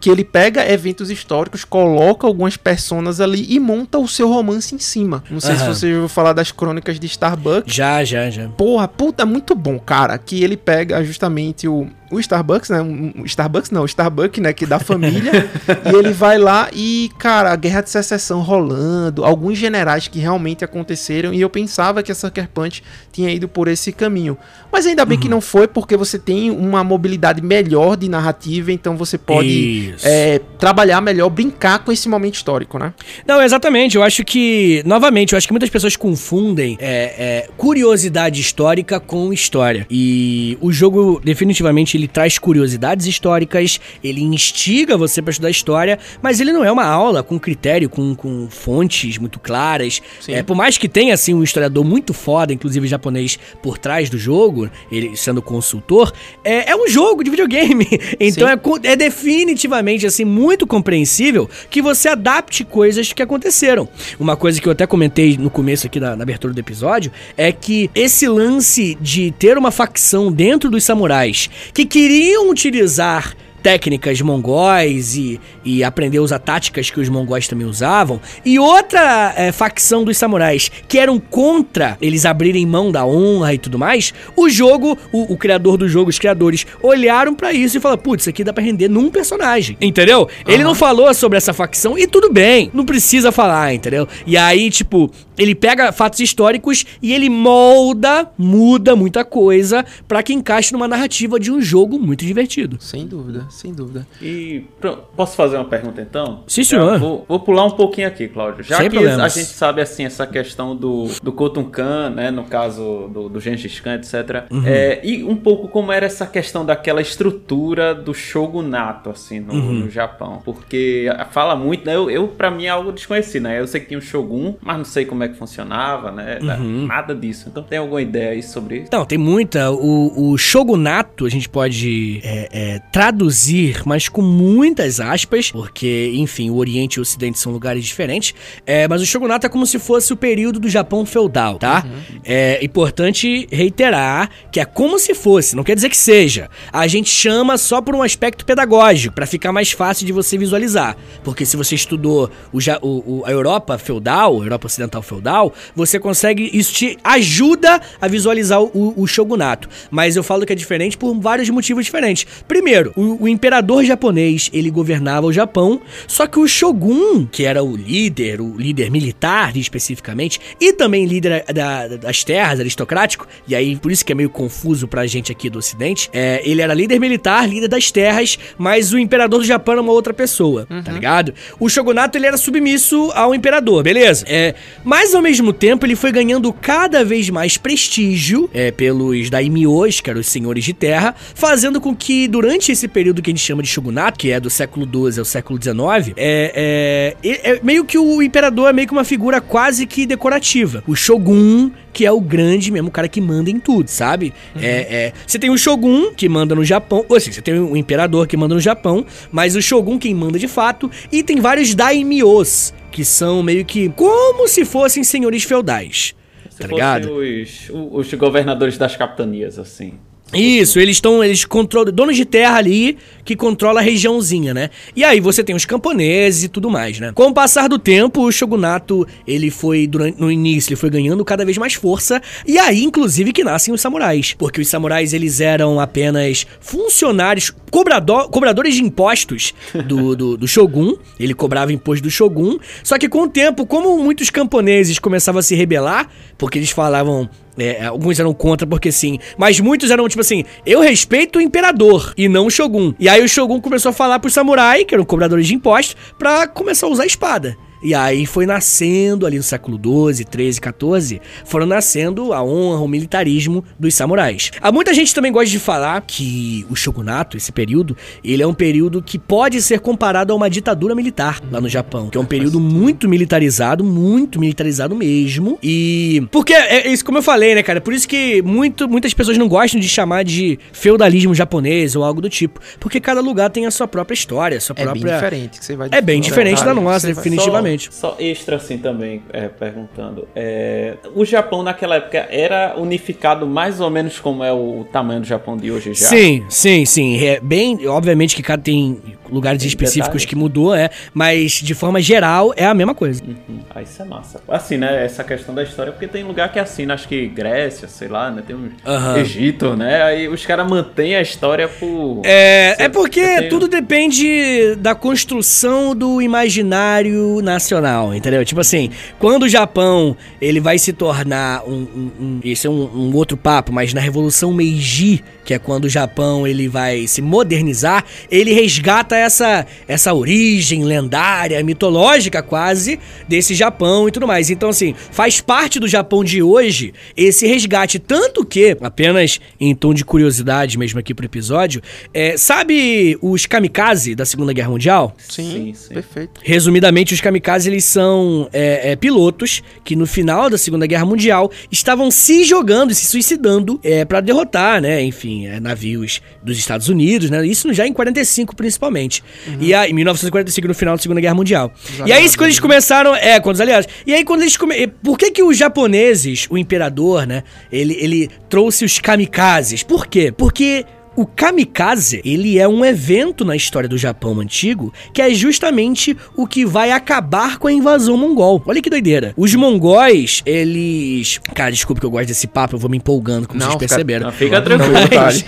que 0.00 0.08
ele 0.10 0.24
pega 0.24 0.66
eventos 0.70 1.10
históricos, 1.10 1.64
coloca 1.64 2.21
algumas 2.26 2.56
personas 2.56 3.20
ali 3.20 3.46
e 3.48 3.58
monta 3.60 3.98
o 3.98 4.08
seu 4.08 4.28
romance 4.28 4.74
em 4.74 4.78
cima. 4.78 5.22
Não 5.30 5.40
sei 5.40 5.56
se 5.56 5.62
Aham. 5.62 5.74
você 5.74 5.88
já 5.88 5.94
ouviu 5.94 6.08
falar 6.08 6.32
das 6.32 6.50
crônicas 6.52 6.98
de 6.98 7.06
Starbucks. 7.06 7.74
Já, 7.74 8.04
já, 8.04 8.30
já. 8.30 8.48
Porra, 8.48 8.86
puta, 8.88 9.24
muito 9.26 9.54
bom, 9.54 9.78
cara. 9.78 10.16
Que 10.18 10.42
ele 10.42 10.56
pega 10.56 11.02
justamente 11.04 11.66
o, 11.68 11.88
o 12.12 12.20
Starbucks, 12.20 12.68
né? 12.68 12.82
Um, 12.82 13.24
Starbucks 13.24 13.70
não, 13.70 13.82
o 13.82 13.86
Starbucks, 13.86 14.42
né? 14.42 14.52
Que 14.52 14.66
da 14.66 14.78
família. 14.78 15.50
e 15.90 15.96
ele 15.96 16.12
vai 16.12 16.38
lá 16.38 16.68
e, 16.72 17.10
cara, 17.18 17.50
a 17.50 17.56
guerra 17.56 17.80
de 17.80 17.90
secessão 17.90 18.40
rolando, 18.40 19.24
alguns 19.24 19.56
generais 19.56 20.08
que 20.08 20.18
realmente 20.18 20.64
aconteceram. 20.64 21.32
E 21.32 21.40
eu 21.40 21.48
pensava 21.48 22.02
que 22.02 22.12
a 22.12 22.14
Sucker 22.14 22.48
Punch 22.52 22.82
tinha 23.10 23.30
ido 23.30 23.48
por 23.48 23.66
esse 23.66 23.92
caminho. 23.92 24.36
Mas 24.70 24.86
ainda 24.86 25.04
bem 25.04 25.18
que 25.18 25.28
não 25.28 25.40
foi, 25.40 25.66
porque 25.66 25.96
você 25.96 26.18
tem 26.18 26.50
uma 26.50 26.84
mobilidade 26.84 27.42
melhor 27.42 27.96
de 27.96 28.08
narrativa, 28.08 28.72
então 28.72 28.96
você 28.96 29.18
pode 29.18 29.94
é, 30.02 30.40
trabalhar 30.58 31.00
melhor, 31.00 31.28
brincar 31.28 31.78
com 31.80 31.92
esse 31.92 32.08
momento 32.08 32.34
histórico, 32.34 32.78
né? 32.78 32.92
Não, 33.26 33.42
exatamente. 33.42 33.96
Eu 33.96 34.02
acho 34.02 34.24
que, 34.24 34.82
novamente, 34.86 35.32
eu 35.32 35.36
acho 35.36 35.46
que 35.46 35.52
muitas 35.52 35.70
pessoas 35.70 35.96
confundem 35.96 36.76
é, 36.80 37.14
é, 37.18 37.48
curiosidade 37.56 38.40
histórica 38.40 38.98
com 38.98 39.32
história. 39.32 39.86
E 39.90 40.56
o 40.60 40.72
jogo, 40.72 41.20
definitivamente, 41.22 41.96
ele 42.02 42.08
traz 42.08 42.38
curiosidades 42.38 43.06
históricas, 43.06 43.80
ele 44.02 44.22
instiga 44.22 44.96
você 44.96 45.22
pra 45.22 45.30
estudar 45.30 45.50
história, 45.50 45.98
mas 46.20 46.40
ele 46.40 46.52
não 46.52 46.64
é 46.64 46.72
uma 46.72 46.84
aula 46.84 47.22
com 47.22 47.38
critério, 47.38 47.88
com, 47.88 48.14
com 48.14 48.48
fontes 48.50 49.18
muito 49.18 49.38
claras. 49.38 50.02
Sim. 50.20 50.34
É, 50.34 50.42
por 50.42 50.56
mais 50.56 50.76
que 50.76 50.88
tenha, 50.88 51.14
assim, 51.14 51.32
um 51.32 51.42
historiador 51.42 51.84
muito 51.84 52.12
foda, 52.12 52.52
inclusive 52.52 52.86
japonês, 52.88 53.38
por 53.62 53.78
trás 53.78 54.10
do 54.10 54.18
jogo, 54.18 54.68
ele 54.90 55.16
sendo 55.16 55.40
consultor, 55.40 56.12
é, 56.44 56.72
é 56.72 56.76
um 56.76 56.88
jogo 56.88 57.22
de 57.22 57.30
videogame. 57.30 57.86
Então 58.20 58.46
Sim. 58.46 58.80
é, 58.84 58.92
é 58.92 58.96
definitivamente, 58.96 60.06
assim, 60.06 60.24
muito 60.24 60.66
compreensível 60.66 61.48
que 61.70 61.82
você 61.82 62.08
adapte 62.08 62.62
coisas 62.64 63.12
que 63.12 63.22
aconteceram. 63.22 63.88
Uma 64.18 64.36
coisa 64.36 64.60
que 64.60 64.68
eu 64.68 64.72
até 64.72 64.86
comentei 64.86 65.36
no 65.36 65.50
começo 65.50 65.86
aqui 65.86 65.98
da, 65.98 66.14
na 66.14 66.22
abertura 66.22 66.52
do 66.52 66.58
episódio 66.58 67.10
é 67.36 67.50
que 67.50 67.90
esse 67.94 68.28
lance 68.28 68.96
de 69.00 69.32
ter 69.32 69.56
uma 69.56 69.70
facção 69.70 70.30
dentro 70.30 70.70
dos 70.70 70.84
samurais 70.84 71.50
que 71.74 71.84
queriam 71.92 72.48
utilizar 72.48 73.36
técnicas 73.62 74.20
mongóis 74.20 75.16
e, 75.16 75.40
e 75.64 75.84
aprender 75.84 76.18
usar 76.18 76.38
táticas 76.38 76.90
que 76.90 77.00
os 77.00 77.08
mongóis 77.08 77.46
também 77.46 77.66
usavam. 77.66 78.20
E 78.44 78.58
outra 78.58 79.34
eh, 79.36 79.52
facção 79.52 80.04
dos 80.04 80.16
samurais 80.16 80.70
que 80.88 80.98
eram 80.98 81.18
contra 81.18 81.96
eles 82.00 82.24
abrirem 82.24 82.66
mão 82.66 82.90
da 82.90 83.04
honra 83.06 83.54
e 83.54 83.58
tudo 83.58 83.78
mais. 83.78 84.12
O 84.36 84.48
jogo, 84.48 84.98
o, 85.12 85.32
o 85.32 85.36
criador 85.36 85.76
do 85.76 85.88
jogo, 85.88 86.10
os 86.10 86.18
criadores, 86.18 86.66
olharam 86.82 87.34
pra 87.34 87.52
isso 87.52 87.76
e 87.76 87.80
falaram: 87.80 88.02
putz, 88.02 88.22
isso 88.22 88.30
aqui 88.30 88.44
dá 88.44 88.52
pra 88.52 88.62
render 88.62 88.88
num 88.88 89.10
personagem. 89.10 89.76
Entendeu? 89.80 90.28
Ele 90.46 90.64
não 90.64 90.74
falou 90.74 91.12
sobre 91.14 91.38
essa 91.38 91.52
facção 91.52 91.98
e 91.98 92.06
tudo 92.06 92.32
bem, 92.32 92.70
não 92.74 92.84
precisa 92.84 93.30
falar, 93.30 93.74
entendeu? 93.74 94.08
E 94.26 94.36
aí, 94.36 94.70
tipo, 94.70 95.10
ele 95.36 95.54
pega 95.54 95.92
fatos 95.92 96.20
históricos 96.20 96.84
e 97.02 97.12
ele 97.12 97.28
molda, 97.28 98.28
muda 98.36 98.94
muita 98.94 99.24
coisa 99.24 99.84
pra 100.06 100.22
que 100.22 100.32
encaixe 100.32 100.72
numa 100.72 100.88
narrativa 100.88 101.38
de 101.38 101.50
um 101.50 101.60
jogo 101.60 101.98
muito 101.98 102.24
divertido. 102.24 102.76
Sem 102.80 103.06
dúvida, 103.06 103.46
sem 103.52 103.72
dúvida. 103.72 104.06
E 104.20 104.64
pronto, 104.80 105.02
posso 105.16 105.36
fazer 105.36 105.56
uma 105.56 105.64
pergunta 105.64 106.00
então? 106.00 106.42
Sim, 106.46 106.64
senhor. 106.64 106.98
Vou, 106.98 107.24
vou 107.28 107.40
pular 107.40 107.64
um 107.66 107.70
pouquinho 107.70 108.08
aqui, 108.08 108.28
Cláudio. 108.28 108.64
Já 108.64 108.78
Sem 108.78 108.88
que 108.90 108.96
problemas. 108.96 109.20
a 109.20 109.28
gente 109.40 109.52
sabe 109.52 109.80
assim 109.80 110.04
essa 110.04 110.26
questão 110.26 110.74
do, 110.74 111.08
do 111.22 111.32
Khotun 111.32 111.64
Khan, 111.64 112.10
né, 112.10 112.30
no 112.30 112.44
caso 112.44 113.08
do, 113.12 113.28
do 113.28 113.40
Gengis 113.40 113.78
Khan, 113.80 113.94
etc. 113.94 114.46
Uhum. 114.50 114.62
É, 114.66 115.00
e 115.04 115.22
um 115.24 115.36
pouco 115.36 115.68
como 115.68 115.92
era 115.92 116.06
essa 116.06 116.26
questão 116.26 116.64
daquela 116.64 117.00
estrutura 117.00 117.94
do 117.94 118.12
shogunato 118.14 119.10
assim 119.10 119.40
no, 119.40 119.52
Uhum. 119.52 119.72
no 119.80 119.90
Japão, 119.90 120.40
porque 120.44 121.06
fala 121.30 121.54
muito, 121.54 121.84
né? 121.86 121.94
Eu, 121.94 122.10
eu 122.10 122.26
para 122.28 122.50
mim 122.50 122.64
é 122.64 122.68
algo 122.70 122.90
desconhecido, 122.92 123.42
né? 123.44 123.60
Eu 123.60 123.66
sei 123.66 123.80
que 123.80 123.86
tinha 123.88 123.98
um 123.98 124.02
shogun, 124.02 124.54
mas 124.62 124.76
não 124.78 124.84
sei 124.84 125.04
como 125.04 125.22
é 125.22 125.28
que 125.28 125.36
funcionava, 125.36 126.10
né? 126.10 126.38
Uhum. 126.42 126.86
Nada 126.86 127.14
disso. 127.14 127.48
Então 127.50 127.62
tem 127.62 127.78
alguma 127.78 128.00
ideia 128.00 128.30
aí 128.30 128.42
sobre 128.42 128.78
isso? 128.78 128.88
Não, 128.92 129.04
tem 129.04 129.18
muita. 129.18 129.70
O, 129.70 130.32
o 130.32 130.38
shogunato 130.38 131.26
a 131.26 131.28
gente 131.28 131.48
pode 131.48 132.20
é, 132.24 132.48
é, 132.52 132.78
traduzir, 132.90 133.41
mas 133.86 134.08
com 134.08 134.22
muitas 134.22 135.00
aspas, 135.00 135.50
porque, 135.50 136.12
enfim, 136.14 136.50
o 136.50 136.56
Oriente 136.56 136.94
e 136.96 136.98
o 136.98 137.02
Ocidente 137.02 137.38
são 137.38 137.52
lugares 137.52 137.84
diferentes. 137.84 138.34
É, 138.66 138.86
mas 138.88 139.00
o 139.02 139.06
shogunato 139.06 139.46
é 139.46 139.48
como 139.48 139.66
se 139.66 139.78
fosse 139.78 140.12
o 140.12 140.16
período 140.16 140.58
do 140.60 140.68
Japão 140.68 141.04
feudal, 141.06 141.58
tá? 141.58 141.84
É 142.24 142.62
importante 142.64 143.46
reiterar 143.50 144.30
que 144.50 144.60
é 144.60 144.64
como 144.64 144.98
se 144.98 145.14
fosse, 145.14 145.56
não 145.56 145.64
quer 145.64 145.74
dizer 145.74 145.88
que 145.88 145.96
seja. 145.96 146.48
A 146.72 146.86
gente 146.86 147.08
chama 147.10 147.56
só 147.58 147.80
por 147.80 147.94
um 147.94 148.02
aspecto 148.02 148.44
pedagógico, 148.44 149.14
pra 149.14 149.26
ficar 149.26 149.52
mais 149.52 149.72
fácil 149.72 150.06
de 150.06 150.12
você 150.12 150.36
visualizar. 150.38 150.96
Porque 151.24 151.44
se 151.46 151.56
você 151.56 151.74
estudou 151.74 152.30
o- 152.52 152.58
o- 152.82 153.22
a 153.26 153.30
Europa 153.30 153.78
feudal, 153.78 154.40
a 154.40 154.44
Europa 154.44 154.66
ocidental 154.66 155.02
feudal, 155.02 155.52
você 155.74 155.98
consegue. 155.98 156.50
Isso 156.52 156.72
te 156.74 156.98
ajuda 157.02 157.80
a 158.00 158.08
visualizar 158.08 158.60
o, 158.62 158.94
o 158.96 159.06
shogunato. 159.06 159.68
Mas 159.90 160.16
eu 160.16 160.22
falo 160.22 160.44
que 160.46 160.52
é 160.52 160.56
diferente 160.56 160.96
por 160.96 161.14
vários 161.18 161.48
motivos 161.50 161.84
diferentes. 161.84 162.26
Primeiro, 162.46 162.92
o, 162.96 163.24
o 163.24 163.28
imperador 163.32 163.84
japonês 163.84 164.48
ele 164.52 164.70
governava 164.70 165.26
o 165.26 165.32
Japão, 165.32 165.80
só 166.06 166.26
que 166.26 166.38
o 166.38 166.46
shogun, 166.46 167.26
que 167.26 167.44
era 167.44 167.62
o 167.64 167.76
líder, 167.76 168.40
o 168.40 168.56
líder 168.56 168.90
militar 168.90 169.56
especificamente, 169.56 170.38
e 170.60 170.72
também 170.72 171.06
líder 171.06 171.44
da- 171.52 171.88
da- 171.88 171.96
das 171.96 172.22
terras, 172.22 172.60
aristocrático, 172.60 173.26
e 173.48 173.54
aí 173.54 173.74
por 173.76 173.90
isso 173.90 174.04
que 174.04 174.12
é 174.12 174.14
meio 174.14 174.30
confuso 174.30 174.86
pra 174.86 175.06
gente 175.06 175.32
aqui 175.32 175.48
do 175.50 175.58
ocidente, 175.58 176.08
é, 176.12 176.42
ele 176.44 176.60
era 176.62 176.74
líder 176.74 177.00
militar, 177.00 177.48
líder 177.48 177.68
das 177.68 177.90
terras, 177.90 178.38
mas 178.58 178.92
o 178.92 178.98
imperador 178.98 179.40
do 179.40 179.44
Japão 179.46 179.72
era 179.72 179.80
uma 179.82 179.92
outra 179.92 180.12
pessoa, 180.12 180.66
tá 180.84 180.92
ligado? 180.92 181.32
O 181.58 181.68
shogunato 181.68 182.18
ele 182.18 182.26
era 182.26 182.36
submisso 182.36 183.10
ao 183.14 183.34
imperador, 183.34 183.82
beleza? 183.82 184.24
É, 184.28 184.54
mas 184.84 185.14
ao 185.14 185.22
mesmo 185.22 185.52
tempo 185.52 185.86
ele 185.86 185.96
foi 185.96 186.12
ganhando 186.12 186.52
cada 186.52 187.04
vez 187.04 187.30
mais 187.30 187.56
prestígio 187.56 188.50
é, 188.52 188.70
pelos 188.70 189.30
daimyos, 189.30 190.00
que 190.00 190.10
eram 190.10 190.20
os 190.20 190.26
senhores 190.26 190.64
de 190.64 190.72
terra, 190.72 191.14
fazendo 191.34 191.80
com 191.80 191.94
que 191.94 192.28
durante 192.28 192.70
esse 192.72 192.86
período 192.88 193.21
que 193.22 193.30
a 193.30 193.32
gente 193.32 193.42
chama 193.42 193.62
de 193.62 193.68
shogunato, 193.68 194.18
que 194.18 194.30
é 194.30 194.38
do 194.40 194.50
século 194.50 194.86
XII 194.86 195.20
ao 195.20 195.24
século 195.24 195.58
XIX, 195.62 196.14
é, 196.16 197.14
é, 197.22 197.50
é- 197.50 197.60
meio 197.62 197.84
que 197.84 197.96
o 197.96 198.20
imperador 198.22 198.68
é 198.68 198.72
meio 198.72 198.86
que 198.86 198.92
uma 198.92 199.04
figura 199.04 199.40
quase 199.40 199.86
que 199.86 200.04
decorativa. 200.06 200.82
O 200.86 200.94
shogun 200.94 201.70
que 201.92 202.06
é 202.06 202.10
o 202.12 202.20
grande 202.20 202.72
mesmo, 202.72 202.88
o 202.88 202.90
cara 202.90 203.06
que 203.06 203.20
manda 203.20 203.50
em 203.50 203.60
tudo, 203.60 203.88
sabe? 203.88 204.32
É, 204.56 205.06
é, 205.06 205.12
você 205.26 205.38
tem 205.38 205.50
o 205.50 205.58
Shogun, 205.58 206.14
que 206.14 206.28
manda 206.28 206.54
no 206.54 206.64
Japão, 206.64 207.04
ou 207.08 207.20
seja, 207.20 207.34
você 207.34 207.42
tem 207.42 207.58
o 207.58 207.76
Imperador 207.76 208.26
que 208.26 208.36
manda 208.36 208.54
no 208.54 208.60
Japão, 208.60 209.04
mas 209.30 209.54
o 209.54 209.60
Shogun 209.60 209.98
quem 209.98 210.14
manda 210.14 210.38
de 210.38 210.48
fato, 210.48 210.90
e 211.10 211.22
tem 211.22 211.38
vários 211.40 211.74
Daimyos, 211.74 212.72
que 212.90 213.04
são 213.04 213.42
meio 213.42 213.64
que 213.64 213.88
como 213.90 214.48
se 214.48 214.64
fossem 214.64 215.04
senhores 215.04 215.44
feudais, 215.44 216.14
Se 216.50 216.60
tá 216.60 216.66
ligado? 216.66 217.12
os, 217.12 217.70
os 217.70 218.14
governadores 218.14 218.78
das 218.78 218.96
capitanias, 218.96 219.58
assim. 219.58 219.94
Isso, 220.34 220.80
eles 220.80 220.96
estão, 220.96 221.22
eles 221.22 221.44
controlam, 221.44 221.92
donos 221.92 222.16
de 222.16 222.24
terra 222.24 222.56
ali 222.56 222.96
que 223.24 223.36
controla 223.36 223.80
a 223.80 223.82
regiãozinha, 223.82 224.52
né? 224.52 224.70
E 224.94 225.04
aí 225.04 225.20
você 225.20 225.42
tem 225.42 225.54
os 225.54 225.64
camponeses 225.64 226.44
e 226.44 226.48
tudo 226.48 226.70
mais, 226.70 226.98
né? 226.98 227.12
Com 227.14 227.28
o 227.28 227.34
passar 227.34 227.68
do 227.68 227.78
tempo, 227.78 228.22
o 228.22 228.32
shogunato, 228.32 229.06
ele 229.26 229.50
foi 229.50 229.86
durante 229.86 230.20
no 230.20 230.30
início, 230.30 230.70
ele 230.70 230.76
foi 230.76 230.90
ganhando 230.90 231.24
cada 231.24 231.44
vez 231.44 231.56
mais 231.58 231.74
força, 231.74 232.20
e 232.46 232.58
aí 232.58 232.82
inclusive 232.82 233.32
que 233.32 233.44
nascem 233.44 233.72
os 233.72 233.80
samurais, 233.80 234.34
porque 234.38 234.60
os 234.60 234.68
samurais 234.68 235.12
eles 235.12 235.40
eram 235.40 235.80
apenas 235.80 236.46
funcionários, 236.60 237.52
cobrador, 237.70 238.28
cobradores 238.28 238.74
de 238.74 238.82
impostos 238.82 239.54
do, 239.86 240.14
do, 240.16 240.36
do 240.36 240.48
shogun, 240.48 240.94
ele 241.18 241.34
cobrava 241.34 241.72
imposto 241.72 242.02
do 242.02 242.10
shogun, 242.10 242.58
só 242.82 242.98
que 242.98 243.08
com 243.08 243.22
o 243.22 243.28
tempo, 243.28 243.66
como 243.66 243.98
muitos 243.98 244.30
camponeses 244.30 244.98
começavam 244.98 245.38
a 245.38 245.42
se 245.42 245.54
rebelar, 245.54 246.08
porque 246.36 246.58
eles 246.58 246.70
falavam 246.70 247.28
é, 247.58 247.84
alguns 247.84 248.18
eram 248.18 248.32
contra 248.32 248.66
porque 248.66 248.90
sim, 248.90 249.18
mas 249.36 249.60
muitos 249.60 249.90
eram 249.90 250.08
tipo 250.08 250.20
assim: 250.20 250.44
eu 250.64 250.80
respeito 250.80 251.38
o 251.38 251.42
imperador 251.42 252.14
e 252.16 252.28
não 252.28 252.46
o 252.46 252.50
shogun. 252.50 252.94
E 252.98 253.08
aí 253.12 253.22
o 253.22 253.28
shogun 253.28 253.60
começou 253.60 253.90
a 253.90 253.92
falar 253.92 254.18
pros 254.18 254.32
samurai, 254.32 254.84
que 254.84 254.94
eram 254.94 255.04
cobradores 255.04 255.46
de 255.46 255.54
impostos, 255.54 255.96
pra 256.18 256.46
começar 256.46 256.86
a 256.86 256.90
usar 256.90 257.02
a 257.02 257.06
espada. 257.06 257.56
E 257.82 257.94
aí 257.94 258.26
foi 258.26 258.46
nascendo 258.46 259.26
ali 259.26 259.36
no 259.36 259.42
século 259.42 259.76
12, 259.76 260.24
13, 260.24 260.60
14, 260.60 261.20
foram 261.44 261.66
nascendo 261.66 262.32
a 262.32 262.42
honra, 262.42 262.80
o 262.80 262.88
militarismo 262.88 263.64
dos 263.78 263.94
samurais. 263.94 264.50
Há 264.60 264.70
muita 264.70 264.94
gente 264.94 265.14
também 265.14 265.32
gosta 265.32 265.50
de 265.50 265.58
falar 265.58 266.00
que 266.02 266.64
o 266.70 266.76
shogunato, 266.76 267.36
esse 267.36 267.50
período, 267.50 267.96
ele 268.24 268.42
é 268.42 268.46
um 268.46 268.54
período 268.54 269.02
que 269.02 269.18
pode 269.18 269.60
ser 269.62 269.80
comparado 269.80 270.32
a 270.32 270.36
uma 270.36 270.48
ditadura 270.48 270.94
militar 270.94 271.40
lá 271.50 271.60
no 271.60 271.68
Japão, 271.68 272.08
que 272.08 272.16
é 272.16 272.20
um 272.20 272.24
período 272.24 272.60
muito 272.60 273.08
militarizado, 273.08 273.82
muito 273.82 274.38
militarizado 274.38 274.94
mesmo. 274.94 275.58
E 275.62 276.26
porque 276.30 276.52
é 276.52 276.88
isso 276.88 277.04
como 277.04 277.18
eu 277.18 277.22
falei, 277.22 277.54
né, 277.54 277.62
cara? 277.62 277.80
Por 277.80 277.92
isso 277.92 278.08
que 278.08 278.42
muito, 278.42 278.88
muitas 278.88 279.12
pessoas 279.12 279.36
não 279.38 279.48
gostam 279.48 279.80
de 279.80 279.88
chamar 279.88 280.24
de 280.24 280.58
feudalismo 280.72 281.34
japonês 281.34 281.96
ou 281.96 282.04
algo 282.04 282.20
do 282.20 282.28
tipo, 282.28 282.60
porque 282.78 283.00
cada 283.00 283.20
lugar 283.20 283.50
tem 283.50 283.66
a 283.66 283.70
sua 283.70 283.88
própria 283.88 284.14
história, 284.14 284.58
a 284.58 284.60
sua 284.60 284.74
É 284.76 284.82
própria 284.82 285.02
bem 285.04 285.14
diferente. 285.14 285.58
Que 285.58 285.64
você 285.64 285.76
vai 285.76 285.88
É 285.90 286.00
bem 286.00 286.20
diferente 286.20 286.64
da 286.64 286.74
nossa, 286.74 287.06
definitivamente. 287.06 287.71
Só, 287.78 287.90
só 288.10 288.16
extra 288.18 288.56
assim 288.56 288.78
também, 288.78 289.22
é, 289.32 289.48
perguntando. 289.48 290.26
É, 290.34 290.96
o 291.14 291.24
Japão 291.24 291.62
naquela 291.62 291.96
época 291.96 292.26
era 292.30 292.74
unificado 292.76 293.46
mais 293.46 293.80
ou 293.80 293.90
menos 293.90 294.18
como 294.18 294.42
é 294.44 294.52
o 294.52 294.84
tamanho 294.92 295.20
do 295.20 295.26
Japão 295.26 295.56
de 295.56 295.70
hoje 295.70 295.94
já? 295.94 296.06
Sim, 296.08 296.44
sim, 296.48 296.84
sim. 296.84 297.24
É 297.24 297.40
bem, 297.40 297.86
obviamente 297.86 298.34
que 298.36 298.42
cada 298.42 298.62
tem 298.62 299.00
lugares 299.30 299.60
Tem 299.60 299.68
específicos 299.68 300.06
detalhes. 300.08 300.24
que 300.26 300.36
mudou, 300.36 300.74
é, 300.74 300.90
mas 301.14 301.52
de 301.52 301.74
forma 301.74 302.00
geral 302.00 302.52
é 302.56 302.66
a 302.66 302.74
mesma 302.74 302.94
coisa. 302.94 303.22
Uhum. 303.24 303.60
Ah, 303.74 303.80
isso 303.82 304.00
é 304.02 304.04
massa. 304.04 304.40
Assim, 304.48 304.76
né? 304.76 305.04
Essa 305.04 305.24
questão 305.24 305.54
da 305.54 305.62
história, 305.62 305.90
porque 305.92 306.06
tem 306.06 306.22
lugar 306.22 306.52
que 306.52 306.58
é 306.58 306.62
assim, 306.62 306.84
né, 306.86 306.94
acho 306.94 307.08
que 307.08 307.26
Grécia, 307.28 307.88
sei 307.88 308.08
lá, 308.08 308.30
né? 308.30 308.42
Tem 308.46 308.54
um 308.54 308.68
Aham. 308.86 309.18
Egito, 309.18 309.74
né? 309.74 310.02
Aí 310.02 310.28
os 310.28 310.44
caras 310.44 310.68
mantêm 310.68 311.16
a 311.16 311.22
história 311.22 311.66
por. 311.66 312.22
É, 312.24 312.76
é 312.84 312.88
porque 312.88 313.24
tem- 313.24 313.48
tudo 313.48 313.68
depende 313.68 314.74
da 314.76 314.94
construção 314.94 315.94
do 315.94 316.20
imaginário 316.20 317.40
nacional, 317.62 318.14
entendeu? 318.14 318.44
Tipo 318.44 318.60
assim, 318.60 318.90
quando 319.18 319.44
o 319.44 319.48
Japão 319.48 320.16
ele 320.40 320.58
vai 320.60 320.78
se 320.78 320.92
tornar 320.92 321.62
um, 321.64 321.72
um, 321.72 322.10
um- 322.20 322.40
esse 322.44 322.66
é 322.66 322.70
um, 322.70 322.82
um 322.94 323.14
outro 323.14 323.36
papo, 323.36 323.72
mas 323.72 323.94
na 323.94 324.00
Revolução 324.00 324.52
Meiji, 324.52 325.22
que 325.44 325.54
é 325.54 325.58
quando 325.58 325.84
o 325.84 325.88
Japão 325.88 326.46
ele 326.46 326.68
vai 326.68 327.06
se 327.06 327.22
modernizar, 327.22 328.04
ele 328.30 328.52
resgata 328.52 329.16
essa 329.16 329.64
essa 329.86 330.12
origem 330.12 330.84
lendária, 330.84 331.62
mitológica 331.62 332.42
quase 332.42 332.98
desse 333.28 333.54
Japão 333.54 334.08
e 334.08 334.10
tudo 334.12 334.26
mais. 334.26 334.50
Então 334.50 334.68
assim, 334.68 334.94
faz 335.10 335.40
parte 335.40 335.78
do 335.78 335.86
Japão 335.88 336.24
de 336.24 336.42
hoje 336.42 336.92
esse 337.16 337.46
resgate 337.46 337.98
tanto 337.98 338.44
que 338.44 338.76
apenas 338.80 339.40
em 339.60 339.74
tom 339.74 339.94
de 339.94 340.04
curiosidade 340.04 340.76
mesmo 340.76 340.98
aqui 340.98 341.14
pro 341.14 341.24
episódio, 341.26 341.80
é, 342.12 342.36
sabe 342.36 343.16
os 343.22 343.46
kamikaze 343.46 344.14
da 344.14 344.24
Segunda 344.26 344.52
Guerra 344.52 344.70
Mundial? 344.70 345.14
Sim, 345.18 345.52
Sim, 345.52 345.74
sim. 345.74 345.94
perfeito. 345.94 346.40
Resumidamente, 346.42 347.12
os 347.14 347.20
kamikazes 347.52 347.66
eles 347.66 347.84
são 347.84 348.48
é, 348.52 348.92
é, 348.92 348.96
pilotos 348.96 349.62
que 349.84 349.94
no 349.94 350.06
final 350.06 350.48
da 350.48 350.56
Segunda 350.56 350.86
Guerra 350.86 351.04
Mundial 351.04 351.50
estavam 351.70 352.10
se 352.10 352.44
jogando 352.44 352.90
e 352.90 352.94
se 352.94 353.06
suicidando 353.06 353.78
é, 353.82 354.04
para 354.04 354.20
derrotar, 354.20 354.80
né? 354.80 355.02
Enfim, 355.02 355.46
é, 355.46 355.60
navios 355.60 356.22
dos 356.42 356.58
Estados 356.58 356.88
Unidos, 356.88 357.30
né? 357.30 357.46
Isso 357.46 357.72
já 357.72 357.86
em 357.86 357.92
45 357.92 358.56
principalmente. 358.56 359.22
E 359.60 359.74
aí, 359.74 359.90
em 359.90 359.94
1945 359.94 360.68
no 360.68 360.74
final 360.74 360.96
da 360.96 361.02
Segunda 361.02 361.20
Guerra 361.20 361.34
Mundial. 361.34 361.72
e 362.06 362.12
aí, 362.12 362.28
quando 362.30 362.48
eles 362.48 362.60
começaram, 362.60 363.14
é, 363.14 363.38
quando 363.40 363.56
os 363.56 363.60
aliados. 363.60 363.88
E 364.06 364.14
aí, 364.14 364.24
quando 364.24 364.42
eles 364.42 364.56
come... 364.56 364.86
por 364.86 365.18
que 365.18 365.30
que 365.30 365.42
os 365.42 365.56
japoneses, 365.56 366.46
o 366.50 366.56
imperador, 366.56 367.26
né? 367.26 367.42
Ele 367.70 367.96
ele 368.00 368.30
trouxe 368.48 368.84
os 368.84 368.98
kamikazes? 368.98 369.82
Por 369.82 370.06
quê? 370.06 370.32
Porque 370.32 370.84
o 371.16 371.26
kamikaze, 371.26 372.20
ele 372.24 372.58
é 372.58 372.66
um 372.66 372.84
evento 372.84 373.44
na 373.44 373.54
história 373.54 373.88
do 373.88 373.98
Japão 373.98 374.40
antigo 374.40 374.92
que 375.12 375.20
é 375.20 375.32
justamente 375.34 376.16
o 376.36 376.46
que 376.46 376.64
vai 376.64 376.90
acabar 376.90 377.58
com 377.58 377.68
a 377.68 377.72
invasão 377.72 378.16
mongol. 378.16 378.62
Olha 378.66 378.80
que 378.80 378.88
doideira. 378.88 379.34
Os 379.36 379.54
mongóis, 379.54 380.42
eles... 380.46 381.38
Cara, 381.54 381.70
desculpa 381.70 382.00
que 382.00 382.06
eu 382.06 382.10
gosto 382.10 382.28
desse 382.28 382.46
papo, 382.46 382.76
eu 382.76 382.78
vou 382.78 382.90
me 382.90 382.96
empolgando, 382.96 383.46
como 383.46 383.60
Não, 383.60 383.66
vocês 383.66 383.78
perceberam. 383.78 384.26
Não, 384.26 384.32
fica 384.32 384.60
tranquilo. 384.60 384.92
Mas, 385.14 385.44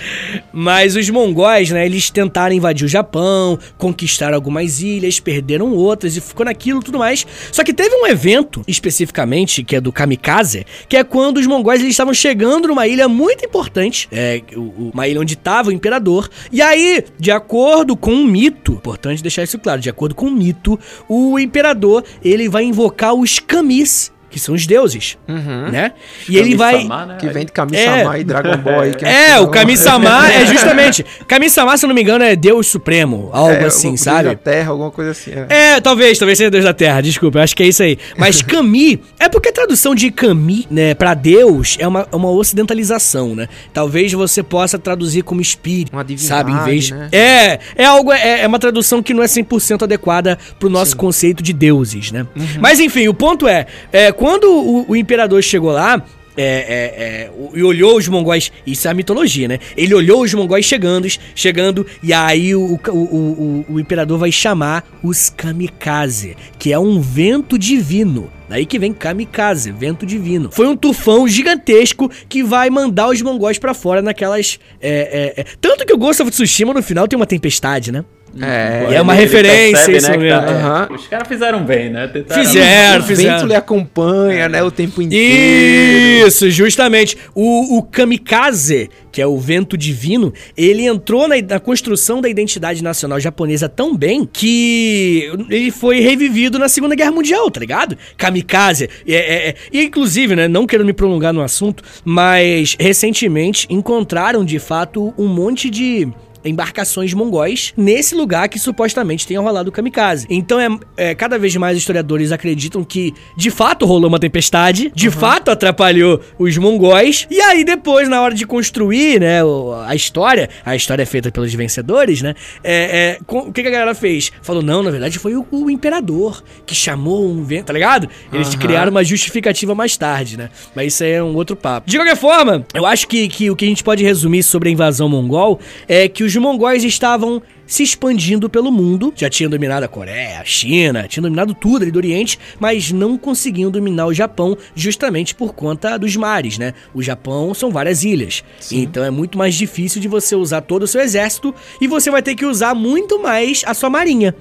mas 0.53 0.95
os 0.95 1.09
mongóis, 1.09 1.71
né, 1.71 1.85
eles 1.85 2.09
tentaram 2.09 2.55
invadir 2.55 2.85
o 2.85 2.87
Japão, 2.87 3.57
conquistaram 3.77 4.35
algumas 4.35 4.81
ilhas, 4.81 5.19
perderam 5.19 5.71
outras 5.73 6.15
e 6.15 6.21
ficou 6.21 6.45
naquilo 6.45 6.79
e 6.79 6.83
tudo 6.83 6.99
mais. 6.99 7.25
Só 7.51 7.63
que 7.63 7.73
teve 7.73 7.95
um 7.95 8.07
evento, 8.07 8.61
especificamente, 8.67 9.63
que 9.63 9.75
é 9.75 9.81
do 9.81 9.91
Kamikaze, 9.91 10.65
que 10.87 10.97
é 10.97 11.03
quando 11.03 11.37
os 11.37 11.47
mongóis 11.47 11.79
eles 11.81 11.91
estavam 11.93 12.13
chegando 12.13 12.67
numa 12.67 12.87
ilha 12.87 13.07
muito 13.07 13.45
importante, 13.45 14.07
é, 14.11 14.41
uma 14.55 15.07
ilha 15.07 15.21
onde 15.21 15.35
estava 15.55 15.69
o 15.69 15.71
imperador. 15.71 16.29
E 16.51 16.61
aí, 16.61 17.03
de 17.17 17.31
acordo 17.31 17.95
com 17.95 18.11
um 18.11 18.25
mito, 18.25 18.73
importante 18.73 19.21
deixar 19.21 19.43
isso 19.43 19.57
claro, 19.57 19.79
de 19.79 19.89
acordo 19.89 20.13
com 20.13 20.27
um 20.27 20.31
mito, 20.31 20.77
o 21.07 21.39
imperador, 21.39 22.03
ele 22.23 22.49
vai 22.49 22.63
invocar 22.63 23.13
os 23.13 23.39
Kamis, 23.39 24.11
que 24.35 24.39
são 24.41 24.53
os 24.53 24.67
deuses, 24.67 25.17
Uhum. 25.29 25.69
né? 25.71 25.93
E 26.27 26.37
ele 26.37 26.57
vai... 26.57 26.83
Né? 26.83 27.15
Que 27.17 27.29
vem 27.29 27.45
de 27.45 27.53
Kami-sama 27.53 28.17
É. 28.17 28.19
e 28.19 28.23
Dragon 28.25 28.57
Ball 28.57 28.81
aí. 28.81 28.93
que 28.93 29.05
É, 29.05 29.35
assim, 29.35 29.43
o 29.45 29.47
Kami-sama 29.47 30.29
é 30.29 30.43
justamente. 30.51 31.05
Kami-sama, 31.25 31.77
se 31.77 31.85
eu 31.85 31.87
não 31.87 31.95
me 31.95 32.01
engano, 32.01 32.21
é 32.21 32.35
Deus 32.35 32.67
Supremo, 32.67 33.29
algo 33.31 33.53
é, 33.53 33.63
assim, 33.63 33.87
o 33.87 33.91
Deus 33.91 34.01
sabe? 34.01 34.27
da 34.27 34.35
Terra, 34.35 34.71
alguma 34.71 34.91
coisa 34.91 35.11
assim. 35.11 35.31
É. 35.31 35.75
É, 35.75 35.79
talvez, 35.79 36.19
talvez 36.19 36.37
seja 36.37 36.51
Deus 36.51 36.65
da 36.65 36.73
Terra, 36.73 36.99
desculpa, 36.99 37.37
eu 37.39 37.43
acho 37.43 37.55
que 37.55 37.63
é 37.63 37.67
isso 37.67 37.81
aí. 37.81 37.97
Mas 38.17 38.41
Kami, 38.43 39.01
é 39.17 39.29
porque 39.29 39.47
a 39.47 39.53
tradução 39.53 39.95
de 39.95 40.11
Kami, 40.11 40.67
né, 40.69 40.93
pra 40.93 41.13
Deus 41.13 41.77
é 41.79 41.87
uma, 41.87 42.05
uma 42.11 42.29
ocidentalização, 42.29 43.35
né? 43.35 43.47
Talvez 43.73 44.11
você 44.11 44.43
possa 44.43 44.77
traduzir 44.77 45.21
como 45.23 45.39
espírito, 45.39 45.93
Uma 45.93 46.03
divindade, 46.03 46.27
sabe? 46.27 46.51
Em 46.51 46.63
vez. 46.65 46.91
né? 46.91 47.07
É, 47.13 47.59
é 47.77 47.85
algo, 47.85 48.11
é, 48.11 48.41
é 48.41 48.47
uma 48.47 48.59
tradução 48.59 49.01
que 49.01 49.13
não 49.13 49.23
é 49.23 49.27
100% 49.27 49.83
adequada 49.83 50.37
pro 50.59 50.69
nosso 50.69 50.97
conceito 50.97 51.41
de 51.41 51.53
deuses, 51.53 52.11
né? 52.11 52.27
Uhum. 52.35 52.45
Mas 52.59 52.79
enfim, 52.81 53.07
o 53.07 53.13
ponto 53.13 53.47
é, 53.47 53.65
é 53.93 54.11
quando 54.25 54.45
o, 54.51 54.85
o 54.89 54.95
imperador 54.95 55.43
chegou 55.43 55.71
lá, 55.71 56.03
é, 56.35 56.41
é, 56.43 57.03
é, 57.03 57.31
e 57.53 57.61
olhou 57.61 57.95
os 57.95 58.07
mongóis, 58.07 58.51
isso 58.65 58.87
é 58.87 58.91
a 58.91 58.93
mitologia, 58.95 59.47
né? 59.47 59.59
Ele 59.77 59.93
olhou 59.93 60.23
os 60.23 60.33
mongóis 60.33 60.65
chegando, 60.65 61.07
chegando, 61.35 61.85
e 62.01 62.11
aí 62.11 62.55
o, 62.55 62.79
o, 62.87 62.91
o, 62.91 63.65
o- 63.69 63.79
imperador 63.79 64.17
vai 64.17 64.31
chamar 64.31 64.83
os 65.03 65.29
kamikaze, 65.29 66.35
que 66.57 66.73
é 66.73 66.79
um 66.79 66.99
vento 66.99 67.55
divino. 67.55 68.31
Daí 68.49 68.65
que 68.65 68.79
vem 68.79 68.93
kamikaze, 68.93 69.71
vento 69.71 70.07
divino. 70.07 70.49
Foi 70.51 70.67
um 70.67 70.75
tufão 70.75 71.27
gigantesco 71.27 72.09
que 72.27 72.43
vai 72.43 72.71
mandar 72.71 73.09
os 73.09 73.21
mongóis 73.21 73.59
pra 73.59 73.75
fora 73.75 74.01
naquelas. 74.01 74.59
é, 74.81 75.33
é, 75.37 75.41
é. 75.41 75.45
Tanto 75.61 75.85
que 75.85 75.93
o 75.93 75.97
Ghost 75.99 76.23
of 76.23 76.31
Tsushima 76.31 76.73
no 76.73 76.81
final 76.81 77.07
tem 77.07 77.15
uma 77.15 77.27
tempestade, 77.27 77.91
né? 77.91 78.03
É, 78.41 78.87
E 78.91 78.95
é 78.95 79.01
uma 79.01 79.13
referência 79.13 79.85
percebe, 79.85 79.97
isso 79.97 80.11
que 80.11 80.17
mesmo. 80.17 80.39
tá- 80.41 80.51
Aham. 80.51 80.87
Os 80.93 81.07
caras 81.07 81.27
fizeram 81.27 81.63
bem, 81.63 81.89
né? 81.89 82.07
Tentaram- 82.07 82.43
Fizeram, 82.43 82.99
o 83.03 83.07
fizeram. 83.07 83.37
vento 83.37 83.47
lhe 83.47 83.55
acompanha, 83.55 84.49
né, 84.49 84.61
o 84.61 84.69
tempo 84.69 85.01
inteiro. 85.01 86.27
Isso, 86.27 86.49
justamente. 86.49 87.17
O, 87.33 87.77
o 87.77 87.83
kamikaze, 87.83 88.89
que 89.11 89.21
é 89.21 89.27
o 89.27 89.37
vento 89.37 89.77
divino, 89.77 90.33
ele 90.57 90.85
entrou 90.85 91.27
na, 91.27 91.35
na 91.41 91.59
construção 91.59 92.19
da 92.19 92.27
identidade 92.27 92.83
nacional 92.83 93.19
japonesa 93.19 93.69
tão 93.69 93.95
bem 93.95 94.27
que 94.31 95.31
ele 95.49 95.71
foi 95.71 96.01
revivido 96.01 96.59
na 96.59 96.67
Segunda 96.67 96.95
Guerra 96.95 97.11
Mundial, 97.11 97.49
tá 97.49 97.59
ligado? 97.59 97.97
Kamikaze. 98.17 98.89
É, 99.07 99.13
é, 99.15 99.49
é. 99.49 99.55
E, 99.71 99.83
inclusive, 99.83 100.35
né, 100.35 100.47
não 100.47 100.65
quero 100.67 100.83
me 100.83 100.91
prolongar 100.93 101.31
no 101.33 101.41
assunto, 101.41 101.83
mas 102.03 102.75
recentemente 102.79 103.65
encontraram 103.69 104.43
de 104.43 104.59
fato 104.59 105.13
um 105.17 105.27
monte 105.27 105.69
de 105.69 106.07
embarcações 106.45 107.13
mongóis 107.13 107.73
nesse 107.75 108.15
lugar 108.15 108.47
que 108.49 108.59
supostamente 108.59 109.25
tenha 109.27 109.39
rolado 109.41 109.69
o 109.69 109.71
kamikaze. 109.71 110.25
Então 110.29 110.59
é, 110.59 110.67
é, 110.97 111.15
cada 111.15 111.37
vez 111.39 111.55
mais 111.55 111.77
historiadores 111.77 112.31
acreditam 112.31 112.83
que 112.83 113.13
de 113.35 113.49
fato 113.49 113.85
rolou 113.85 114.07
uma 114.07 114.19
tempestade, 114.19 114.91
de 114.93 115.09
fato 115.09 115.49
atrapalhou 115.51 116.19
os 116.37 116.57
mongóis. 116.57 117.27
E 117.29 117.39
aí 117.41 117.63
depois 117.63 118.07
na 118.09 118.21
hora 118.21 118.33
de 118.33 118.45
construir, 118.45 119.19
né, 119.19 119.39
a 119.85 119.95
história, 119.95 120.49
a 120.65 120.75
história 120.75 121.03
é 121.03 121.05
feita 121.05 121.31
pelos 121.31 121.53
vencedores, 121.53 122.21
né? 122.21 122.33
é, 122.63 122.73
é, 122.73 123.19
com- 123.25 123.39
o 123.49 123.53
que, 123.53 123.61
que 123.61 123.67
a 123.67 123.71
galera 123.71 123.95
fez? 123.95 124.31
Falou 124.41 124.61
não, 124.61 124.83
na 124.83 124.91
verdade 124.91 125.17
foi 125.19 125.35
o, 125.35 125.45
o 125.51 125.69
imperador 125.69 126.43
que 126.65 126.75
chamou 126.75 127.27
um 127.27 127.43
vento, 127.43 127.65
tá 127.65 127.73
ligado? 127.73 128.07
Eles 128.31 128.49
Aham. 128.49 128.57
criaram 128.59 128.91
uma 128.91 129.03
justificativa 129.03 129.73
mais 129.75 129.97
tarde, 129.97 130.37
né? 130.37 130.49
Mas 130.75 130.93
isso 130.93 131.03
aí 131.03 131.11
é 131.11 131.23
um 131.23 131.35
outro 131.35 131.55
papo. 131.55 131.89
De 131.89 131.97
qualquer 131.97 132.17
forma, 132.17 132.65
eu 132.73 132.85
acho 132.85 133.07
que, 133.07 133.27
que 133.27 133.49
o 133.49 133.55
que 133.55 133.65
a 133.65 133.67
gente 133.67 133.83
pode 133.83 134.03
resumir 134.03 134.43
sobre 134.43 134.69
a 134.69 134.71
invasão 134.71 135.07
mongol 135.09 135.59
é 135.87 136.07
que 136.07 136.23
os 136.23 136.34
mongóis 136.39 136.83
estavam 136.83 137.41
se 137.65 137.83
expandindo 137.83 138.49
pelo 138.49 138.71
mundo. 138.71 139.13
Já 139.15 139.29
tinham 139.29 139.49
dominado 139.49 139.83
a 139.83 139.87
Coreia, 139.87 140.39
a 140.39 140.45
China, 140.45 141.07
tinham 141.07 141.23
dominado 141.23 141.53
tudo 141.53 141.83
ali 141.83 141.91
do 141.91 141.97
Oriente, 141.97 142.39
mas 142.59 142.91
não 142.91 143.17
conseguiam 143.17 143.71
dominar 143.71 144.05
o 144.07 144.13
Japão 144.13 144.57
justamente 144.75 145.33
por 145.33 145.53
conta 145.53 145.97
dos 145.97 146.15
mares, 146.15 146.57
né? 146.57 146.73
O 146.93 147.01
Japão 147.01 147.53
são 147.53 147.71
várias 147.71 148.03
ilhas. 148.03 148.43
Então 148.71 149.03
é 149.03 149.09
muito 149.09 149.37
mais 149.37 149.55
difícil 149.55 150.01
de 150.01 150.07
você 150.07 150.35
usar 150.35 150.61
todo 150.61 150.83
o 150.83 150.87
seu 150.87 151.01
exército 151.01 151.53
e 151.81 151.87
você 151.87 152.11
vai 152.11 152.21
ter 152.21 152.35
que 152.35 152.45
usar 152.45 152.75
muito 152.75 153.21
mais 153.21 153.63
a 153.65 153.73
sua 153.73 153.89
marinha. 153.89 154.35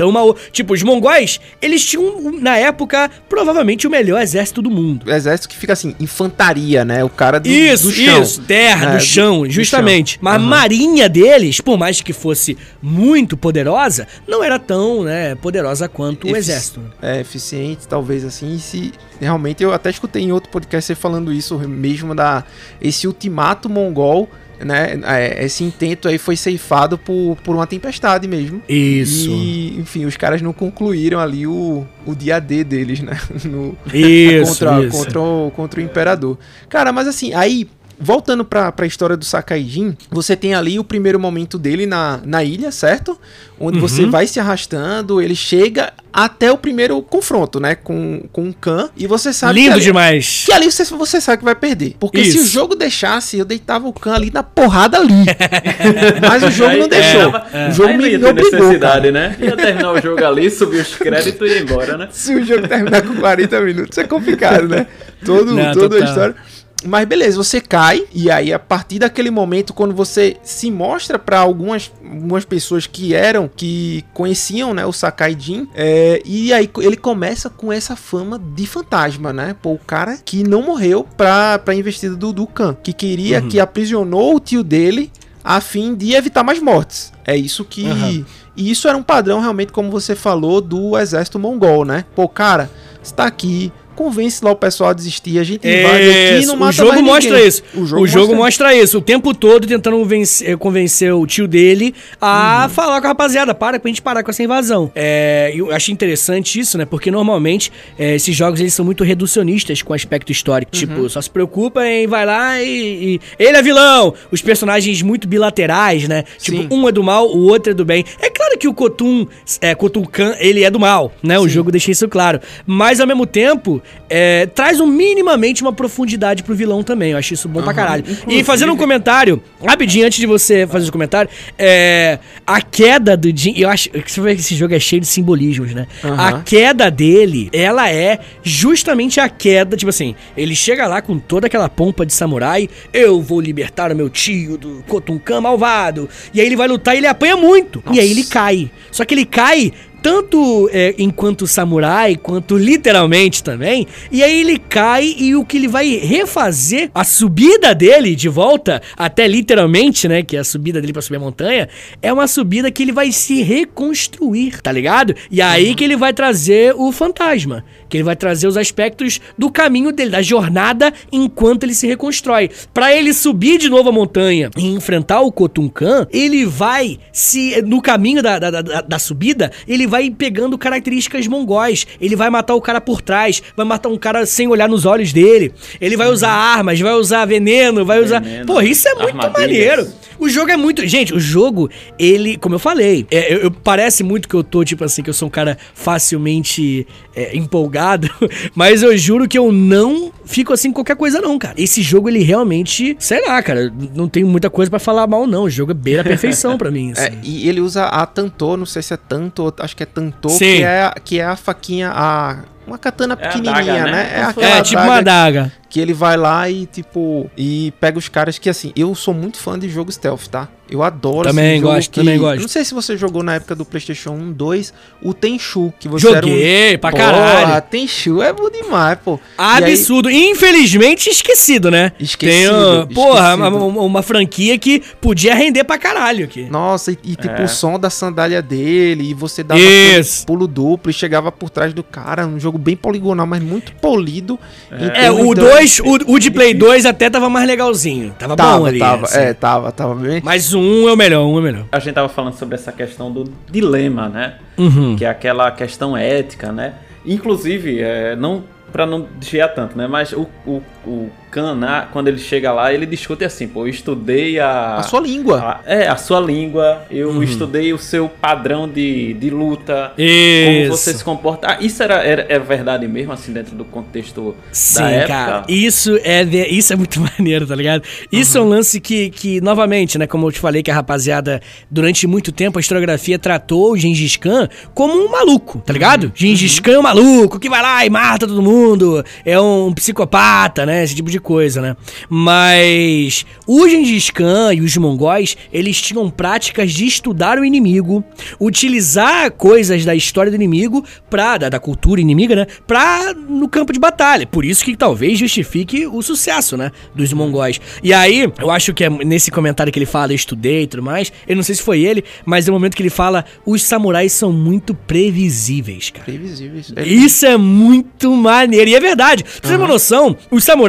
Então, 0.00 0.08
uma, 0.08 0.34
tipo, 0.50 0.72
os 0.72 0.82
mongóis, 0.82 1.38
eles 1.60 1.84
tinham, 1.84 2.32
na 2.40 2.56
época, 2.56 3.10
provavelmente 3.28 3.86
o 3.86 3.90
melhor 3.90 4.22
exército 4.22 4.62
do 4.62 4.70
mundo. 4.70 5.04
O 5.06 5.10
exército 5.12 5.46
que 5.46 5.54
fica 5.58 5.74
assim, 5.74 5.94
infantaria, 6.00 6.86
né? 6.86 7.04
O 7.04 7.10
cara 7.10 7.38
do, 7.38 7.46
Isso, 7.46 7.88
do 7.88 7.92
chão. 7.92 8.22
isso, 8.22 8.40
terra, 8.40 8.86
É, 8.86 8.92
do 8.92 8.96
do- 8.96 9.04
chão, 9.04 9.42
do 9.42 9.50
justamente. 9.50 10.12
chão. 10.12 10.20
Mas 10.22 10.34
a 10.34 10.36
Aham. 10.38 10.46
marinha 10.46 11.06
deles, 11.06 11.60
por 11.60 11.76
mais 11.76 12.00
que 12.00 12.14
fosse 12.14 12.56
muito 12.80 13.36
poderosa, 13.36 14.08
não 14.26 14.42
era 14.42 14.58
tão, 14.58 15.02
né, 15.04 15.34
poderosa 15.34 15.86
quanto 15.86 16.26
o 16.28 16.34
exército. 16.34 16.80
É, 17.02 17.20
eficiente, 17.20 17.86
talvez 17.86 18.24
assim, 18.24 18.58
se 18.58 18.92
realmente 19.20 19.62
eu 19.62 19.70
até 19.70 19.90
escutei 19.90 20.22
em 20.22 20.32
outro 20.32 20.50
podcast 20.50 20.86
você 20.86 20.94
falando 20.94 21.30
isso 21.30 21.58
mesmo 21.58 22.14
da 22.14 22.42
esse 22.80 23.06
ultimato 23.06 23.68
mongol, 23.68 24.30
né? 24.64 25.00
é, 25.04 25.44
esse 25.44 25.64
intento 25.64 26.08
aí 26.08 26.18
foi 26.18 26.36
ceifado 26.36 26.98
por, 26.98 27.36
por 27.42 27.54
uma 27.54 27.66
tempestade 27.66 28.28
mesmo. 28.28 28.62
Isso. 28.68 29.30
E, 29.30 29.78
enfim, 29.78 30.04
os 30.04 30.16
caras 30.16 30.42
não 30.42 30.52
concluíram 30.52 31.18
ali 31.18 31.46
o, 31.46 31.86
o 32.06 32.14
dia 32.14 32.40
D 32.40 32.64
deles, 32.64 33.00
né? 33.00 33.18
No, 33.44 33.76
Isso, 33.92 34.52
contra, 34.52 34.84
isso. 34.84 34.96
Contra, 34.96 35.20
o, 35.20 35.50
contra 35.50 35.80
o 35.80 35.82
imperador. 35.82 36.38
Cara, 36.68 36.92
mas 36.92 37.08
assim, 37.08 37.32
aí, 37.32 37.66
voltando 38.00 38.44
pra, 38.44 38.72
pra 38.72 38.86
história 38.86 39.16
do 39.16 39.24
Sakaijin, 39.24 39.96
você 40.10 40.34
tem 40.34 40.54
ali 40.54 40.78
o 40.78 40.84
primeiro 40.84 41.20
momento 41.20 41.58
dele 41.58 41.84
na, 41.86 42.18
na 42.24 42.42
ilha, 42.42 42.72
certo? 42.72 43.18
Onde 43.58 43.78
Uhum. 43.78 43.86
você 43.86 44.06
vai 44.06 44.26
se 44.26 44.40
arrastando, 44.40 45.20
ele 45.20 45.34
chega 45.36 45.92
até 46.12 46.50
o 46.50 46.56
primeiro 46.56 47.00
confronto, 47.02 47.60
né? 47.60 47.74
Com, 47.74 48.24
com 48.32 48.48
o 48.48 48.54
Khan, 48.54 48.88
e 48.96 49.06
você 49.06 49.32
sabe 49.32 49.54
que 49.54 49.60
Lindo 49.60 49.74
ali, 49.74 49.82
demais. 49.84 50.42
que 50.46 50.52
ali 50.52 50.70
você, 50.72 50.82
você 50.84 51.20
sabe 51.20 51.38
que 51.38 51.44
vai 51.44 51.54
perder. 51.54 51.94
Porque 52.00 52.24
se 52.24 52.38
o 52.38 52.42
Isso. 52.42 52.52
jogo 52.52 52.74
deixasse, 52.74 53.38
eu 53.38 53.44
deitava 53.44 53.86
o 53.86 53.92
Khan 53.92 54.14
ali 54.14 54.30
na 54.32 54.42
porrada 54.42 54.98
ali. 54.98 55.12
Mas 56.26 56.42
o 56.42 56.50
jogo 56.50 56.76
não 56.76 56.88
deixou. 56.88 57.32
é, 57.52 57.68
O 57.68 57.72
jogo 57.72 57.94
me, 57.94 58.16
me 58.18 58.24
obrigou, 58.24 58.50
cara. 58.50 58.62
necessidade, 58.62 59.10
né? 59.12 59.36
Ia 59.38 59.56
terminar 59.56 59.92
o 59.92 60.00
jogo 60.00 60.24
ali, 60.24 60.50
subir 60.50 60.80
os 60.80 60.94
créditos 60.96 61.48
e 61.48 61.52
ir 61.58 61.62
embora, 61.62 61.96
né? 61.96 62.08
Se 62.10 62.34
o 62.34 62.44
jogo 62.44 62.66
terminar 62.66 63.02
com 63.02 63.14
40 63.16 63.60
minutos 63.60 63.98
é 63.98 64.04
complicado, 64.04 64.68
né? 64.68 64.86
Todo, 65.24 65.54
Não, 65.54 65.72
toda 65.74 65.96
a 65.96 65.98
total. 65.98 66.08
história. 66.08 66.36
Mas 66.84 67.06
beleza, 67.06 67.36
você 67.36 67.60
cai 67.60 68.04
e 68.12 68.30
aí 68.30 68.52
a 68.52 68.58
partir 68.58 68.98
daquele 68.98 69.30
momento 69.30 69.74
quando 69.74 69.94
você 69.94 70.36
se 70.42 70.70
mostra 70.70 71.18
pra 71.18 71.40
algumas, 71.40 71.92
algumas 72.02 72.44
pessoas 72.44 72.86
que 72.86 73.14
eram 73.14 73.50
que 73.54 74.04
conheciam, 74.14 74.72
né, 74.72 74.86
o 74.86 74.92
Sakai 74.92 75.36
Jin, 75.38 75.68
é, 75.74 76.22
e 76.24 76.52
aí 76.52 76.70
ele 76.78 76.96
começa 76.96 77.50
com 77.50 77.72
essa 77.72 77.96
fama 77.96 78.38
de 78.38 78.66
fantasma, 78.66 79.32
né? 79.32 79.54
Pô, 79.60 79.72
o 79.72 79.78
cara 79.78 80.18
que 80.24 80.42
não 80.42 80.62
morreu 80.62 81.06
pra, 81.16 81.58
pra 81.58 81.74
investida 81.74 82.16
do 82.16 82.32
Dukan, 82.32 82.74
que 82.82 82.92
queria 82.92 83.42
que 83.42 83.60
aprisionou 83.60 84.36
o 84.36 84.40
tio 84.40 84.62
dele 84.62 85.10
a 85.42 85.60
fim 85.60 85.94
de 85.94 86.14
evitar 86.14 86.42
mais 86.42 86.60
mortes. 86.60 87.12
É 87.24 87.36
isso 87.36 87.64
que 87.64 87.86
Aham. 87.86 88.24
e 88.56 88.70
isso 88.70 88.88
era 88.88 88.96
um 88.96 89.02
padrão 89.02 89.40
realmente, 89.40 89.72
como 89.72 89.90
você 89.90 90.14
falou, 90.14 90.60
do 90.60 90.98
exército 90.98 91.38
mongol, 91.38 91.84
né? 91.84 92.04
Pô, 92.14 92.28
cara, 92.28 92.70
você 93.02 93.14
tá 93.14 93.24
aqui, 93.24 93.72
convence 94.04 94.42
lá 94.44 94.50
o 94.50 94.56
pessoal 94.56 94.90
a 94.90 94.92
desistir, 94.94 95.38
a 95.38 95.44
gente 95.44 95.66
invade 95.66 96.08
aqui 96.10 96.42
e 96.42 96.46
não 96.46 96.54
o 96.54 96.58
mata 96.58 96.72
jogo 96.72 96.90
mais 96.92 97.04
mostra 97.04 97.32
ninguém. 97.34 97.48
isso. 97.48 97.62
O 97.74 97.80
O 97.80 97.86
jogo, 97.86 98.06
jogo, 98.06 98.34
mostra... 98.34 98.66
mostra... 98.68 98.74
isso. 98.74 98.98
O 98.98 99.00
tempo 99.02 99.34
todo 99.34 99.66
tentando 99.66 100.02
vencer- 100.04 100.56
convencer 100.56 101.12
o 101.12 101.26
tio 101.26 101.46
dele 101.46 101.94
a 102.20 102.62
Uhum. 102.64 102.70
falar 102.70 103.00
com 103.00 103.06
a 103.06 103.10
rapaziada. 103.10 103.54
Para 103.54 103.78
pra 103.78 103.88
gente 103.88 104.00
parar 104.00 104.22
com 104.22 104.30
essa 104.30 104.42
invasão. 104.42 104.90
É, 104.94 105.52
eu 105.54 105.70
acho 105.72 105.92
interessante 105.92 106.58
isso, 106.58 106.78
né? 106.78 106.84
Porque 106.86 107.10
normalmente 107.10 107.70
é, 107.98 108.14
esses 108.14 108.34
jogos 108.34 108.58
eles 108.60 108.72
são 108.72 108.84
muito 108.84 109.04
reducionistas 109.04 109.82
com 109.82 109.92
o 109.92 109.96
aspecto 109.96 110.32
histórico. 110.32 110.72
Uhum. 110.74 110.80
Tipo, 110.80 111.08
só 111.10 111.20
se 111.20 111.28
preocupa 111.28 111.84
em 111.86 112.06
vai 112.06 112.24
lá 112.24 112.62
e, 112.62 113.16
e- 113.16 113.20
Ele 113.38 113.56
é 113.58 113.62
vilão! 113.62 114.14
Os 114.30 114.40
personagens 114.40 115.02
muito 115.02 115.28
bilaterais, 115.28 116.08
né? 116.08 116.24
Sim. 116.38 116.62
Tipo, 116.62 116.74
um 116.74 116.88
é 116.88 116.92
do 116.92 117.02
mal, 117.02 117.26
o 117.28 117.40
outro 117.42 117.72
é 117.72 117.74
do 117.74 117.84
bem. 117.84 118.04
É 118.20 118.30
claro 118.30 118.56
que 118.58 118.66
o 118.68 118.72
Kotun, 118.74 119.26
é, 119.60 119.74
Kotun 119.74 120.04
Khan, 120.04 120.34
ele 120.38 120.64
é 120.64 120.70
do 120.70 120.80
mal, 120.80 121.12
né? 121.22 121.38
O 121.38 121.48
jogo 121.48 121.70
deixa 121.70 121.90
isso 121.90 122.08
claro. 122.08 122.40
Mas 122.66 123.00
ao 123.00 123.06
mesmo 123.06 123.26
tempo, 123.26 123.82
é, 124.08 124.46
traz 124.46 124.80
um 124.80 124.86
minimamente 124.86 125.62
uma 125.62 125.72
profundidade 125.72 126.42
pro 126.42 126.54
vilão 126.54 126.82
também. 126.82 127.12
Eu 127.12 127.18
acho 127.18 127.32
isso 127.32 127.48
bom 127.48 127.62
pra 127.62 127.72
caralho. 127.72 128.04
E 128.26 128.42
fazendo 128.42 128.72
um 128.72 128.76
comentário, 128.76 129.40
rapidinho, 129.64 130.04
antes 130.04 130.18
de 130.18 130.26
você 130.26 130.66
fazer 130.66 130.88
o 130.88 130.92
comentário, 130.92 131.30
é, 131.56 132.18
a 132.44 132.60
queda 132.60 133.16
do 133.16 133.34
Jin. 133.34 133.54
Eu 133.56 133.68
acho 133.68 133.88
que 133.90 134.10
você 134.10 134.20
vê 134.20 134.34
que 134.34 134.40
esse 134.40 134.56
jogo 134.56 134.74
é 134.74 134.80
cheio 134.80 135.00
de 135.00 135.06
simbolismos, 135.06 135.72
né? 135.72 135.86
Aham. 136.02 136.16
A 136.16 136.42
queda 136.42 136.90
dele, 136.90 137.48
ela 137.52 137.88
é 137.88 138.18
justamente 138.42 139.20
a 139.20 139.28
queda, 139.28 139.76
tipo 139.76 139.90
assim, 139.90 140.16
ele 140.36 140.56
chega 140.56 140.88
lá 140.88 141.00
com 141.00 141.18
toda 141.18 141.46
aquela 141.46 141.68
pompa 141.68 142.04
de 142.04 142.12
samurai, 142.12 142.68
eu 142.92 143.22
vou 143.22 143.40
libertar 143.40 143.92
o 143.92 143.96
meu 143.96 144.10
tio 144.10 144.58
do 144.58 144.84
Kotunkan 144.88 145.40
malvado. 145.40 146.08
E 146.34 146.40
aí 146.40 146.46
ele 146.46 146.56
vai 146.56 146.66
lutar 146.66 146.94
e 146.94 146.98
ele 146.98 147.06
apanha 147.06 147.36
muito. 147.36 147.82
E 147.92 148.00
aí 148.00 148.10
ele 148.10 148.24
cai. 148.24 148.70
Só 148.90 149.04
que 149.04 149.14
ele 149.14 149.24
cai 149.24 149.72
tanto 150.02 150.68
é, 150.72 150.94
enquanto 150.98 151.46
samurai, 151.46 152.16
quanto 152.16 152.56
literalmente 152.56 153.42
também. 153.42 153.86
E 154.10 154.22
aí 154.22 154.40
ele 154.40 154.58
cai 154.58 155.14
e 155.18 155.34
o 155.34 155.44
que 155.44 155.56
ele 155.56 155.68
vai 155.68 155.96
refazer, 155.96 156.90
a 156.94 157.04
subida 157.04 157.74
dele 157.74 158.14
de 158.14 158.28
volta, 158.28 158.80
até 158.96 159.26
literalmente, 159.26 160.08
né? 160.08 160.22
Que 160.22 160.36
é 160.36 160.40
a 160.40 160.44
subida 160.44 160.80
dele 160.80 160.92
pra 160.92 161.02
subir 161.02 161.16
a 161.16 161.20
montanha, 161.20 161.68
é 162.00 162.12
uma 162.12 162.26
subida 162.26 162.70
que 162.70 162.82
ele 162.82 162.92
vai 162.92 163.12
se 163.12 163.42
reconstruir, 163.42 164.60
tá 164.62 164.72
ligado? 164.72 165.14
E 165.30 165.40
aí 165.42 165.74
que 165.74 165.84
ele 165.84 165.96
vai 165.96 166.12
trazer 166.12 166.74
o 166.76 166.90
fantasma. 166.92 167.64
Que 167.88 167.96
ele 167.96 168.04
vai 168.04 168.14
trazer 168.14 168.46
os 168.46 168.56
aspectos 168.56 169.20
do 169.36 169.50
caminho 169.50 169.90
dele, 169.92 170.10
da 170.10 170.22
jornada 170.22 170.92
enquanto 171.10 171.64
ele 171.64 171.74
se 171.74 171.86
reconstrói. 171.86 172.50
Pra 172.72 172.94
ele 172.94 173.12
subir 173.12 173.58
de 173.58 173.68
novo 173.68 173.88
a 173.88 173.92
montanha 173.92 174.50
e 174.56 174.66
enfrentar 174.68 175.20
o 175.20 175.32
Kotunkan, 175.32 176.06
ele 176.10 176.46
vai 176.46 176.98
se. 177.12 177.60
No 177.62 177.82
caminho 177.82 178.22
da, 178.22 178.38
da, 178.38 178.50
da, 178.50 178.80
da 178.80 178.98
subida, 178.98 179.50
ele 179.66 179.86
vai 179.90 180.08
pegando 180.10 180.56
características 180.56 181.26
mongóis. 181.26 181.86
Ele 182.00 182.16
vai 182.16 182.30
matar 182.30 182.54
o 182.54 182.60
cara 182.60 182.80
por 182.80 183.02
trás, 183.02 183.42
vai 183.56 183.66
matar 183.66 183.88
um 183.90 183.98
cara 183.98 184.24
sem 184.24 184.48
olhar 184.48 184.68
nos 184.68 184.86
olhos 184.86 185.12
dele. 185.12 185.52
Ele 185.80 185.96
vai 185.96 186.08
usar 186.08 186.30
armas, 186.30 186.80
vai 186.80 186.94
usar 186.94 187.24
veneno, 187.26 187.84
vai 187.84 188.02
usar. 188.02 188.20
Veneno, 188.22 188.46
Pô, 188.46 188.60
isso 188.62 188.88
é 188.88 188.94
muito 188.94 189.08
armadilhas. 189.20 189.38
maneiro. 189.40 189.88
O 190.18 190.28
jogo 190.28 190.50
é 190.50 190.56
muito. 190.56 190.86
Gente, 190.86 191.14
o 191.14 191.18
jogo, 191.20 191.70
ele, 191.98 192.36
como 192.36 192.54
eu 192.54 192.58
falei, 192.58 193.06
é, 193.10 193.32
eu, 193.34 193.38
eu- 193.38 193.50
parece 193.50 194.02
muito 194.02 194.28
que 194.28 194.34
eu 194.34 194.44
tô, 194.44 194.62
tipo 194.64 194.84
assim, 194.84 195.02
que 195.02 195.08
eu 195.10 195.14
sou 195.14 195.28
um 195.28 195.30
cara 195.30 195.56
facilmente 195.74 196.86
é, 197.14 197.36
empolgado, 197.36 198.08
mas 198.54 198.82
eu 198.82 198.96
juro 198.96 199.26
que 199.28 199.38
eu 199.38 199.50
não 199.52 200.12
fico 200.24 200.52
assim 200.52 200.68
com 200.70 200.74
qualquer 200.76 200.96
coisa, 200.96 201.20
não, 201.20 201.38
cara. 201.38 201.54
Esse 201.56 201.80
jogo, 201.82 202.08
ele 202.08 202.22
realmente, 202.22 202.94
sei 202.98 203.26
lá, 203.26 203.42
cara, 203.42 203.72
não 203.94 204.08
tenho 204.08 204.26
muita 204.26 204.48
coisa 204.50 204.70
pra 204.70 204.78
falar 204.78 205.06
mal, 205.06 205.26
não. 205.26 205.44
O 205.44 205.50
jogo 205.50 205.70
é 205.72 205.74
beira 205.74 206.02
a 206.02 206.04
perfeição 206.04 206.56
pra 206.58 206.70
mim, 206.70 206.92
assim. 206.96 207.04
É, 207.04 207.12
e 207.22 207.48
ele 207.48 207.60
usa 207.60 207.84
a 207.86 208.04
Tantô, 208.06 208.56
não 208.56 208.66
sei 208.66 208.82
se 208.82 208.92
é 208.94 208.96
Tanto, 208.96 209.52
acho 209.58 209.74
que 209.76 209.79
é 209.82 209.86
Tantô, 209.86 210.28
Sim. 210.28 210.38
que 210.56 210.62
é, 210.64 210.94
que 211.04 211.20
é 211.20 211.24
a 211.24 211.36
faquinha, 211.36 211.90
a, 211.94 212.38
uma 212.66 212.78
katana 212.78 213.14
É 213.18 213.24
a 213.24 213.28
pequenininha, 213.28 213.54
adaga, 213.56 213.84
né? 213.84 213.90
né? 213.92 214.12
É 214.14 214.22
aquela 214.24 214.46
É, 214.46 214.62
tipo 214.62 214.82
uma 214.82 214.96
adaga. 214.96 215.52
que 215.68 215.80
ele 215.80 215.92
vai 215.92 216.16
lá 216.16 216.48
e, 216.48 216.66
tipo, 216.66 217.30
e 217.36 217.72
pega 217.80 217.98
os 217.98 218.08
caras 218.08 218.38
que, 218.38 218.48
assim, 218.48 218.72
eu 218.76 218.94
sou 218.94 219.12
muito 219.14 219.38
fã 219.38 219.58
de 219.58 219.68
jogo 219.68 219.90
stealth, 219.90 220.26
tá? 220.28 220.48
Eu 220.70 220.82
adoro 220.82 221.28
Também 221.28 221.52
esse 221.54 221.60
jogo 221.62 221.74
gosto, 221.74 221.90
que- 221.90 222.00
também 222.00 222.18
gosto. 222.18 222.40
Não 222.42 222.48
sei 222.48 222.64
se 222.64 222.72
você 222.72 222.96
jogou 222.96 223.22
na 223.22 223.34
época 223.34 223.54
do 223.54 223.64
PlayStation 223.64 224.10
1, 224.10 224.32
2, 224.32 224.72
o 225.02 225.12
Tenchu, 225.12 225.72
que 225.80 225.88
você 225.88 226.08
era 226.08 226.24
um... 226.24 226.28
Joguei 226.30 226.78
pra 226.78 226.90
Porra, 226.90 227.02
caralho. 227.04 227.62
Tenchu 227.70 228.22
é 228.22 228.32
bom 228.32 228.48
demais, 228.50 228.98
pô. 229.04 229.14
E 229.38 229.42
aí- 229.42 229.64
Absurdo. 229.64 230.08
Infelizmente 230.10 231.10
esquecido, 231.10 231.70
né? 231.70 231.92
Esquecido, 231.98 232.52
Tem, 232.52 232.80
uh, 232.82 232.86
porra, 232.94 233.34
esquecido. 233.34 233.56
uma, 233.56 233.64
uma- 233.66 233.82
uma 233.82 234.02
franquia 234.02 234.56
que 234.58 234.82
podia 235.00 235.34
render 235.34 235.64
pra 235.64 235.76
caralho 235.78 236.24
aqui. 236.24 236.44
Nossa, 236.50 236.92
e, 236.92 236.98
e, 237.04 237.16
tipo 237.16 237.40
É. 237.40 237.44
o 237.44 237.48
som 237.48 237.78
da 237.78 237.90
sandália 237.90 238.40
dele, 238.40 239.10
e 239.10 239.14
você 239.14 239.42
dava 239.42 239.60
Isso. 239.60 240.24
pulo 240.26 240.46
duplo 240.46 240.90
e 240.90 240.94
chegava 240.94 241.30
por 241.32 241.50
trás 241.50 241.72
do 241.74 241.82
cara, 241.82 242.26
um 242.26 242.38
jogo 242.38 242.58
bem 242.58 242.76
poligonal, 242.76 243.26
mas 243.26 243.42
muito 243.42 243.72
polido. 243.74 244.38
É, 244.70 244.88
termos 244.88 245.26
o 245.26 245.34
da- 245.34 245.42
2, 245.42 245.80
o, 245.80 246.14
o 246.14 246.18
de 246.18 246.30
Play 246.30 246.54
2 246.54 246.86
até 246.86 247.10
tava 247.10 247.28
mais 247.28 247.46
legalzinho. 247.46 248.14
Tava, 248.18 248.36
Tava, 248.36 248.58
bom 248.58 248.66
ali. 248.66 248.78
tava, 248.78 249.06
assim. 249.06 249.18
é, 249.18 249.34
tava, 249.34 249.72
tava 249.72 249.94
bem. 249.94 250.20
Mas 250.24 250.52
o 250.54 250.59
um 250.60 250.88
é 250.88 250.92
o 250.92 250.96
melhor, 250.96 251.26
um 251.26 251.36
é 251.36 251.40
o 251.40 251.42
melhor. 251.42 251.64
A 251.72 251.78
gente 251.78 251.94
tava 251.94 252.08
falando 252.08 252.34
sobre 252.34 252.54
essa 252.54 252.72
questão 252.72 253.10
do 253.10 253.24
dilema, 253.50 254.08
né? 254.08 254.34
Uhum. 254.58 254.96
Que 254.96 255.04
é 255.04 255.08
aquela 255.08 255.50
questão 255.50 255.96
ética, 255.96 256.52
né? 256.52 256.74
Inclusive, 257.04 257.80
é, 257.80 258.14
não 258.14 258.44
para 258.70 258.86
não 258.86 259.06
desviar 259.18 259.52
tanto, 259.52 259.76
né? 259.76 259.86
Mas 259.86 260.12
o, 260.12 260.28
o, 260.46 260.62
o 260.86 261.10
Khan, 261.30 261.54
né, 261.54 261.86
quando 261.92 262.08
ele 262.08 262.18
chega 262.18 262.50
lá, 262.52 262.72
ele 262.74 262.84
discute 262.86 263.24
assim, 263.24 263.46
pô, 263.46 263.64
eu 263.64 263.68
estudei 263.68 264.40
a... 264.40 264.76
A 264.78 264.82
sua 264.82 264.98
língua. 265.00 265.38
a- 265.40 265.60
é, 265.64 265.86
a 265.86 265.94
sua 265.96 266.18
língua, 266.18 266.82
eu 266.90 267.10
Uhum. 267.10 267.22
estudei 267.22 267.72
o 267.72 267.78
seu 267.78 268.08
padrão 268.08 268.68
de, 268.68 269.14
de 269.14 269.30
luta, 269.30 269.92
como 269.94 270.08
Isso. 270.08 270.70
você 270.76 270.92
se 270.94 271.04
comporta. 271.04 271.46
Ah, 271.52 271.58
isso 271.60 271.82
era, 271.82 272.02
era, 272.02 272.26
é 272.28 272.38
verdade 272.38 272.88
mesmo, 272.88 273.12
assim, 273.12 273.32
dentro 273.32 273.54
do 273.54 273.64
contexto 273.64 274.34
Sim, 274.50 274.80
da 274.80 274.90
época? 274.90 275.08
cara. 275.08 275.44
Isso 275.48 276.00
é, 276.02 276.24
de- 276.24 276.46
isso 276.48 276.72
é 276.72 276.76
muito 276.76 276.98
maneiro, 277.18 277.46
tá 277.46 277.54
ligado? 277.54 277.82
Isso 278.10 278.36
é 278.36 278.40
um 278.40 278.48
lance 278.48 278.80
que, 278.80 279.10
que, 279.10 279.40
novamente, 279.40 279.98
né? 279.98 280.06
Como 280.08 280.26
eu 280.26 280.32
te 280.32 280.40
falei, 280.40 280.62
que 280.64 280.70
a 280.70 280.74
rapaziada, 280.74 281.40
durante 281.70 282.06
muito 282.08 282.32
tempo, 282.32 282.58
a 282.58 282.60
historiografia 282.60 283.18
tratou 283.18 283.72
o 283.72 283.76
Gengis 283.76 284.16
Khan 284.16 284.48
como 284.74 284.94
um 284.94 285.08
maluco, 285.10 285.62
tá 285.64 285.72
ligado? 285.72 286.10
Gengis 286.14 286.58
Khan 286.58 286.72
é 286.72 286.78
um 286.78 286.82
maluco 286.82 287.38
que 287.38 287.48
vai 287.48 287.62
lá 287.62 287.84
e 287.86 287.90
mata 287.90 288.26
todo 288.26 288.42
mundo, 288.42 289.04
é 289.24 289.38
um 289.40 289.72
psicopata, 289.72 290.66
né? 290.66 290.69
Esse 290.82 290.94
tipo 290.94 291.10
de 291.10 291.20
coisa, 291.20 291.60
né? 291.60 291.76
Mas 292.08 293.24
o 293.46 293.68
Gengis 293.68 294.10
Khan 294.10 294.54
e 294.54 294.60
os 294.60 294.76
mongóis, 294.76 295.36
eles 295.52 295.80
tinham 295.80 296.08
práticas 296.10 296.72
de 296.72 296.86
estudar 296.86 297.38
o 297.38 297.44
inimigo, 297.44 298.04
utilizar 298.40 299.30
coisas 299.32 299.84
da 299.84 299.94
história 299.94 300.30
do 300.30 300.34
inimigo 300.34 300.84
pra, 301.08 301.36
da, 301.38 301.48
da 301.48 301.60
cultura 301.60 302.00
inimiga, 302.00 302.36
né? 302.36 302.46
Pra, 302.66 303.14
no 303.14 303.48
campo 303.48 303.72
de 303.72 303.78
batalha. 303.78 304.26
Por 304.26 304.44
isso 304.44 304.64
que 304.64 304.76
talvez 304.76 305.18
justifique 305.18 305.86
o 305.86 306.02
sucesso, 306.02 306.56
né? 306.56 306.70
Dos 306.94 307.12
mongóis. 307.12 307.60
E 307.82 307.92
aí, 307.92 308.30
eu 308.38 308.50
acho 308.50 308.72
que 308.74 308.84
é 308.84 308.90
nesse 308.90 309.30
comentário 309.30 309.72
que 309.72 309.78
ele 309.78 309.86
fala, 309.86 310.12
eu 310.12 310.16
estudei 310.16 310.62
e 310.62 310.66
tudo 310.66 310.82
mais, 310.82 311.12
eu 311.26 311.36
não 311.36 311.42
sei 311.42 311.54
se 311.54 311.62
foi 311.62 311.82
ele, 311.82 312.04
mas 312.24 312.46
é 312.46 312.50
o 312.50 312.54
momento 312.54 312.76
que 312.76 312.82
ele 312.82 312.90
fala, 312.90 313.24
os 313.44 313.62
samurais 313.62 314.12
são 314.12 314.32
muito 314.32 314.74
previsíveis, 314.74 315.90
cara. 315.90 316.04
Previsíveis. 316.04 316.72
Isso 316.84 317.26
é 317.26 317.36
muito 317.36 318.14
maneiro. 318.14 318.70
E 318.70 318.74
é 318.74 318.80
verdade. 318.80 319.24
Pra 319.24 319.32
você 319.32 319.48
ter 319.48 319.56
uma 319.56 319.66
noção, 319.66 320.16
os 320.30 320.44
samurais, 320.44 320.59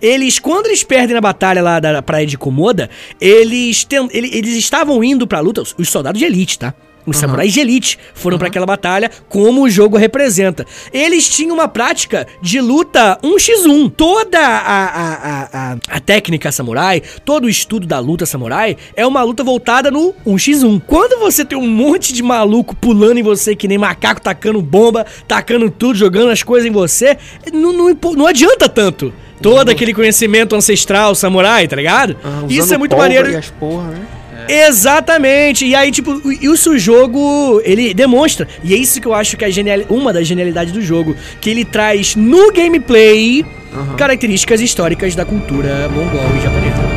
eles, 0.00 0.38
quando 0.38 0.66
eles 0.66 0.82
perdem 0.82 1.14
na 1.14 1.20
batalha 1.20 1.62
lá 1.62 1.78
da 1.80 2.02
praia 2.02 2.26
de 2.26 2.36
Komoda, 2.38 2.88
eles, 3.20 3.84
ten- 3.84 4.08
ele- 4.12 4.30
eles 4.32 4.54
estavam 4.54 5.02
indo 5.02 5.26
pra 5.26 5.40
luta, 5.40 5.62
os, 5.62 5.74
os 5.78 5.88
soldados 5.88 6.18
de 6.18 6.24
elite, 6.24 6.58
tá? 6.58 6.74
Os 7.08 7.18
samurais 7.18 7.52
de 7.52 7.60
elite 7.60 7.96
foram 8.14 8.36
pra 8.36 8.48
aquela 8.48 8.66
batalha, 8.66 9.08
como 9.28 9.62
o 9.62 9.70
jogo 9.70 9.96
representa. 9.96 10.66
Eles 10.92 11.28
tinham 11.28 11.54
uma 11.54 11.68
prática 11.68 12.26
de 12.42 12.60
luta 12.60 13.16
1x1. 13.22 13.92
Toda 13.96 14.40
a, 14.40 14.84
a, 14.86 15.48
a, 15.72 15.76
a, 15.88 16.00
técnica 16.00 16.50
samurai, 16.50 17.00
todo 17.24 17.44
o 17.44 17.48
estudo 17.48 17.86
da 17.86 18.00
luta 18.00 18.26
samurai 18.26 18.76
é 18.96 19.06
uma 19.06 19.22
luta 19.22 19.44
voltada 19.44 19.88
no 19.88 20.12
1x1. 20.26 20.82
Quando 20.84 21.20
você 21.20 21.44
tem 21.44 21.56
um 21.56 21.68
monte 21.68 22.12
de 22.12 22.24
maluco 22.24 22.74
pulando 22.74 23.18
em 23.18 23.22
você, 23.22 23.54
que 23.54 23.68
nem 23.68 23.78
macaco 23.78 24.20
tacando 24.20 24.60
bomba, 24.60 25.06
tacando 25.28 25.70
tudo, 25.70 25.96
jogando 25.96 26.30
as 26.30 26.42
coisas 26.42 26.68
em 26.68 26.72
você, 26.72 27.16
não, 27.52 27.72
não, 27.72 27.96
não 28.16 28.26
adianta 28.26 28.68
tanto. 28.68 29.12
Todo 29.40 29.68
aquele 29.70 29.92
conhecimento 29.92 30.54
ancestral 30.56 31.14
samurai, 31.14 31.68
tá 31.68 31.76
ligado? 31.76 32.16
Ah, 32.24 32.44
Isso 32.48 32.72
é 32.72 32.78
muito 32.78 32.96
maneiro. 32.96 33.30
E 33.30 33.36
as 33.36 33.50
porra, 33.50 33.90
né? 33.90 34.00
Exatamente. 34.48 35.66
E 35.66 35.74
aí, 35.74 35.90
tipo, 35.90 36.20
isso 36.40 36.70
o 36.72 36.78
jogo, 36.78 37.60
ele 37.64 37.92
demonstra. 37.92 38.46
E 38.62 38.72
é 38.74 38.76
isso 38.76 39.00
que 39.00 39.06
eu 39.06 39.14
acho 39.14 39.36
que 39.36 39.44
é 39.44 39.50
genial, 39.50 39.80
uma 39.88 40.12
das 40.12 40.26
genialidades 40.26 40.72
do 40.72 40.80
jogo. 40.80 41.16
Que 41.40 41.50
ele 41.50 41.64
traz 41.64 42.14
no 42.14 42.52
gameplay 42.52 43.44
Aham. 43.74 43.96
características 43.96 44.60
históricas 44.60 45.14
da 45.14 45.24
cultura 45.24 45.88
mongol 45.88 46.36
e 46.36 46.42
japonesa. 46.42 46.95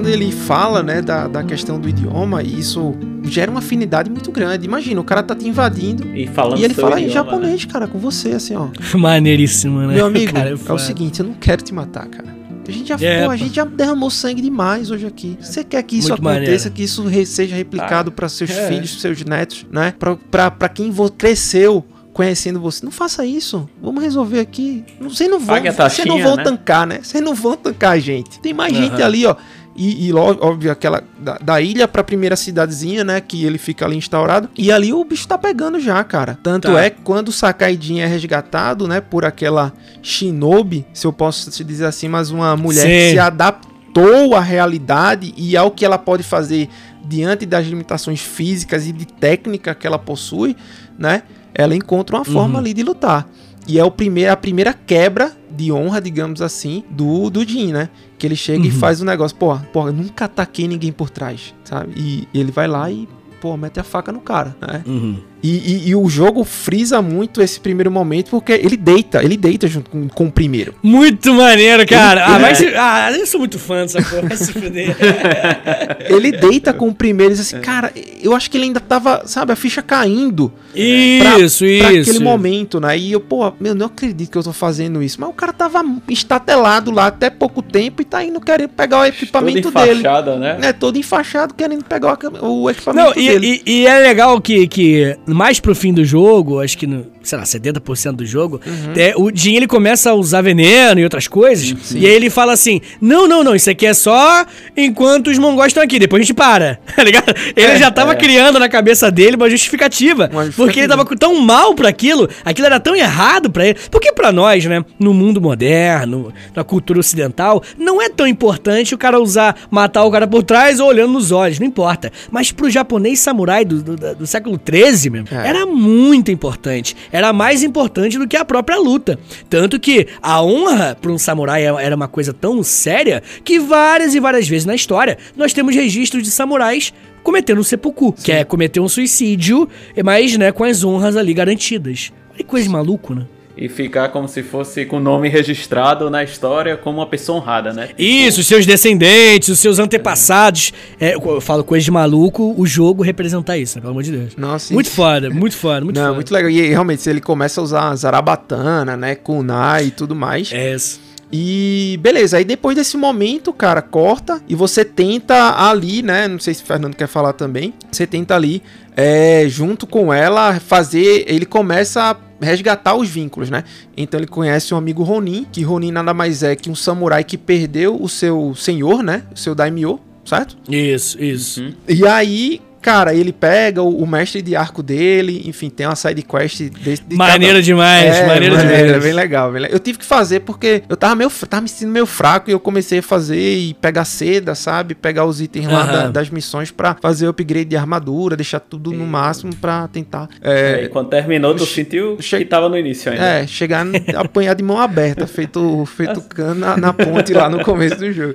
Quando 0.00 0.08
ele 0.14 0.32
fala, 0.32 0.82
né, 0.82 1.02
da, 1.02 1.28
da 1.28 1.42
questão 1.44 1.78
do 1.78 1.86
idioma, 1.86 2.42
isso 2.42 2.94
gera 3.24 3.50
uma 3.50 3.58
afinidade 3.60 4.08
muito 4.08 4.32
grande. 4.32 4.64
Imagina, 4.64 4.98
o 4.98 5.04
cara 5.04 5.22
tá 5.22 5.34
te 5.34 5.46
invadindo 5.46 6.16
E 6.16 6.26
falando 6.26 6.58
e 6.58 6.64
ele 6.64 6.72
fala 6.72 6.98
em 6.98 7.04
idioma, 7.04 7.24
né? 7.24 7.30
japonês, 7.32 7.64
cara, 7.66 7.86
com 7.86 7.98
você, 7.98 8.30
assim, 8.30 8.56
ó. 8.56 8.68
Maneiríssimo, 8.96 9.78
né? 9.82 9.94
Meu 9.96 10.06
amigo, 10.06 10.32
Cara, 10.32 10.48
é 10.48 10.54
o 10.54 10.56
foda. 10.56 10.78
seguinte, 10.78 11.20
eu 11.20 11.26
não 11.26 11.34
quero 11.34 11.62
te 11.62 11.74
matar, 11.74 12.06
cara. 12.06 12.34
A 12.66 12.70
gente 12.72 12.88
já, 12.88 12.96
É, 12.98 13.26
pô, 13.26 13.30
a 13.30 13.36
gente 13.36 13.54
já 13.54 13.64
derramou 13.66 14.08
sangue 14.08 14.40
demais 14.40 14.90
hoje 14.90 15.04
aqui. 15.06 15.36
Você 15.38 15.62
quer 15.62 15.82
que 15.82 15.98
isso 15.98 16.08
Muito 16.08 16.26
aconteça, 16.26 16.46
maneiro. 16.50 16.70
que 16.70 16.82
isso 16.82 17.06
re- 17.06 17.26
seja 17.26 17.54
replicado 17.54 18.10
pra 18.10 18.26
seus 18.26 18.48
é. 18.48 18.68
filhos, 18.68 19.02
seus 19.02 19.22
netos, 19.22 19.66
né? 19.70 19.92
Pra, 19.98 20.16
pra, 20.30 20.50
pra 20.50 20.68
quem 20.70 20.90
cresceu 21.18 21.84
conhecendo 22.14 22.58
você. 22.60 22.84
Não 22.84 22.92
faça 22.92 23.24
isso. 23.26 23.68
Vamos 23.82 24.02
resolver 24.02 24.40
aqui. 24.40 24.82
Não- 25.00 25.10
Vocês 25.10 25.28
não 25.28 25.38
vão, 25.40 25.56
vocês 25.62 26.06
não 26.06 26.22
vão 26.22 26.36
né? 26.36 26.42
tancar, 26.44 26.86
né? 26.86 27.00
Vocês 27.02 27.22
não 27.22 27.34
vão 27.34 27.54
tancar 27.56 27.92
a 27.92 27.98
gente. 27.98 28.40
Tem 28.40 28.54
mais 28.54 28.74
gente 28.74 28.94
Aham. 28.94 29.04
ali, 29.04 29.26
ó. 29.26 29.36
E, 29.76 30.08
e 30.08 30.12
óbvio, 30.12 30.70
aquela 30.70 31.02
da, 31.18 31.38
da 31.38 31.60
ilha 31.60 31.86
pra 31.88 32.02
primeira 32.04 32.36
cidadezinha, 32.36 33.04
né? 33.04 33.20
Que 33.20 33.44
ele 33.44 33.56
fica 33.56 33.84
ali 33.84 33.96
instaurado. 33.96 34.48
E 34.58 34.70
ali 34.70 34.92
o 34.92 35.04
bicho 35.04 35.26
tá 35.28 35.38
pegando 35.38 35.78
já, 35.80 36.02
cara. 36.04 36.38
Tanto 36.42 36.70
Tá. 36.72 36.82
é 36.82 36.90
que 36.90 37.00
quando 37.02 37.28
o 37.28 37.32
Sakaidin 37.32 38.00
é 38.00 38.06
resgatado, 38.06 38.86
né? 38.88 39.00
Por 39.00 39.24
aquela 39.24 39.72
shinobi, 40.02 40.84
se 40.92 41.06
eu 41.06 41.12
posso 41.12 41.50
te 41.50 41.62
dizer 41.64 41.86
assim, 41.86 42.08
mas 42.08 42.30
uma 42.30 42.56
mulher 42.56 42.84
que 42.86 43.04
Sim. 43.08 43.10
se 43.12 43.18
adaptou 43.18 44.34
à 44.34 44.40
realidade 44.40 45.32
e 45.36 45.56
ao 45.56 45.70
que 45.70 45.84
ela 45.84 45.98
pode 45.98 46.22
fazer 46.22 46.68
diante 47.04 47.46
das 47.46 47.66
limitações 47.66 48.20
físicas 48.20 48.86
e 48.86 48.92
de 48.92 49.06
técnica 49.06 49.74
que 49.74 49.86
ela 49.86 49.98
possui, 49.98 50.56
né? 50.98 51.22
Ela 51.54 51.74
encontra 51.74 52.16
uma 52.16 52.24
forma 52.24 52.54
Uhum. 52.54 52.60
ali 52.60 52.74
de 52.74 52.82
lutar. 52.82 53.26
E 53.66 53.78
é 53.78 53.84
o 53.84 53.90
primeiro, 53.90 54.32
a 54.32 54.36
primeira 54.36 54.72
quebra 54.72 55.32
de 55.50 55.70
honra, 55.70 56.00
digamos 56.00 56.40
assim, 56.42 56.82
do, 56.90 57.28
do 57.30 57.46
Jin, 57.46 57.72
né? 57.72 57.88
Que 58.18 58.26
ele 58.26 58.36
chega 58.36 58.64
e 58.64 58.70
Uhum. 58.70 58.74
faz 58.78 59.00
um 59.00 59.04
negócio, 59.04 59.36
pô, 59.36 59.56
pô, 59.72 59.88
eu 59.88 59.92
nunca 59.92 60.24
ataquei 60.24 60.66
ninguém 60.66 60.92
por 60.92 61.10
trás, 61.10 61.54
sabe? 61.64 61.92
E, 61.96 62.28
ele 62.32 62.50
vai 62.50 62.66
lá 62.66 62.90
e, 62.90 63.08
pô, 63.40 63.56
mete 63.56 63.78
a 63.78 63.82
faca 63.84 64.10
no 64.12 64.20
cara, 64.20 64.56
né? 64.60 64.82
Uhum. 64.86 65.18
E, 65.42 65.48
e- 65.48 65.88
e 65.88 65.94
o 65.94 66.08
jogo 66.08 66.44
frisa 66.44 67.00
muito 67.00 67.40
esse 67.40 67.58
primeiro 67.58 67.90
momento 67.90 68.30
porque 68.30 68.52
ele 68.52 68.76
deita, 68.76 69.22
ele 69.24 69.36
deita 69.36 69.66
junto 69.66 69.90
com, 69.90 70.06
com 70.08 70.26
o 70.26 70.30
primeiro. 70.32 70.74
Muito 70.82 71.32
maneiro, 71.32 71.86
cara. 71.86 72.24
Ah, 72.26 72.32
Ele- 72.34 72.40
vai 72.42 72.54
se... 72.54 72.66
ah, 72.76 73.12
eu 73.12 73.26
sou 73.26 73.40
muito 73.40 73.58
fã 73.58 73.82
dessa 73.82 74.02
porra. 74.02 74.28
Vai 74.28 74.36
se 74.36 74.52
fuder. 74.52 74.96
Ele 76.08 76.32
deita 76.32 76.72
com 76.72 76.88
o 76.88 76.94
primeiro 76.94 77.32
e 77.32 77.36
diz 77.36 77.46
assim, 77.46 77.60
cara, 77.62 77.92
eu 78.22 78.34
acho 78.34 78.50
que 78.50 78.56
ele 78.56 78.64
ainda 78.64 78.80
tava, 78.80 79.22
sabe, 79.26 79.52
a 79.52 79.56
ficha 79.56 79.82
caindo. 79.82 80.52
Isso, 80.74 81.64
pra 81.78 81.92
isso. 81.92 82.10
aquele 82.10 82.24
momento, 82.24 82.80
né? 82.80 82.96
E 82.96 83.12
eu, 83.12 83.20
pô, 83.20 83.52
meu, 83.60 83.74
não 83.74 83.86
acredito 83.86 84.30
que 84.30 84.38
eu 84.38 84.42
tô 84.42 84.52
fazendo 84.52 85.02
isso. 85.02 85.20
Mas 85.20 85.30
o 85.30 85.32
cara 85.32 85.52
tava 85.52 85.82
estatelado 86.08 86.90
lá 86.90 87.06
até 87.06 87.30
pouco 87.30 87.62
tempo 87.62 88.02
e 88.02 88.04
tá 88.04 88.22
indo 88.24 88.40
querendo 88.40 88.70
pegar 88.70 89.00
o 89.00 89.04
equipamento 89.04 89.62
Toda 89.70 89.84
dele. 89.86 90.00
enfaixada, 90.00 90.36
né? 90.36 90.58
Né, 90.60 90.72
todo 90.72 90.96
enfaixado 90.98 91.54
querendo 91.54 91.84
pegar 91.84 92.18
o, 92.42 92.70
equipamento 92.70 93.06
Não, 93.08 93.14
dele. 93.14 93.62
e, 93.66 93.70
e- 93.70 93.80
e 93.82 93.86
é 93.86 93.98
legal 93.98 94.40
que, 94.40 94.66
que 94.68 95.16
mais 95.34 95.60
pro 95.60 95.74
fim 95.74 95.92
do 95.92 96.04
jogo, 96.04 96.60
acho 96.60 96.76
que 96.76 96.86
no, 96.86 97.06
sei 97.22 97.38
lá, 97.38 97.44
70% 97.44 98.12
do 98.16 98.26
jogo, 98.26 98.60
Uhum. 98.66 98.92
é, 98.96 99.14
o 99.16 99.30
Jin 99.34 99.54
ele 99.56 99.66
começa 99.66 100.10
a 100.10 100.14
usar 100.14 100.42
veneno 100.42 101.00
e 101.00 101.04
outras 101.04 101.26
coisas. 101.28 101.92
E 101.92 102.06
aí 102.06 102.12
ele 102.12 102.30
fala 102.30 102.52
assim: 102.52 102.80
Não, 103.00 103.26
não, 103.28 103.42
não, 103.44 103.54
isso 103.54 103.68
aqui 103.70 103.86
é 103.86 103.94
só 103.94 104.44
enquanto 104.76 105.28
os 105.28 105.38
mongóis 105.38 105.68
estão 105.70 105.82
aqui, 105.82 105.98
depois 105.98 106.20
a 106.20 106.24
gente 106.24 106.34
para. 106.34 106.78
Tá 107.00 107.04
ligado? 107.04 107.34
Ele 107.56 107.76
já 107.78 107.90
tava 107.90 108.14
criando 108.14 108.58
na 108.58 108.68
cabeça 108.68 109.10
dele 109.10 109.36
uma 109.36 109.48
justificativa. 109.48 110.28
Uma 110.30 110.44
justificativa. 110.44 110.56
Porque 110.66 110.80
ele 110.80 110.88
tava 110.88 111.04
tão 111.16 111.40
mal 111.40 111.74
pra 111.74 111.88
aquilo, 111.88 112.28
aquilo 112.44 112.66
era 112.66 112.78
tão 112.78 112.94
errado 112.94 113.50
pra 113.50 113.66
ele. 113.66 113.78
Porque 113.90 114.12
pra 114.12 114.30
nós, 114.32 114.64
né, 114.66 114.84
no 114.98 115.14
mundo 115.14 115.40
moderno, 115.40 116.32
na 116.54 116.62
cultura 116.64 117.00
ocidental, 117.00 117.62
não 117.78 118.02
é 118.02 118.08
tão 118.08 118.26
importante 118.26 118.94
o 118.94 118.98
cara 118.98 119.18
usar, 119.20 119.56
matar 119.70 120.04
o 120.04 120.10
cara 120.10 120.26
por 120.26 120.42
trás 120.42 120.78
ou 120.80 120.88
olhando 120.88 121.12
nos 121.12 121.32
olhos, 121.32 121.58
não 121.58 121.66
importa. 121.66 122.12
Mas 122.30 122.52
pro 122.52 122.68
japonês 122.70 123.18
samurai 123.20 123.64
do, 123.64 123.82
do, 123.82 124.14
do 124.16 124.26
século 124.26 124.60
XIII, 124.60 125.10
meu, 125.10 125.24
É. 125.30 125.48
era 125.48 125.64
muito 125.66 126.30
importante. 126.30 126.96
Era 127.12 127.32
mais 127.32 127.62
importante 127.62 128.18
do 128.18 128.26
que 128.28 128.36
a 128.36 128.44
própria 128.44 128.78
luta. 128.78 129.18
Tanto 129.48 129.78
que 129.80 130.06
a 130.22 130.42
honra 130.42 130.96
pra 131.00 131.10
um 131.10 131.18
samurai 131.18 131.62
é- 131.64 131.84
era 131.84 131.96
uma 131.96 132.08
coisa 132.08 132.32
tão 132.32 132.62
séria 132.62 133.22
que 133.44 133.58
várias 133.58 134.14
e 134.14 134.20
várias 134.20 134.48
vezes 134.48 134.64
na 134.66 134.74
história 134.74 135.18
nós 135.36 135.52
temos 135.52 135.74
registros 135.74 136.22
de 136.22 136.30
samurais 136.30 136.92
cometendo 137.22 137.60
um 137.60 137.64
seppuku, 137.64 138.12
que 138.12 138.32
é 138.32 138.44
cometer 138.44 138.80
um 138.80 138.88
suicídio, 138.88 139.68
mas 140.04 140.36
né, 140.36 140.52
com 140.52 140.64
as 140.64 140.82
honras 140.84 141.16
ali 141.16 141.34
garantidas. 141.34 142.12
Olha 142.30 142.38
que 142.38 142.44
coisa 142.44 142.66
de 142.66 142.72
maluco, 142.72 143.14
né? 143.14 143.26
E 143.60 143.68
ficar 143.68 144.08
como 144.08 144.26
se 144.26 144.42
fosse 144.42 144.86
com 144.86 144.96
o 144.96 145.00
nome 145.00 145.28
registrado 145.28 146.08
na 146.08 146.24
história 146.24 146.78
como 146.78 146.98
uma 147.00 147.06
pessoa 147.06 147.38
honrada, 147.38 147.74
né? 147.74 147.90
Isso, 147.98 148.40
os 148.40 148.46
seus 148.46 148.64
descendentes, 148.64 149.50
os 149.50 149.58
seus 149.60 149.78
antepassados. 149.78 150.72
É, 150.98 151.14
eu 151.14 151.40
falo 151.42 151.62
coisa 151.62 151.84
de 151.84 151.90
maluco, 151.90 152.54
o 152.56 152.66
jogo 152.66 153.02
representar 153.02 153.58
isso, 153.58 153.76
né? 153.76 153.82
Pelo 153.82 153.90
amor 153.90 154.02
de 154.02 154.12
Deus. 154.12 154.34
Nossa, 154.36 154.72
Muito 154.72 154.86
isso- 154.86 154.96
foda, 154.96 155.28
muito 155.28 155.56
foda, 155.56 155.80
muito 155.84 155.96
Não, 155.96 156.04
foda. 156.04 156.14
muito 156.14 156.32
legal. 156.32 156.50
E 156.50 156.68
realmente, 156.70 157.02
se 157.02 157.10
ele 157.10 157.20
começa 157.20 157.60
a 157.60 157.64
usar 157.64 157.94
zarabatana, 157.96 158.96
né, 158.96 159.14
kunai 159.14 159.86
e 159.86 159.90
tudo 159.90 160.14
mais. 160.16 160.50
É 160.52 160.74
isso. 160.74 160.98
E 161.32 161.96
beleza, 162.02 162.38
aí 162.38 162.44
depois 162.44 162.74
desse 162.76 162.96
momento, 162.96 163.52
cara, 163.52 163.80
corta 163.80 164.42
e 164.48 164.54
você 164.54 164.84
tenta 164.84 165.54
ali, 165.68 166.02
né? 166.02 166.26
Não 166.26 166.40
sei 166.40 166.54
se 166.54 166.62
o 166.62 166.66
Fernando 166.66 166.96
quer 166.96 167.06
falar 167.06 167.34
também. 167.34 167.72
Você 167.92 168.04
tenta 168.06 168.34
ali, 168.34 168.60
é, 168.96 169.44
junto 169.48 169.86
com 169.86 170.12
ela, 170.12 170.58
fazer. 170.58 171.24
Ele 171.28 171.46
começa 171.46 172.10
a 172.10 172.16
resgatar 172.40 172.94
os 172.94 173.08
vínculos, 173.08 173.50
né? 173.50 173.64
Então 173.96 174.18
ele 174.18 174.26
conhece 174.26 174.72
um 174.74 174.76
amigo 174.76 175.02
Ronin, 175.02 175.46
que 175.50 175.62
Ronin 175.62 175.92
nada 175.92 176.14
mais 176.14 176.42
é 176.42 176.56
que 176.56 176.70
um 176.70 176.74
samurai 176.74 177.22
que 177.24 177.36
perdeu 177.36 178.00
o 178.00 178.08
seu 178.08 178.54
senhor, 178.54 179.02
né? 179.02 179.24
O 179.34 179.38
seu 179.38 179.54
daimyo, 179.54 180.00
certo? 180.24 180.56
Isso, 180.68 181.22
isso. 181.22 181.62
Uhum. 181.62 181.74
E 181.88 182.06
aí, 182.06 182.60
Cara, 182.80 183.14
ele 183.14 183.32
pega 183.32 183.82
o, 183.82 184.02
o, 184.02 184.06
mestre 184.06 184.40
de 184.40 184.56
arco 184.56 184.82
dele, 184.82 185.42
enfim, 185.44 185.68
tem 185.68 185.86
uma 185.86 185.94
side 185.94 186.22
quest 186.22 186.56
de, 186.56 186.70
de 186.70 187.16
Maneira 187.16 187.54
cada... 187.54 187.62
demais, 187.62 188.16
é, 188.16 188.26
maneira 188.26 188.56
demais. 188.56 188.80
É 188.80 188.98
bem 188.98 189.12
legal, 189.12 189.52
bem 189.52 189.62
legal. 189.62 189.74
Eu 189.74 189.78
tive 189.78 189.98
que 189.98 190.04
fazer 190.04 190.40
porque 190.40 190.82
eu 190.88 190.96
tava 190.96 191.14
meio 191.14 191.30
tava 191.48 191.62
me 191.62 191.68
sentindo 191.68 191.92
meio 191.92 192.06
fraco 192.06 192.48
e 192.48 192.52
eu 192.52 192.60
comecei 192.60 193.00
a 193.00 193.02
fazer 193.02 193.56
e 193.56 193.74
pegar 193.74 194.04
seda, 194.04 194.54
sabe? 194.54 194.94
Pegar 194.94 195.26
os 195.26 195.40
itens 195.40 195.66
lá 195.66 195.84
da, 195.84 196.08
das 196.08 196.30
missões 196.30 196.70
para 196.70 196.96
fazer 197.00 197.26
o 197.26 197.30
upgrade 197.30 197.66
de 197.66 197.76
armadura, 197.76 198.34
deixar 198.34 198.60
tudo 198.60 198.92
no 198.92 199.06
máximo 199.06 199.54
para 199.54 199.86
tentar. 199.88 200.28
É, 200.42 200.84
é, 200.84 200.88
quando 200.88 201.10
terminou, 201.10 201.54
tu 201.54 201.66
sentiu 201.66 202.16
che... 202.20 202.38
que 202.38 202.44
tava 202.46 202.68
no 202.68 202.78
início 202.78 203.12
ainda. 203.12 203.24
É, 203.24 203.46
chegar 203.46 203.86
apanhar 204.16 204.54
de 204.54 204.62
mão 204.62 204.80
aberta, 204.80 205.26
feito, 205.26 205.84
feito 205.86 206.20
cano 206.30 206.60
na, 206.60 206.76
na 206.76 206.92
ponte 206.92 207.32
lá 207.32 207.48
no 207.48 207.62
começo 207.62 207.96
do 207.96 208.12
jogo. 208.12 208.34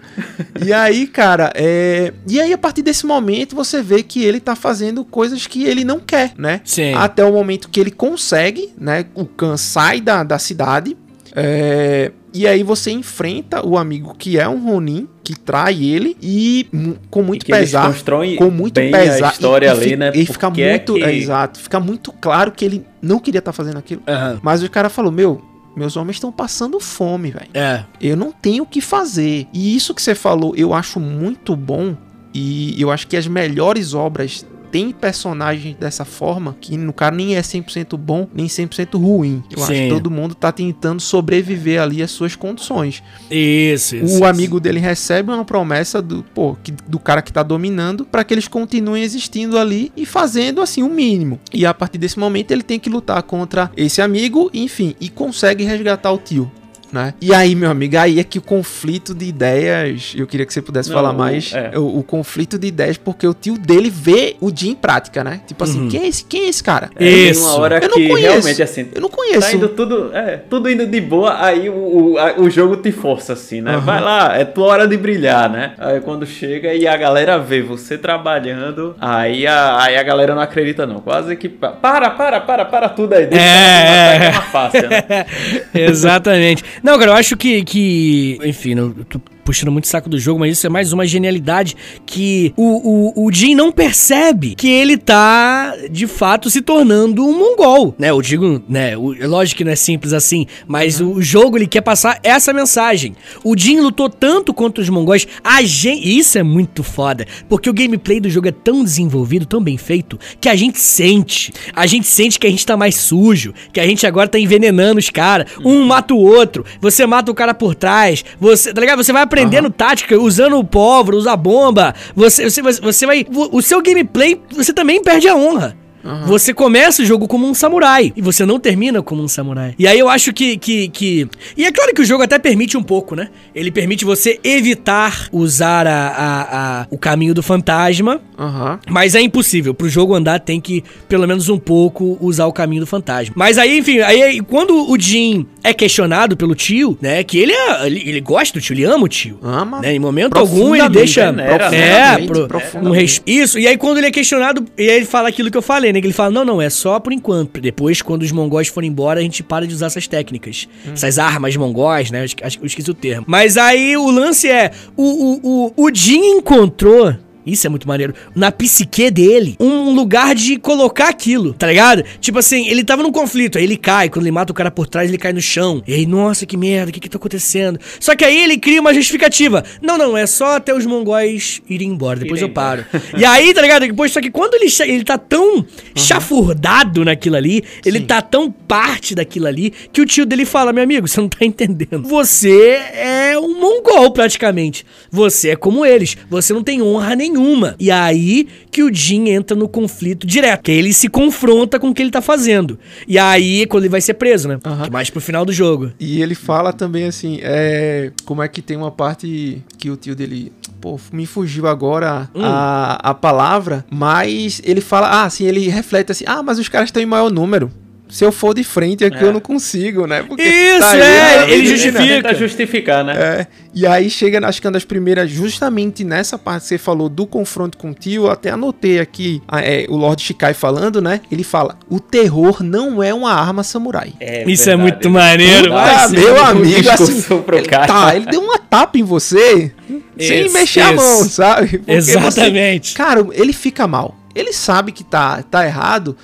E 0.64 0.72
aí, 0.72 1.08
cara, 1.08 1.52
é... 1.56 2.14
e 2.28 2.40
aí 2.40 2.54
a 2.54 2.58
partir 2.58 2.82
desse 2.82 3.06
momento 3.06 3.56
você 3.56 3.82
vê 3.82 4.04
que 4.04 4.24
ele 4.24 4.35
ele 4.36 4.42
tá 4.42 4.56
fazendo 4.56 5.04
coisas 5.04 5.48
que 5.48 5.64
ele 5.64 5.84
não 5.84 6.00
quer, 6.00 6.34
né? 6.38 6.62
Sim. 6.64 6.94
Até 6.94 7.24
o 7.26 7.34
momento 7.34 7.70
que 7.70 7.80
ele 7.80 7.92
consegue, 7.92 8.72
né? 8.78 9.06
O 9.16 9.26
Khan 9.26 9.58
sai 9.58 10.02
da, 10.02 10.24
da 10.24 10.38
cidade. 10.40 10.96
É, 11.38 12.12
e 12.34 12.48
aí 12.48 12.64
você 12.64 12.92
enfrenta 12.92 13.66
o 13.66 13.78
amigo 13.78 14.16
que 14.18 14.38
é 14.38 14.48
um 14.48 14.64
Ronin, 14.64 15.08
que 15.24 15.38
trai 15.38 15.84
ele 15.84 16.16
e 16.22 16.68
com 17.10 17.22
muito 17.22 17.46
pesar, 17.46 17.94
com 18.38 18.50
muito 18.50 18.76
pesar, 18.76 19.28
a 19.28 19.32
história 19.32 19.68
e, 19.68 19.70
ali, 19.70 19.94
e, 19.94 19.96
né? 19.98 20.12
E 20.14 20.26
fica 20.26 20.50
muito, 20.50 20.98
é 20.98 21.00
que... 21.00 21.04
é, 21.04 21.16
exato, 21.16 21.60
fica 21.60 21.80
muito 21.80 22.12
claro 22.14 22.52
que 22.52 22.64
ele 22.64 22.86
não 23.02 23.20
queria 23.20 23.40
estar 23.40 23.52
tá 23.52 23.56
fazendo 23.56 23.78
aquilo. 23.78 24.02
Uhum. 24.08 24.40
Mas 24.42 24.64
o 24.64 24.70
cara 24.70 24.90
falou: 24.90 25.12
"Meu, 25.12 25.42
meus 25.76 25.98
homens 25.98 26.16
estão 26.16 26.32
passando 26.32 26.80
fome, 26.80 27.32
velho. 27.32 27.50
É. 27.54 27.84
Eu 28.00 28.16
não 28.16 28.32
tenho 28.32 28.64
o 28.64 28.68
que 28.68 28.80
fazer. 28.80 29.48
E 29.54 29.76
isso 29.76 29.94
que 29.94 30.02
você 30.02 30.16
falou, 30.16 30.56
eu 30.56 30.74
acho 30.74 31.00
muito 31.00 31.56
bom 31.56 31.98
e 32.36 32.82
eu 32.82 32.92
acho 32.92 33.08
que 33.08 33.16
as 33.16 33.28
melhores 33.28 33.94
obras 33.94 34.46
têm 34.70 34.92
personagens 34.92 35.74
dessa 35.78 36.04
forma 36.04 36.54
que 36.60 36.76
no 36.76 36.92
cara 36.92 37.16
nem 37.16 37.38
é 37.38 37.42
100% 37.42 37.96
bom 37.96 38.28
nem 38.34 38.46
100% 38.46 39.00
ruim. 39.00 39.42
Eu 39.50 39.60
Sim. 39.60 39.64
acho 39.64 39.74
que 39.84 39.90
todo 39.90 40.12
mundo 40.12 40.36
tá 40.36 40.52
tentando 40.52 41.02
sobreviver 41.02 41.82
ali 41.82 42.04
às 42.04 42.12
suas 42.12 42.36
condições. 42.36 43.02
Isso, 43.32 43.96
isso 43.96 44.04
O 44.04 44.08
isso. 44.18 44.26
amigo 44.26 44.60
dele 44.60 44.82
recebe 44.82 45.32
uma 45.32 45.46
promessa 45.46 46.02
do, 46.02 46.24
pô, 46.24 46.58
que, 46.62 46.74
do 46.74 47.00
cara 47.00 47.22
que 47.22 47.32
tá 47.32 47.42
dominando 47.42 48.04
para 48.04 48.22
que 48.26 48.34
eles 48.34 48.50
continuem 48.50 49.02
existindo 49.02 49.58
ali 49.58 49.94
e 49.96 50.06
fazendo 50.06 50.60
assim 50.60 50.84
o 50.84 50.88
um 50.88 50.94
mínimo. 50.94 51.40
E 51.54 51.66
a 51.66 51.74
partir 51.74 51.98
desse 51.98 52.20
momento 52.20 52.52
ele 52.52 52.64
tem 52.64 52.78
que 52.78 52.90
lutar 52.90 53.24
contra 53.24 53.72
esse 53.78 54.02
amigo, 54.02 54.50
enfim, 54.54 54.94
e 55.00 55.08
consegue 55.08 55.64
resgatar 55.64 56.12
o 56.12 56.18
tio 56.18 56.52
né? 56.96 57.14
E 57.22 57.34
aí, 57.34 57.54
meu 57.54 57.70
amigo, 57.70 57.98
aí 57.98 58.20
é 58.20 58.24
que 58.24 58.40
o 58.40 58.42
conflito 58.42 59.14
de 59.14 59.26
ideias, 59.26 60.14
eu 60.16 60.26
queria 60.26 60.46
que 60.46 60.54
você 60.54 60.62
pudesse 60.62 60.90
Não, 60.90 60.96
falar 60.96 61.14
mais, 61.14 61.54
é. 61.54 61.78
o, 61.78 62.00
o, 62.00 62.04
conflito 62.04 62.58
de 62.58 62.68
ideias, 62.68 62.98
porque 62.98 63.28
o 63.28 63.34
tio 63.34 63.58
dele 63.58 63.90
vê 63.90 64.38
o 64.40 64.50
dia 64.50 64.72
em 64.72 64.76
prática, 64.76 65.24
né? 65.24 65.42
Tipo 65.46 65.64
assim, 65.66 65.82
uhum. 65.82 65.90
quem, 65.90 66.04
é 66.04 66.08
esse, 66.08 66.24
quem 66.24 66.46
é 66.46 66.50
esse 66.50 66.64
cara? 66.64 66.90
É, 66.96 67.06
Isso. 67.06 67.46
uma 67.46 67.60
hora 67.60 67.80
eu 67.84 67.90
que 67.90 68.08
conheço, 68.08 68.32
realmente, 68.32 68.64
assim, 68.64 68.88
eu 68.96 69.02
não 69.02 69.10
conheço. 69.10 69.42
Tá 69.42 69.54
indo 69.54 69.70
tudo, 69.70 70.12
é, 70.14 70.38
tudo 70.38 70.70
indo 70.70 70.88
de 70.88 71.02
boa, 71.02 71.44
aí 71.44 71.70
o, 71.70 71.74
o, 71.74 72.18
a, 72.18 72.40
o 72.40 72.50
jogo 72.50 72.78
te 72.78 72.92
força, 72.92 73.34
assim, 73.34 73.60
né? 73.60 73.76
Uhum. 73.76 73.82
Vai 73.82 74.02
lá, 74.02 74.38
é 74.38 74.46
tua 74.46 74.68
hora 74.68 74.88
de 74.88 74.96
brilhar, 74.96 75.50
né? 75.50 75.74
Aí 75.78 76.00
quando 76.00 76.26
chega 76.26 76.74
e 76.74 76.88
a 76.88 76.96
galera 76.96 77.38
vê 77.38 77.62
você 77.62 77.98
trabalhando, 77.98 78.96
aí 79.02 79.46
a, 79.46 79.84
aí 79.84 79.98
a 79.98 80.04
galera 80.04 80.34
não 80.34 80.42
acredita, 80.42 80.86
não. 80.86 81.02
Quase 81.02 81.36
que. 81.36 81.50
Para, 81.50 82.10
para, 82.12 82.40
para, 82.40 82.66
para 82.66 82.90
tudo 82.90 83.14
aí. 83.14 83.26
Deixa 83.26 83.46
é, 83.46 84.28
é. 84.28 84.30
uma 84.30 84.42
fácil, 84.44 84.90
né? 84.90 85.26
Exatamente. 85.74 86.64
Não, 86.86 87.00
cara, 87.00 87.10
eu 87.10 87.16
acho 87.16 87.36
que, 87.36 87.64
que 87.64 88.38
enfim, 88.44 88.76
tô 89.10 89.20
puxando 89.46 89.72
muito 89.72 89.88
saco 89.88 90.10
do 90.10 90.20
jogo, 90.20 90.40
mas 90.40 90.58
isso 90.58 90.66
é 90.66 90.70
mais 90.70 90.92
uma 90.92 91.06
genialidade 91.06 91.78
que 92.06 92.52
o, 92.58 93.14
o, 93.14 93.28
o 93.28 93.32
Jin 93.32 93.54
não 93.54 93.72
percebe 93.72 94.56
que 94.56 94.68
ele 94.68 94.98
tá, 94.98 95.74
de 95.90 96.08
fato, 96.08 96.50
se 96.50 96.62
tornando 96.62 97.26
um 97.26 97.38
mongol, 97.38 97.96
né? 97.98 98.10
Eu 98.10 98.22
digo, 98.22 98.62
né, 98.68 98.98
o, 98.98 99.14
é 99.14 99.28
lógico 99.28 99.60
que 99.60 99.64
não 99.64 99.72
é 99.72 99.76
simples 99.76 100.12
assim, 100.12 100.48
mas 100.68 101.00
uhum. 101.00 101.14
o 101.14 101.22
jogo, 101.22 101.58
ele 101.58 101.68
quer 101.68 101.82
passar 101.82 102.20
essa 102.24 102.52
mensagem. 102.52 103.16
O 103.44 103.56
Jin 103.56 103.80
lutou 103.82 104.10
tanto 104.10 104.54
contra 104.54 104.82
os 104.82 104.90
mongóis, 104.90 105.28
a 105.44 105.62
gente... 105.62 106.18
Isso 106.18 106.38
é 106.38 106.44
muito 106.44 106.82
foda, 106.84 107.28
porque 107.48 107.70
o 107.70 107.74
gameplay 107.74 108.20
do 108.20 108.30
jogo 108.30 108.48
é 108.48 108.52
tão 108.52 108.84
desenvolvido, 108.84 109.46
tão 109.46 109.62
bem 109.62 109.78
feito, 109.78 110.20
que 110.42 110.50
a 110.50 110.56
gente 110.56 110.80
sente. 110.80 111.54
A 111.76 111.86
gente 111.86 112.08
sente 112.08 112.40
que 112.40 112.48
a 112.48 112.50
gente 112.50 112.66
tá 112.66 112.76
mais 112.76 112.96
sujo, 112.96 113.54
que 113.72 113.80
a 113.80 113.86
gente 113.86 114.08
agora 114.08 114.28
tá 114.28 114.40
envenenando 114.40 115.00
os 115.00 115.12
caras. 115.12 115.52
Um 115.64 115.86
mata 115.86 116.16
o 116.16 116.20
outro, 116.20 116.66
você 116.82 117.06
mata 117.06 117.32
o 117.32 117.36
cara 117.36 117.54
por 117.54 117.76
trás, 117.76 118.26
você, 118.40 118.74
tá 118.74 118.82
ligado? 118.82 119.04
Você 119.04 119.14
vai 119.14 119.22
aprendendo 119.36 119.66
uhum. 119.66 119.72
tática, 119.72 120.18
usando 120.20 120.58
o 120.58 120.64
pólvora, 120.64 121.18
usar 121.18 121.36
bomba. 121.36 121.94
Você, 122.16 122.50
você, 122.50 122.62
você 122.62 123.06
vai. 123.06 123.26
O 123.30 123.62
seu 123.62 123.82
gameplay, 123.82 124.42
você 124.52 124.74
também 124.74 125.02
perde 125.02 125.28
a 125.28 125.36
honra. 125.36 125.78
Uhum. 126.06 126.26
Você 126.26 126.54
começa 126.54 127.02
o 127.02 127.06
jogo 127.06 127.28
como 127.28 127.48
um 127.48 127.54
samurai 127.54 128.14
e 128.16 128.22
você 128.22 128.46
não 128.46 128.60
termina 128.60 129.02
como 129.02 129.24
um 129.24 129.28
samurai. 129.28 129.74
E 129.78 129.88
aí 129.88 129.98
eu 129.98 130.08
acho 130.08 130.32
que, 130.32 130.58
que, 130.58 130.88
que. 130.90 131.28
E 131.58 131.66
é 131.66 131.72
claro 131.72 131.94
que 131.94 132.02
o 132.02 132.06
jogo 132.06 132.24
até 132.24 132.38
permite 132.38 132.78
um 132.78 132.84
pouco, 132.84 133.16
né? 133.16 133.30
Ele 133.54 133.72
permite 133.72 134.06
você 134.06 134.40
evitar 134.44 135.28
usar 135.32 135.88
a, 135.88 136.08
a, 136.08 136.82
a 136.82 136.88
o 136.92 136.98
caminho 136.98 137.34
do 137.34 137.42
fantasma. 137.42 138.22
Uhum. 138.38 138.78
Mas 138.90 139.16
é 139.16 139.22
impossível. 139.22 139.74
Pro 139.74 139.90
jogo 139.90 140.14
andar, 140.14 140.40
tem 140.40 140.62
que, 140.62 140.84
pelo 141.08 141.28
menos 141.28 141.50
um 141.50 141.58
pouco, 141.58 142.18
usar 142.22 142.46
o 142.46 142.54
caminho 142.54 142.82
do 142.82 142.88
fantasma. 142.88 143.34
Mas 143.36 143.58
aí, 143.58 143.78
enfim, 143.78 144.00
aí 144.00 144.42
quando 144.42 144.92
o 144.92 145.00
Jin 145.00 145.48
é 145.64 145.74
questionado 145.74 146.38
pelo 146.38 146.54
tio, 146.54 146.98
né? 147.02 147.24
Que 147.24 147.40
ele, 147.40 147.52
é, 147.52 147.88
ele, 147.88 148.04
ele 148.08 148.22
gosta 148.22 148.60
do 148.60 148.62
tio, 148.62 148.74
ele 148.74 148.84
ama 148.84 149.06
o 149.06 149.08
tio. 149.08 149.40
Ama. 149.42 149.82
Né, 149.82 149.96
em 149.96 150.00
momento 150.00 150.38
algum 150.38 150.76
ele 150.76 150.88
deixa. 150.90 151.32
Né, 151.32 151.48
é, 151.72 152.26
pro, 152.26 152.48
um 152.82 152.92
res... 152.92 153.22
Isso. 153.26 153.58
E 153.58 153.68
aí 153.68 153.78
quando 153.78 153.98
ele 153.98 154.08
é 154.08 154.12
questionado, 154.12 154.66
ele 154.78 155.06
fala 155.06 155.30
aquilo 155.30 155.50
que 155.50 155.58
eu 155.58 155.62
falei, 155.62 155.92
ele 156.04 156.14
fala: 156.14 156.32
não, 156.32 156.46
não, 156.46 156.62
é 156.62 156.70
só 156.70 157.00
por 157.00 157.14
enquanto. 157.14 157.60
Depois, 157.62 158.02
quando 158.02 158.24
os 158.24 158.32
mongóis 158.32 158.68
forem 158.68 158.90
embora, 158.90 159.20
a 159.20 159.24
gente 159.24 159.42
para 159.44 159.68
de 159.68 159.74
usar 159.74 159.88
essas 159.88 160.08
técnicas. 160.08 160.68
Hum. 160.86 160.92
Essas 160.94 161.18
armas 161.18 161.56
mongóis, 161.56 162.12
né? 162.12 162.26
Acho 162.42 162.58
que 162.58 162.64
eu 162.64 162.68
esqueci 162.68 162.90
o 162.90 162.94
termo. 162.94 163.26
Mas 163.28 163.58
aí 163.58 163.96
o 163.98 164.10
lance 164.10 164.50
é: 164.50 164.72
o, 164.96 165.04
o, 165.04 165.40
o, 165.44 165.86
o 165.86 165.94
Jin 165.94 166.38
encontrou 166.38 167.16
isso 167.46 167.68
é 167.68 167.70
muito 167.70 167.88
maneiro. 167.88 168.14
Na 168.34 168.52
psique 168.52 169.12
dele, 169.12 169.56
um 169.60 169.94
lugar 169.94 170.34
de 170.34 170.58
colocar 170.58 171.10
aquilo, 171.10 171.54
tá 171.54 171.68
ligado? 171.68 172.04
Tipo 172.20 172.40
assim, 172.40 172.68
ele 172.68 172.84
tava 172.84 173.04
num 173.04 173.12
conflito, 173.12 173.58
aí 173.58 173.64
ele 173.64 173.78
cai, 173.78 174.10
quando 174.10 174.26
ele 174.26 174.32
mata 174.32 174.52
o 174.52 174.56
cara 174.56 174.72
por 174.72 174.88
trás, 174.88 175.10
ele 175.10 175.18
cai 175.18 175.32
no 175.32 175.42
chão. 175.42 175.84
E 175.88 175.94
aí, 175.94 176.06
nossa, 176.06 176.46
que 176.46 176.58
merda, 176.58 176.90
o 176.90 176.94
que 176.94 177.00
que 177.00 177.10
tá 177.10 177.18
acontecendo? 177.18 177.80
Só 178.00 178.16
que 178.16 178.26
aí 178.26 178.44
ele 178.44 178.58
cria 178.58 178.82
uma 178.82 178.94
justificativa. 178.94 179.64
Não, 179.82 179.98
não, 179.98 180.18
é 180.18 180.26
só 180.26 180.56
até 180.56 180.74
os 180.74 180.86
mongóis 180.86 181.62
irem 181.70 181.90
embora, 181.90 182.20
depois 182.20 182.42
eu 182.42 182.50
paro. 182.50 182.86
e 183.18 183.24
aí, 183.24 183.54
tá 183.54 183.62
ligado? 183.62 183.88
Depois, 183.88 184.12
só 184.12 184.20
que 184.22 184.32
quando 184.32 184.56
ele, 184.56 184.68
ele 184.88 185.04
tá 185.04 185.18
tão 185.18 185.58
uhum. 185.58 185.66
chafurdado 185.96 187.06
naquilo 187.06 187.36
ali, 187.36 187.64
ele 187.86 188.00
Sim. 188.00 188.06
tá 188.06 188.22
tão 188.22 188.52
parte 188.52 189.14
daquilo 189.14 189.48
ali, 189.48 189.72
que 189.94 190.02
o 190.02 190.06
tio 190.06 190.26
dele 190.26 190.46
fala, 190.46 190.74
meu 190.74 190.84
amigo, 190.84 191.08
você 191.08 191.22
não 191.22 191.30
tá 191.30 191.46
entendendo. 191.46 192.04
Você 192.08 192.82
é 192.94 193.38
um 193.38 193.60
mongol, 193.60 194.12
praticamente. 194.12 194.86
Você 195.12 195.50
é 195.50 195.56
como 195.56 195.86
eles. 195.86 196.18
Você 196.30 196.54
não 196.54 196.64
tem 196.64 196.82
honra 196.82 197.16
nenhuma 197.16 197.35
nenhuma. 197.36 197.76
E 197.80 197.92
aí 197.92 198.48
que 198.72 198.84
o 198.84 198.94
Jin 198.94 199.30
entra 199.30 199.56
no 199.56 199.68
conflito 199.68 200.26
direto, 200.26 200.64
que 200.64 200.72
ele 200.72 200.94
se 200.94 201.08
confronta 201.10 201.80
com 201.80 201.90
o 201.90 201.94
que 201.94 202.02
ele 202.02 202.12
tá 202.12 202.22
fazendo. 202.22 202.80
E 203.08 203.20
aí 203.20 203.64
é 203.64 203.66
quando 203.66 203.84
ele 203.84 203.92
vai 203.92 204.02
ser 204.02 204.16
preso, 204.16 204.48
né? 204.48 204.60
Uhum. 204.66 204.92
Mais 204.92 205.10
pro 205.10 205.22
final 205.22 205.46
do 205.46 205.52
jogo. 205.52 205.92
E 206.00 206.22
ele 206.22 206.36
fala 206.36 206.74
também 206.74 207.06
assim, 207.06 207.40
é, 207.42 208.12
como 208.26 208.42
é 208.42 208.48
que 208.48 208.62
tem 208.62 208.78
uma 208.78 208.92
parte 208.92 209.62
que 209.78 209.90
o 209.90 209.98
tio 209.98 210.16
dele 210.16 210.52
pô, 210.80 211.00
me 211.12 211.26
fugiu 211.26 211.68
agora 211.68 212.30
hum. 212.34 212.42
a, 212.44 212.94
a 213.02 213.14
palavra, 213.14 213.86
mas 213.90 214.62
ele 214.64 214.82
fala, 214.82 215.08
ah, 215.08 215.24
assim, 215.26 215.46
ele 215.46 215.68
reflete 215.68 216.12
assim, 216.12 216.26
ah, 216.28 216.42
mas 216.42 216.60
os 216.60 216.70
caras 216.70 216.90
estão 216.90 217.02
em 217.02 217.06
maior 217.06 217.32
número 217.32 217.72
se 218.08 218.24
eu 218.24 218.32
for 218.32 218.54
de 218.54 218.64
frente 218.64 219.04
aqui 219.04 219.18
é. 219.18 219.24
eu 219.24 219.34
não 219.34 219.40
consigo, 219.40 220.06
né? 220.06 220.24
Porque 220.24 220.44
Isso, 220.44 220.80
tá 220.80 220.98
é, 220.98 221.44
ele, 221.44 221.54
ele 221.54 221.66
justifica. 221.66 222.04
Tenta 222.04 222.36
justificar, 222.36 223.04
né? 223.04 223.14
É, 223.18 223.48
e 223.74 223.86
aí 223.86 224.10
chega, 224.10 224.46
acho 224.48 224.62
que 224.62 224.68
uma 224.68 224.74
das 224.74 224.86
primeiras, 224.86 225.30
justamente 225.30 226.04
nessa 226.04 226.38
parte 226.38 226.64
que 226.64 226.68
você 226.70 226.78
falou 226.78 227.10
do 227.10 227.26
confronto 227.26 227.78
com 227.78 227.92
o 227.92 227.94
tio, 227.94 228.26
eu 228.26 228.32
até 228.32 228.52
anotei 228.52 229.00
aqui 229.00 229.42
é, 229.52 229.86
o 229.90 229.98
Lord 229.98 230.22
Shikai 230.22 230.54
falando, 230.54 231.02
né? 231.02 231.22
Ele 231.32 231.44
fala, 231.44 231.78
o 231.90 232.00
terror 232.00 232.64
não 232.64 233.02
é 233.02 233.14
uma 233.14 233.34
arma 233.34 233.64
samurai. 233.64 234.14
É, 234.20 234.50
Isso 234.50 234.70
é 234.70 234.78
verdade, 234.78 234.90
é 234.90 234.94
muito 234.94 235.10
maneiro. 235.10 235.72
Puta, 235.72 236.10
meu 236.10 236.42
amigo, 236.46 236.90
assim, 236.90 237.24
ele, 237.54 237.68
tá, 237.68 238.16
ele 238.16 238.26
deu 238.28 238.42
uma 238.42 238.60
tapa 238.60 238.98
em 238.98 239.04
você 239.04 239.72
sem 240.18 240.52
mexer 240.52 240.82
a 240.82 240.94
mão, 240.94 241.24
sabe? 241.26 241.80
Porque 241.80 241.92
Exatamente. 241.92 242.92
Você, 242.92 242.98
cara, 242.98 243.28
ele 243.34 243.52
fica 243.52 243.88
mal 243.88 244.16
ele 244.36 244.52
sabe 244.52 244.92
que 244.92 245.04
tá, 245.04 245.42
tá 245.44 245.66
errado. 245.66 246.18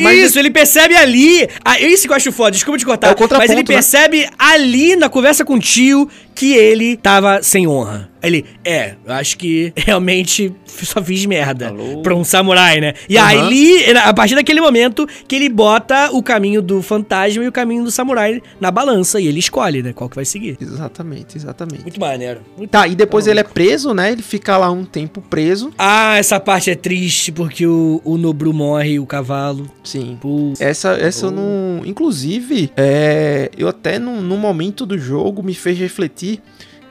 Mas 0.00 0.18
Isso, 0.18 0.38
ele 0.38 0.50
percebe 0.50 0.96
ali. 0.96 1.46
Ah, 1.64 1.78
isso 1.78 2.06
que 2.06 2.12
eu 2.12 2.16
acho 2.16 2.32
foda, 2.32 2.52
desculpa 2.52 2.78
te 2.78 2.86
cortar. 2.86 3.08
É 3.08 3.36
mas 3.36 3.50
ele 3.50 3.60
né? 3.60 3.66
percebe 3.66 4.28
ali 4.38 4.96
na 4.96 5.08
conversa 5.08 5.44
com 5.44 5.54
o 5.54 5.60
tio 5.60 6.08
que 6.34 6.54
ele 6.54 6.96
tava 6.96 7.42
sem 7.42 7.66
honra. 7.66 8.08
Ele, 8.22 8.44
é, 8.64 8.94
eu 9.06 9.12
acho 9.14 9.36
que 9.38 9.72
realmente 9.76 10.52
só 10.66 11.02
fiz 11.02 11.24
merda 11.26 11.68
Alô? 11.68 12.02
pra 12.02 12.14
um 12.14 12.24
samurai, 12.24 12.80
né? 12.80 12.94
E 13.08 13.16
Aham. 13.16 13.48
aí, 13.48 13.82
ele- 13.84 13.98
a 13.98 14.12
partir 14.14 14.34
daquele 14.34 14.60
momento, 14.60 15.06
que 15.26 15.36
ele 15.36 15.48
bota 15.48 16.10
o 16.12 16.22
caminho 16.22 16.60
do 16.62 16.82
fantasma 16.82 17.44
e 17.44 17.48
o 17.48 17.52
caminho 17.52 17.84
do 17.84 17.90
samurai 17.90 18.42
na 18.60 18.70
balança. 18.70 19.20
E 19.20 19.26
ele 19.26 19.38
escolhe, 19.38 19.82
né? 19.82 19.92
Qual 19.92 20.08
que 20.10 20.16
vai 20.16 20.24
seguir. 20.24 20.56
Exatamente, 20.60 21.36
exatamente. 21.36 21.82
Muito 21.82 22.00
maneiro. 22.00 22.40
Muito- 22.56 22.70
Tá, 22.70 22.86
e 22.86 22.94
depois 22.94 23.26
ele 23.26 23.40
é 23.40 23.44
preso, 23.44 23.94
né? 23.94 24.12
Ele 24.12 24.22
fica 24.22 24.56
lá 24.58 24.70
um 24.70 24.84
tempo 24.84 25.20
preso. 25.22 25.72
Ah, 25.78 26.16
essa 26.18 26.38
parte 26.38 26.70
é 26.70 26.74
triste 26.74 27.32
porque 27.32 27.66
o, 27.66 28.00
o 28.04 28.18
Nobru 28.18 28.52
morre, 28.52 28.98
o 28.98 29.06
cavalo. 29.06 29.70
Sim. 29.82 30.18
Pô. 30.20 30.52
Essa, 30.60 30.90
essa 31.00 31.26
eu 31.26 31.30
não. 31.30 31.82
Inclusive, 31.86 32.70
é, 32.76 33.50
eu 33.56 33.68
até 33.68 33.98
num, 33.98 34.20
num 34.20 34.36
momento 34.36 34.84
do 34.84 34.98
jogo 34.98 35.42
me 35.42 35.54
fez 35.54 35.78
refletir 35.78 36.40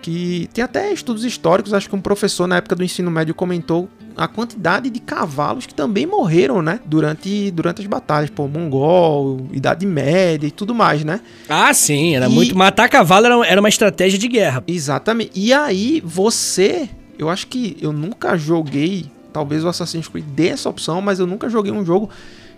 que 0.08 0.48
tem 0.54 0.64
até 0.64 0.94
estudos 0.94 1.26
históricos, 1.26 1.74
acho 1.74 1.90
que 1.90 1.96
um 1.96 2.00
professor 2.00 2.48
na 2.48 2.56
época 2.56 2.74
do 2.78 2.82
ensino 2.84 3.12
médio 3.12 3.36
comentou 3.36 3.90
a 4.16 4.26
quantidade 4.26 4.90
de 4.90 5.02
cavalos 5.02 5.66
que 5.66 5.74
também 5.74 6.06
morreram, 6.06 6.62
né? 6.62 6.80
Durante, 6.86 7.52
durante 7.52 7.82
as 7.82 7.88
batalhas, 7.88 8.30
pô, 8.30 8.48
Mongol, 8.48 9.48
Idade 9.52 9.86
Média 9.86 10.48
e 10.48 10.52
tudo 10.52 10.74
mais, 10.74 11.04
né? 11.04 11.20
Ah, 11.50 11.74
sim, 11.74 12.16
era 12.16 12.28
E- 12.28 12.30
muito. 12.30 12.58
Matar 12.58 12.88
cavalo 12.88 13.26
era, 13.26 13.46
era 13.48 13.60
uma 13.60 13.68
estratégia 13.68 14.18
de 14.18 14.30
guerra. 14.30 14.64
Exatamente. 14.66 15.32
E 15.36 15.52
aí, 15.52 16.02
você. 16.06 16.88
Eu 17.20 17.30
acho 17.30 17.48
que 17.48 17.76
eu 17.82 17.92
nunca 17.92 18.38
joguei. 18.38 19.08
Talvez 19.34 19.66
o 19.66 19.68
Assassin's 19.68 20.08
Creed 20.08 20.24
dê 20.26 20.48
essa 20.48 20.70
opção, 20.70 21.02
mas 21.02 21.20
eu 21.20 21.28
nunca 21.28 21.50
joguei 21.50 21.74
um 21.74 21.86
jogo 21.86 22.10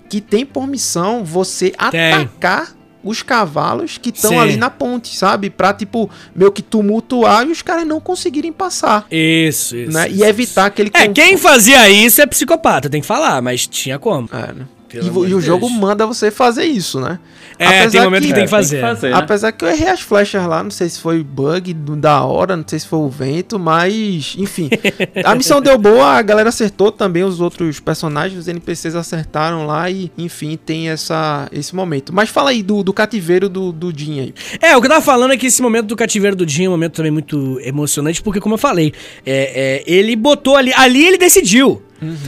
que 0.07 0.21
tem 0.21 0.45
por 0.45 0.67
missão 0.67 1.23
você 1.25 1.71
Tem. 1.89 2.13
atacar 2.13 2.75
os 3.03 3.23
cavalos 3.23 3.97
que 3.97 4.09
estão 4.09 4.39
ali 4.39 4.57
na 4.57 4.69
ponte, 4.69 5.15
sabe? 5.15 5.49
Pra, 5.49 5.73
tipo, 5.73 6.09
meio 6.35 6.51
que 6.51 6.61
tumultuar 6.61 7.47
e 7.47 7.51
os 7.51 7.61
caras 7.61 7.87
não 7.87 7.99
conseguirem 7.99 8.51
passar. 8.51 9.07
Isso, 9.09 9.75
isso. 9.75 9.91
né? 9.91 10.09
isso, 10.09 10.23
E 10.23 10.23
evitar 10.23 10.65
aquele. 10.65 10.91
É, 10.93 11.07
quem 11.07 11.37
fazia 11.37 11.89
isso 11.89 12.21
é 12.21 12.25
psicopata, 12.25 12.89
tem 12.89 13.01
que 13.01 13.07
falar, 13.07 13.41
mas 13.41 13.65
tinha 13.65 13.97
como. 13.97 14.29
É, 14.31 14.53
né? 14.53 14.65
E, 14.93 15.05
e 15.05 15.33
o 15.33 15.39
jogo 15.41 15.69
manda 15.69 16.05
você 16.05 16.31
fazer 16.31 16.65
isso, 16.65 16.99
né? 16.99 17.19
É, 17.59 17.65
Apesar 17.81 17.91
tem 17.91 18.01
momento 18.01 18.21
que, 18.21 18.27
que- 18.29 18.33
tem 18.33 18.43
É, 18.43 18.45
que 18.45 18.49
fazer. 18.49 18.81
né? 18.81 19.11
Apesar 19.13 19.51
que 19.51 19.65
eu 19.65 19.69
errei 19.69 19.89
as 19.89 19.99
flechas 19.99 20.45
lá, 20.47 20.63
não 20.63 20.71
sei 20.71 20.87
se 20.87 20.97
foi 20.99 21.21
bug 21.21 21.73
da 21.73 22.23
hora, 22.23 22.55
não 22.55 22.63
sei 22.65 22.79
se 22.79 22.87
foi 22.87 22.99
o 22.99 23.09
vento, 23.09 23.59
mas 23.59 24.33
enfim. 24.37 24.69
A 25.25 25.35
missão 25.35 25.59
deu 25.61 25.77
boa, 25.77 26.05
a 26.13 26.21
galera 26.21 26.47
acertou 26.49 26.89
também, 26.91 27.23
os 27.23 27.41
outros 27.41 27.79
personagens, 27.81 28.39
os 28.39 28.47
NPCs 28.47 28.95
acertaram 28.95 29.65
lá 29.65 29.89
e, 29.89 30.09
enfim, 30.17 30.57
tem 30.57 30.89
essa, 30.89 31.49
esse 31.51 31.75
momento. 31.75 32.13
Mas 32.13 32.29
fala 32.29 32.51
aí 32.51 32.63
do, 32.63 32.81
do 32.81 32.93
cativeiro 32.93 33.49
do, 33.49 33.71
do 33.73 33.91
Jin 33.97 34.19
aí. 34.21 34.33
É, 34.61 34.77
o 34.77 34.79
que 34.79 34.87
eu 34.87 34.91
tava 34.91 35.01
falando 35.03 35.33
é 35.33 35.37
que 35.37 35.47
esse 35.47 35.61
momento 35.61 35.87
do 35.87 35.95
cativeiro 35.97 36.35
do 36.37 36.47
Jim 36.47 36.63
é 36.65 36.67
um 36.69 36.71
momento 36.71 36.93
também 36.93 37.11
muito 37.11 37.59
emocionante, 37.61 38.21
porque, 38.23 38.39
como 38.39 38.53
eu 38.55 38.59
falei, 38.59 38.93
é, 39.25 39.83
é, 39.85 39.93
ele 39.93 40.15
botou 40.15 40.55
ali. 40.55 40.71
Ali 40.75 41.05
ele 41.05 41.17
decidiu. 41.17 41.81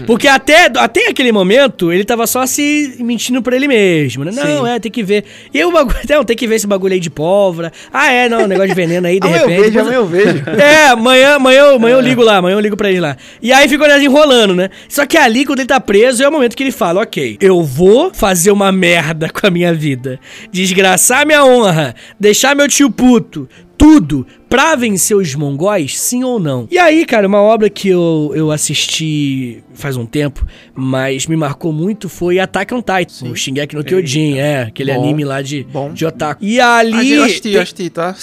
Porque 0.05 0.27
até, 0.27 0.65
até 0.75 1.07
aquele 1.07 1.31
momento, 1.31 1.91
ele 1.91 2.03
tava 2.03 2.27
só 2.27 2.45
se 2.45 2.95
mentindo 2.99 3.41
pra 3.41 3.55
ele 3.55 3.67
mesmo, 3.67 4.23
né? 4.25 4.31
Não, 4.33 4.65
Sim. 4.65 4.69
é, 4.71 4.79
tem 4.79 4.91
que 4.91 5.01
ver. 5.03 5.23
E 5.53 5.63
o 5.63 5.71
bagulho. 5.71 5.97
Não, 6.09 6.23
tem 6.25 6.35
que 6.35 6.45
ver 6.47 6.55
esse 6.55 6.67
bagulho 6.67 6.93
aí 6.93 6.99
de 6.99 7.09
pólvora. 7.09 7.71
Ah, 7.93 8.11
é, 8.11 8.27
não, 8.27 8.47
negócio 8.47 8.69
de 8.69 8.75
veneno 8.75 9.07
aí, 9.07 9.19
de 9.19 9.25
Amanhã 9.27 9.41
eu 9.43 9.47
repente. 9.47 9.61
vejo, 9.61 9.71
depois- 9.71 9.87
amanhã 9.87 9.97
eu 9.97 10.05
vejo. 10.07 10.43
É, 10.61 10.87
amanhã, 10.87 11.35
amanhã, 11.35 11.59
eu- 11.61 11.75
amanhã 11.75 11.93
eu 11.95 12.01
ligo 12.01 12.21
lá, 12.21 12.37
amanhã 12.37 12.55
eu 12.55 12.59
ligo 12.59 12.75
pra 12.75 12.89
ele 12.89 12.99
lá. 12.99 13.15
E 13.41 13.51
aí 13.53 13.67
fica 13.69 13.83
olhando 13.83 14.03
enrolando, 14.03 14.55
né? 14.55 14.69
Só 14.89 15.05
que 15.05 15.17
ali, 15.17 15.45
quando 15.45 15.59
ele 15.59 15.67
tá 15.67 15.79
preso, 15.79 16.23
é 16.23 16.27
o 16.27 16.31
momento 16.31 16.55
que 16.55 16.63
ele 16.63 16.71
fala: 16.71 17.01
Ok, 17.01 17.37
eu 17.39 17.63
vou 17.63 18.13
fazer 18.13 18.51
uma 18.51 18.71
merda 18.71 19.29
com 19.29 19.47
a 19.47 19.49
minha 19.51 19.73
vida, 19.73 20.19
desgraçar 20.51 21.25
minha 21.25 21.43
honra, 21.45 21.95
deixar 22.19 22.55
meu 22.55 22.67
tio 22.67 22.91
puto, 22.91 23.47
tudo 23.81 24.27
pra 24.47 24.75
vencer 24.75 25.17
os 25.17 25.33
mongóis, 25.33 25.99
sim 25.99 26.23
ou 26.23 26.39
não? 26.39 26.67
E 26.69 26.77
aí, 26.77 27.03
cara, 27.03 27.27
uma 27.27 27.41
obra 27.41 27.67
que 27.67 27.89
eu, 27.89 28.31
eu 28.35 28.51
assisti 28.51 29.63
faz 29.73 29.97
um 29.97 30.05
tempo, 30.05 30.45
mas 30.75 31.25
me 31.25 31.35
marcou 31.35 31.73
muito 31.73 32.07
foi 32.07 32.37
Attack 32.37 32.71
on 32.75 32.81
Titan, 32.83 33.29
o 33.31 33.35
Shingeki 33.35 33.75
no 33.75 33.83
Kyojin, 33.83 34.37
é, 34.37 34.61
aquele 34.63 34.93
Bom, 34.93 35.01
anime 35.03 35.25
lá 35.25 35.41
de, 35.41 35.63
bom. 35.63 35.91
de 35.91 36.05
otaku. 36.05 36.43
E 36.45 36.59
ali... 36.61 36.91
Mas 36.91 37.09
eu 37.09 37.23
assisti, 37.23 37.41
tem- 37.41 37.53
eu 37.53 37.61
assisti, 37.61 37.89
tá? 37.89 38.15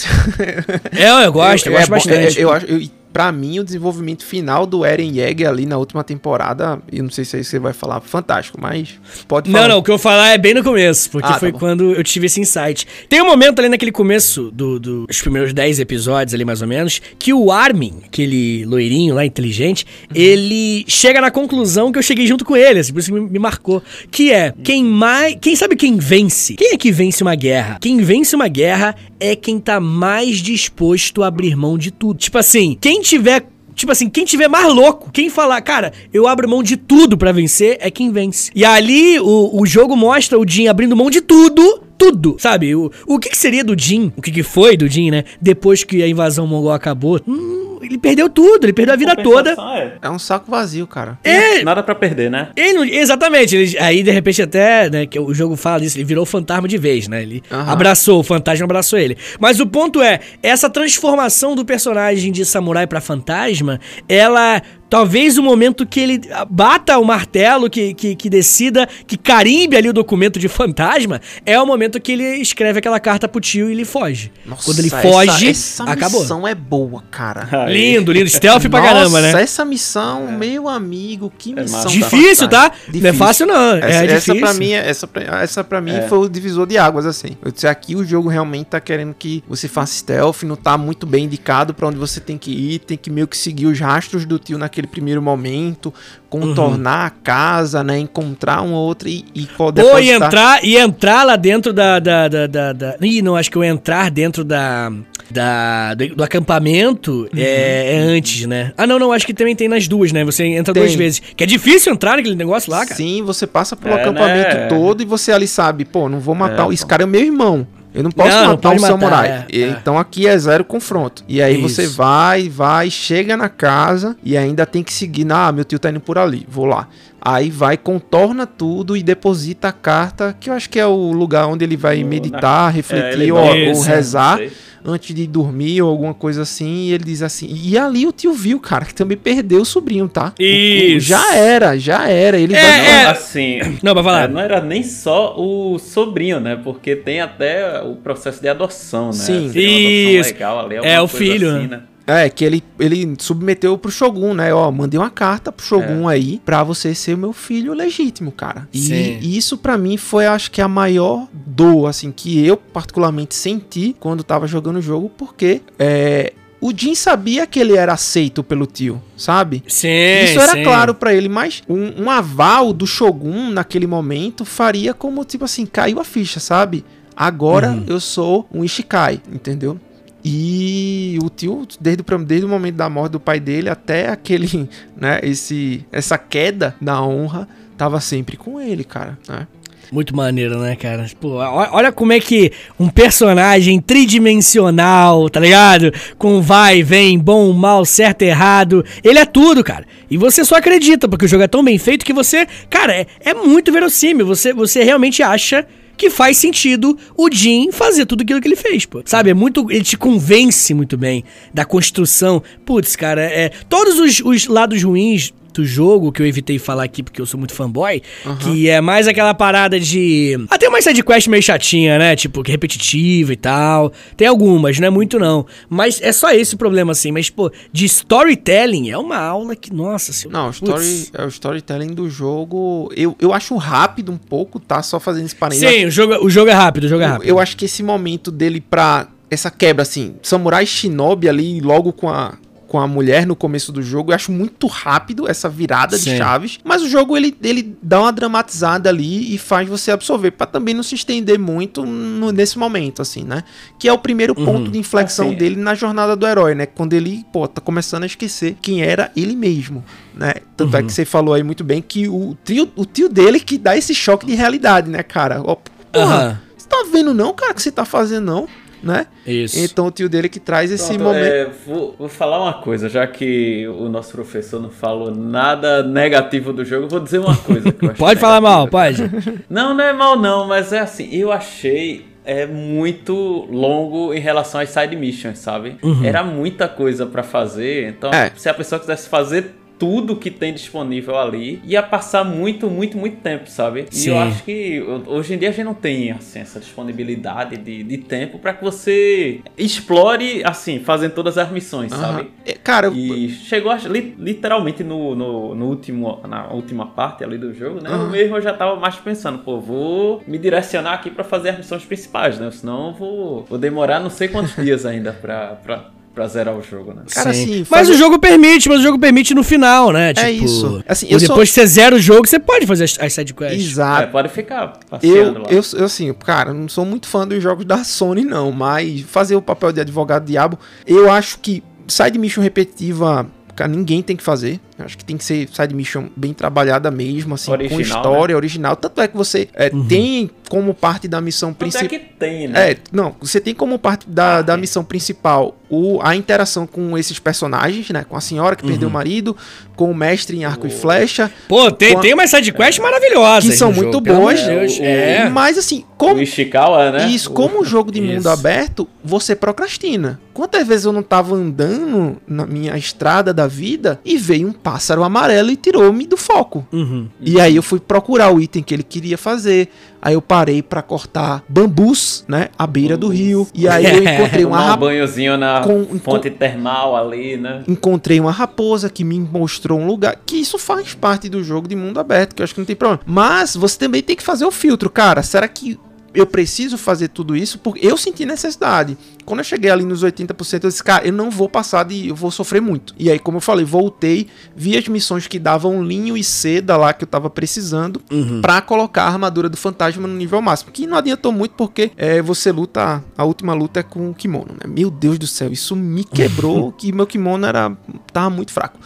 É, 0.97 1.27
eu 1.27 1.33
gosto, 1.33 1.67
eu, 1.67 1.73
é 1.73 1.77
gosto 1.79 1.89
bom, 1.89 1.95
bastante. 1.97 2.39
é- 2.39 2.45
eu 2.45 2.53
acho, 2.53 2.67
eu- 2.67 2.81
pra 3.19 3.33
mim, 3.33 3.59
o 3.59 3.65
desenvolvimento 3.65 4.25
final 4.25 4.65
do 4.65 4.85
Eren 4.85 5.11
Yeager 5.13 5.49
ali 5.49 5.67
na 5.67 5.77
última 5.77 6.05
temporada, 6.05 6.81
eu 6.93 7.03
não 7.03 7.11
sei 7.11 7.25
se 7.25 7.37
que 7.37 7.43
você 7.43 7.59
vai 7.59 7.73
falar, 7.73 8.01
fantástico, 8.01 8.57
mas 8.61 8.91
pode 9.27 9.51
falar. 9.51 9.63
Não, 9.65 9.75
não, 9.75 9.79
o 9.81 9.83
que 9.83 9.91
eu 9.91 9.95
vou 9.97 9.99
falar 9.99 10.29
é 10.35 10.39
bem 10.39 10.55
no 10.55 10.63
começo, 10.63 11.11
porque 11.11 11.27
Ah, 11.27 11.33
tá 11.33 11.41
foi 11.41 11.51
bom. 11.51 11.59
quando 11.59 11.95
eu 11.95 12.05
tive 12.05 12.27
esse 12.27 12.41
insight. 12.41 12.87
Tem 13.09 13.21
um 13.21 13.27
momento 13.27 13.59
ali 13.59 13.69
naquele 13.69 13.91
começo 13.91 14.53
do- 14.53 14.79
do- 14.79 15.05
dos 15.09 15.21
primeiros 15.21 15.53
10 15.53 15.81
episódios 15.81 16.33
ali, 16.33 16.45
mais 16.45 16.63
ou 16.63 16.69
menos, 16.69 17.03
que 17.19 17.33
o 17.35 17.51
Armin, 17.51 17.95
aquele 18.07 18.65
loirinho 18.65 19.17
lá, 19.17 19.27
inteligente, 19.27 19.85
Uhum. 20.15 20.17
ele 20.23 20.85
chega 20.87 21.21
na 21.21 21.33
conclusão 21.33 21.91
que 21.91 21.99
eu 21.99 22.03
cheguei 22.05 22.25
junto 22.25 22.45
com 22.45 22.57
ele, 22.57 22.79
assim, 22.79 22.93
por 22.93 23.01
isso 23.01 23.13
que 23.13 23.19
me, 23.21 23.29
me 23.29 23.39
marcou. 23.41 23.83
Que 24.13 24.31
é, 24.33 24.55
quem 24.63 24.85
mais... 24.85 25.37
Quem 25.41 25.57
sabe 25.57 25.75
quem 25.75 25.97
vence? 25.97 26.55
Quem 26.55 26.73
é 26.73 26.77
que 26.77 26.93
vence 26.93 27.21
uma 27.21 27.35
guerra? 27.35 27.79
Quem 27.81 27.97
vence 27.97 28.37
uma 28.37 28.47
guerra 28.47 28.95
é 29.21 29.35
quem 29.37 29.59
tá 29.59 29.81
mais 29.81 30.39
disposto 30.39 31.23
a 31.23 31.27
abrir 31.27 31.57
mão 31.57 31.77
de 31.77 31.91
tudo. 31.91 32.19
Tipo 32.19 32.39
assim, 32.39 32.77
quem 32.81 33.01
tiver... 33.01 33.47
Tipo 33.75 33.93
assim, 33.93 34.11
quem 34.11 34.25
tiver 34.25 34.49
mais 34.49 34.75
louco, 34.75 35.09
quem 35.13 35.31
falar, 35.31 35.61
cara, 35.61 35.93
eu 36.13 36.27
abro 36.27 36.49
mão 36.49 36.65
de 36.65 36.77
tudo 36.77 37.17
pra 37.17 37.31
vencer, 37.31 37.79
é 37.81 37.89
quem 37.93 38.11
vence. 38.11 38.51
E 38.53 38.65
ali 38.65 39.21
o, 39.21 39.61
o 39.61 39.65
jogo 39.65 39.95
mostra 39.95 40.37
o 40.37 40.45
Jin 40.45 40.67
abrindo 40.67 40.97
mão 40.97 41.09
de 41.09 41.21
tudo, 41.21 41.85
tudo, 41.99 42.37
sabe? 42.39 42.75
O, 42.75 42.91
o 43.07 43.19
que, 43.19 43.29
que 43.29 43.37
seria 43.37 43.65
do 43.65 43.79
Jin, 43.79 44.13
o 44.17 44.23
que, 44.23 44.31
que 44.31 44.43
foi 44.45 44.77
do 44.77 44.87
Jin, 44.89 45.11
né? 45.11 45.25
Depois 45.41 45.83
que 45.83 46.03
a 46.03 46.09
invasão 46.09 46.47
mongol 46.47 46.71
acabou, 46.73 47.21
hum, 47.27 47.79
ele 47.83 47.99
perdeu 47.99 48.29
tudo, 48.29 48.65
ele 48.65 48.73
perdeu 48.73 48.95
a 48.95 48.97
vida 48.97 49.17
toda. 49.17 49.51
É. 49.53 49.93
É 50.03 50.11
um 50.11 50.19
saco 50.19 50.51
vazio, 50.51 50.87
cara. 50.87 51.19
É, 51.25 51.63
Nada 51.65 51.83
pra 51.83 51.95
perder, 51.95 52.31
né? 52.31 52.49
ele 52.57 52.97
exatamente, 52.97 53.57
ele- 53.57 53.79
aí 53.79 54.03
de 54.03 54.11
repente 54.11 54.41
até, 54.43 54.89
né, 54.91 55.07
que 55.07 55.19
o 55.19 55.35
jogo 55.35 55.57
fala 55.57 55.81
disso, 55.81 55.97
ele 55.97 56.05
virou 56.05 56.25
fantasma 56.25 56.69
de 56.69 56.79
vez, 56.79 57.09
né? 57.09 57.23
Ele 57.23 57.43
Aham. 57.51 57.73
abraçou, 57.73 58.21
o 58.21 58.23
fantasma 58.23 58.65
abraçou 58.65 58.99
ele. 58.99 59.17
Mas 59.41 59.59
o 59.61 59.67
ponto 59.67 60.01
é, 60.01 60.21
essa 60.43 60.71
transformação 60.71 61.55
do 61.55 61.65
personagem 61.65 62.31
de 62.33 62.45
samurai 62.45 62.87
pra 62.87 63.01
fantasma, 63.01 63.81
ela 64.09 64.63
talvez 64.89 65.39
o 65.39 65.43
momento 65.43 65.87
que 65.87 66.01
ele 66.01 66.21
bata 66.49 66.99
o 66.99 67.05
martelo, 67.05 67.69
que, 67.71 67.95
que, 67.95 68.15
que 68.17 68.31
decida, 68.31 68.89
que 69.07 69.17
carimbe 69.17 69.77
ali 69.77 69.89
o 69.89 69.93
documento 69.93 70.39
de 70.39 70.49
fantasma, 70.49 71.21
é 71.45 71.61
o 71.61 71.67
momento 71.67 72.01
que 72.01 72.13
ele 72.13 72.25
escreve 72.37 72.79
aquela 72.79 72.99
carta 73.01 73.29
pro 73.29 73.41
tio 73.41 73.69
e 73.69 73.73
ele 73.73 73.85
foge. 73.85 74.31
Quando 74.65 74.79
ele 74.79 74.89
essa- 74.89 75.03
foge, 75.03 75.49
essa 75.51 75.85
acabou. 75.85 76.21
missão 76.21 76.47
é 76.49 76.55
boa, 76.55 77.03
cara. 77.11 77.49
Aí. 77.67 77.95
Lindo, 77.97 78.13
lindo, 78.13 78.29
stealth 78.29 78.69
pra 78.69 78.81
caramba, 78.83 79.21
né? 79.21 79.33
Nossa, 79.33 79.43
essa 79.43 79.65
missão, 79.65 80.31
meu 80.33 80.69
amigo, 80.69 81.33
que 81.37 81.55
missão. 81.55 81.85
massa. 81.85 81.89
Difícil, 81.89 82.49
tá? 82.49 82.71
fantástica. 82.71 82.99
Não 83.01 83.11
é 83.11 83.13
fácil 83.13 83.47
não, 83.47 83.77
Essa, 83.77 83.87
é 83.87 84.05
essa 84.07 84.15
difícil. 84.33 84.41
pra 84.41 84.55
mim, 84.55 84.73
é- 84.73 84.89
essa 84.89 85.07
pra, 85.07 85.23
essa 85.43 85.65
pra 85.65 85.81
mim 85.81 85.93
É. 85.95 86.09
foi 86.09 86.19
o 86.19 86.29
divisor 86.29 86.67
de 86.67 86.79
águas, 86.79 87.07
assim. 87.07 87.37
Eu 87.45 87.51
disse, 87.51 87.67
aqui 87.67 87.95
o 87.97 88.05
jogo 88.05 88.29
realmente 88.29 88.67
tá 88.67 88.81
querendo 88.81 89.15
que 89.19 89.43
você 89.49 89.69
faça 89.69 89.95
stealth, 89.95 90.43
não 90.45 90.57
tá 90.57 90.77
muito 90.79 91.07
bem 91.07 91.25
indicado 91.25 91.75
pra 91.75 91.89
onde 91.89 91.99
você 91.99 92.21
tem 92.21 92.39
que 92.39 92.51
ir, 92.51 92.79
tem 92.81 92.97
que 92.97 93.11
meio 93.11 93.27
que 93.27 93.37
seguir 93.37 93.67
os 93.67 93.79
rastros 93.79 94.25
do 94.25 94.39
tio 94.39 94.59
naquele 94.59 94.78
primeiro 94.87 95.21
momento, 95.21 95.93
contornar 96.31 97.07
a 97.07 97.11
casa, 97.11 97.83
né, 97.83 97.99
encontrar 97.99 98.63
um 98.63 98.73
outro 98.73 99.09
e, 99.09 99.25
e 99.35 99.47
poder 99.47 99.83
Ou 99.83 99.99
e 99.99 100.11
entrar, 100.11 100.65
e 100.65 100.77
entrar 100.77 101.25
lá 101.25 101.37
dentro 101.37 101.73
da, 101.73 101.99
da, 101.99 102.29
da, 102.29 102.47
da, 102.47 102.73
da- 102.73 102.97
Ih, 103.01 103.23
não, 103.23 103.35
acho 103.35 103.51
que 103.51 103.59
o 103.59 103.65
entrar 103.65 104.11
dentro 104.11 104.45
da. 104.45 104.93
Da, 105.31 105.93
do, 105.93 106.17
do 106.17 106.25
acampamento 106.25 107.29
é, 107.37 107.97
é 107.97 107.99
antes, 107.99 108.47
né? 108.47 108.73
Ah, 108.79 108.87
não, 108.87 108.99
não, 108.99 109.13
acho 109.13 109.27
que 109.27 109.35
também 109.35 109.55
tem 109.55 109.69
nas 109.69 109.87
duas, 109.87 110.11
né? 110.11 110.25
Você 110.25 110.43
entra 110.45 110.73
Tem. 110.73 110.83
duas 110.83 110.95
vezes. 110.95 111.21
Que 111.37 111.45
é 111.45 111.47
difícil 111.47 111.93
entrar 111.93 112.17
naquele 112.17 112.35
negócio 112.35 112.71
lá, 112.73 112.85
cara. 112.85 112.95
Sim, 112.97 113.23
você 113.23 113.47
passa 113.47 113.77
pelo 113.77 113.95
É, 113.95 114.01
acampamento 114.01 114.57
né? 114.57 114.67
todo 114.69 115.03
e 115.03 115.05
você 115.05 115.31
ali 115.31 115.47
sabe, 115.47 115.85
pô, 115.85 116.09
não 116.09 116.19
vou 116.19 116.35
matar. 116.35 116.63
É, 116.63 116.67
o 116.69 116.73
Esse 116.73 116.87
cara 116.87 117.03
é 117.03 117.07
meu 117.07 117.21
irmão. 117.21 117.67
Eu 117.95 118.03
não 118.03 118.11
posso 118.11 118.31
Não, 118.31 118.49
matar 118.49 118.69
um 118.71 118.75
matar, 118.75 118.87
samurai. 118.87 119.47
é, 119.51 119.61
é. 119.61 119.69
Então 119.71 119.99
aqui 119.99 120.27
é 120.27 120.37
zero 120.39 120.65
confronto. 120.65 121.25
E 121.27 121.41
aí 121.43 121.55
Isso. 121.65 121.69
você 121.69 121.87
vai, 121.87 122.49
vai, 122.49 122.91
chega 122.91 123.37
na 123.37 123.49
casa 123.49 124.17
e 124.23 124.37
ainda 124.37 124.67
tem 124.67 124.83
que 124.83 124.93
seguir. 124.93 125.27
Ah, 125.31 125.51
meu 125.51 125.65
tio 125.65 125.79
tá 125.79 125.91
indo 125.91 126.01
por 126.01 126.19
ali, 126.19 126.47
vou 126.49 126.67
lá. 126.67 126.89
Aí 127.35 127.51
vai, 127.51 127.77
contorna 127.77 128.47
tudo 128.47 128.97
e 128.97 129.03
deposita 129.03 129.69
a 129.69 129.73
carta, 129.73 130.35
que 130.39 130.49
eu 130.49 130.55
acho 130.55 130.71
que 130.71 130.79
é 130.79 130.87
o 130.87 131.13
lugar 131.13 131.47
onde 131.47 131.65
ele 131.65 131.77
vai 131.77 132.03
meditar, 132.03 132.71
É, 132.71 132.77
refletir 132.77 133.21
ele 133.23 133.33
ou, 133.33 133.39
ou 133.39 133.55
Isso, 133.55 133.83
rezar 133.83 134.41
antes 134.85 135.15
de 135.15 135.27
dormir 135.27 135.83
ou 135.83 135.91
alguma 135.91 136.15
coisa 136.15 136.43
assim. 136.43 136.87
E 136.87 136.93
ele 136.93 137.05
diz 137.05 137.21
assim. 137.21 137.47
E 137.51 137.77
ali 137.77 138.07
o 138.07 138.13
tio 138.13 138.33
viu, 138.33 138.59
cara, 138.59 138.85
que 138.87 138.95
também 138.95 139.17
perdeu 139.17 139.61
o 139.61 139.65
sobrinho, 139.65 140.09
tá? 140.09 140.33
O- 140.39 140.43
o- 140.43 140.47
Isso. 140.47 141.07
Já 141.09 141.35
era, 141.35 141.79
já 141.79 142.09
era. 142.09 142.39
Ele 142.39 142.55
É, 142.55 142.63
vai. 142.63 142.87
é. 142.87 143.05
Não, 143.05 143.11
assim, 143.11 143.59
Não, 143.83 143.93
pra 143.93 144.03
falar. 144.05 144.23
é, 144.25 144.29
não 144.29 144.41
era 144.41 144.61
nem 144.63 144.83
só 144.83 145.35
o 145.37 145.79
sobrinho, 145.79 146.41
né? 146.41 146.57
Porque 146.63 146.97
tem 146.97 147.21
até 147.21 147.83
o 147.83 147.97
processo 147.97 148.41
de 148.41 148.49
adoção, 148.49 149.07
né? 149.07 149.13
Sim. 149.13 149.45
Adoção 149.51 149.61
Isso. 149.61 150.33
legal 150.33 150.61
ali, 150.61 150.77
É, 150.77 151.01
o 151.01 151.09
filho, 151.09 151.57
assim, 151.57 151.67
né? 151.67 151.81
É, 152.11 152.31
que 152.31 152.43
ele, 152.43 152.65
ele 152.81 153.15
submeteu 153.19 153.77
pro 153.77 153.91
Shogun, 153.91 154.33
né? 154.33 154.53
Ó, 154.55 154.71
mandei 154.73 154.99
uma 154.99 155.11
carta 155.11 155.53
pro 155.53 155.63
Shogun 155.65 156.09
aí 156.09 156.41
pra 156.43 156.65
você 156.65 156.95
ser 156.95 157.13
o 157.13 157.19
meu 157.19 157.35
filho 157.35 157.75
legítimo, 157.75 158.33
cara. 158.33 158.67
E, 158.73 158.79
Sim. 158.79 159.19
isso 159.21 159.59
pra 159.59 159.77
mim 159.77 159.99
foi, 159.99 160.25
acho 160.27 160.51
que, 160.51 160.63
a 160.63 160.67
maior 160.69 161.29
dor, 161.35 161.87
assim, 161.87 162.11
que 162.11 162.43
eu 162.47 162.57
particularmente 162.57 163.35
senti 163.35 163.95
quando 164.01 164.25
tava 164.25 164.47
jogando 164.47 164.77
o 164.79 164.83
jogo, 164.83 165.11
porque 165.19 165.61
é, 165.79 166.33
o 166.63 166.73
Jin 166.75 166.95
sabia 166.95 167.47
que 167.47 167.61
ele 167.61 167.77
era 167.77 167.93
aceito 167.93 168.43
pelo 168.43 168.65
tio, 168.65 169.03
sabe? 169.15 169.63
Sim, 169.69 169.89
Isso 170.25 170.41
era 170.41 170.53
sim. 170.53 170.63
claro 170.65 170.95
pra 170.95 171.13
ele, 171.13 171.29
mas 171.29 171.63
um, 171.69 172.05
um 172.05 172.11
aval 172.11 172.73
do 172.73 172.87
Shogun 172.87 173.51
naquele 173.51 173.87
momento 173.87 174.47
faria 174.47 174.95
como, 174.95 175.27
tipo 175.27 175.45
assim, 175.45 175.67
caiu 175.67 176.01
a 176.01 176.05
ficha, 176.05 176.41
sabe? 176.41 176.87
Agora 177.15 177.73
Uhum. 177.73 177.85
eu 177.87 178.01
sou 178.01 178.49
um 178.51 178.65
Ishikai, 178.65 179.21
entendeu? 179.31 179.79
E 180.25 181.19
o 181.23 181.31
tio, 181.31 181.67
desde, 181.81 182.03
o 182.03 182.19
desde 182.19 182.47
o 182.47 182.49
momento 182.49 182.75
da 182.75 182.89
morte 182.89 183.13
do 183.13 183.21
pai 183.21 183.39
dele 183.39 183.69
até 183.69 184.09
aquele, 184.09 184.69
né, 184.97 185.21
esse, 185.23 185.85
essa 185.93 186.19
queda 186.19 186.75
da 186.81 187.01
honra, 187.03 187.49
tava 187.77 188.01
sempre 188.01 188.37
com 188.37 188.61
ele, 188.61 188.85
cara, 188.85 189.19
né? 189.29 189.47
Muito 189.91 190.15
maneiro, 190.15 190.59
né, 190.59 190.77
cara? 190.77 191.07
Ó- 191.23 191.69
olha 191.73 191.91
como 191.91 192.13
é 192.13 192.21
que 192.21 192.53
um 192.79 192.91
personagem 192.91 193.81
tridimensional, 193.81 195.31
tá 195.31 195.41
ligado? 195.41 195.93
Com 196.19 196.43
vai, 196.43 196.83
vem, 196.83 197.19
bom, 197.19 197.51
mal, 197.55 197.87
certo, 197.87 198.21
errado. 198.21 198.85
Ele 199.03 199.19
é 199.19 199.25
tudo, 199.25 199.65
cara. 199.65 199.87
E 200.11 200.19
você 200.19 200.45
só 200.45 200.57
acredita, 200.57 201.09
porque 201.09 201.25
o 201.25 201.29
jogo 201.29 201.43
é 201.43 201.49
tão 201.49 201.65
bem 201.65 201.79
feito 201.79 202.05
que 202.05 202.13
você. 202.13 202.47
Cara, 202.69 202.95
é, 202.95 203.07
é 203.25 203.33
muito 203.33 203.73
verossímil. 203.73 204.27
Você, 204.27 204.53
você 204.53 204.83
realmente 204.83 205.23
acha. 205.23 205.67
Que 205.99 206.09
faz 206.09 206.39
sentido 206.39 206.97
o 207.17 207.29
Jin 207.31 207.71
fazer 207.73 208.07
tudo 208.07 208.23
aquilo 208.23 208.41
que 208.41 208.49
ele 208.49 208.57
fez, 208.57 208.87
pô. 208.87 209.03
Sabe? 209.05 209.31
É 209.31 209.35
muito. 209.35 209.71
Ele 209.71 209.85
te 209.85 209.99
convence 209.99 210.73
muito 210.73 210.97
bem 210.97 211.25
da 211.53 211.65
construção. 211.65 212.43
Putz, 212.65 212.97
cara, 212.97 213.23
é. 213.23 213.51
Todos 213.69 213.99
os, 213.99 214.21
os 214.21 214.47
lados 214.47 214.83
ruins 214.83 215.35
do 215.53 215.65
jogo, 215.65 216.13
que 216.13 216.23
eu 216.23 216.27
evitei 216.27 216.59
falar 216.59 216.85
aqui 216.85 217.03
porque 217.03 217.21
eu 217.21 217.27
sou 217.27 217.39
muito 217.39 217.53
fanboy, 217.55 218.03
que 218.41 218.69
é 218.69 218.81
mais 218.81 219.09
aquela 219.09 219.35
parada 219.35 219.79
de. 219.81 220.37
Até 220.51 220.69
uma 220.69 220.81
sidequest 220.81 221.27
meio 221.29 221.43
chatinha, 221.43 221.99
né? 221.99 222.15
Tipo, 222.17 222.43
é 222.47 222.51
repetitiva 222.51 223.33
e 223.33 223.37
tal. 223.37 223.93
Tem 224.17 224.27
algumas, 224.29 224.79
não 224.79 224.87
é 224.87 224.91
muito 224.91 225.19
não. 225.19 225.47
Mas 225.69 226.01
é 226.03 226.13
só 226.13 226.31
esse 226.31 226.55
o 226.55 226.59
problema, 226.59 226.93
assim. 226.93 227.11
Mas, 227.13 227.31
pô, 227.31 227.51
de 227.73 227.85
storytelling 227.87 228.91
é 228.91 228.99
uma 228.99 229.19
aula 229.19 229.55
que, 229.57 229.73
nossa 229.73 230.13
senhora. 230.13 230.39
Não, 230.39 230.49
o, 230.49 230.51
story, 230.51 231.09
é 231.15 231.25
o 231.25 231.29
storytelling 231.29 231.95
do 231.95 232.09
jogo, 232.09 232.91
eu, 232.97 233.17
eu 233.21 233.33
acho 233.33 233.57
rápido 233.57 234.13
um 234.13 234.19
pouco, 234.19 234.59
tá? 234.61 234.83
Só 234.83 234.99
fazendo 235.01 235.27
esse 235.27 235.35
parênteses. 235.37 235.69
Sim, 235.69 235.87
o 235.87 235.91
jogo, 235.91 236.25
o 236.25 236.31
jogo 236.31 236.51
é 236.51 236.55
rápido, 236.55 236.85
o 236.85 236.89
jogo 236.89 237.03
é 237.03 237.07
Eu- 237.07 237.11
rápido. 237.11 237.29
Eu 237.29 237.39
acho 237.39 237.57
que 237.57 237.65
esse 237.65 237.83
momento 237.83 238.31
dele 238.31 238.61
pra. 238.61 239.09
Essa 239.31 239.51
quebra, 239.51 239.83
assim, 239.83 240.15
Samurai 240.23 240.65
Shinobi 240.65 241.29
ali, 241.29 241.61
logo 241.61 241.93
com 241.93 242.09
a. 242.09 242.39
Com 242.69 242.79
a 242.79 242.87
mulher 242.87 243.27
no 243.27 243.35
começo 243.35 243.73
do 243.73 243.83
jogo, 243.83 244.11
eu 244.13 244.15
acho 244.15 244.31
muito 244.31 244.67
rápido 244.67 245.27
essa 245.27 245.49
virada 245.49 245.97
Sim. 245.97 246.11
de 246.13 246.17
chaves. 246.19 246.59
Mas 246.63 246.83
o 246.83 246.89
jogo 246.89 247.17
ele, 247.17 247.35
ele 247.43 247.75
dá 247.83 247.99
uma 248.03 248.13
dramatizada 248.13 248.91
ali 248.91 249.35
e 249.35 249.39
faz 249.39 249.67
você 249.67 249.91
absorver, 249.91 250.33
pra 250.33 250.47
também 250.47 250.75
não 250.75 250.83
se 250.83 250.95
estender 250.95 251.39
muito 251.39 251.87
no- 251.87 252.31
nesse 252.31 252.59
momento, 252.59 253.01
assim, 253.01 253.25
né? 253.25 253.43
Que 253.79 253.89
é 253.89 253.93
o 253.93 253.97
primeiro 253.99 254.35
ponto 254.35 254.71
de 254.71 254.79
inflexão 254.79 255.29
Assim, 255.29 255.37
dele 255.39 255.57
na 255.57 255.75
jornada 255.75 256.15
do 256.15 256.27
herói, 256.27 256.55
né? 256.55 256.67
Quando 256.67 256.93
ele, 256.93 257.25
pô, 257.33 257.49
tá 257.49 257.61
começando 257.63 258.03
a 258.03 258.07
esquecer 258.07 258.55
quem 258.61 258.83
era 258.83 259.11
ele 259.17 259.35
mesmo, 259.35 259.83
né? 260.15 260.35
Tanto 260.55 260.77
é 260.77 260.83
que 260.83 260.93
você 260.93 261.07
falou 261.07 261.33
aí 261.33 261.43
muito 261.43 261.65
bem 261.65 261.81
que 261.81 262.07
o 262.07 262.37
tio, 262.45 262.71
o 262.77 262.85
tio 262.85 263.09
dele 263.09 263.41
que 263.41 263.57
dá 263.57 263.79
esse 263.79 263.95
choque 263.95 264.27
de 264.27 264.35
realidade, 264.35 264.91
né, 264.91 265.03
cara? 265.03 265.41
Ó, 265.43 265.57
porra, 265.91 266.15
Aham. 266.17 266.41
você 266.55 266.69
tá 266.69 266.85
vendo 266.93 267.15
não, 267.15 267.33
cara, 267.33 267.55
que 267.55 267.63
você 267.63 267.73
tá 267.73 267.87
fazendo 267.87 268.27
não, 268.27 268.49
né? 268.83 269.07
Isso. 269.27 269.59
Então 269.59 269.87
o 269.87 269.91
tio 269.91 270.09
dele 270.09 270.29
que 270.29 270.39
traz 270.41 270.71
esse 270.71 270.95
Pronto, 270.95 271.03
momento. 271.05 271.25
é, 271.25 271.51
vou, 271.67 271.95
vou 271.99 272.09
falar 272.09 272.43
uma 272.43 272.55
coisa, 272.55 272.89
já 272.89 273.07
que 273.07 273.67
o 273.69 273.89
nosso 273.89 274.13
professor 274.13 274.61
não 274.61 274.71
falou 274.71 275.11
nada 275.15 275.83
negativo 275.83 276.53
do 276.53 276.65
jogo, 276.65 276.89
vou 276.89 277.01
dizer 277.01 277.19
uma 277.19 277.37
coisa. 277.37 277.73
que 277.73 277.85
eu 277.85 277.91
achei 277.91 277.99
Pode 277.99 278.21
falar 278.21 278.41
mal, 278.41 278.69
pode. 278.69 279.03
Não, 279.49 279.75
não 279.75 279.85
é 279.85 279.93
mal 279.93 280.19
não, 280.19 280.47
mas 280.47 280.73
é 280.73 280.79
assim, 280.81 281.09
eu 281.13 281.31
achei 281.33 282.07
é 282.25 282.45
muito 282.47 283.15
longo 283.51 284.13
em 284.13 284.21
relação 284.21 284.61
às 284.61 284.69
side 284.69 284.95
missions, 284.95 285.39
sabe? 285.39 285.79
Era 286.05 286.23
muita 286.23 286.69
coisa 286.69 287.07
pra 287.07 287.23
fazer, 287.23 287.89
então 287.89 288.11
É. 288.13 288.31
se 288.37 288.49
a 288.49 288.55
pessoa 288.55 288.79
quisesse 288.79 289.09
fazer 289.09 289.55
tudo 289.79 290.17
que 290.17 290.31
tem 290.31 290.53
disponível 290.53 291.17
ali, 291.17 291.61
ia 291.65 291.83
passar 291.83 292.25
muito, 292.25 292.69
muito, 292.69 292.97
muito 292.99 293.19
tempo, 293.19 293.49
sabe? 293.49 293.87
E 293.93 293.95
Sim. 293.95 294.11
eu 294.11 294.19
acho 294.19 294.43
que 294.45 294.83
hoje 295.07 295.35
em 295.35 295.39
dia 295.39 295.49
a 295.49 295.53
gente 295.53 295.65
não 295.65 295.75
tem 295.75 296.11
assim, 296.11 296.41
essa 296.41 296.59
disponibilidade 296.59 297.57
de, 297.57 297.83
de 297.85 297.99
tempo 297.99 298.39
pra 298.39 298.53
que 298.55 298.65
você 298.65 299.41
explore, 299.57 300.43
assim, 300.45 300.81
fazendo 300.81 301.13
todas 301.13 301.39
as 301.39 301.51
missões, 301.51 301.93
sabe? 301.93 302.31
É, 302.45 302.53
Cara, 302.55 302.87
eu- 302.89 302.95
E 302.95 303.29
chegou 303.31 303.71
a- 303.71 303.77
li- 303.77 304.15
literalmente 304.19 304.83
no, 304.85 305.15
no, 305.15 305.55
no 305.55 305.67
último, 305.67 306.21
na 306.29 306.49
última 306.49 306.87
parte 306.87 307.23
ali 307.25 307.39
do 307.39 307.55
jogo, 307.55 307.81
né? 307.83 307.89
Eu 307.93 308.09
mesmo 308.11 308.37
eu 308.37 308.43
já 308.43 308.53
tava 308.53 308.77
mais 308.77 308.97
pensando, 308.97 309.39
pô, 309.39 309.61
vou 309.61 310.23
me 310.27 310.37
direcionar 310.39 310.95
aqui 310.95 311.11
pra 311.11 311.25
fazer 311.25 311.51
as 311.51 311.59
missões 311.59 311.85
principais, 311.85 312.39
né? 312.39 312.51
Senão 312.51 312.89
eu 312.89 312.95
vou, 312.95 313.45
vou 313.45 313.59
demorar 313.59 314.01
não 314.01 314.11
sei 314.11 314.29
quantos 314.29 314.55
dias 314.63 314.85
ainda 314.85 315.13
pra, 315.13 315.55
pra, 315.63 315.91
pra 316.19 316.27
zerar 316.27 316.57
o 316.57 316.61
jogo, 316.63 316.93
né? 316.93 317.03
Cara, 317.15 317.33
Sim. 317.33 317.43
assim, 317.45 317.59
mas 317.61 317.69
fazer- 317.69 317.93
o 317.93 317.97
jogo 317.97 318.19
permite, 318.19 318.69
mas 318.69 318.81
o 318.81 318.83
jogo 318.83 318.99
permite 318.99 319.33
no 319.35 319.45
final, 319.45 319.93
né? 319.93 320.13
Tipo, 320.13 320.27
isso. 320.29 320.83
Assim, 320.89 321.07
ou 321.07 321.13
eu 321.13 321.21
sou- 321.21 321.29
depois 321.29 321.49
que 321.51 321.55
você 321.55 321.67
zera 321.67 321.95
o 321.95 321.99
jogo, 322.01 322.27
você 322.27 322.41
pode 322.41 322.67
fazer 322.67 322.85
as, 322.85 322.99
as 322.99 323.13
sidequests. 323.13 323.57
É, 323.57 323.71
exato. 323.71 324.11
pode 324.11 324.29
ficar 324.31 324.65
Eu, 324.83 324.89
passeando 324.91 325.39
lá. 325.43 325.47
eu, 325.49 325.63
eu, 325.79 325.85
assim, 325.85 326.13
cara, 326.13 326.53
não 326.53 326.69
sou 326.69 326.85
muito 326.85 327.07
fã 327.07 327.25
dos 327.27 327.41
jogos 327.41 327.65
da 327.65 327.85
Sony, 327.85 328.25
não, 328.25 328.51
mas 328.51 329.03
fazer 329.03 329.37
o 329.37 329.43
papel 329.43 329.71
de 329.71 329.81
advogado 329.81 330.25
diabo, 330.25 330.59
eu 330.85 331.09
acho 331.09 331.39
que 331.39 331.63
side 331.87 332.19
mission 332.19 332.43
repetitiva, 332.43 333.25
cara, 333.55 333.71
ninguém 333.71 334.03
tem 334.03 334.17
que 334.17 334.23
fazer. 334.25 334.59
Eu 334.79 334.85
acho 334.85 334.97
que 334.97 335.05
tem 335.05 335.17
que 335.17 335.25
ser 335.25 335.49
side 335.53 335.75
mission 335.75 336.05
bem 336.17 336.33
trabalhada 336.33 336.91
mesmo, 336.91 337.35
assim, 337.35 337.47
com 337.47 337.53
Original, 337.55 337.83
história 337.83 338.37
original. 338.37 338.77
Tanto 338.77 339.01
é 339.01 339.09
que 339.09 339.17
você 339.17 339.49
é, 339.55 339.71
tem 339.89 340.31
como 340.49 340.73
parte 340.73 341.09
da 341.09 341.21
missão 341.21 341.53
Tanto 341.53 341.77
é 341.77 341.81
principal. 341.81 341.89
que 341.89 341.99
tem, 342.19 342.47
né? 342.49 342.71
É, 342.73 342.77
não, 342.93 343.15
você 343.21 343.41
tem 343.41 343.55
como 343.55 343.79
parte 343.79 344.09
da, 344.09 344.41
da 344.41 344.57
missão 344.57 344.85
principal 344.85 345.57
o, 345.69 345.99
a 346.03 346.15
interação 346.17 346.67
com 346.67 346.97
esses 346.97 347.19
personagens, 347.19 347.91
né? 347.91 348.05
Com 348.09 348.17
a 348.17 348.21
senhora 348.21 348.55
que 348.57 348.67
perdeu 348.67 348.89
o 348.89 348.93
marido, 348.93 349.37
com 349.77 349.91
o 349.91 349.95
mestre 349.95 350.37
em 350.37 350.45
arco 350.45 350.67
e 350.67 350.71
flecha, 350.71 351.31
Pô, 351.49 351.71
tem, 351.71 351.93
Com 351.93 351.99
a- 351.99 352.03
tem 352.03 352.15
umas 352.15 352.31
sidequests 352.31 352.79
maravilhosas. 352.83 353.51
que 353.51 353.57
são 353.57 353.73
muito 353.73 354.01
boas. 354.01 354.41
Deus. 354.43 354.79
O- 354.79 354.83
É. 354.83 355.29
Mas 355.29 355.59
assim, 355.59 355.81
O 355.81 355.97
como 355.97 356.21
Ishikawa, 356.23 356.93
né? 356.93 357.07
isso, 357.09 357.31
O- 357.31 357.35
como 357.35 357.61
um 357.61 357.65
jogo 357.65 357.91
de 357.93 358.01
mundo 358.01 358.21
Isso. 358.21 358.29
aberto, 358.31 358.89
você 359.05 359.35
procrastina. 359.37 360.19
Quantas 360.33 360.67
vezes 360.67 360.85
eu 360.87 360.93
não 360.93 361.03
tava 361.03 361.35
andando 361.35 362.17
na 362.27 362.47
minha 362.47 362.77
estrada 362.79 363.35
da 363.35 363.47
vida 363.47 364.01
e 364.05 364.17
veio 364.17 364.49
um 364.49 364.53
pássaro 364.71 365.03
amarelo 365.03 365.51
e 365.51 365.57
tirou-me 365.57 366.07
do 366.07 366.17
foco. 366.17 366.67
Uhum. 366.73 367.09
E 367.21 367.41
aí 367.41 367.57
eu 367.57 367.63
fui 367.63 367.81
procurar 367.81 368.31
o 368.35 368.39
item 368.41 368.63
que 368.63 368.75
ele 368.75 368.83
queria 368.83 369.17
fazer. 369.17 369.69
Aí 370.01 370.15
eu 370.15 370.23
parei 370.23 370.63
pra 370.63 370.81
cortar 370.83 371.43
bambus, 371.49 372.25
né, 372.29 372.49
à 372.57 372.67
beira 372.67 372.97
do 372.97 373.09
rio. 373.09 373.49
E 373.55 373.67
aí 373.67 373.85
eu 373.85 374.05
encontrei 374.05 374.45
uma 374.47 374.59
Tomar 374.61 374.75
um 374.75 374.81
banhozinho 374.81 375.37
na 375.37 375.61
com- 375.63 375.99
fonte 375.99 376.31
termal 376.31 376.95
ali, 376.97 377.37
né? 377.37 377.63
encontrei 377.67 378.21
uma 378.21 378.31
raposa 378.31 378.89
que 378.91 379.03
me 379.03 379.19
mostrou 379.19 379.79
um 379.81 379.87
lugar. 379.87 380.17
Que 380.25 380.37
isso 380.37 380.59
faz 380.59 380.95
parte 380.95 381.29
do 381.29 381.43
jogo 381.43 381.67
de 381.67 381.75
mundo 381.75 381.99
aberto, 381.99 382.35
que 382.35 382.43
eu 382.43 382.45
acho 382.45 382.55
que 382.55 382.61
não 382.61 382.67
tem 382.67 382.77
problema. 382.77 383.01
Mas 383.07 383.57
você 383.57 383.79
também 383.79 384.03
tem 384.03 384.15
que 384.15 384.23
fazer 384.23 384.45
o 384.45 384.51
filtro, 384.51 384.89
cara. 384.91 385.23
Será 385.23 385.49
que 385.49 385.79
eu 386.15 386.27
preciso 386.27 386.77
fazer 386.79 387.09
tudo 387.09 387.37
isso? 387.37 387.59
Porque 387.59 387.87
eu 387.87 387.97
senti 387.97 388.25
necessidade. 388.25 388.97
Quando 389.25 389.41
eu 389.41 389.45
cheguei 389.45 389.71
ali 389.71 389.85
nos 389.85 390.03
80%, 390.03 390.65
eu 390.65 390.71
disse, 390.71 390.83
cara, 390.83 391.07
eu 391.07 391.13
não 391.13 391.31
vou 391.31 391.49
passar 391.49 391.85
de. 391.85 392.09
Eu 392.09 392.15
vou 392.15 392.31
sofrer 392.31 392.61
muito. 392.63 392.95
E 392.99 393.11
aí, 393.11 393.19
como 393.19 393.37
eu 393.37 393.41
falei, 393.43 393.65
voltei, 393.65 394.27
vi 394.57 394.77
as 394.77 394.89
missões 394.89 395.27
que 395.27 395.39
davam 395.39 395.83
linho 395.85 396.17
e 396.17 396.25
seda 396.25 396.77
lá 396.77 396.93
que 396.93 397.05
eu 397.05 397.09
tava 397.09 397.29
precisando 397.29 398.01
Uhum. 398.11 398.41
pra 398.41 398.61
colocar 398.63 399.05
a 399.05 399.09
armadura 399.09 399.49
do 399.49 399.57
fantasma 399.57 400.09
no 400.09 400.15
nível 400.15 400.41
máximo. 400.41 400.73
Que 400.73 400.87
não 400.87 400.97
adiantou 400.97 401.31
muito 401.33 401.53
porque 401.53 401.91
é, 401.97 402.23
você 402.23 402.51
luta. 402.51 403.05
A 403.17 403.25
última 403.25 403.53
luta 403.53 403.81
é 403.81 403.83
com 403.83 404.11
o 404.11 404.15
kimono, 404.15 404.53
né? 404.53 404.67
Meu 404.67 404.91
Deus 404.91 405.19
do 405.19 405.27
céu, 405.27 405.53
isso 405.53 405.77
me 405.77 406.05
quebrou 406.05 406.73
que 406.79 406.91
meu 406.93 407.07
kimono 407.07 407.47
era. 407.47 407.77
tava 408.13 408.31
muito 408.31 408.53
fraco. 408.53 408.79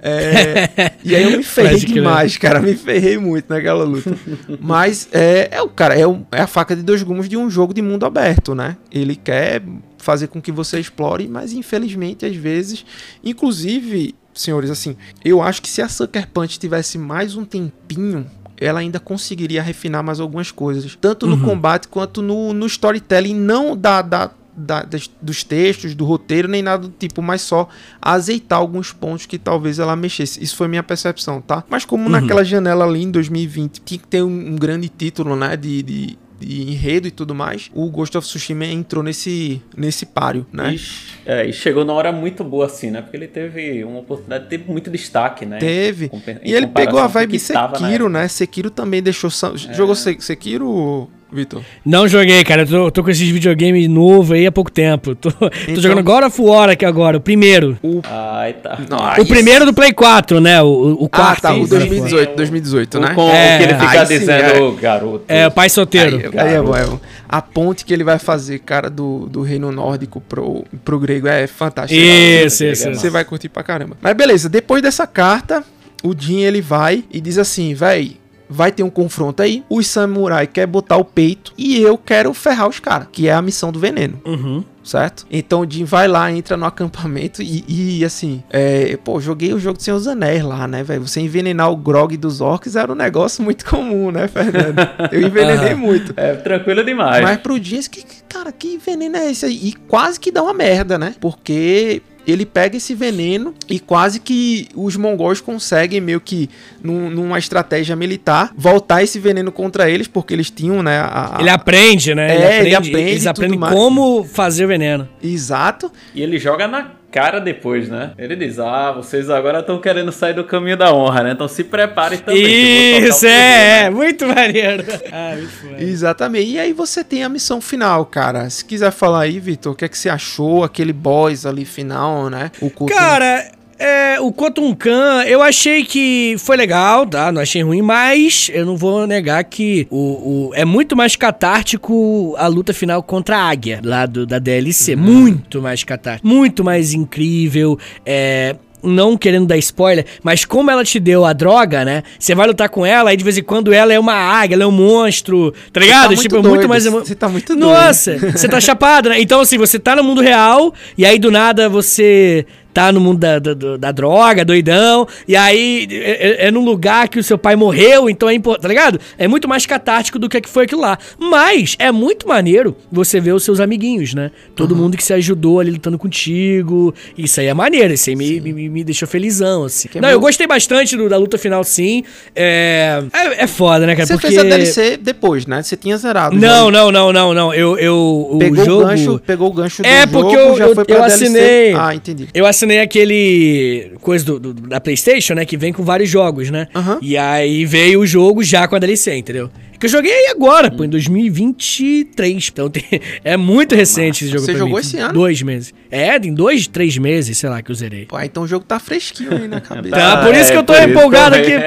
É, 0.00 0.92
e 1.04 1.14
aí 1.16 1.24
eu 1.24 1.30
me 1.38 1.42
ferrei 1.42 1.70
demais, 1.94 2.36
cara. 2.36 2.60
Me 2.60 2.74
ferrei 2.74 3.18
muito 3.18 3.48
naquela 3.48 3.84
luta. 3.84 4.16
Mas 4.60 5.08
é, 5.12 5.48
é 5.52 5.62
o 5.62 5.68
cara, 5.68 5.94
é, 5.98 6.06
o- 6.06 6.24
é 6.32 6.40
a 6.42 6.46
faca 6.46 6.74
de 6.76 6.82
dois 6.82 7.02
gumes 7.02 7.28
de 7.28 7.36
um 7.36 7.50
jogo 7.50 7.74
de 7.74 7.82
mundo 7.82 8.06
aberto, 8.06 8.54
né? 8.54 8.76
Ele 8.92 9.16
quer 9.16 9.62
fazer 9.98 10.28
com 10.28 10.40
que 10.40 10.52
você 10.52 10.78
explore, 10.78 11.26
mas 11.28 11.52
infelizmente, 11.52 12.24
às 12.24 12.34
vezes, 12.36 12.84
inclusive, 13.24 14.14
senhores, 14.34 14.70
assim, 14.70 14.96
eu 15.24 15.42
acho 15.42 15.60
que 15.62 15.68
se 15.68 15.82
a 15.82 15.88
Sucker 15.88 16.28
Punch 16.32 16.58
tivesse 16.58 16.96
mais 16.98 17.36
um 17.36 17.44
tempinho, 17.44 18.26
ela 18.60 18.80
ainda 18.80 18.98
conseguiria 18.98 19.62
refinar 19.62 20.02
mais 20.02 20.18
algumas 20.18 20.50
coisas, 20.50 20.96
tanto 21.00 21.26
no 21.26 21.38
combate 21.40 21.86
quanto 21.88 22.20
no, 22.22 22.52
no 22.52 22.66
storytelling, 22.66 23.34
não 23.34 23.76
da, 23.76 24.02
da, 24.02 24.30
da- 24.58 24.82
das- 24.82 25.10
dos 25.22 25.44
textos, 25.44 25.94
do 25.94 26.04
roteiro, 26.04 26.48
nem 26.48 26.60
nada 26.62 26.88
do 26.88 26.90
tipo, 26.98 27.22
mas 27.22 27.42
só 27.42 27.68
azeitar 28.02 28.58
alguns 28.58 28.92
pontos 28.92 29.26
que 29.26 29.38
talvez 29.38 29.78
ela 29.78 29.94
mexesse. 29.96 30.42
Isso 30.42 30.56
foi 30.56 30.68
minha 30.68 30.82
percepção, 30.82 31.40
tá? 31.40 31.64
Mas 31.68 31.84
como 31.84 32.08
naquela 32.08 32.44
janela 32.44 32.84
ali 32.84 33.02
em 33.02 33.10
2020 33.10 33.80
tinha 33.84 33.98
que 34.00 34.06
ter 34.06 34.22
um, 34.22 34.28
um 34.52 34.56
grande 34.56 34.88
título, 34.88 35.36
né, 35.36 35.56
de, 35.56 35.82
de 35.82 36.18
de 36.40 36.62
enredo 36.70 37.08
e 37.08 37.10
tudo 37.10 37.34
mais, 37.34 37.68
o 37.74 37.90
Ghost 37.90 38.16
of 38.16 38.24
Tsushima 38.24 38.64
entrou 38.64 39.02
nesse, 39.02 39.60
nesse 39.76 40.06
páreo, 40.06 40.46
né? 40.52 40.72
E, 40.76 40.80
é, 41.26 41.44
e 41.48 41.52
chegou 41.52 41.84
na 41.84 41.92
hora 41.92 42.12
muito 42.12 42.44
boa, 42.44 42.66
assim, 42.66 42.92
né? 42.92 43.02
Porque 43.02 43.16
ele 43.16 43.26
teve 43.26 43.82
uma 43.82 43.98
oportunidade 43.98 44.44
de 44.44 44.50
ter 44.50 44.64
muito 44.70 44.88
destaque, 44.88 45.44
né? 45.44 45.58
Teve. 45.58 46.08
Com- 46.08 46.18
em 46.18 46.38
E 46.44 46.54
ele 46.54 46.68
pegou 46.68 47.00
a 47.00 47.08
vibe 47.08 47.40
Sekiro, 47.40 48.08
né? 48.08 48.28
Sekiro 48.28 48.70
também 48.70 49.02
deixou. 49.02 49.30
sa- 49.30 49.50
Jogou 49.56 49.96
Se- 49.96 50.16
Sekiro, 50.20 51.10
Vitor? 51.30 51.62
Não 51.84 52.08
joguei, 52.08 52.42
cara. 52.42 52.62
Eu 52.62 52.66
tô, 52.66 52.90
tô 52.90 53.04
com 53.04 53.10
esses 53.10 53.28
videogames 53.28 53.86
novo 53.88 54.32
aí 54.32 54.46
há 54.46 54.52
pouco 54.52 54.70
tempo. 54.70 55.14
Tô, 55.14 55.30
tô 55.30 55.50
Então- 55.68 55.82
jogando 55.82 56.02
God 56.02 56.24
of 56.24 56.40
War 56.40 56.70
aqui 56.70 56.86
agora, 56.86 57.18
o 57.18 57.20
primeiro. 57.20 57.78
Ai, 58.04 58.54
tá. 58.54 58.78
O 59.18 59.26
primeiro 59.26 59.66
do 59.66 59.74
Play 59.74 59.92
4, 59.92 60.40
né? 60.40 60.62
O, 60.62 60.96
o 61.02 61.04
Ah, 61.04 61.08
quarto. 61.16 61.42
tá. 61.42 61.52
O 61.52 61.58
God 61.60 61.64
of 61.64 61.72
War. 61.74 61.88
2018, 61.88 62.36
2018, 62.36 63.00
né? 63.00 63.14
Com 63.14 63.28
É, 63.30 63.54
o 63.54 63.58
que 63.58 63.64
ele 63.64 63.74
fica 63.74 63.90
aí 64.00 64.06
sim, 64.06 64.18
dizendo, 64.20 64.42
é. 64.42 64.60
"Ô, 64.60 64.72
garoto. 64.72 65.24
É, 65.28 65.46
o 65.46 65.50
pai 65.50 65.68
solteiro. 65.68 66.16
Aí, 66.16 66.38
aí 66.38 66.54
é 66.54 66.62
bom, 66.62 66.74
é 66.76 66.84
bom. 66.86 66.98
A 67.28 67.42
ponte 67.42 67.84
que 67.84 67.92
ele 67.92 68.04
vai 68.04 68.18
fazer, 68.18 68.58
cara, 68.60 68.88
do, 68.88 69.26
do 69.30 69.42
reino 69.42 69.70
nórdico 69.70 70.22
pro, 70.26 70.64
pro 70.82 70.98
grego 70.98 71.28
é 71.28 71.46
fantástica. 71.46 72.00
Isso, 72.00 72.56
Você- 72.56 72.70
isso, 72.72 72.82
você 72.84 72.90
isso. 72.90 73.00
Você 73.00 73.10
vai 73.10 73.24
curtir 73.24 73.50
pra 73.50 73.62
caramba. 73.62 73.96
Mas 74.00 74.14
beleza, 74.16 74.48
depois 74.48 74.80
dessa 74.82 75.06
carta, 75.06 75.62
o 76.02 76.14
Jin 76.18 76.40
ele 76.40 76.62
vai 76.62 77.04
e 77.12 77.20
diz 77.20 77.36
assim, 77.36 77.74
véi, 77.74 78.16
vai 78.48 78.72
ter 78.72 78.82
um 78.82 78.90
confronto 78.90 79.42
aí, 79.42 79.62
os 79.68 79.86
samurai 79.86 80.46
quer 80.46 80.66
botar 80.66 80.96
o 80.96 81.04
peito 81.04 81.52
e 81.56 81.80
eu 81.80 81.96
quero 81.98 82.32
ferrar 82.34 82.68
os 82.68 82.80
caras, 82.80 83.08
que 83.12 83.28
é 83.28 83.32
a 83.32 83.42
missão 83.42 83.70
do 83.72 83.78
veneno. 83.78 84.20
Uhum. 84.24 84.64
Certo? 84.82 85.26
Então 85.30 85.60
o 85.60 85.70
Jim 85.70 85.84
vai 85.84 86.08
lá, 86.08 86.32
entra 86.32 86.56
no 86.56 86.64
acampamento 86.64 87.42
e, 87.42 87.62
e, 87.68 88.04
assim, 88.06 88.42
é, 88.48 88.96
pô, 89.04 89.20
joguei 89.20 89.52
o 89.52 89.58
jogo 89.58 89.76
de 89.76 89.84
Senhor 89.84 89.98
dos 89.98 90.08
Anéis 90.08 90.42
lá, 90.42 90.66
né, 90.66 90.82
velho? 90.82 91.06
Você 91.06 91.20
envenenar 91.20 91.70
o 91.70 91.76
grog 91.76 92.16
dos 92.16 92.40
orcs 92.40 92.74
era 92.74 92.90
um 92.90 92.94
negócio 92.94 93.42
muito 93.44 93.66
comum, 93.66 94.10
né, 94.10 94.26
Fernando? 94.28 94.78
Eu 95.12 95.20
envenenei 95.20 95.74
muito. 95.76 96.14
É 96.16 96.34
tranquilo 96.36 96.82
demais. 96.82 97.22
Mas 97.22 97.36
pro 97.36 97.62
Jim, 97.62 97.82
que- 97.82 98.02
cara, 98.26 98.50
que 98.50 98.78
veneno 98.78 99.16
é 99.18 99.30
esse 99.30 99.44
aí? 99.44 99.60
E 99.62 99.72
quase 99.74 100.18
que 100.18 100.32
dá 100.32 100.42
uma 100.42 100.54
merda, 100.54 100.96
né? 100.96 101.14
Porque 101.20 102.00
ele 102.30 102.44
pega 102.44 102.76
esse 102.76 102.94
veneno 102.94 103.54
e 103.68 103.78
quase 103.80 104.20
que 104.20 104.68
os 104.74 104.96
mongóis 104.96 105.40
conseguem 105.40 106.00
meio 106.00 106.20
que 106.20 106.48
num- 106.82 107.08
numa 107.10 107.38
estratégia 107.38 107.96
militar 107.96 108.52
voltar 108.56 109.02
esse 109.02 109.18
veneno 109.18 109.50
contra 109.50 109.88
eles 109.90 110.06
porque 110.06 110.34
eles 110.34 110.50
tinham, 110.50 110.82
né, 110.82 110.98
a, 110.98 111.36
a- 111.36 111.40
Ele 111.40 111.50
aprende, 111.50 112.14
né? 112.14 112.28
É, 112.58 112.60
ele 112.60 112.74
aprende 112.74 113.10
Eles 113.10 113.24
e 113.24 113.28
aprendem 113.28 113.52
tudo 113.58 113.60
mais. 113.60 113.74
como 113.74 114.24
fazer 114.24 114.64
o 114.64 114.68
veneno. 114.68 115.08
Exato. 115.22 115.90
E 116.14 116.22
ele 116.22 116.38
joga 116.38 116.68
na 116.68 116.90
cara 117.20 117.40
depois, 117.40 117.88
né? 117.88 118.12
Ele 118.16 118.36
diz: 118.36 118.58
Ah, 118.58 118.92
vocês 118.92 119.28
agora 119.28 119.60
estão 119.60 119.80
querendo 119.80 120.12
sair 120.12 120.34
do 120.34 120.44
caminho 120.44 120.76
da 120.76 120.92
honra, 120.94 121.22
né? 121.24 121.32
Então 121.32 121.48
se 121.48 121.64
preparem 121.64 122.18
também. 122.18 123.04
Isso, 123.04 123.26
é, 123.26 123.30
é, 123.30 123.82
né? 123.84 123.90
muito 123.90 124.26
maneiro. 124.26 124.84
Ah, 125.10 125.34
muito 125.36 125.48
foda. 125.50 125.82
Exatamente. 125.82 126.50
E 126.50 126.58
aí 126.58 126.72
você 126.72 127.02
tem 127.02 127.24
a 127.24 127.28
missão 127.28 127.60
final, 127.60 128.04
cara. 128.04 128.48
Se 128.50 128.64
quiser 128.64 128.90
falar 128.90 129.22
aí, 129.22 129.40
Vitor, 129.40 129.72
o 129.72 129.74
que 129.74 129.84
é 129.84 129.88
que 129.88 129.96
você 129.96 130.08
achou? 130.08 130.62
Aquele 130.64 130.92
boss 130.92 131.46
ali 131.46 131.64
final, 131.64 132.28
né? 132.28 132.50
O 132.60 132.68
Kutum- 132.70 132.94
Cara, 132.94 133.50
é, 133.78 134.20
o 134.20 134.32
Quantum 134.32 134.74
Khan, 134.74 135.22
eu 135.26 135.40
achei 135.42 135.84
que 135.84 136.34
foi 136.38 136.56
legal, 136.56 137.06
tá? 137.06 137.30
Não 137.30 137.40
achei 137.40 137.62
ruim, 137.62 137.80
mas 137.82 138.50
eu 138.52 138.66
não 138.66 138.76
vou 138.76 139.06
negar 139.06 139.42
que 139.44 139.86
o, 139.90 140.48
o- 140.48 140.50
é 140.54 140.64
muito 140.64 140.96
mais 140.96 141.14
catártico 141.16 142.34
a 142.38 142.46
luta 142.46 142.72
final 142.74 143.02
contra 143.02 143.36
a 143.38 143.48
Águia, 143.48 143.80
lá 143.84 144.06
do, 144.06 144.26
da 144.26 144.38
DLC. 144.38 144.96
Muito 144.96 145.60
mais 145.62 145.84
catártico. 145.84 146.26
Muito 146.26 146.64
mais 146.64 146.92
incrível. 146.94 147.78
É. 148.04 148.56
Não 148.80 149.16
querendo 149.16 149.44
dar 149.44 149.56
spoiler, 149.58 150.06
mas 150.22 150.44
como 150.44 150.70
ela 150.70 150.84
te 150.84 151.00
deu 151.00 151.24
a 151.24 151.32
droga, 151.32 151.84
né? 151.84 152.04
Você 152.16 152.32
vai 152.32 152.46
lutar 152.46 152.68
com 152.68 152.86
ela, 152.86 153.10
aí 153.10 153.16
de 153.16 153.24
vez 153.24 153.36
em 153.36 153.42
quando 153.42 153.72
ela 153.72 153.92
é 153.92 153.98
uma 153.98 154.12
águia, 154.14 154.54
ela 154.54 154.62
é 154.62 154.66
um 154.68 154.70
monstro, 154.70 155.52
tá 155.72 155.80
ligado? 155.80 156.06
muito 156.10 156.22
tipo, 156.22 156.36
é 156.36 156.42
muito 156.42 156.68
mais. 156.68 156.84
Você 156.84 157.16
tá 157.16 157.28
muito 157.28 157.56
doido. 157.56 157.60
Nossa, 157.72 158.16
você 158.16 158.46
tá 158.48 158.60
chapado, 158.62 159.08
né? 159.08 159.20
Então, 159.20 159.40
assim, 159.40 159.58
você 159.58 159.80
tá 159.80 159.96
no 159.96 160.04
mundo 160.04 160.20
real, 160.22 160.72
e 160.96 161.04
aí 161.04 161.18
do 161.18 161.28
nada 161.28 161.68
você 161.68 162.46
tá 162.78 162.92
no 162.92 163.00
mundo 163.00 163.18
da, 163.18 163.38
da, 163.38 163.54
da- 163.76 163.92
droga, 163.92 164.44
doidão, 164.44 165.06
e 165.26 165.34
aí 165.36 165.88
é, 165.90 166.44
é- 166.44 166.46
é 166.46 166.50
num 166.50 166.64
lugar 166.64 167.08
que 167.08 167.18
o 167.18 167.24
seu 167.24 167.36
pai 167.36 167.56
morreu, 167.56 168.08
então 168.08 168.28
é 168.28 168.34
importante, 168.34 168.62
tá 168.62 168.68
ligado? 168.68 169.00
É 169.18 169.26
muito 169.26 169.48
mais 169.48 169.66
catártico 169.66 170.18
do 170.18 170.28
que 170.28 170.40
que 170.40 170.48
foi 170.48 170.64
aquilo 170.64 170.80
lá. 170.82 170.96
Mas 171.18 171.74
é 171.78 171.90
muito 171.90 172.28
maneiro 172.28 172.76
você 172.92 173.18
ver 173.18 173.32
os 173.32 173.42
seus 173.42 173.58
amiguinhos, 173.60 174.14
né? 174.14 174.30
Todo 174.54 174.76
mundo 174.76 174.96
que 174.96 175.02
se 175.02 175.12
ajudou 175.12 175.58
ali 175.60 175.70
lutando 175.72 175.98
contigo. 175.98 176.94
Isso 177.16 177.40
aí 177.40 177.46
é 177.46 177.54
maneiro, 177.54 177.92
isso 177.94 178.10
aí 178.10 178.14
me, 178.16 178.40
me, 178.40 178.68
me 178.68 178.84
deixou 178.84 179.08
felizão, 179.08 179.64
assim. 179.64 179.88
Que 179.88 179.98
é 179.98 180.00
Não, 180.00 180.08
eu 180.10 180.20
gostei 180.20 180.46
bastante 180.46 180.96
do- 180.96 181.08
da 181.08 181.16
luta 181.16 181.38
final, 181.38 181.64
sim. 181.64 182.04
É, 182.36 183.02
é, 183.12 183.44
é 183.44 183.46
foda, 183.46 183.86
né, 183.86 183.94
cara? 183.96 184.06
Você 184.06 184.12
Porque... 184.14 184.28
fez 184.28 184.38
a 184.38 184.42
DLC 184.44 184.96
depois, 184.96 185.46
né? 185.46 185.62
Você 185.62 185.76
tinha 185.76 185.96
zerado. 185.96 186.36
o 186.36 186.38
Não, 186.38 186.66
jogo. 186.66 186.70
não, 186.70 186.92
não, 186.92 187.12
não, 187.12 187.34
não. 187.34 187.54
Eu, 187.54 187.76
eu, 187.78 187.96
o 188.30 188.38
Pegou 188.38 188.64
jogo... 188.64 188.82
o 188.82 188.86
gancho, 188.86 189.20
pegou 189.26 189.48
o 189.48 189.52
gancho 189.52 189.82
do 189.82 189.86
É, 189.86 190.00
jogo, 190.02 190.12
porque 190.12 190.36
eu- 190.36 190.56
já 190.56 190.64
eu- 190.66 190.74
foi 190.74 190.84
pra 190.84 190.94
eu 190.94 191.00
DLC. 191.00 191.24
assinei- 191.24 191.74
Ah, 191.74 191.94
entendi. 191.94 192.28
Eu 192.34 192.46
assinei 192.46 192.67
aquele 192.80 193.92
coisa 194.00 194.24
do, 194.24 194.38
do- 194.40 194.54
da 194.54 194.80
PlayStation, 194.80 195.34
né? 195.34 195.44
Que 195.44 195.56
vem 195.56 195.72
com 195.72 195.82
vários 195.82 196.10
jogos, 196.10 196.50
né? 196.50 196.66
Aham. 196.74 196.98
E 197.00 197.16
aí 197.16 197.64
veio 197.64 198.00
o 198.00 198.06
jogo 198.06 198.42
já 198.42 198.66
com 198.68 198.76
a 198.76 198.78
DLC, 198.78 199.14
entendeu? 199.16 199.50
Que 199.78 199.86
eu 199.86 199.90
joguei 199.90 200.26
agora, 200.28 200.70
pô, 200.72 200.82
em 200.84 200.88
2023. 200.88 202.48
Então 202.52 202.68
tem- 202.68 202.82
é 203.24 203.36
muito 203.36 203.76
recente 203.76 204.24
esse 204.24 204.32
jogo. 204.32 204.44
Você 204.44 204.50
pra 204.52 204.58
jogou 204.58 204.74
mim. 204.74 204.80
esse 204.80 204.96
ano? 204.98 205.14
Dois 205.14 205.40
meses. 205.40 205.72
É, 205.88 206.18
tem 206.18 206.34
dois, 206.34 206.66
três 206.66 206.98
meses, 206.98 207.38
sei 207.38 207.48
lá, 207.48 207.62
que 207.62 207.70
eu 207.70 207.74
zerei. 207.76 208.06
Pô, 208.06 208.18
então 208.20 208.42
o 208.42 208.46
jogo 208.48 208.64
tá 208.66 208.80
fresquinho 208.80 209.32
aí 209.36 209.46
na 209.46 209.60
cabeça. 209.62 209.94
Tá, 209.94 210.14
Ah, 210.14 210.24
por 210.26 210.34
isso 210.34 210.48
é, 210.50 210.52
que 210.52 210.58
eu 210.58 210.64
tô 210.64 210.72
isso 210.74 210.82
empolgado 210.88 211.36
aqui, 211.36 211.52
pô. 211.52 211.62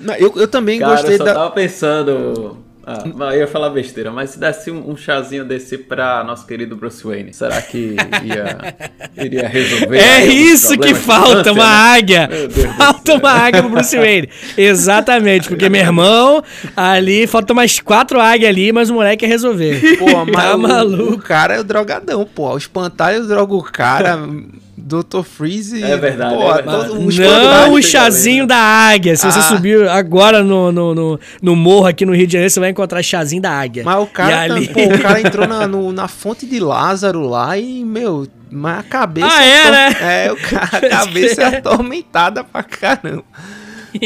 Não, 0.00 0.14
eu, 0.14 0.32
eu 0.36 0.48
também 0.48 0.78
Cara, 0.78 0.92
gostei 0.92 1.14
eu 1.14 1.18
só 1.18 1.24
da. 1.24 1.34
tava 1.34 1.50
pensando. 1.50 2.64
Ah, 2.88 3.02
eu 3.34 3.40
ia 3.40 3.46
falar 3.48 3.70
besteira, 3.70 4.12
mas 4.12 4.30
se 4.30 4.38
desse 4.38 4.70
um, 4.70 4.90
um 4.92 4.96
chazinho 4.96 5.44
desse 5.44 5.76
pra 5.76 6.22
nosso 6.22 6.46
querido 6.46 6.76
Bruce 6.76 7.04
Wayne, 7.04 7.32
será 7.34 7.60
que 7.60 7.96
ia, 8.22 8.76
iria 9.24 9.48
resolver? 9.48 9.98
É 9.98 10.24
isso 10.24 10.78
que 10.78 10.94
falta, 10.94 11.34
câncer, 11.36 11.50
uma 11.50 11.64
né? 11.64 11.96
águia. 11.98 12.28
Falta 12.78 13.14
uma 13.16 13.30
águia 13.32 13.62
pro 13.62 13.72
Bruce 13.72 13.96
Wayne. 13.96 14.28
Exatamente, 14.56 15.48
porque 15.48 15.68
meu 15.68 15.80
irmão, 15.80 16.44
ali, 16.76 17.26
falta 17.26 17.52
mais 17.52 17.80
quatro 17.80 18.20
águias 18.20 18.50
ali, 18.50 18.70
mas 18.70 18.88
o 18.88 18.94
moleque 18.94 19.16
quer 19.26 19.32
resolver. 19.32 19.96
Pô, 19.98 20.24
mas 20.24 20.36
tá 20.36 20.54
o- 20.54 20.58
maluco. 20.58 21.14
O, 21.14 21.18
cara 21.18 21.56
é 21.56 21.60
o 21.60 21.64
drogadão, 21.64 22.24
pô. 22.24 22.52
O 22.54 22.56
espantalho 22.56 23.26
droga 23.26 23.52
o 23.52 23.62
cara. 23.64 24.16
Dr. 24.76 25.22
Freeze. 25.22 25.82
É 25.82 25.96
verdade, 25.96 26.34
Pô, 26.34 26.42
é 26.50 26.54
verdade. 26.56 26.88
Não, 26.94 27.72
o 27.72 27.82
chazinho 27.82 28.46
da 28.46 28.56
águia. 28.56 29.16
Se 29.16 29.24
você 29.24 29.38
Ah. 29.38 29.42
subir 29.42 29.88
agora 29.88 30.42
no, 30.42 30.70
no, 30.70 30.94
no, 30.94 31.20
no 31.42 31.56
morro 31.56 31.86
aqui 31.86 32.04
no 32.04 32.14
Rio 32.14 32.26
de 32.26 32.34
Janeiro, 32.34 32.50
você 32.52 32.60
vai 32.60 32.70
encontrar 32.70 33.02
chazinho 33.02 33.40
da 33.42 33.50
águia. 33.50 33.82
Mas 33.84 34.02
o 34.02 34.06
cara, 34.06 34.30
tá- 34.48 34.54
ali- 34.54 34.68
pô, 34.68 34.80
o 34.84 34.98
cara 35.00 35.20
entrou 35.20 35.48
na, 35.48 35.66
no- 35.68 35.92
na 35.92 36.08
fonte 36.08 36.44
de 36.46 36.60
Lázaro 36.60 37.22
lá 37.26 37.56
e, 37.58 37.84
meu, 37.84 38.26
mas 38.50 38.80
a 38.80 38.82
cabeça. 38.82 39.28
Ah, 39.30 39.44
é, 39.44 39.60
ator- 39.62 39.72
né? 39.72 39.96
É, 40.26 40.32
o 40.32 40.36
cara, 40.36 40.86
a 40.86 40.88
cabeça 40.90 41.42
é 41.42 41.44
atormentada 41.58 42.44
pra 42.44 42.62
caramba. 42.62 43.24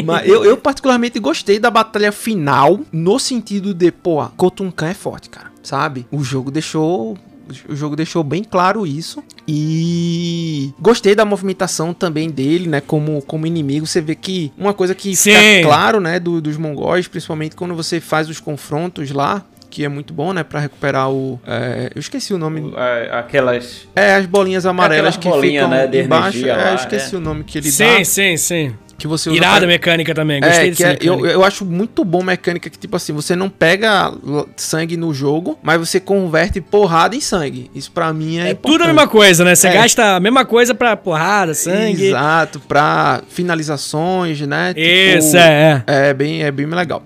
Mas 0.04 0.28
eu, 0.28 0.44
eu 0.44 0.56
particularmente 0.56 1.18
gostei 1.18 1.58
da 1.58 1.68
batalha 1.68 2.12
final, 2.12 2.78
no 2.92 3.18
sentido 3.18 3.74
de, 3.74 3.90
pô, 3.90 4.24
Kotunkan 4.36 4.86
é 4.90 4.94
forte, 4.94 5.28
cara, 5.28 5.50
sabe? 5.64 6.06
O 6.12 6.22
jogo 6.22 6.48
deixou. 6.50 7.18
O 7.68 7.74
jogo 7.76 7.96
deixou 7.96 8.22
bem 8.24 8.42
claro 8.44 8.86
isso. 8.86 9.22
E 9.46 10.72
gostei 10.80 11.14
da 11.14 11.24
movimentação 11.24 11.92
também 11.92 12.30
dele, 12.30 12.68
né? 12.68 12.80
Como, 12.80 13.20
como 13.22 13.46
inimigo. 13.46 13.86
Você 13.86 14.00
vê 14.00 14.14
que 14.14 14.52
uma 14.56 14.72
coisa 14.74 14.94
que 14.94 15.14
Sim. 15.16 15.32
fica 15.34 15.66
claro, 15.66 16.00
né? 16.00 16.18
do- 16.20 16.40
dos 16.40 16.56
mongóis, 16.56 17.06
principalmente 17.08 17.56
quando 17.56 17.74
você 17.74 18.00
faz 18.00 18.28
os 18.28 18.40
confrontos 18.40 19.10
lá. 19.10 19.44
Que 19.68 19.84
é 19.84 19.88
muito 19.88 20.12
bom, 20.12 20.32
né? 20.32 20.42
Pra 20.42 20.58
recuperar 20.58 21.08
o. 21.12 21.40
é, 21.46 21.92
eu 21.94 22.00
esqueci 22.00 22.34
o 22.34 22.38
nome. 22.38 22.72
É, 22.76 23.08
Aquelas. 23.12 23.86
É, 23.94 24.16
as 24.16 24.26
bolinhas 24.26 24.66
amarelas 24.66 25.14
Aquelas 25.14 25.16
que 25.16 25.28
bolinhas, 25.28 25.64
ficam 25.64 25.78
né, 25.78 25.86
de 25.86 26.02
embaixo. 26.02 26.38
energia 26.38 26.52
É, 26.52 26.56
lá, 26.56 26.70
eu 26.70 26.74
esqueci 26.74 27.14
é. 27.14 27.18
o 27.18 27.20
nome 27.20 27.44
que 27.44 27.58
ele 27.58 27.70
Sim, 27.70 27.84
dá. 27.98 28.04
sim, 28.04 28.36
sim. 28.36 28.74
Que 29.00 29.08
você 29.08 29.30
usa 29.30 29.36
Irada 29.38 29.58
pra- 29.60 29.66
mecânica 29.66 30.14
também. 30.14 30.40
Gostei 30.40 30.66
É, 30.66 30.70
desse 30.70 30.76
que 30.76 30.84
é- 30.84 30.98
eu, 31.08 31.24
eu 31.26 31.42
acho 31.44 31.64
muito 31.64 32.04
bom 32.04 32.22
mecânica 32.22 32.68
que, 32.68 32.78
tipo 32.78 32.94
assim, 32.96 33.12
você 33.14 33.34
não 33.34 33.48
pega 33.48 34.12
sangue 34.56 34.96
no 34.96 35.14
jogo, 35.14 35.58
mas 35.62 35.78
você 35.80 35.98
converte 35.98 36.60
porrada 36.60 37.16
em 37.16 37.20
sangue. 37.20 37.70
Isso 37.74 37.90
pra 37.90 38.12
mim 38.12 38.36
é, 38.38 38.48
É 38.48 38.50
importante. 38.50 38.72
tudo 38.72 38.84
a 38.84 38.86
mesma 38.88 39.08
coisa, 39.08 39.44
né? 39.44 39.54
Você 39.54 39.68
É. 39.68 39.72
gasta 39.72 40.16
a 40.16 40.20
mesma 40.20 40.44
coisa 40.44 40.74
pra 40.74 40.96
porrada, 40.96 41.54
sangue. 41.54 42.08
Exato, 42.08 42.60
pra 42.60 43.22
finalizações, 43.28 44.40
né? 44.42 44.74
Isso, 44.76 45.36
é, 45.36 45.82
é. 45.86 46.08
É 46.10 46.14
bem, 46.14 46.42
é 46.42 46.50
bem 46.50 46.66
legal. 46.66 47.02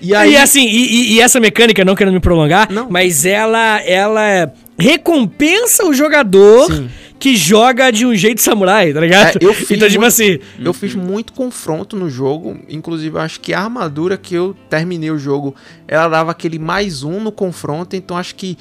E 0.00 0.10
E, 0.10 0.14
aí, 0.14 0.36
assim, 0.36 0.66
e, 0.66 0.84
e- 0.86 1.12
e 1.14 1.20
essa 1.20 1.38
mecânica, 1.40 1.84
não 1.84 1.94
querendo 1.94 2.14
me 2.14 2.20
prolongar, 2.20 2.68
Não. 2.70 2.88
mas 2.90 3.24
ela, 3.24 3.80
ela 3.82 4.52
recompensa 4.78 5.84
o 5.86 5.94
jogador 5.94 6.66
Sim. 6.72 6.88
Que 7.22 7.36
joga 7.36 7.92
de 7.92 8.04
um 8.04 8.12
jeito 8.16 8.42
samurai, 8.42 8.92
tá 8.92 8.98
ligado? 9.00 9.36
É, 9.40 9.46
eu 9.46 9.54
fiz 9.54 9.70
então, 9.70 9.88
tipo 9.88 10.00
muito- 10.00 10.08
assim. 10.08 10.38
Eu 10.58 10.72
fiz 10.72 10.92
muito 10.96 11.32
confronto 11.32 11.94
no 11.96 12.10
jogo. 12.10 12.58
Inclusive, 12.68 13.16
eu 13.16 13.20
acho 13.20 13.38
que 13.38 13.54
a 13.54 13.60
armadura 13.60 14.16
que 14.16 14.34
eu 14.34 14.56
terminei 14.68 15.08
o 15.10 15.16
jogo, 15.18 15.54
ela 15.86 16.08
dava 16.08 16.32
aquele 16.32 16.58
mais 16.58 17.04
um 17.04 17.20
no 17.20 17.30
confronto. 17.30 17.94
Então, 17.94 18.16
acho 18.16 18.34
que 18.34 18.58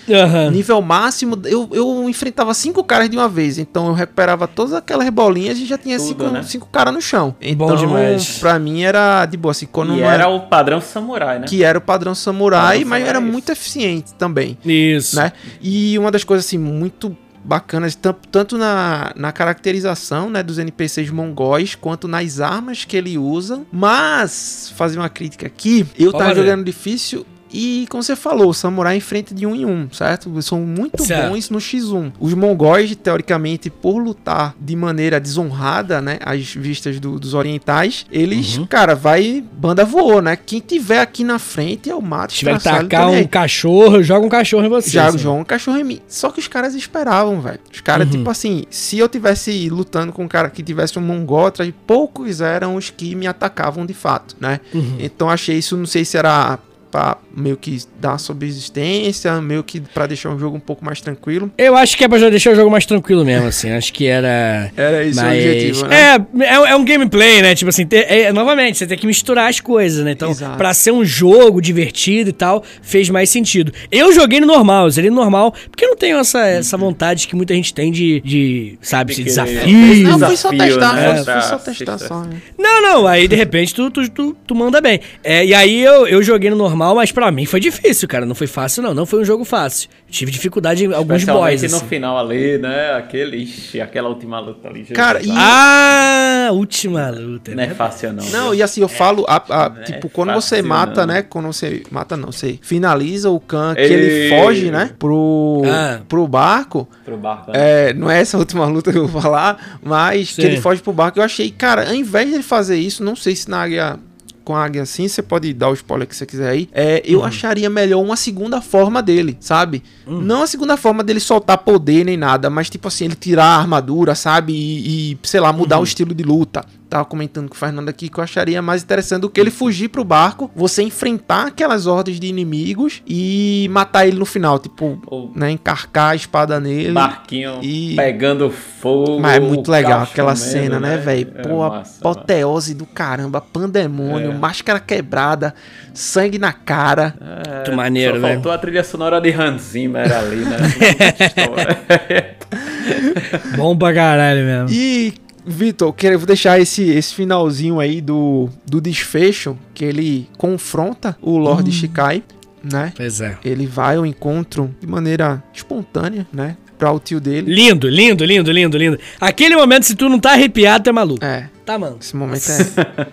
nível 0.51 0.79
máximo, 0.81 1.39
eu, 1.45 1.67
eu 1.73 2.07
enfrentava 2.07 2.53
cinco 2.53 2.83
caras 2.83 3.09
de 3.09 3.17
uma 3.17 3.27
vez. 3.27 3.57
Então, 3.57 3.87
eu 3.87 3.93
recuperava 3.93 4.47
todas 4.47 4.73
aquelas 4.73 5.09
bolinhas 5.09 5.57
e 5.57 5.65
já 5.65 5.77
tinha 5.77 5.97
Tudo, 5.97 6.07
cinco, 6.07 6.23
né? 6.25 6.43
cinco 6.43 6.67
caras 6.71 6.93
no 6.93 7.01
chão. 7.01 7.35
Então, 7.41 7.75
demais. 7.75 8.37
pra 8.37 8.59
mim 8.59 8.83
era 8.83 9.25
de 9.25 9.37
boa. 9.37 9.51
Assim, 9.53 9.65
quando 9.65 9.95
E 9.95 10.01
não 10.01 10.07
era 10.11 10.27
o 10.27 10.41
padrão 10.41 10.79
samurai, 10.79 11.39
né? 11.39 11.47
que 11.47 11.63
era 11.63 11.79
o 11.79 11.81
padrão 11.81 12.13
samurai, 12.13 12.61
Padrão 12.77 12.89
mas 12.89 12.99
samurai, 12.99 13.09
era 13.09 13.19
isso. 13.19 13.31
muito 13.31 13.51
eficiente 13.51 14.13
também 14.13 14.55
Isso. 14.63 15.15
né? 15.15 15.31
E 15.59 15.97
uma 15.97 16.11
das 16.11 16.23
coisas 16.23 16.45
assim 16.45 16.59
muito 16.59 17.17
bacanas 17.43 17.95
tam- 17.95 18.15
tanto 18.31 18.57
na, 18.57 19.11
na 19.15 19.31
caracterização 19.31 20.29
né, 20.29 20.41
dos 20.43 20.57
NPCs 20.59 21.09
mongóis 21.09 21.75
quanto 21.75 22.07
nas 22.07 22.39
armas 22.39 22.85
que 22.85 22.95
ele 22.97 23.17
usa. 23.17 23.63
Mas 23.71 24.71
fazer 24.75 24.97
uma 24.97 25.09
crítica 25.09 25.47
aqui, 25.47 25.85
eu 25.97 26.11
Pode 26.11 26.23
tava 26.23 26.35
jogando 26.35 26.63
difícil 26.63 27.25
e, 27.53 27.85
como 27.89 28.01
você 28.03 28.15
falou, 28.15 28.49
o 28.49 28.53
samurai 28.53 28.97
enfrenta 28.97 29.33
de 29.35 29.45
um 29.45 29.55
em 29.55 29.65
um, 29.65 29.87
certo? 29.91 30.29
Eles 30.29 30.45
São 30.45 30.59
muito 30.61 31.03
Certo. 31.03 31.29
bons 31.31 31.49
no 31.49 31.59
X1. 31.59 32.11
Os 32.19 32.33
mongóis, 32.33 32.95
teoricamente, 32.95 33.69
por 33.69 33.97
lutar 33.99 34.55
de 34.59 34.75
maneira 34.75 35.19
desonrada, 35.19 36.01
né? 36.01 36.17
Às 36.23 36.53
vistas 36.53 36.99
do- 36.99 37.19
dos 37.19 37.33
orientais, 37.33 38.05
eles, 38.11 38.57
Uhum. 38.57 38.65
cara, 38.65 38.95
vai. 38.95 39.43
Banda 39.53 39.83
voou, 39.85 40.21
né? 40.21 40.35
Quem 40.35 40.59
tiver 40.59 40.99
aqui 40.99 41.23
na 41.23 41.37
frente, 41.39 41.89
eu 41.89 42.01
mato. 42.01 42.33
Se 42.33 42.39
tiver 42.39 42.57
que 42.57 42.63
tacar 42.63 43.09
um 43.09 43.25
cachorro, 43.27 44.01
joga 44.03 44.25
um 44.25 44.29
cachorro 44.29 44.65
em 44.65 44.69
você. 44.69 44.97
Assim. 44.99 45.17
jogou 45.19 45.39
um 45.39 45.43
cachorro 45.43 45.77
em 45.77 45.83
mim. 45.83 45.99
Só 46.07 46.29
que 46.31 46.39
os 46.39 46.47
caras 46.47 46.73
esperavam, 46.75 47.41
velho. 47.41 47.59
Os 47.71 47.81
caras, 47.81 48.05
Uhum. 48.07 48.11
tipo 48.11 48.29
assim, 48.29 48.63
se 48.69 48.97
eu 48.97 49.07
tivesse 49.09 49.69
lutando 49.69 50.11
com 50.11 50.23
um 50.23 50.27
cara 50.27 50.49
que 50.49 50.61
tivesse 50.63 50.97
um 50.97 51.01
mongol 51.01 51.47
atrás, 51.47 51.71
poucos 51.87 52.41
eram 52.41 52.75
os 52.75 52.89
que 52.89 53.15
me 53.15 53.27
atacavam 53.27 53.85
de 53.85 53.93
fato, 53.93 54.35
né? 54.39 54.59
Uhum. 54.73 54.97
Então 54.99 55.29
achei 55.29 55.57
isso, 55.57 55.75
não 55.77 55.85
sei 55.85 56.05
se 56.05 56.17
era 56.17 56.57
pra 56.91 57.17
meio 57.35 57.55
que 57.57 57.79
dar 57.99 58.17
subsistência, 58.61 59.39
meio 59.41 59.63
que 59.63 59.79
pra 59.79 60.05
deixar 60.05 60.29
o 60.33 60.39
jogo 60.39 60.57
um 60.57 60.59
pouco 60.59 60.83
mais 60.83 60.99
tranquilo. 61.01 61.51
Eu 61.57 61.75
acho 61.75 61.97
que 61.97 62.03
é 62.03 62.07
pra 62.07 62.19
já 62.19 62.29
deixar 62.29 62.51
o 62.51 62.55
jogo 62.55 62.69
mais 62.69 62.85
tranquilo 62.85 63.23
mesmo, 63.25 63.47
assim. 63.47 63.71
Acho 63.71 63.93
que 63.93 64.05
era. 64.07 64.71
Era 64.75 65.03
isso 65.03 65.21
Mas, 65.21 65.43
o 65.43 65.47
objetivo, 65.49 65.87
né? 65.87 65.95
é, 65.95 66.43
é, 66.43 66.53
é 66.71 66.75
um 66.75 66.83
gameplay, 66.85 67.41
né? 67.41 67.55
Tipo 67.55 67.69
assim, 67.69 67.85
ter- 67.85 68.05
é, 68.11 68.31
novamente, 68.33 68.77
você 68.77 68.85
tem 68.87 68.97
que 68.97 69.07
misturar 69.07 69.49
as 69.49 69.59
coisas, 69.59 70.03
né? 70.03 70.11
Então, 70.11 70.33
pra 70.57 70.73
ser 70.73 70.91
um 70.91 71.03
jogo 71.05 71.61
divertido 71.61 72.29
e 72.29 72.33
tal, 72.33 72.63
fez 72.81 73.09
mais 73.09 73.29
sentido. 73.29 73.71
Eu 73.91 74.13
joguei 74.13 74.39
no 74.39 74.47
normal, 74.47 74.85
eu 74.85 74.91
zerei 74.91 75.09
no 75.09 75.15
normal, 75.15 75.53
porque 75.69 75.85
eu 75.85 75.89
não 75.89 75.95
tenho 75.97 76.17
essa, 76.17 76.45
essa 76.45 76.77
vontade 76.77 77.27
que 77.27 77.35
muita 77.35 77.53
gente 77.53 77.73
tem 77.73 77.91
de, 77.91 78.21
de 78.21 78.77
sabe, 78.81 79.13
querer- 79.15 79.25
desafio. 79.25 79.77
Não, 80.03 80.19
foi 80.19 80.35
só 80.37 80.49
desafio, 80.51 80.57
testar, 80.79 80.93
né? 80.93 81.15
foi, 81.23 81.33
foi 81.33 81.41
só 81.41 81.57
testar 81.57 81.97
se 81.97 82.07
só. 82.07 82.21
né? 82.21 82.37
Não, 82.57 82.81
não, 82.81 83.07
aí 83.07 83.27
de 83.27 83.35
repente 83.35 83.73
tu, 83.73 83.89
tu, 83.89 84.09
tu, 84.09 84.35
tu 84.45 84.55
manda 84.55 84.81
bem. 84.81 84.99
É, 85.23 85.45
e 85.45 85.53
aí 85.53 85.81
eu, 85.81 86.07
eu 86.07 86.21
joguei 86.23 86.49
no 86.49 86.55
normal, 86.55 86.80
mas 86.95 87.11
pra 87.11 87.31
mim 87.31 87.45
foi 87.45 87.59
difícil, 87.59 88.07
cara. 88.07 88.25
Não 88.25 88.33
foi 88.35 88.47
fácil, 88.47 88.81
não. 88.83 88.93
Não 88.93 89.05
foi 89.05 89.21
um 89.21 89.25
jogo 89.25 89.45
fácil. 89.45 89.89
Tive 90.09 90.31
dificuldade 90.31 90.85
em 90.85 90.93
alguns 90.93 91.23
boys. 91.23 91.61
Especialmente 91.63 91.69
no 91.71 91.77
assim. 91.77 91.87
final 91.87 92.17
ali, 92.17 92.57
né? 92.57 92.93
Aquele, 92.93 93.37
ixi, 93.37 93.79
aquela 93.79 94.09
última 94.09 94.39
luta 94.39 94.67
ali. 94.67 94.83
Cara, 94.85 95.21
e- 95.21 95.29
Ah, 95.33 96.49
última 96.51 97.09
luta. 97.09 97.53
Não 97.55 97.63
é 97.63 97.67
né? 97.67 97.73
fácil 97.73 98.13
não. 98.13 98.25
Não, 98.29 98.53
e 98.53 98.61
assim, 98.63 98.81
eu 98.81 98.87
falo, 98.87 99.25
a- 99.27 99.43
a- 99.49 99.71
é 99.79 99.83
tipo, 99.83 100.09
quando 100.09 100.33
você 100.33 100.57
fácil, 100.57 100.69
mata, 100.69 101.05
não. 101.05 101.13
né? 101.13 101.21
Quando 101.21 101.45
você 101.47 101.83
mata, 101.91 102.17
não, 102.17 102.31
você 102.31 102.57
finaliza 102.61 103.29
o 103.29 103.39
Khan, 103.39 103.75
que 103.75 103.81
Ei. 103.81 103.93
ele 103.93 104.29
foge, 104.29 104.71
né? 104.71 104.91
Pro, 104.97 105.61
Ah. 105.65 105.99
pro 106.07 106.27
barco. 106.27 106.87
Pro 107.05 107.17
barco. 107.17 107.51
né? 107.51 107.89
É, 107.89 107.93
não 107.93 108.09
é 108.09 108.19
essa 108.21 108.37
a 108.37 108.39
última 108.41 108.65
luta 108.65 108.91
que 108.91 108.97
eu 108.97 109.07
vou 109.07 109.21
falar, 109.21 109.79
mas 109.83 110.29
Sim. 110.29 110.41
que 110.41 110.47
ele 110.47 110.61
foge 110.61 110.81
pro 110.81 110.93
barco. 110.93 111.19
Eu 111.19 111.23
achei, 111.23 111.49
cara, 111.51 111.87
ao 111.87 111.95
invés 111.95 112.27
de 112.29 112.35
ele 112.35 112.43
fazer 112.43 112.77
isso, 112.77 113.03
não 113.03 113.15
sei 113.15 113.35
se 113.35 113.49
na 113.49 113.61
águia. 113.63 113.99
Com 114.43 114.55
a 114.55 114.63
águia 114.63 114.81
assim, 114.81 115.07
você 115.07 115.21
pode 115.21 115.53
dar 115.53 115.69
o 115.69 115.73
spoiler 115.73 116.07
que 116.07 116.15
você 116.15 116.25
quiser 116.25 116.49
aí. 116.49 116.67
É, 116.71 117.01
eu 117.05 117.23
acharia 117.23 117.69
melhor 117.69 118.01
uma 118.01 118.15
segunda 118.15 118.61
forma 118.61 119.01
dele, 119.01 119.37
sabe? 119.39 119.83
Não 120.07 120.41
a 120.43 120.47
segunda 120.47 120.75
forma 120.75 121.03
dele 121.03 121.19
soltar 121.19 121.59
poder 121.59 122.05
nem 122.05 122.17
nada, 122.17 122.49
mas 122.49 122.69
tipo 122.69 122.87
assim, 122.87 123.05
ele 123.05 123.15
tirar 123.15 123.45
a 123.45 123.59
armadura, 123.59 124.15
sabe? 124.15 124.53
E, 124.53 125.11
e, 125.13 125.17
sei 125.23 125.39
lá, 125.39 125.53
mudar 125.53 125.79
o 125.79 125.83
estilo 125.83 126.13
de 126.13 126.23
luta. 126.23 126.65
Tava 126.91 127.05
comentando 127.05 127.47
com 127.47 127.55
o 127.55 127.57
Fernando 127.57 127.87
aqui 127.87 128.09
que 128.09 128.19
eu 128.19 128.23
acharia 128.23 128.61
mais 128.61 128.83
interessante 128.83 129.21
do 129.21 129.29
que 129.29 129.39
ele 129.39 129.49
fugir 129.49 129.87
pro 129.87 130.03
barco, 130.03 130.51
você 130.53 130.83
enfrentar 130.83 131.47
aquelas 131.47 131.87
hordas 131.87 132.19
de 132.19 132.27
inimigos 132.27 133.01
e 133.07 133.69
matar 133.71 134.05
ele 134.05 134.19
no 134.19 134.25
final. 134.25 134.59
Tipo, 134.59 135.01
Ou 135.07 135.31
né? 135.33 135.51
Encarcar 135.51 136.09
a 136.11 136.15
espada 136.15 136.59
nele. 136.59 136.91
barquinho 136.91 137.59
e- 137.61 137.95
pegando 137.95 138.51
fogo. 138.51 139.21
Mas 139.21 139.37
é 139.37 139.39
muito 139.39 139.71
legal 139.71 140.01
aquela 140.01 140.35
cena, 140.35 140.81
né, 140.81 140.97
velho? 140.97 141.31
É 141.37 141.41
Pô, 141.43 141.63
a 141.63 141.69
massa, 141.69 141.97
apoteose 141.99 142.73
do 142.73 142.85
caramba, 142.85 143.39
pandemônio, 143.39 144.31
É. 144.31 144.33
máscara 144.33 144.77
quebrada, 144.81 145.55
sangue 145.93 146.37
na 146.37 146.51
cara. 146.51 147.15
É, 147.47 147.55
Muito 147.55 147.71
maneiro, 147.73 148.15
só 148.19 148.27
né? 148.27 148.33
faltou 148.33 148.51
a 148.51 148.57
trilha 148.57 148.83
sonora 148.83 149.21
de 149.21 149.31
Hans 149.31 149.61
Zimmer 149.61 150.11
ali, 150.13 150.43
né? 150.43 150.57
Bom 153.55 153.77
pra 153.77 153.93
caralho 153.93 154.43
mesmo. 154.45 154.67
E, 154.71 155.13
Vitor, 155.45 155.93
eu 156.03 156.19
vou 156.19 156.27
deixar 156.27 156.59
esse, 156.59 156.83
esse 156.89 157.13
finalzinho 157.15 157.79
aí 157.79 157.99
do, 158.01 158.49
do 158.65 158.79
desfecho, 158.81 159.57
que 159.73 159.83
ele 159.83 160.27
confronta 160.37 161.17
o 161.21 161.37
Lord 161.37 161.69
Hum. 161.69 161.73
Shikai, 161.73 162.23
né? 162.63 162.93
Pois 162.95 163.21
é. 163.21 163.37
Ele 163.43 163.65
vai 163.65 163.95
ao 163.95 164.05
encontro 164.05 164.73
de 164.79 164.85
maneira 164.87 165.41
espontânea, 165.53 166.27
né? 166.31 166.55
Pra 166.77 166.91
o 166.91 166.99
tio 166.99 167.19
dele. 167.19 167.53
Lindo, 167.53 167.87
lindo, 167.87 168.23
lindo, 168.25 168.51
lindo, 168.51 168.77
lindo. 168.77 168.99
Aquele 169.19 169.55
momento, 169.55 169.83
se 169.85 169.95
tu 169.95 170.09
não 170.09 170.19
tá 170.19 170.31
arrepiado, 170.31 170.83
tu 170.85 170.89
é 170.89 170.93
maluco. 170.93 171.23
É, 171.25 171.47
Tá, 171.65 171.77
mano. 171.77 171.97
esse 172.01 172.15
momento 172.15 172.43
é. 172.49 172.57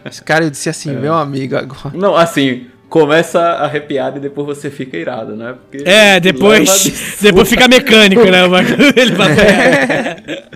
Esse 0.11 0.23
cara 0.23 0.45
eu 0.45 0.51
disse 0.51 0.69
assim, 0.71 0.91
meu 0.97 1.15
amigo, 1.15 1.55
agora. 1.57 1.95
Não, 1.95 2.17
assim, 2.17 2.67
começa 2.89 3.39
arrepiado 3.41 4.17
e 4.17 4.21
depois 4.21 4.47
você 4.47 4.71
fica 4.71 4.97
irado, 4.97 5.37
né? 5.37 5.55
Porque 5.71 5.87
É, 5.89 6.19
depois, 6.19 6.83
de- 6.85 6.95
depois 7.21 7.47
fica 7.49 7.69
mecânico, 7.69 8.25
né? 8.25 8.45
o 8.45 8.51
bagulho. 8.51 8.93
Ele 8.97 9.13
vai 9.17 9.29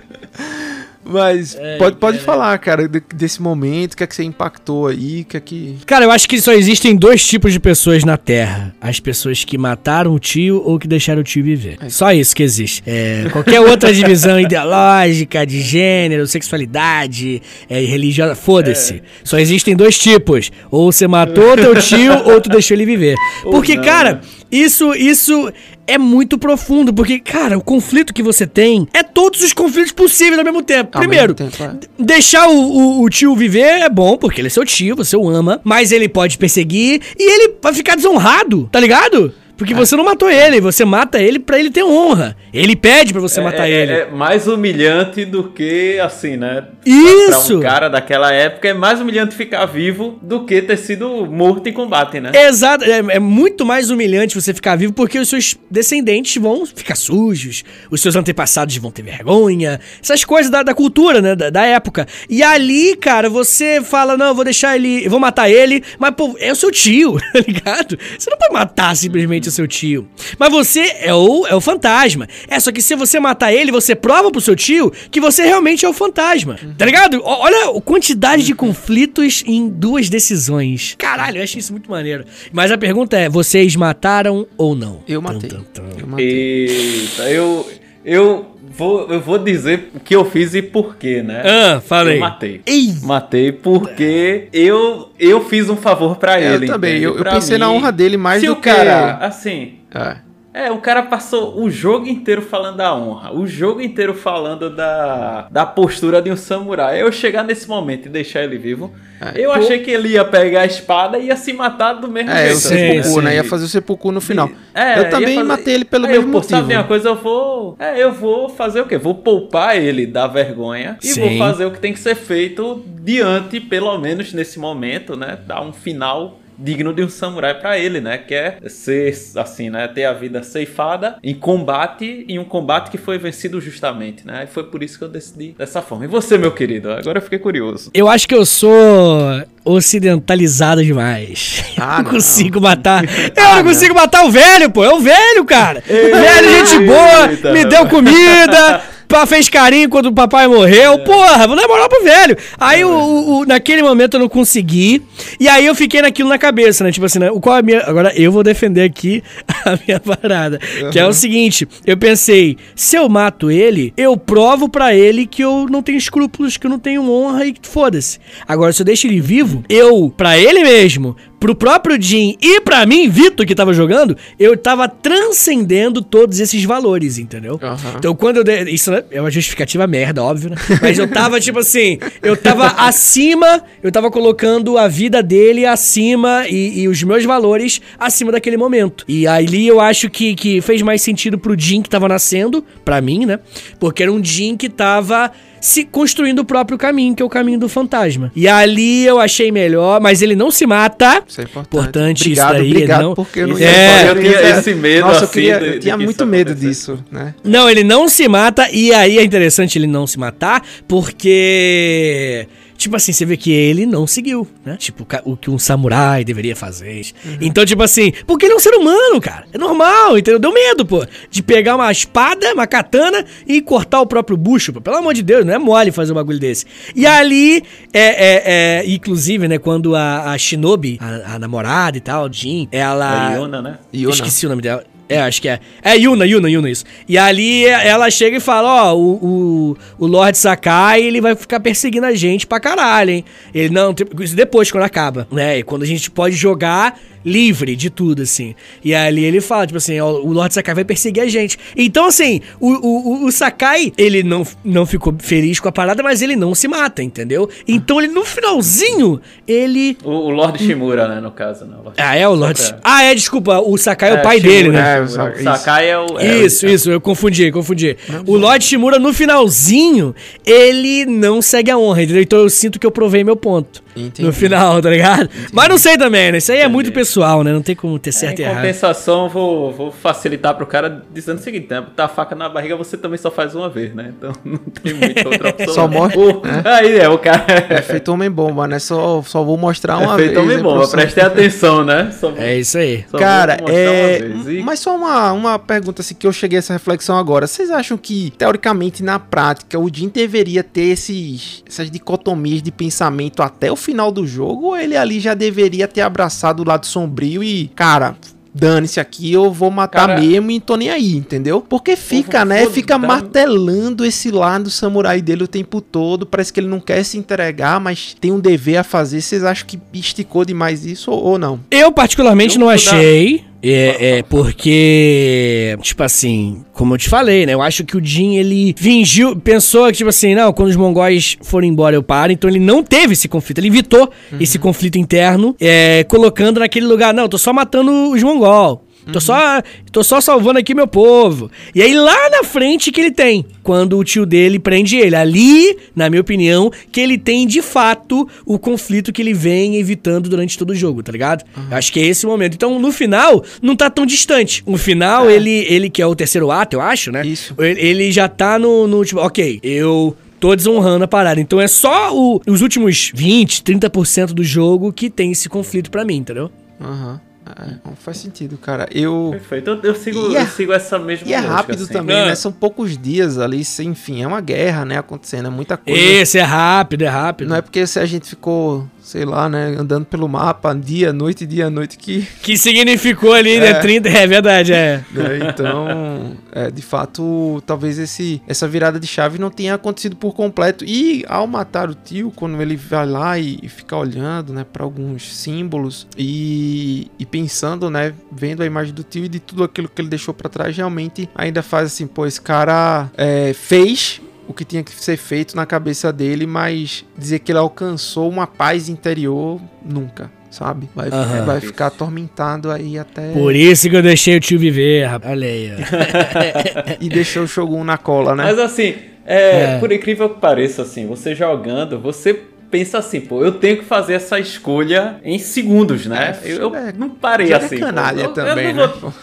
Mas 1.05 1.55
É, 1.59 1.77
pode, 1.77 1.97
pode 1.97 2.17
cara. 2.19 2.25
falar, 2.25 2.57
cara, 2.59 2.87
de- 2.87 3.01
desse 3.15 3.41
momento, 3.41 3.93
o 3.93 3.97
que 3.97 4.03
é 4.03 4.07
que 4.07 4.15
você 4.15 4.23
impactou 4.23 4.87
aí, 4.87 5.21
o 5.21 5.25
que 5.25 5.37
é 5.37 5.39
que... 5.39 5.77
Cara, 5.85 6.05
eu 6.05 6.11
acho 6.11 6.27
que 6.29 6.39
só 6.39 6.53
existem 6.53 6.95
dois 6.95 7.25
tipos 7.25 7.51
de 7.51 7.59
pessoas 7.59 8.03
na 8.03 8.15
Terra: 8.17 8.73
as 8.79 8.99
pessoas 8.99 9.43
que 9.43 9.57
mataram 9.57 10.13
o 10.13 10.19
tio 10.19 10.61
ou 10.65 10.79
que 10.79 10.87
deixaram 10.87 11.21
o 11.21 11.23
tio 11.23 11.43
viver. 11.43 11.77
Só 11.89 12.11
isso 12.13 12.35
que 12.35 12.43
existe. 12.43 12.81
É, 12.85 13.27
qualquer 13.31 13.59
outra 13.59 13.93
divisão 13.93 14.39
ideológica, 14.41 15.45
de 15.45 15.61
gênero, 15.61 16.25
sexualidade, 16.27 17.41
é, 17.69 17.79
religiosa, 17.81 18.35
foda-se. 18.35 19.01
Só 19.23 19.37
existem 19.39 19.75
dois 19.75 19.97
tipos: 19.97 20.51
ou 20.71 20.91
você 20.91 21.07
matou 21.07 21.55
teu 21.55 21.75
tio 21.81 22.13
ou 22.25 22.39
tu 22.41 22.49
deixou 22.49 22.75
ele 22.75 22.85
viver. 22.85 23.15
Porque, 23.43 23.75
não, 23.75 23.83
cara, 23.83 24.13
né? 24.13 24.21
isso, 24.51 24.93
isso 24.93 25.51
é 25.87 25.97
muito 25.97 26.37
profundo. 26.37 26.93
Porque, 26.93 27.19
cara, 27.19 27.57
o 27.57 27.63
conflito 27.63 28.13
que 28.13 28.23
você 28.23 28.45
tem 28.47 28.87
é 28.93 29.03
todos 29.03 29.41
os 29.41 29.53
conflitos 29.53 29.91
possíveis 29.91 30.37
ao 30.39 30.45
mesmo 30.45 30.61
tempo. 30.61 30.89
Ao 30.97 31.01
Primeiro, 31.01 31.35
mesmo 31.37 31.51
tempo, 31.57 31.63
é. 31.63 32.03
Deixar 32.03 32.47
o, 32.49 32.53
o- 32.55 33.01
o 33.03 33.09
tio 33.09 33.35
viver 33.35 33.81
é 33.81 33.89
bom, 33.89 34.17
porque 34.17 34.41
ele 34.41 34.47
é 34.47 34.49
seu 34.51 34.65
tio, 34.65 34.95
você 34.95 35.15
o 35.15 35.27
ama, 35.29 35.59
mas 35.63 35.91
ele 35.91 36.07
pode 36.09 36.37
perseguir 36.37 37.01
e 37.17 37.23
ele 37.31 37.55
vai 37.61 37.73
ficar 37.73 37.95
desonrado, 37.95 38.67
tá 38.71 38.79
ligado? 38.79 39.33
Porque 39.57 39.73
você 39.73 39.95
não 39.95 40.03
matou 40.03 40.29
ele, 40.29 40.59
você 40.59 40.83
mata 40.83 41.21
ele 41.21 41.39
pra 41.39 41.59
ele 41.59 41.69
ter 41.69 41.83
honra. 41.83 42.35
Ele 42.53 42.75
pede 42.75 43.13
pra 43.13 43.21
você 43.21 43.39
matar 43.39 43.69
é, 43.69 43.71
ele. 43.71 43.91
É, 43.91 43.99
é 44.01 44.11
mais 44.11 44.47
humilhante 44.47 45.25
do 45.25 45.45
que, 45.45 45.99
assim, 45.99 46.35
né? 46.35 46.65
Isso! 46.85 47.47
Pra 47.47 47.57
um 47.57 47.61
cara 47.61 47.89
daquela 47.89 48.31
época, 48.31 48.67
é 48.67 48.73
mais 48.73 48.99
humilhante 48.99 49.35
ficar 49.35 49.65
vivo 49.65 50.19
do 50.21 50.45
que 50.45 50.61
ter 50.61 50.77
sido 50.77 51.25
morto 51.25 51.67
em 51.69 51.73
combate, 51.73 52.19
né? 52.19 52.31
Exato, 52.33 52.83
é, 52.83 52.97
é 52.97 53.19
muito 53.19 53.65
mais 53.65 53.89
humilhante 53.89 54.35
você 54.35 54.53
ficar 54.53 54.75
vivo 54.75 54.93
porque 54.93 55.19
os 55.19 55.29
seus 55.29 55.55
descendentes 55.69 56.41
vão 56.41 56.65
ficar 56.65 56.95
sujos, 56.95 57.63
os 57.91 58.01
seus 58.01 58.15
antepassados 58.15 58.75
vão 58.77 58.91
ter 58.91 59.03
vergonha, 59.03 59.79
essas 60.01 60.23
coisas 60.25 60.51
da, 60.51 60.63
da 60.63 60.73
cultura, 60.73 61.21
né, 61.21 61.35
da, 61.35 61.49
da 61.49 61.65
época. 61.65 62.07
E 62.29 62.41
ali, 62.41 62.95
cara, 62.95 63.29
você 63.29 63.81
fala, 63.81 64.17
não, 64.17 64.27
eu 64.27 64.35
vou 64.35 64.43
deixar 64.43 64.75
ele, 64.75 65.05
eu 65.05 65.09
vou 65.09 65.19
matar 65.19 65.49
ele, 65.49 65.83
mas, 65.99 66.11
pô, 66.15 66.35
é 66.39 66.51
o 66.51 66.55
seu 66.55 66.71
tio, 66.71 67.17
tá 67.33 67.39
ligado? 67.39 67.97
Você 68.17 68.29
não 68.29 68.37
pode 68.37 68.53
matar 68.53 68.95
simplesmente 68.95 69.42
o 69.47 69.51
seu 69.51 69.67
tio. 69.67 70.07
Mas 70.39 70.49
você 70.51 70.81
é 70.99 71.13
o, 71.13 71.45
é 71.47 71.55
o 71.55 71.61
fantasma. 71.61 72.27
É, 72.47 72.59
só 72.59 72.71
que 72.71 72.81
se 72.81 72.95
você 72.95 73.19
matar 73.19 73.53
ele, 73.53 73.71
você 73.71 73.95
prova 73.95 74.31
pro 74.31 74.41
seu 74.41 74.55
tio 74.55 74.91
que 75.11 75.19
você 75.19 75.43
realmente 75.43 75.85
é 75.85 75.89
o 75.89 75.93
fantasma, 75.93 76.57
tá 76.77 76.85
ligado? 76.85 77.17
O- 77.19 77.23
olha 77.25 77.77
a 77.77 77.81
quantidade 77.81 78.43
de 78.43 78.53
conflitos 78.55 79.43
em 79.45 79.67
duas 79.69 80.09
decisões. 80.09 80.95
Caralho, 80.97 81.37
eu 81.39 81.43
acho 81.43 81.57
isso 81.59 81.71
muito 81.73 81.89
maneiro. 81.89 82.25
Mas 82.51 82.71
a 82.71 82.77
pergunta 82.77 83.17
é, 83.17 83.29
vocês 83.29 83.75
mataram 83.75 84.47
ou 84.57 84.75
não? 84.75 85.01
Eu 85.07 85.21
matei. 85.21 85.49
Tum, 85.49 85.57
tum, 85.73 85.81
tum. 85.89 85.99
Eu 85.99 86.07
matei. 86.07 86.27
Eita, 86.67 87.23
eu. 87.29 87.69
Eu 88.05 88.47
vou, 88.69 89.07
eu 89.09 89.21
vou 89.21 89.37
dizer 89.37 89.89
o 89.95 89.99
que 89.99 90.15
eu 90.15 90.25
fiz 90.25 90.53
e 90.53 90.61
por 90.61 90.95
quê, 90.97 91.21
né? 91.23 91.41
Ah, 91.45 91.79
falei. 91.81 92.17
Eu 92.17 92.19
matei. 92.21 92.61
Ei! 92.65 92.93
Matei 93.03 93.51
porque 93.51 94.47
eu, 94.51 95.09
eu 95.19 95.41
fiz 95.45 95.69
um 95.69 95.77
favor 95.77 96.17
pra 96.17 96.39
É, 96.39 96.49
eu 96.49 96.53
ele. 96.55 96.67
também, 96.67 96.91
entende? 96.97 97.05
eu- 97.05 97.17
eu 97.17 97.23
pensei 97.23 97.57
na 97.57 97.71
honra 97.71 97.91
dele 97.91 98.17
mais 98.17 98.41
Se 98.41 98.47
do 98.47 98.53
o 98.53 98.55
que- 98.55 98.61
cara, 98.63 99.17
assim, 99.21 99.75
É. 99.93 100.17
É, 100.53 100.71
o 100.71 100.77
cara 100.77 101.01
passou 101.01 101.59
o 101.59 101.67
jogo 101.71 102.07
inteiro 102.07 102.41
falando 102.41 102.77
da 102.77 102.93
honra, 102.95 103.33
o 103.33 103.47
jogo 103.47 103.81
inteiro 103.81 104.13
falando 104.13 104.69
da, 104.69 105.47
da 105.49 105.65
postura 105.65 106.21
de 106.21 106.29
um 106.29 106.37
samurai. 106.37 107.01
Eu 107.01 107.11
chegar 107.11 107.43
nesse 107.43 107.67
momento 107.67 108.05
e 108.05 108.09
deixar 108.09 108.43
ele 108.43 108.57
vivo, 108.59 108.93
É, 109.19 109.39
eu 109.43 109.49
pô- 109.51 109.57
achei 109.57 109.79
que 109.79 109.89
ele 109.89 110.09
ia 110.09 110.23
pegar 110.23 110.61
a 110.61 110.65
espada 110.65 111.17
e 111.17 111.25
ia 111.25 111.35
se 111.35 111.53
matar 111.53 111.93
do 111.93 112.07
mesmo 112.07 112.29
É, 112.29 112.43
o 112.43 112.45
jeito. 112.49 112.59
Sim, 112.59 112.69
seppuku, 112.77 113.03
sim. 113.19 113.21
né? 113.21 113.35
Ia 113.35 113.43
fazer 113.43 113.65
o 113.65 113.67
seppuku 113.67 114.11
no 114.11 114.21
final. 114.21 114.47
É, 114.75 114.99
eu 114.99 115.09
também 115.09 115.35
fazer- 115.37 115.47
matei 115.47 115.73
ele 115.73 115.85
pelo 115.85 116.05
Aí 116.05 116.11
mesmo 116.11 116.27
eu, 116.27 116.31
motivo. 116.33 116.51
Sabe 116.61 116.75
uma 116.75 116.83
coisa? 116.83 117.09
Eu 117.09 117.15
vou. 117.15 117.75
É, 117.79 118.03
eu 118.03 118.11
vou 118.11 118.47
fazer 118.47 118.81
o 118.81 118.85
quê? 118.85 118.97
Vou 118.97 119.15
poupar 119.15 119.75
ele 119.75 120.05
da 120.05 120.27
vergonha 120.27 120.97
e 121.03 121.07
Sim. 121.07 121.21
vou 121.21 121.37
fazer 121.39 121.65
o 121.65 121.71
que 121.71 121.79
tem 121.79 121.93
que 121.93 121.99
ser 121.99 122.13
feito 122.15 122.83
diante, 123.01 123.59
pelo 123.59 123.97
menos 123.97 124.31
nesse 124.33 124.59
momento, 124.59 125.15
né? 125.17 125.35
Dar 125.47 125.61
um 125.63 125.73
final 125.73 126.39
digno 126.57 126.93
de 126.93 127.03
um 127.03 127.09
samurai 127.09 127.53
pra 127.53 127.77
ele, 127.77 127.99
né? 128.01 128.17
Que 128.17 128.33
é 128.35 128.57
ser 128.67 129.15
assim, 129.35 129.69
né? 129.69 129.87
Ter 129.87 130.05
a 130.05 130.13
vida 130.13 130.41
ceifada 130.43 131.17
em 131.23 131.33
combate 131.33 132.25
em 132.27 132.39
um 132.39 132.45
combate 132.45 132.89
que 132.91 132.97
foi 132.97 133.17
vencido 133.17 133.59
justamente, 133.61 134.25
né? 134.25 134.43
E 134.43 134.47
foi 134.47 134.63
por 134.63 134.81
isso 134.83 134.97
que 134.97 135.03
eu 135.03 135.09
decidi 135.09 135.55
dessa 135.57 135.81
forma. 135.81 136.05
E 136.05 136.07
você, 136.07 136.37
meu 136.37 136.51
querido? 136.51 136.91
Agora 136.91 137.17
eu 137.17 137.21
fiquei 137.21 137.39
curioso. 137.39 137.91
Eu 137.93 138.07
acho 138.09 138.27
que 138.27 138.35
eu 138.35 138.45
sou 138.45 139.43
ocidentalizado 139.65 140.83
demais. 140.83 141.63
Ah, 141.77 141.81
eu 141.81 141.97
não 141.97 142.03
não. 142.03 142.11
consigo 142.11 142.59
matar. 142.61 143.03
Eu 143.03 143.09
Ah, 143.37 143.49
não 143.49 143.55
não. 143.57 143.63
consigo 143.65 143.93
matar 143.95 144.25
o 144.25 144.31
velho, 144.31 144.69
pô. 144.71 144.83
É 144.83 144.93
o 144.93 144.99
velho, 144.99 145.45
cara. 145.45 145.81
velho, 145.85 146.49
gente 146.67 146.85
boa, 146.85 147.29
Eita, 147.31 147.51
me 147.53 147.65
deu 147.65 147.87
comida. 147.87 148.81
pá, 149.13 149.25
Fez 149.25 149.47
carinho 149.49 149.89
quando 149.89 150.07
o 150.07 150.13
papai 150.13 150.47
morreu. 150.47 150.99
Porra, 150.99 151.47
vou 151.47 151.55
dar 151.55 151.67
moral 151.67 151.87
pro 151.89 152.03
velho. 152.03 152.37
Aí, 152.59 152.83
o, 152.83 152.89
o- 152.89 153.37
o- 153.39 153.45
naquele 153.45 153.81
momento, 153.81 154.15
eu 154.15 154.19
não 154.19 154.29
consegui. 154.29 155.01
E 155.39 155.47
aí, 155.47 155.65
eu 155.65 155.75
fiquei 155.75 156.01
naquilo 156.01 156.29
na 156.29 156.37
cabeça, 156.37 156.83
né? 156.83 156.91
Tipo 156.91 157.05
assim, 157.05 157.19
né? 157.19 157.31
o 157.31 157.39
qual 157.39 157.55
é 157.57 157.59
a 157.59 157.61
minha. 157.61 157.81
Agora, 157.85 158.11
eu 158.15 158.31
vou 158.31 158.43
defender 158.43 158.81
aqui 158.83 159.23
a 159.65 159.77
minha 159.85 159.99
parada. 159.99 160.59
Que 160.91 160.99
é 160.99 161.05
o 161.07 161.13
seguinte: 161.13 161.67
eu 161.85 161.95
pensei, 161.97 162.57
se 162.75 162.95
eu 162.95 163.07
mato 163.07 163.49
ele, 163.51 163.93
eu 163.95 164.15
provo 164.17 164.67
pra 164.67 164.93
ele 164.95 165.25
que 165.25 165.43
eu 165.43 165.67
não 165.69 165.81
tenho 165.81 165.97
escrúpulos, 165.97 166.57
que 166.57 166.65
eu 166.65 166.69
não 166.71 166.79
tenho 166.79 167.09
honra 167.09 167.45
e 167.45 167.53
que 167.53 167.67
foda-se. 167.67 168.19
Agora, 168.47 168.73
se 168.73 168.81
eu 168.81 168.85
deixo 168.85 169.07
ele 169.07 169.19
vivo, 169.21 169.63
eu, 169.69 170.13
pra 170.15 170.37
ele 170.37 170.63
mesmo, 170.63 171.15
pro 171.43 171.53
próprio 171.53 172.01
Jim 172.01 172.37
e 172.41 172.61
pra 172.61 172.85
mim, 172.85 173.09
Vitor, 173.09 173.45
que 173.45 173.53
tava 173.53 173.73
jogando, 173.73 174.15
eu 174.39 174.55
tava 174.55 174.87
transcendendo 174.87 176.01
todos 176.01 176.39
esses 176.39 176.63
valores, 176.63 177.17
entendeu? 177.17 177.59
Aham. 177.61 177.95
Então, 177.97 178.15
quando 178.15 178.37
eu. 178.37 178.45
De... 178.45 178.71
Isso 178.71 178.89
né, 178.89 179.03
é 179.11 179.19
uma 179.19 179.29
justificativa 179.29 179.85
merda, 179.85 180.23
óbvio, 180.23 180.51
né? 180.51 180.55
Mas 180.81 180.97
eu 180.97 181.05
tava, 181.05 181.41
tipo 181.41 181.59
assim, 181.59 181.99
eu 182.21 182.37
tava 182.37 182.67
acima, 182.87 183.61
eu 183.83 183.91
tava 183.91 184.09
colocando 184.09 184.77
a 184.77 184.87
vida 184.87 185.21
dele 185.21 185.65
acima 185.65 186.45
e, 186.47 186.83
e 186.83 186.87
os 186.87 187.03
meus 187.03 187.25
valores 187.25 187.81
acima 187.99 188.31
daquele 188.31 188.55
momento. 188.55 189.03
E 189.05 189.27
ali 189.27 189.67
eu 189.67 189.81
acho 189.81 190.09
que, 190.09 190.35
que 190.35 190.61
fez 190.61 190.81
mais 190.81 191.01
sentido 191.01 191.37
pro 191.37 191.59
Jim 191.59 191.81
que 191.81 191.89
tava 191.89 192.07
nascendo, 192.07 192.63
pra 192.85 193.01
mim, 193.01 193.25
né? 193.25 193.37
Porque 193.81 194.01
era 194.01 194.13
um 194.13 194.23
Jim 194.23 194.55
que 194.55 194.69
tava 194.69 195.29
se 195.65 195.85
construindo 195.85 196.39
o 196.39 196.45
próprio 196.45 196.77
caminho, 196.77 197.15
que 197.15 197.23
é 197.23 197.25
o 197.25 197.29
caminho 197.29 197.57
do 197.57 197.69
fantasma. 197.69 198.29
E 198.35 198.49
ali 198.49 199.05
eu 199.05 199.17
achei 199.17 199.49
melhor, 199.49 200.01
mas 200.01 200.21
ele 200.21 200.35
não 200.35 200.51
se 200.51 200.65
mata. 200.67 201.23
Isso 201.25 201.39
é 201.39 201.45
importante. 201.45 201.77
Importante 201.77 202.21
obrigado, 202.23 202.53
isso 202.55 202.59
daí, 202.63 202.71
Obrigado, 202.71 203.01
não- 203.03 203.13
porque 203.15 203.39
eu 203.39 203.47
não 203.47 203.57
ia 203.57 203.65
é- 203.69 203.97
fazer. 203.99 204.09
eu 204.09 204.21
tinha 204.21 204.31
ia- 204.41 204.59
esse 204.59 204.73
medo, 204.75 205.07
Nossa, 205.07 205.19
eu, 205.19 205.23
assim, 205.23 205.33
queria- 205.33 205.59
de- 205.59 205.65
eu 205.67 205.79
tinha 205.79 205.97
muito 205.97 206.25
medo 206.25 206.51
acontecesse. 206.51 206.91
disso, 206.91 207.03
né? 207.09 207.33
Não, 207.45 207.69
ele 207.69 207.81
não 207.83 208.09
se 208.09 208.27
mata, 208.27 208.69
e 208.73 208.93
aí 208.93 209.17
é 209.17 209.23
interessante 209.23 209.79
ele 209.79 209.87
não 209.87 210.05
se 210.05 210.19
matar, 210.19 210.61
porque. 210.87 212.45
Tipo 212.77 212.95
assim, 212.95 213.13
você 213.13 213.25
vê 213.25 213.37
que 213.37 213.51
ele 213.51 213.85
não 213.85 214.05
seguiu, 214.05 214.47
né? 214.65 214.75
Tipo, 214.77 215.05
o 215.25 215.37
que 215.37 215.49
um 215.49 215.57
samurai 215.57 216.23
deveria 216.23 216.55
fazer. 216.55 217.05
Então, 217.39 217.65
tipo 217.65 217.81
assim, 217.83 218.11
porque 218.25 218.45
ele 218.45 218.53
é 218.53 218.55
um 218.55 218.59
ser 218.59 218.73
humano, 218.73 219.21
cara. 219.21 219.45
É 219.53 219.57
normal, 219.57 220.17
entendeu? 220.17 220.39
Deu 220.39 220.53
medo, 220.53 220.85
pô. 220.85 221.05
De 221.29 221.41
pegar 221.41 221.75
uma 221.75 221.91
espada, 221.91 222.53
uma 222.53 222.67
katana 222.67 223.25
e 223.47 223.61
cortar 223.61 224.01
o 224.01 224.05
próprio 224.05 224.35
bucho, 224.35 224.73
pô. 224.73 224.81
Pelo 224.81 224.97
amor 224.97 225.13
de 225.13 225.23
Deus, 225.23 225.45
não 225.45 225.53
é 225.53 225.57
mole 225.57 225.91
fazer 225.91 226.11
um 226.11 226.15
bagulho 226.15 226.39
desse. 226.39 226.65
E 226.95 227.05
ali, 227.05 227.63
é, 227.93 227.99
é, 227.99 228.43
é, 228.45 228.89
inclusive, 228.89 229.47
né, 229.47 229.57
quando 229.57 229.95
a, 229.95 230.31
a 230.31 230.37
Shinobi, 230.37 230.97
a, 230.99 231.35
a 231.35 231.39
namorada 231.39 231.97
e 231.97 232.01
tal, 232.01 232.31
Jin, 232.31 232.67
ela. 232.71 233.29
A 233.29 233.35
Yuna, 233.35 233.61
né? 233.61 233.79
Yuna. 233.93 234.13
Esqueci 234.13 234.45
o 234.45 234.49
nome 234.49 234.61
dela. 234.61 234.83
É, 235.13 235.21
acho 235.21 235.41
que 235.41 235.47
é. 235.47 235.59
É 235.83 235.95
Yuna, 235.95 236.25
Yuna, 236.25 236.49
Yuna, 236.49 236.69
isso. 236.69 236.85
E 237.07 237.17
ali 237.17 237.65
ela 237.65 238.09
chega 238.09 238.37
e 238.37 238.39
fala: 238.39 238.91
Ó, 238.91 238.97
o, 238.97 239.13
o, 239.13 239.77
o 239.99 240.07
Lord 240.07 240.35
Sakai, 240.37 241.03
ele 241.03 241.21
vai 241.21 241.35
ficar 241.35 241.59
perseguindo 241.59 242.07
a 242.07 242.15
gente 242.15 242.47
pra 242.47 242.59
caralho, 242.59 243.11
hein? 243.11 243.25
Ele 243.53 243.69
não. 243.69 243.93
tipo, 243.93 244.23
Isso 244.23 244.35
depois, 244.35 244.71
quando 244.71 244.83
acaba, 244.83 245.27
né? 245.31 245.59
E 245.59 245.63
quando 245.63 245.83
a 245.83 245.85
gente 245.85 246.09
pode 246.09 246.35
jogar 246.35 246.99
livre 247.25 247.75
de 247.75 247.89
tudo, 247.89 248.21
assim. 248.23 248.55
E 248.83 248.93
ali 248.93 249.23
ele 249.23 249.39
fala, 249.41 249.65
tipo 249.67 249.77
assim, 249.77 249.99
ó, 249.99 250.11
o 250.11 250.31
Lord 250.31 250.53
Sakai 250.53 250.75
vai 250.75 250.83
perseguir 250.85 251.23
a 251.23 251.27
gente. 251.27 251.57
Então, 251.75 252.05
assim, 252.05 252.41
o, 252.59 252.69
o, 252.69 253.23
o- 253.23 253.25
o 253.25 253.31
Sakai, 253.31 253.91
ele 253.97 254.23
não, 254.23 254.45
não 254.63 254.85
ficou 254.85 255.13
feliz 255.19 255.59
com 255.59 255.67
a 255.69 255.71
parada, 255.71 256.01
mas 256.03 256.21
ele 256.21 256.35
não 256.35 256.53
se 256.55 256.67
mata, 256.67 257.01
entendeu? 257.03 257.49
Então 257.67 257.99
ele, 258.01 258.11
no 258.13 258.23
finalzinho, 258.25 259.19
ele. 259.47 259.97
O, 260.03 260.09
o 260.11 260.29
Lord 260.29 260.57
Shimura, 260.63 261.07
né, 261.07 261.21
no 261.21 261.31
caso, 261.31 261.65
né? 261.65 261.75
O 261.79 261.83
Lord 261.83 261.95
Ah, 262.01 262.15
é 262.15 262.27
o 262.27 262.33
Lord. 262.33 262.59
Sakai. 262.59 262.79
Ah, 262.83 263.03
é, 263.03 263.15
desculpa, 263.15 263.59
o 263.59 263.77
Sakai 263.77 264.09
é, 264.11 264.13
o 264.13 264.17
É, 264.17 264.21
pai 264.21 264.37
Shimura, 264.39 264.55
dele, 264.57 264.69
né? 264.71 264.93
É, 264.93 264.97
É, 264.97 265.01
o 265.01 265.03
o 265.03 265.07
Sa- 265.07 265.55
Sakai 265.57 265.89
é 265.89 265.97
o... 265.99 266.19
é, 266.19 266.37
Isso, 266.45 266.65
o- 266.65 266.69
isso, 266.69 266.91
eu 266.91 267.01
confundi, 267.01 267.51
confundi. 267.51 267.97
O 268.25 268.35
Lord 268.37 268.63
Shimura, 268.63 268.99
no 268.99 269.13
finalzinho, 269.13 270.15
ele 270.45 271.05
não 271.05 271.41
segue 271.41 271.69
a 271.71 271.77
honra, 271.77 272.03
entendeu? 272.03 272.21
Então 272.21 272.39
eu 272.39 272.49
sinto 272.49 272.79
que 272.79 272.85
eu 272.87 272.91
provei 272.91 273.23
meu 273.23 273.35
ponto. 273.35 273.82
Entendi. 273.95 274.23
No 274.27 274.33
final, 274.33 274.81
tá 274.81 274.89
ligado? 274.89 275.29
Mas 275.51 275.69
não 275.69 275.77
sei 275.77 275.97
também, 275.97 276.31
né? 276.31 276.37
Isso 276.39 276.51
aí 276.51 276.59
é 276.59 276.67
muito 276.67 276.91
pessoal, 276.91 277.43
né? 277.43 277.51
Não 277.53 277.61
tem 277.61 277.75
como 277.75 277.97
ter 277.99 278.11
certo 278.11 278.39
em 278.39 278.41
e 278.41 278.45
errado. 278.45 278.55
compensação, 278.57 279.29
vou, 279.29 279.71
vou 279.71 279.91
facilitar 279.91 280.55
pro 280.55 280.65
cara 280.65 281.03
dizendo 281.13 281.37
o 281.39 281.41
seguinte, 281.41 281.67
né? 281.69 281.81
Botar 281.81 282.05
a 282.05 282.07
faca 282.07 282.35
na 282.35 282.49
barriga 282.49 282.75
você 282.75 282.97
também 282.97 283.17
só 283.17 283.29
faz 283.31 283.53
uma 283.55 283.69
vez, 283.69 283.93
né? 283.93 284.11
Então 284.17 284.31
não 284.43 284.57
tem 284.57 284.93
muita 284.93 285.27
outra 285.27 285.49
opção. 285.49 285.73
Só 285.73 285.87
né? 285.87 285.97
morre, 285.97 286.17
O- 286.17 286.41
Aí 286.65 286.97
é, 286.99 287.07
o 287.09 287.17
cara... 287.17 287.45
É 287.69 287.81
feito 287.81 288.11
homem-bomba, 288.11 288.67
né? 288.67 288.79
Só, 288.79 289.21
só 289.23 289.43
vou 289.43 289.57
mostrar 289.57 289.97
uma 289.97 290.13
é 290.13 290.17
feito 290.17 290.33
vez. 290.33 290.43
homem 290.43 290.57
né, 290.57 290.63
bom, 290.63 290.73
professor? 290.73 290.97
prestei 290.97 291.23
atenção, 291.23 291.83
né? 291.83 292.11
Só 292.19 292.29
vou- 292.31 292.41
É 292.41 292.57
isso 292.57 292.77
aí. 292.77 293.05
só 293.09 293.17
Cara, 293.17 293.57
é. 293.69 294.19
E- 294.47 294.61
Mas 294.63 294.79
só 294.79 294.95
uma, 294.95 295.31
uma 295.31 295.59
pergunta 295.59 296.01
assim 296.01 296.15
que 296.15 296.25
eu 296.25 296.31
cheguei 296.33 296.57
a 296.57 296.59
essa 296.59 296.73
reflexão 296.73 297.17
agora. 297.17 297.47
Vocês 297.47 297.69
acham 297.69 297.97
que, 297.97 298.31
teoricamente, 298.37 299.03
na 299.03 299.19
prática, 299.19 299.79
o 299.79 299.89
Jim 299.93 300.09
deveria 300.09 300.63
ter 300.63 300.89
esses, 300.89 301.63
essas 301.67 301.89
dicotomias 301.91 302.61
de 302.61 302.71
pensamento 302.71 303.41
até 303.41 303.71
o 303.71 303.75
final 303.83 304.11
do 304.11 304.25
jogo? 304.25 304.67
Ou 304.67 304.77
ele 304.77 304.95
ali 304.97 305.19
já 305.19 305.33
deveria 305.33 305.87
ter 305.87 306.01
abraçado 306.01 306.61
o 306.61 306.67
lado 306.67 306.85
sombrio 306.85 307.43
e, 307.43 307.67
cara. 307.75 308.15
Dane-se 308.55 308.99
aqui, 308.99 309.33
eu 309.33 309.51
vou 309.51 309.71
matar 309.71 310.05
Cara, 310.09 310.21
mesmo 310.21 310.51
e 310.51 310.59
tô 310.59 310.75
nem 310.75 310.87
aí, 310.91 311.15
entendeu? 311.15 311.59
Porque 311.59 311.95
fica, 311.95 312.45
né? 312.45 312.67
Fica 312.69 312.99
martelando 312.99 314.05
esse 314.05 314.29
lado 314.29 314.69
samurai 314.69 315.23
dele 315.23 315.43
o 315.43 315.47
tempo 315.47 315.81
todo. 315.81 316.23
Parece 316.23 316.53
que 316.53 316.59
ele 316.59 316.67
não 316.67 316.79
quer 316.79 317.03
se 317.03 317.17
entregar, 317.17 317.79
mas 317.79 318.15
tem 318.21 318.31
um 318.31 318.39
dever 318.39 318.77
a 318.77 318.83
fazer. 318.83 319.21
Vocês 319.21 319.43
acham 319.43 319.65
que 319.65 319.79
esticou 319.91 320.45
demais 320.45 320.85
isso 320.85 321.09
ou, 321.09 321.23
ou 321.23 321.39
não? 321.39 321.59
Eu, 321.71 321.91
particularmente, 321.91 322.55
Eu 322.55 322.59
não 322.59 322.67
dar- 322.67 322.73
achei. 322.75 323.43
É, 323.63 324.17
é 324.17 324.23
porque, 324.23 325.77
tipo 325.81 326.03
assim, 326.03 326.65
como 326.73 326.93
eu 326.93 326.97
te 326.97 327.07
falei, 327.07 327.45
né? 327.45 327.53
Eu 327.53 327.61
acho 327.61 327.85
que 327.85 327.95
o 327.95 328.03
Jin, 328.03 328.35
ele 328.35 328.75
fingiu, 328.77 329.35
pensou 329.37 329.87
que, 329.87 329.93
tipo 329.93 330.09
assim, 330.09 330.35
não, 330.35 330.51
quando 330.51 330.69
os 330.69 330.75
mongóis 330.75 331.37
forem 331.41 331.69
embora 331.69 331.95
eu 331.95 332.03
paro. 332.03 332.33
Então 332.33 332.49
ele 332.49 332.59
não 332.59 332.83
teve 332.83 333.13
esse 333.13 333.29
conflito, 333.29 333.59
ele 333.59 333.67
evitou 333.67 334.11
esse 334.39 334.59
conflito 334.59 334.97
interno, 334.97 335.55
é, 335.61 336.03
colocando 336.03 336.59
naquele 336.59 336.85
lugar, 336.85 337.13
não, 337.13 337.23
eu 337.23 337.29
tô 337.29 337.37
só 337.37 337.53
matando 337.53 338.11
os 338.11 338.21
mongol. 338.21 338.83
Tô 339.11 339.19
só, 339.19 339.61
tô 339.91 340.03
só 340.03 340.21
salvando 340.21 340.59
aqui 340.59 340.73
meu 340.73 340.87
povo. 340.87 341.51
E 341.75 341.81
aí 341.81 341.93
lá 341.93 342.29
na 342.29 342.43
frente 342.43 342.91
que 342.91 343.01
ele 343.01 343.11
tem, 343.11 343.45
quando 343.61 343.97
o 343.97 344.03
tio 344.03 344.25
dele 344.25 344.59
prende 344.59 344.95
ele. 344.97 345.15
Ali, 345.15 345.77
na 345.95 346.09
minha 346.09 346.21
opinião, 346.21 346.71
que 346.91 347.01
ele 347.01 347.17
tem 347.17 347.45
de 347.45 347.61
fato 347.61 348.27
o 348.45 348.57
conflito 348.57 349.11
que 349.11 349.21
ele 349.21 349.33
vem 349.33 349.75
evitando 349.75 350.29
durante 350.29 350.57
todo 350.57 350.69
o 350.71 350.75
jogo, 350.75 351.03
tá 351.03 351.11
ligado? 351.11 351.43
Eu 351.69 351.77
acho 351.77 351.91
que 351.91 351.99
é 351.99 352.05
esse 352.05 352.25
o 352.25 352.29
momento. 352.29 352.53
Então, 352.55 352.79
no 352.79 352.91
final, 352.91 353.43
não 353.61 353.75
tá 353.75 353.89
tão 353.89 354.05
distante. 354.05 354.63
No 354.65 354.77
final, 354.77 355.29
ele, 355.29 355.65
ele 355.69 355.89
que 355.89 356.01
é 356.01 356.07
o 356.07 356.15
terceiro 356.15 356.49
ato, 356.51 356.75
eu 356.77 356.81
acho, 356.81 357.11
né? 357.11 357.25
Isso. 357.25 357.53
Ele, 357.59 357.79
ele 357.81 358.11
já 358.11 358.27
tá 358.29 358.57
no, 358.57 358.87
no 358.87 359.03
tipo, 359.03 359.19
ok, 359.19 359.59
eu 359.61 360.15
tô 360.39 360.55
desonrando 360.55 361.03
a 361.03 361.07
parada. 361.07 361.39
Então 361.41 361.59
é 361.59 361.67
só 361.67 362.15
o- 362.15 362.41
os 362.47 362.61
últimos 362.61 363.11
20, 363.13 363.61
30% 363.63 364.27
do 364.33 364.43
jogo 364.43 364.91
que 364.93 365.09
tem 365.09 365.31
esse 365.31 365.47
conflito 365.49 365.89
pra 365.91 366.03
mim, 366.05 366.15
entendeu? 366.17 366.49
Aham. 366.81 367.19
É, 367.45 367.75
não 367.85 367.95
faz 367.95 368.17
sentido, 368.17 368.57
cara. 368.57 368.87
Eu. 368.91 369.29
Perfeito, 369.31 369.69
eu, 369.69 369.79
eu 369.83 369.95
sigo, 369.95 370.35
é- 370.35 370.41
eu 370.41 370.47
sigo 370.47 370.71
essa 370.71 370.97
mesma 370.97 371.27
E 371.27 371.33
é 371.33 371.37
rápido 371.37 371.83
assim. 371.83 371.91
também, 371.93 372.15
Ah. 372.21 372.25
né? 372.27 372.35
São 372.35 372.51
poucos 372.51 372.97
dias 372.97 373.37
ali, 373.37 373.63
sem- 373.65 373.89
enfim, 373.89 374.21
é 374.23 374.27
uma 374.27 374.39
guerra, 374.39 374.85
né? 374.85 374.97
Acontecendo, 374.97 375.47
é 375.47 375.51
muita 375.51 375.75
coisa. 375.75 375.99
Esse 375.99 376.37
é 376.39 376.41
rápido, 376.43 377.03
é 377.03 377.07
rápido. 377.09 377.49
Não 377.49 377.55
é 377.57 377.61
porque 377.61 377.85
se 377.85 377.99
a 377.99 378.05
gente 378.05 378.29
ficou 378.29 378.87
sei 379.03 379.25
lá, 379.25 379.49
né? 379.49 379.75
Andando 379.77 380.05
pelo 380.05 380.27
mapa, 380.27 380.73
dia, 380.73 381.11
noite, 381.11 381.45
dia, 381.45 381.69
noite, 381.69 381.97
que. 381.97 382.25
Que 382.43 382.57
significou 382.57 383.33
ali, 383.33 383.59
né? 383.59 383.69
É. 383.69 383.79
30, 383.79 384.09
é 384.09 384.27
verdade, 384.27 384.73
é. 384.73 385.03
né, 385.11 385.39
Então, 385.49 386.35
é, 386.51 386.69
de 386.69 386.81
fato, 386.81 387.61
talvez 387.65 387.97
esse, 387.99 388.41
essa 388.47 388.67
virada 388.67 388.99
de 388.99 389.07
chave 389.07 389.39
não 389.39 389.49
tenha 389.49 389.75
acontecido 389.75 390.15
por 390.15 390.33
completo. 390.33 390.83
E 390.85 391.23
ao 391.27 391.45
matar 391.45 391.89
o 391.89 391.95
tio, 391.95 392.31
quando 392.35 392.61
ele 392.61 392.75
vai 392.75 393.05
lá 393.05 393.37
e, 393.37 393.59
e 393.61 393.69
fica 393.69 393.95
olhando, 393.95 394.53
né, 394.53 394.63
para 394.63 394.83
alguns 394.83 395.35
símbolos 395.35 396.07
e, 396.17 397.09
e 397.19 397.25
pensando, 397.25 397.89
né, 397.89 398.13
vendo 398.31 398.63
a 398.63 398.65
imagem 398.65 398.93
do 398.93 399.03
tio 399.03 399.25
e 399.25 399.29
de 399.29 399.39
tudo 399.39 399.63
aquilo 399.63 399.89
que 399.89 400.01
ele 400.01 400.09
deixou 400.09 400.33
para 400.33 400.49
trás, 400.49 400.75
realmente 400.75 401.29
ainda 401.35 401.61
faz 401.61 401.87
assim, 401.87 402.07
pô, 402.07 402.25
esse 402.25 402.41
cara 402.41 403.09
é, 403.17 403.53
fez 403.53 404.21
o 404.47 404.53
que 404.53 404.65
tinha 404.65 404.83
que 404.83 404.91
ser 404.91 405.17
feito 405.17 405.55
na 405.55 405.65
cabeça 405.65 406.11
dele, 406.11 406.45
mas 406.45 407.05
dizer 407.17 407.39
que 407.39 407.51
ele 407.51 407.59
alcançou 407.59 408.29
uma 408.29 408.45
paz 408.45 408.89
interior, 408.89 409.59
nunca, 409.85 410.29
sabe? 410.51 410.89
Vai, 410.95 411.09
Aham. 411.09 411.45
vai 411.45 411.59
ficar 411.61 411.87
atormentado 411.87 412.69
aí 412.71 412.97
até. 412.99 413.31
Por 413.31 413.55
isso 413.55 413.89
que 413.89 413.95
eu 413.95 414.01
deixei 414.01 414.37
o 414.37 414.39
tio 414.39 414.59
viver, 414.59 415.05
rapaz. 415.05 415.31
Olha 415.31 415.47
aí, 415.47 415.71
ó. 415.71 416.97
E 416.99 417.09
deixou 417.09 417.43
o 417.43 417.47
Shogun 417.47 417.83
na 417.83 417.97
cola, 417.97 418.35
né? 418.35 418.43
Mas 418.43 418.59
assim, 418.59 418.95
é, 419.25 419.75
É. 419.75 419.79
por 419.79 419.91
incrível 419.91 420.29
que 420.29 420.39
pareça, 420.39 420.81
assim, 420.81 421.07
você 421.07 421.33
jogando, 421.33 421.99
você 421.99 422.33
pensa 422.69 422.97
assim, 422.97 423.21
pô, 423.21 423.43
eu 423.45 423.51
tenho 423.51 423.77
que 423.77 423.85
fazer 423.85 424.13
essa 424.15 424.39
escolha 424.39 425.17
em 425.23 425.37
segundos, 425.37 426.05
né? 426.07 426.35
É, 426.43 426.51
eu, 426.53 426.57
eu 426.57 426.75
é, 426.75 426.91
não 426.97 427.07
parei 427.09 427.53
assim. 427.53 427.75
é 427.75 427.79
pô. 427.79 427.85
canalha 427.85 428.19
Eu- 428.21 428.25
eu 428.25 428.33
também, 428.33 428.73
não 428.73 428.87
né? 428.87 428.93
vou- 428.99 429.13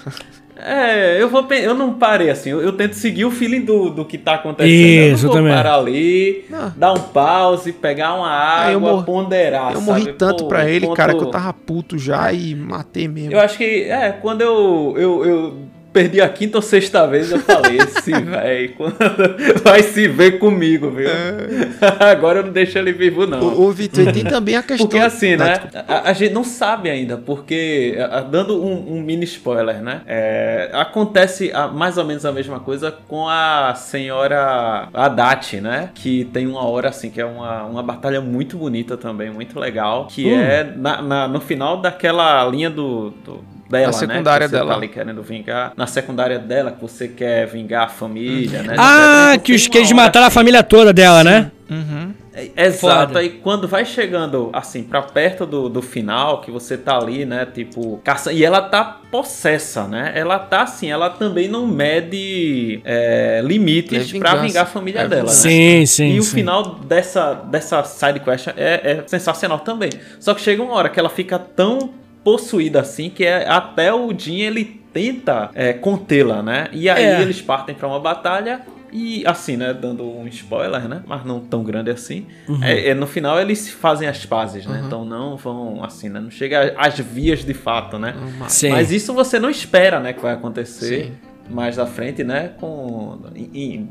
É, 0.64 1.20
eu 1.20 1.28
vou 1.28 1.46
eu 1.52 1.74
não 1.74 1.94
parei 1.94 2.30
assim, 2.30 2.50
eu, 2.50 2.60
eu 2.60 2.72
tento 2.72 2.92
seguir 2.94 3.24
o 3.24 3.30
feeling 3.30 3.62
do, 3.62 3.90
do 3.90 4.04
que 4.04 4.18
tá 4.18 4.34
acontecendo. 4.34 4.70
Isso, 5.14 5.24
eu 5.24 5.28
não 5.28 5.34
vou 5.34 5.36
também. 5.36 5.54
parar 5.54 5.74
ali, 5.76 6.44
Não. 6.50 6.72
dar 6.76 6.92
um 6.92 7.00
pause, 7.00 7.72
pegar 7.72 8.14
uma 8.14 8.28
Ah, 8.28 8.60
água, 8.62 8.72
eu 8.72 8.80
mor- 8.80 9.04
ponderar, 9.04 9.72
Eu 9.72 9.80
morri 9.80 10.02
sabe? 10.04 10.12
tanto 10.18 10.44
Pô, 10.44 10.48
pra 10.48 10.68
ele, 10.68 10.84
enquanto- 10.84 10.96
cara, 10.96 11.14
que 11.14 11.22
eu 11.24 11.30
tava 11.30 11.52
puto 11.52 11.96
já 11.98 12.32
e 12.32 12.54
matei 12.54 13.08
mesmo. 13.08 13.32
Eu 13.32 13.40
acho 13.40 13.56
que, 13.56 13.84
é, 13.84 14.12
quando 14.12 14.42
eu, 14.42 14.94
eu, 14.96 15.24
eu 15.24 15.54
perdi 15.92 16.20
a 16.20 16.28
quinta 16.28 16.58
ou 16.58 16.62
sexta 16.62 17.06
vez, 17.06 17.30
eu 17.32 17.38
falei, 17.40 17.78
esse 17.78 18.12
velho, 18.12 18.74
vai 19.64 19.82
se 19.82 20.06
ver 20.08 20.38
comigo, 20.38 20.90
viu? 20.90 21.08
Agora 21.98 22.40
eu 22.40 22.44
não 22.46 22.52
deixo 22.52 22.78
ele 22.78 22.92
vivo, 22.92 23.26
não. 23.26 23.40
O, 23.40 23.66
o 23.68 23.72
Vitor, 23.72 24.08
e 24.08 24.12
tem 24.12 24.24
também 24.24 24.56
a 24.56 24.62
questão. 24.62 24.86
Porque 24.86 24.98
assim, 25.02 25.36
né? 25.36 25.54
A, 25.88 26.10
a 26.10 26.12
gente 26.12 26.32
não 26.32 26.44
sabe 26.44 26.88
ainda, 26.90 27.16
porque, 27.16 27.96
dando 28.30 28.62
um, 28.64 28.96
um 28.96 29.02
mini 29.02 29.24
spoiler, 29.24 29.80
né? 29.82 30.02
é, 30.06 30.70
acontece 30.72 31.50
a- 31.52 31.68
mais 31.68 31.96
ou 31.98 32.04
menos 32.04 32.24
a 32.24 32.32
mesma 32.32 32.60
coisa 32.60 32.90
com 33.08 33.28
a 33.28 33.74
senhora 33.74 34.88
Haddad, 34.94 35.60
né? 35.60 35.90
Que 35.94 36.24
tem 36.26 36.46
uma 36.46 36.64
hora 36.66 36.88
assim, 36.88 37.10
que 37.10 37.20
é 37.20 37.24
uma, 37.24 37.64
uma 37.64 37.82
batalha 37.82 38.20
muito 38.20 38.56
bonita 38.56 38.96
também, 38.96 39.30
muito 39.30 39.58
legal, 39.58 40.06
que 40.06 40.26
Hum. 40.26 40.40
é 40.40 40.64
na, 40.76 41.02
na- 41.02 41.28
no 41.28 41.40
final 41.40 41.78
daquela 41.80 42.44
linha 42.46 42.70
do. 42.70 43.10
do- 43.24 43.49
Dela, 43.70 43.86
Na 43.86 43.92
secundária 43.92 44.44
né? 44.46 44.48
que 44.48 44.50
você 44.50 44.56
dela. 44.56 44.70
Tá 44.72 44.76
ali 44.76 44.88
querendo 44.88 45.22
vingar. 45.22 45.72
Na 45.76 45.86
secundária 45.86 46.38
dela, 46.38 46.72
que 46.72 46.80
você 46.82 47.06
quer 47.08 47.46
vingar 47.46 47.84
a 47.84 47.88
família, 47.88 48.62
né? 48.62 48.74
Ah, 48.76 49.38
que, 49.42 49.52
os, 49.52 49.68
que 49.68 49.78
eles 49.78 49.92
mataram 49.92 50.26
a 50.26 50.30
família 50.30 50.62
toda 50.62 50.92
dela, 50.92 51.22
né? 51.22 51.50
Uhum. 51.70 52.12
é, 52.34 52.66
Exato, 52.66 53.06
Foda. 53.10 53.20
aí 53.20 53.28
quando 53.30 53.68
vai 53.68 53.84
chegando 53.84 54.50
assim 54.52 54.82
pra 54.82 55.02
perto 55.02 55.46
do, 55.46 55.68
do 55.68 55.80
final, 55.80 56.40
que 56.40 56.50
você 56.50 56.76
tá 56.76 56.98
ali, 56.98 57.24
né, 57.24 57.46
tipo, 57.46 58.00
caça, 58.02 58.32
e 58.32 58.44
ela 58.44 58.60
tá 58.62 58.82
possessa, 59.08 59.86
né? 59.86 60.10
Ela 60.16 60.36
tá 60.40 60.62
assim, 60.62 60.90
ela 60.90 61.08
também 61.10 61.46
não 61.46 61.68
mede 61.68 62.80
é, 62.84 63.40
limites 63.44 64.12
É 64.12 64.18
pra 64.18 64.30
vingança. 64.30 64.46
vingar 64.48 64.62
a 64.64 64.66
família 64.66 65.00
É 65.02 65.08
dela, 65.08 65.22
né? 65.28 65.28
Sim, 65.28 65.86
sim. 65.86 66.14
E 66.14 66.18
o 66.18 66.24
sim. 66.24 66.34
final 66.34 66.74
dessa, 66.84 67.34
dessa 67.34 67.84
side 67.84 68.18
quest 68.18 68.48
é, 68.48 68.52
é 68.56 69.04
sensacional 69.06 69.60
também. 69.60 69.90
Só 70.18 70.34
que 70.34 70.40
chega 70.40 70.60
uma 70.60 70.72
hora 70.74 70.88
que 70.88 70.98
ela 70.98 71.08
fica 71.10 71.38
tão 71.38 71.90
possuída 72.24 72.80
assim 72.80 73.10
que 73.10 73.24
é, 73.24 73.48
até 73.48 73.92
o 73.92 74.12
Jin 74.16 74.40
ele 74.40 74.64
tenta 74.92 75.50
é, 75.54 75.72
contê-la, 75.72 76.42
né? 76.42 76.68
E 76.72 76.88
aí 76.90 77.04
É. 77.04 77.22
eles 77.22 77.40
partem 77.40 77.74
pra 77.74 77.86
uma 77.88 78.00
batalha 78.00 78.60
e 78.92 79.22
assim, 79.24 79.56
né? 79.56 79.72
Dando 79.72 80.02
um 80.04 80.26
spoiler, 80.26 80.88
né? 80.88 81.02
Mas 81.06 81.24
não 81.24 81.38
tão 81.40 81.62
grande 81.62 81.90
assim. 81.90 82.26
Uhum. 82.48 82.62
É, 82.62 82.88
é, 82.88 82.94
no 82.94 83.06
final 83.06 83.40
eles 83.40 83.68
fazem 83.70 84.08
as 84.08 84.26
pazes, 84.26 84.66
né? 84.66 84.80
Uhum. 84.80 84.86
Então 84.86 85.04
não 85.04 85.36
vão 85.36 85.84
assim, 85.84 86.08
né? 86.08 86.18
Não 86.20 86.30
chega 86.30 86.74
às 86.76 86.98
vias 86.98 87.44
de 87.44 87.54
fato, 87.54 87.98
né? 87.98 88.14
Sim. 88.48 88.70
Mas 88.70 88.90
isso 88.90 89.14
você 89.14 89.38
não 89.38 89.48
espera, 89.48 90.00
né? 90.00 90.12
Que 90.12 90.20
vai 90.20 90.34
acontecer 90.34 91.04
Sim. 91.04 91.12
mais 91.48 91.78
à 91.78 91.86
frente, 91.86 92.24
né? 92.24 92.50
Com 92.58 93.18
em- 93.34 93.50
em- 93.54 93.88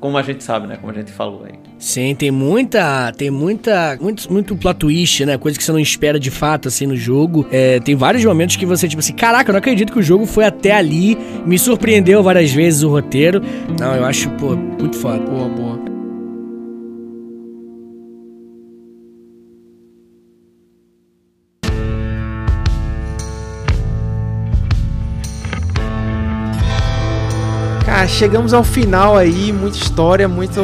como 0.00 0.16
a 0.16 0.22
gente 0.22 0.42
sabe, 0.42 0.66
né? 0.66 0.76
Como 0.80 0.90
a 0.90 0.94
gente 0.94 1.12
falou 1.12 1.44
aí. 1.44 1.52
Sim, 1.78 2.14
tem 2.14 2.30
muita. 2.30 3.12
Tem 3.12 3.30
muita. 3.30 3.98
Muito, 4.00 4.32
muito 4.32 4.56
plot 4.56 4.78
twist, 4.78 5.24
né? 5.26 5.36
Coisa 5.36 5.58
que 5.58 5.62
você 5.62 5.70
não 5.70 5.78
espera 5.78 6.18
de 6.18 6.30
fato, 6.30 6.68
assim, 6.68 6.86
no 6.86 6.96
jogo. 6.96 7.46
É, 7.52 7.78
tem 7.80 7.94
vários 7.94 8.24
momentos 8.24 8.56
que 8.56 8.64
você, 8.64 8.88
tipo 8.88 9.00
assim, 9.00 9.12
caraca, 9.12 9.50
eu 9.50 9.52
não 9.52 9.58
acredito 9.58 9.92
que 9.92 9.98
o 9.98 10.02
jogo 10.02 10.24
foi 10.24 10.44
até 10.46 10.72
ali. 10.72 11.16
Me 11.44 11.58
surpreendeu 11.58 12.22
várias 12.22 12.50
vezes 12.50 12.82
o 12.82 12.88
roteiro. 12.88 13.42
Não, 13.78 13.94
eu 13.94 14.04
acho, 14.04 14.30
pô, 14.30 14.56
muito 14.56 14.96
foda. 14.96 15.18
Boa, 15.18 15.48
boa. 15.48 15.99
Chegamos 28.08 28.52
ao 28.52 28.62
final 28.64 29.16
aí, 29.16 29.52
muita 29.52 29.78
história, 29.78 30.28
muito, 30.28 30.60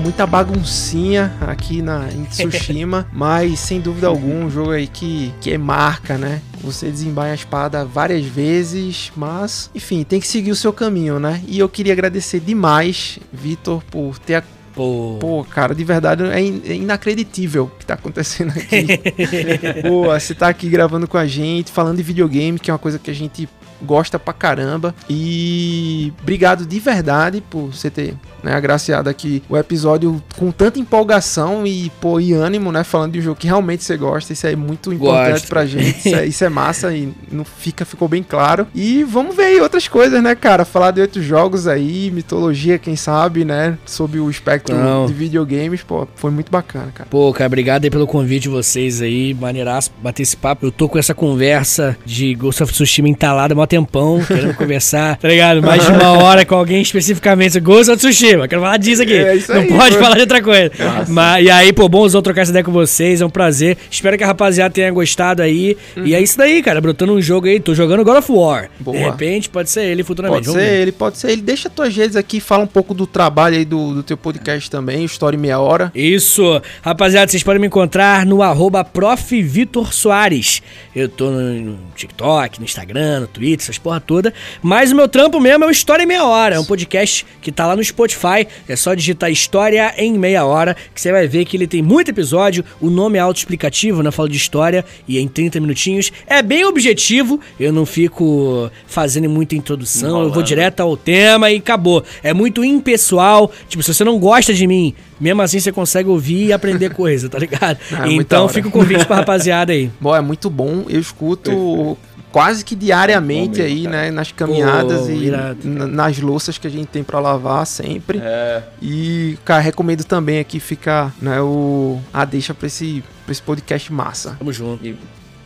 muita 0.00 0.26
baguncinha 0.26 1.32
aqui 1.40 1.82
na, 1.82 2.08
em 2.12 2.24
Tsushima, 2.30 3.06
mas 3.12 3.58
sem 3.58 3.80
dúvida 3.80 4.06
alguma, 4.06 4.44
um 4.46 4.50
jogo 4.50 4.70
aí 4.70 4.86
que, 4.86 5.32
que 5.40 5.52
é 5.52 5.58
marca, 5.58 6.16
né? 6.18 6.40
Você 6.60 6.90
desembaia 6.90 7.32
a 7.32 7.34
espada 7.34 7.84
várias 7.84 8.24
vezes, 8.24 9.10
mas, 9.16 9.70
enfim, 9.74 10.04
tem 10.04 10.20
que 10.20 10.26
seguir 10.26 10.50
o 10.50 10.56
seu 10.56 10.72
caminho, 10.72 11.18
né? 11.18 11.42
E 11.46 11.58
eu 11.58 11.68
queria 11.68 11.92
agradecer 11.92 12.40
demais, 12.40 13.18
Vitor, 13.32 13.82
por 13.90 14.18
ter 14.18 14.44
Pô. 14.74 15.16
Pô, 15.18 15.42
cara, 15.42 15.74
de 15.74 15.82
verdade 15.84 16.22
é, 16.24 16.38
in- 16.38 16.60
é 16.66 16.74
inacreditível 16.74 17.64
o 17.64 17.78
que 17.78 17.86
tá 17.86 17.94
acontecendo 17.94 18.50
aqui. 18.50 18.86
Pô, 19.88 20.04
você 20.12 20.34
tá 20.34 20.48
aqui 20.48 20.68
gravando 20.68 21.08
com 21.08 21.16
a 21.16 21.26
gente, 21.26 21.72
falando 21.72 21.96
de 21.96 22.02
videogame, 22.02 22.58
que 22.58 22.70
é 22.70 22.74
uma 22.74 22.78
coisa 22.78 22.98
que 22.98 23.10
a 23.10 23.14
gente 23.14 23.48
gosta 23.82 24.18
pra 24.18 24.32
caramba. 24.32 24.94
E 25.08 26.12
obrigado 26.22 26.66
de 26.66 26.80
verdade 26.80 27.40
por 27.40 27.72
você 27.72 27.90
ter 27.90 28.14
né, 28.42 28.54
agraciado 28.54 29.10
aqui 29.10 29.42
o 29.48 29.56
episódio 29.56 30.22
com 30.36 30.52
tanta 30.52 30.78
empolgação 30.78 31.66
e, 31.66 31.90
pô, 32.00 32.20
e 32.20 32.32
ânimo, 32.32 32.70
né? 32.70 32.84
Falando 32.84 33.12
de 33.12 33.18
um 33.18 33.22
jogo 33.22 33.36
que 33.36 33.46
realmente 33.46 33.82
você 33.82 33.96
gosta. 33.96 34.32
Isso 34.32 34.46
é 34.46 34.54
muito 34.54 34.92
importante 34.92 35.32
Gosto. 35.32 35.48
pra 35.48 35.66
gente. 35.66 36.06
Isso 36.06 36.16
é, 36.16 36.26
isso 36.26 36.44
é 36.44 36.48
massa 36.48 36.94
e 36.94 37.12
não 37.30 37.44
fica, 37.44 37.84
ficou 37.84 38.06
bem 38.06 38.22
claro. 38.22 38.66
E 38.74 39.02
vamos 39.02 39.34
ver 39.34 39.46
aí 39.46 39.60
outras 39.60 39.88
coisas, 39.88 40.22
né, 40.22 40.34
cara? 40.34 40.64
Falar 40.64 40.92
de 40.92 41.00
outros 41.00 41.24
jogos 41.24 41.66
aí, 41.66 42.10
mitologia, 42.12 42.78
quem 42.78 42.94
sabe, 42.94 43.44
né? 43.44 43.76
Sobre 43.84 44.20
o 44.20 44.30
espectro 44.30 44.76
Não. 44.76 45.06
de 45.06 45.12
videogames, 45.12 45.82
pô, 45.82 46.06
foi 46.14 46.30
muito 46.30 46.50
bacana, 46.50 46.92
cara. 46.94 47.08
Pô, 47.10 47.32
cara, 47.32 47.46
obrigado 47.48 47.84
aí 47.84 47.90
pelo 47.90 48.06
convite 48.06 48.42
de 48.42 48.48
vocês 48.48 49.02
aí. 49.02 49.34
Maneiraço 49.34 49.90
bater 50.00 50.22
esse 50.22 50.36
papo. 50.36 50.66
Eu 50.66 50.70
tô 50.70 50.88
com 50.88 50.98
essa 50.98 51.14
conversa 51.14 51.96
de 52.04 52.34
Ghost 52.34 52.62
of 52.62 52.72
Tsushima 52.72 53.08
entalada 53.08 53.54
mó 53.66 53.76
tempão, 53.76 54.24
querendo 54.24 54.54
conversar, 54.56 55.16
tá 55.16 55.28
ligado? 55.28 55.60
Mais 55.62 55.84
de 55.84 55.90
uma 55.92 56.12
hora 56.12 56.44
com 56.44 56.54
alguém 56.54 56.80
especificamente. 56.80 57.58
Ghost 57.60 57.90
of 57.90 57.98
Tsushima, 57.98 58.46
quero 58.46 58.62
falar 58.62 58.76
disso 58.76 59.02
aqui. 59.02 59.14
É 59.14 59.34
isso 59.34 59.52
Não 59.52 59.60
aí, 59.60 59.68
pode 59.68 59.96
pô. 59.96 60.02
falar 60.02 60.14
de 60.14 60.20
outra 60.20 60.42
coisa. 60.42 60.70
Mas, 61.08 61.44
e 61.44 61.50
aí, 61.50 61.72
pô, 61.72 61.88
bom 61.88 62.06
trocar 62.22 62.42
essa 62.42 62.50
ideia 62.50 62.64
com 62.64 62.72
vocês, 62.72 63.20
é 63.20 63.26
um 63.26 63.30
prazer. 63.30 63.76
Espero 63.90 64.16
que 64.16 64.24
a 64.24 64.26
rapaziada 64.28 64.72
tenha 64.72 64.90
gostado 64.90 65.42
aí. 65.42 65.76
E 65.96 66.14
é 66.14 66.20
isso 66.22 66.38
daí, 66.38 66.62
cara, 66.62 66.80
brotando 66.80 67.12
um 67.12 67.20
jogo 67.20 67.46
aí. 67.46 67.58
Tô 67.60 67.74
jogando 67.74 68.04
God 68.04 68.18
of 68.18 68.32
War. 68.32 68.70
Boa. 68.78 68.96
De 68.96 69.02
repente, 69.02 69.48
pode 69.48 69.68
ser 69.68 69.84
ele 69.84 70.02
futuramente. 70.04 70.44
Pode 70.44 70.46
Vamos 70.46 70.62
ser 70.62 70.70
ver. 70.70 70.82
ele, 70.82 70.92
pode 70.92 71.18
ser 71.18 71.30
ele. 71.32 71.42
Deixa 71.42 71.68
tuas 71.68 71.94
redes 71.94 72.16
aqui, 72.16 72.40
fala 72.40 72.64
um 72.64 72.66
pouco 72.66 72.94
do 72.94 73.06
trabalho 73.06 73.56
aí 73.56 73.64
do, 73.64 73.94
do 73.94 74.02
teu 74.02 74.16
podcast 74.16 74.70
também, 74.70 75.04
Story 75.04 75.36
Meia 75.36 75.58
Hora. 75.58 75.90
Isso. 75.94 76.60
Rapaziada, 76.82 77.30
vocês 77.30 77.42
podem 77.42 77.60
me 77.60 77.66
encontrar 77.66 78.24
no 78.24 78.42
arroba 78.42 78.84
prof. 78.84 79.42
Vitor 79.42 79.92
Soares. 79.92 80.62
Eu 80.94 81.08
tô 81.08 81.30
no, 81.30 81.40
no 81.52 81.78
TikTok, 81.94 82.58
no 82.58 82.64
Instagram, 82.64 83.20
no 83.20 83.26
Twitter, 83.26 83.55
essas 83.62 83.78
porra 83.78 84.00
toda. 84.00 84.32
Mas 84.62 84.92
o 84.92 84.96
meu 84.96 85.08
trampo 85.08 85.40
mesmo 85.40 85.64
é 85.64 85.66
o 85.66 85.70
História 85.70 86.02
em 86.02 86.06
Meia 86.06 86.24
Hora. 86.24 86.56
É 86.56 86.60
um 86.60 86.64
podcast 86.64 87.26
que 87.40 87.52
tá 87.52 87.66
lá 87.66 87.76
no 87.76 87.84
Spotify. 87.84 88.46
É 88.68 88.76
só 88.76 88.94
digitar 88.94 89.30
História 89.30 89.94
em 89.96 90.18
Meia 90.18 90.44
Hora, 90.44 90.76
que 90.94 91.00
você 91.00 91.12
vai 91.12 91.26
ver 91.26 91.44
que 91.44 91.56
ele 91.56 91.66
tem 91.66 91.82
muito 91.82 92.10
episódio. 92.10 92.64
O 92.80 92.90
nome 92.90 93.18
é 93.18 93.20
autoexplicativo, 93.20 94.02
né? 94.02 94.10
Falo 94.10 94.28
de 94.28 94.36
história 94.36 94.84
e 95.06 95.18
é 95.18 95.20
em 95.20 95.28
30 95.28 95.60
minutinhos. 95.60 96.12
É 96.26 96.42
bem 96.42 96.64
objetivo. 96.64 97.40
Eu 97.58 97.72
não 97.72 97.86
fico 97.86 98.70
fazendo 98.86 99.28
muita 99.28 99.54
introdução. 99.54 100.08
Eu 100.08 100.14
vou 100.14 100.24
Enrolando. 100.26 100.46
direto 100.46 100.80
ao 100.80 100.96
tema 100.96 101.50
e 101.50 101.56
acabou. 101.56 102.04
É 102.22 102.32
muito 102.32 102.64
impessoal. 102.64 103.50
Tipo, 103.68 103.82
se 103.82 103.92
você 103.92 104.04
não 104.04 104.18
gosta 104.18 104.52
de 104.52 104.66
mim, 104.66 104.94
mesmo 105.20 105.42
assim 105.42 105.58
você 105.58 105.72
consegue 105.72 106.08
ouvir 106.08 106.46
e 106.46 106.52
aprender 106.52 106.90
coisa, 106.94 107.28
tá 107.28 107.38
ligado? 107.38 107.78
Ah, 107.96 108.06
muita 108.06 108.22
então 108.22 108.48
fica 108.48 108.68
o 108.68 108.70
convite 108.70 109.06
pra 109.06 109.16
rapaziada 109.16 109.72
aí. 109.72 109.90
Bom, 110.00 110.14
é 110.14 110.20
muito 110.20 110.50
bom. 110.50 110.84
Eu 110.88 111.00
escuto 111.00 111.96
quase 112.32 112.64
que 112.64 112.74
diariamente 112.74 113.58
Bom 113.60 113.64
aí, 113.66 113.84
cara. 113.84 113.96
né? 113.96 114.10
Nas 114.10 114.32
caminhadas 114.32 115.02
Pô, 115.02 115.08
e 115.10 115.24
irado. 115.26 115.58
nas 115.64 116.18
louças 116.18 116.58
que 116.58 116.66
a 116.66 116.70
gente 116.70 116.88
tem 116.88 117.02
pra 117.02 117.18
lavar 117.20 117.66
sempre. 117.66 118.18
É, 118.22 118.62
E, 118.82 119.38
cara, 119.44 119.60
recomendo 119.60 120.04
também 120.04 120.38
aqui 120.38 120.60
ficar, 120.60 121.14
né, 121.20 121.40
o, 121.40 121.98
a 122.12 122.24
deixa 122.24 122.52
pra 122.54 122.66
esse, 122.66 123.02
pra 123.24 123.32
esse 123.32 123.42
podcast 123.42 123.92
massa. 123.92 124.36
Tamo 124.38 124.52
junto. 124.52 124.84
e 124.86 124.96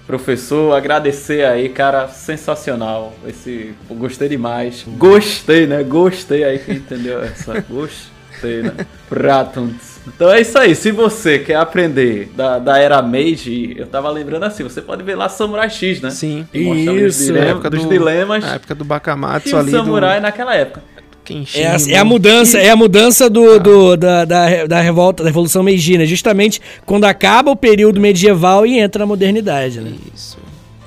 professor, 0.06 0.74
agradecer 0.76 1.44
aí, 1.44 1.68
cara, 1.68 2.08
sensacional. 2.08 3.12
Esse, 3.26 3.74
pô, 3.86 3.94
gostei 3.94 4.28
demais. 4.28 4.84
Gostei, 4.98 5.66
né? 5.68 5.84
Gostei 5.84 6.42
aí 6.42 6.58
que 6.58 6.72
entendeu 6.72 7.22
essa. 7.22 7.60
Gostei, 7.70 8.62
né? 8.62 8.72
Pratunds. 9.08 9.89
Então 10.06 10.30
é 10.32 10.40
isso 10.40 10.58
aí. 10.58 10.74
Se 10.74 10.90
você 10.90 11.38
quer 11.38 11.56
aprender 11.56 12.30
da, 12.34 12.58
da 12.58 12.78
era 12.78 13.00
Meiji, 13.02 13.74
eu 13.76 13.86
tava 13.86 14.08
lembrando 14.10 14.44
assim, 14.44 14.62
você 14.62 14.80
pode 14.80 15.02
ver 15.02 15.14
lá 15.14 15.28
Samurai 15.28 15.68
X, 15.70 16.00
né? 16.00 16.10
Sim. 16.10 16.46
Que 16.50 16.60
mostra 16.64 16.92
os 16.92 17.00
Isso, 17.16 17.24
dilema- 17.26 17.44
na 17.44 17.50
época 17.52 17.70
dos 17.70 17.82
do- 17.84 17.88
dilemas 17.88 18.44
Na 18.44 18.54
época 18.54 18.74
do 18.74 18.84
Bakamatsu 18.84 19.54
o 19.54 19.58
ali 19.58 19.70
samurai 19.70 20.18
do 20.18 20.22
naquela 20.22 20.54
época. 20.54 20.82
Kenshin. 21.22 21.60
É 21.60 21.66
a, 21.68 21.76
é 21.90 21.96
a 21.98 22.04
mudança, 22.04 22.58
é 22.58 22.70
a 22.70 22.76
mudança 22.76 23.28
do, 23.30 23.58
do- 23.60 23.96
da, 23.96 24.24
da, 24.24 24.66
da 24.66 24.80
revolta, 24.80 25.22
da 25.22 25.28
Revolução 25.28 25.62
Meiji, 25.62 25.98
né? 25.98 26.06
Justamente 26.06 26.60
quando 26.86 27.04
acaba 27.04 27.50
o 27.50 27.56
período 27.56 28.00
medieval 28.00 28.66
e 28.66 28.78
entra 28.78 29.00
na 29.00 29.06
modernidade, 29.06 29.80
né? 29.80 29.92
Isso. 30.14 30.38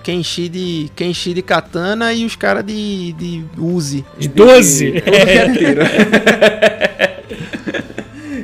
Kenshi 0.04 0.50
de, 0.50 0.90
Kenshi 0.98 1.34
de 1.34 1.42
katana 1.42 2.12
e 2.12 2.26
os 2.26 2.36
caras 2.36 2.66
de, 2.66 3.14
de 3.14 3.44
Uzi. 3.58 4.04
De 4.18 4.28
12? 4.28 4.92
Tudo 4.92 5.58
que 5.58 5.66
é. 5.66 7.24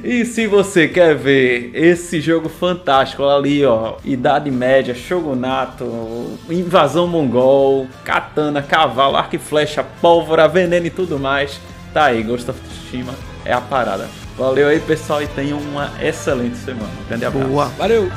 E 0.10 0.26
se 0.26 0.48
você 0.48 0.88
quer 0.88 1.14
ver 1.16 1.70
esse 1.72 2.20
jogo 2.20 2.50
fantástico 2.50 3.24
ali, 3.24 3.64
ó, 3.64 3.98
Idade 4.04 4.50
Média, 4.50 4.96
Shogunato, 4.96 6.36
Invasão 6.50 7.06
Mongol, 7.06 7.88
Katana, 8.04 8.64
Cavalo, 8.64 9.16
Arco 9.16 9.36
e 9.36 9.38
Flecha, 9.38 9.86
Pólvora, 10.02 10.48
Veneno 10.48 10.88
e 10.88 10.90
tudo 10.90 11.20
mais, 11.20 11.62
tá 11.94 12.06
aí, 12.06 12.24
Ghost 12.24 12.50
of 12.50 12.60
Tsushima 12.60 13.14
é 13.46 13.54
a 13.54 13.62
parada. 13.62 14.10
Valeu 14.36 14.68
aí, 14.68 14.80
pessoal, 14.80 15.22
e 15.22 15.28
tenham 15.28 15.60
uma 15.60 15.92
excelente 16.02 16.58
semana. 16.58 16.90
Um 17.06 17.08
grande 17.08 17.26
abraço. 17.26 17.48
Boa. 17.48 17.66
Valeu! 17.78 18.10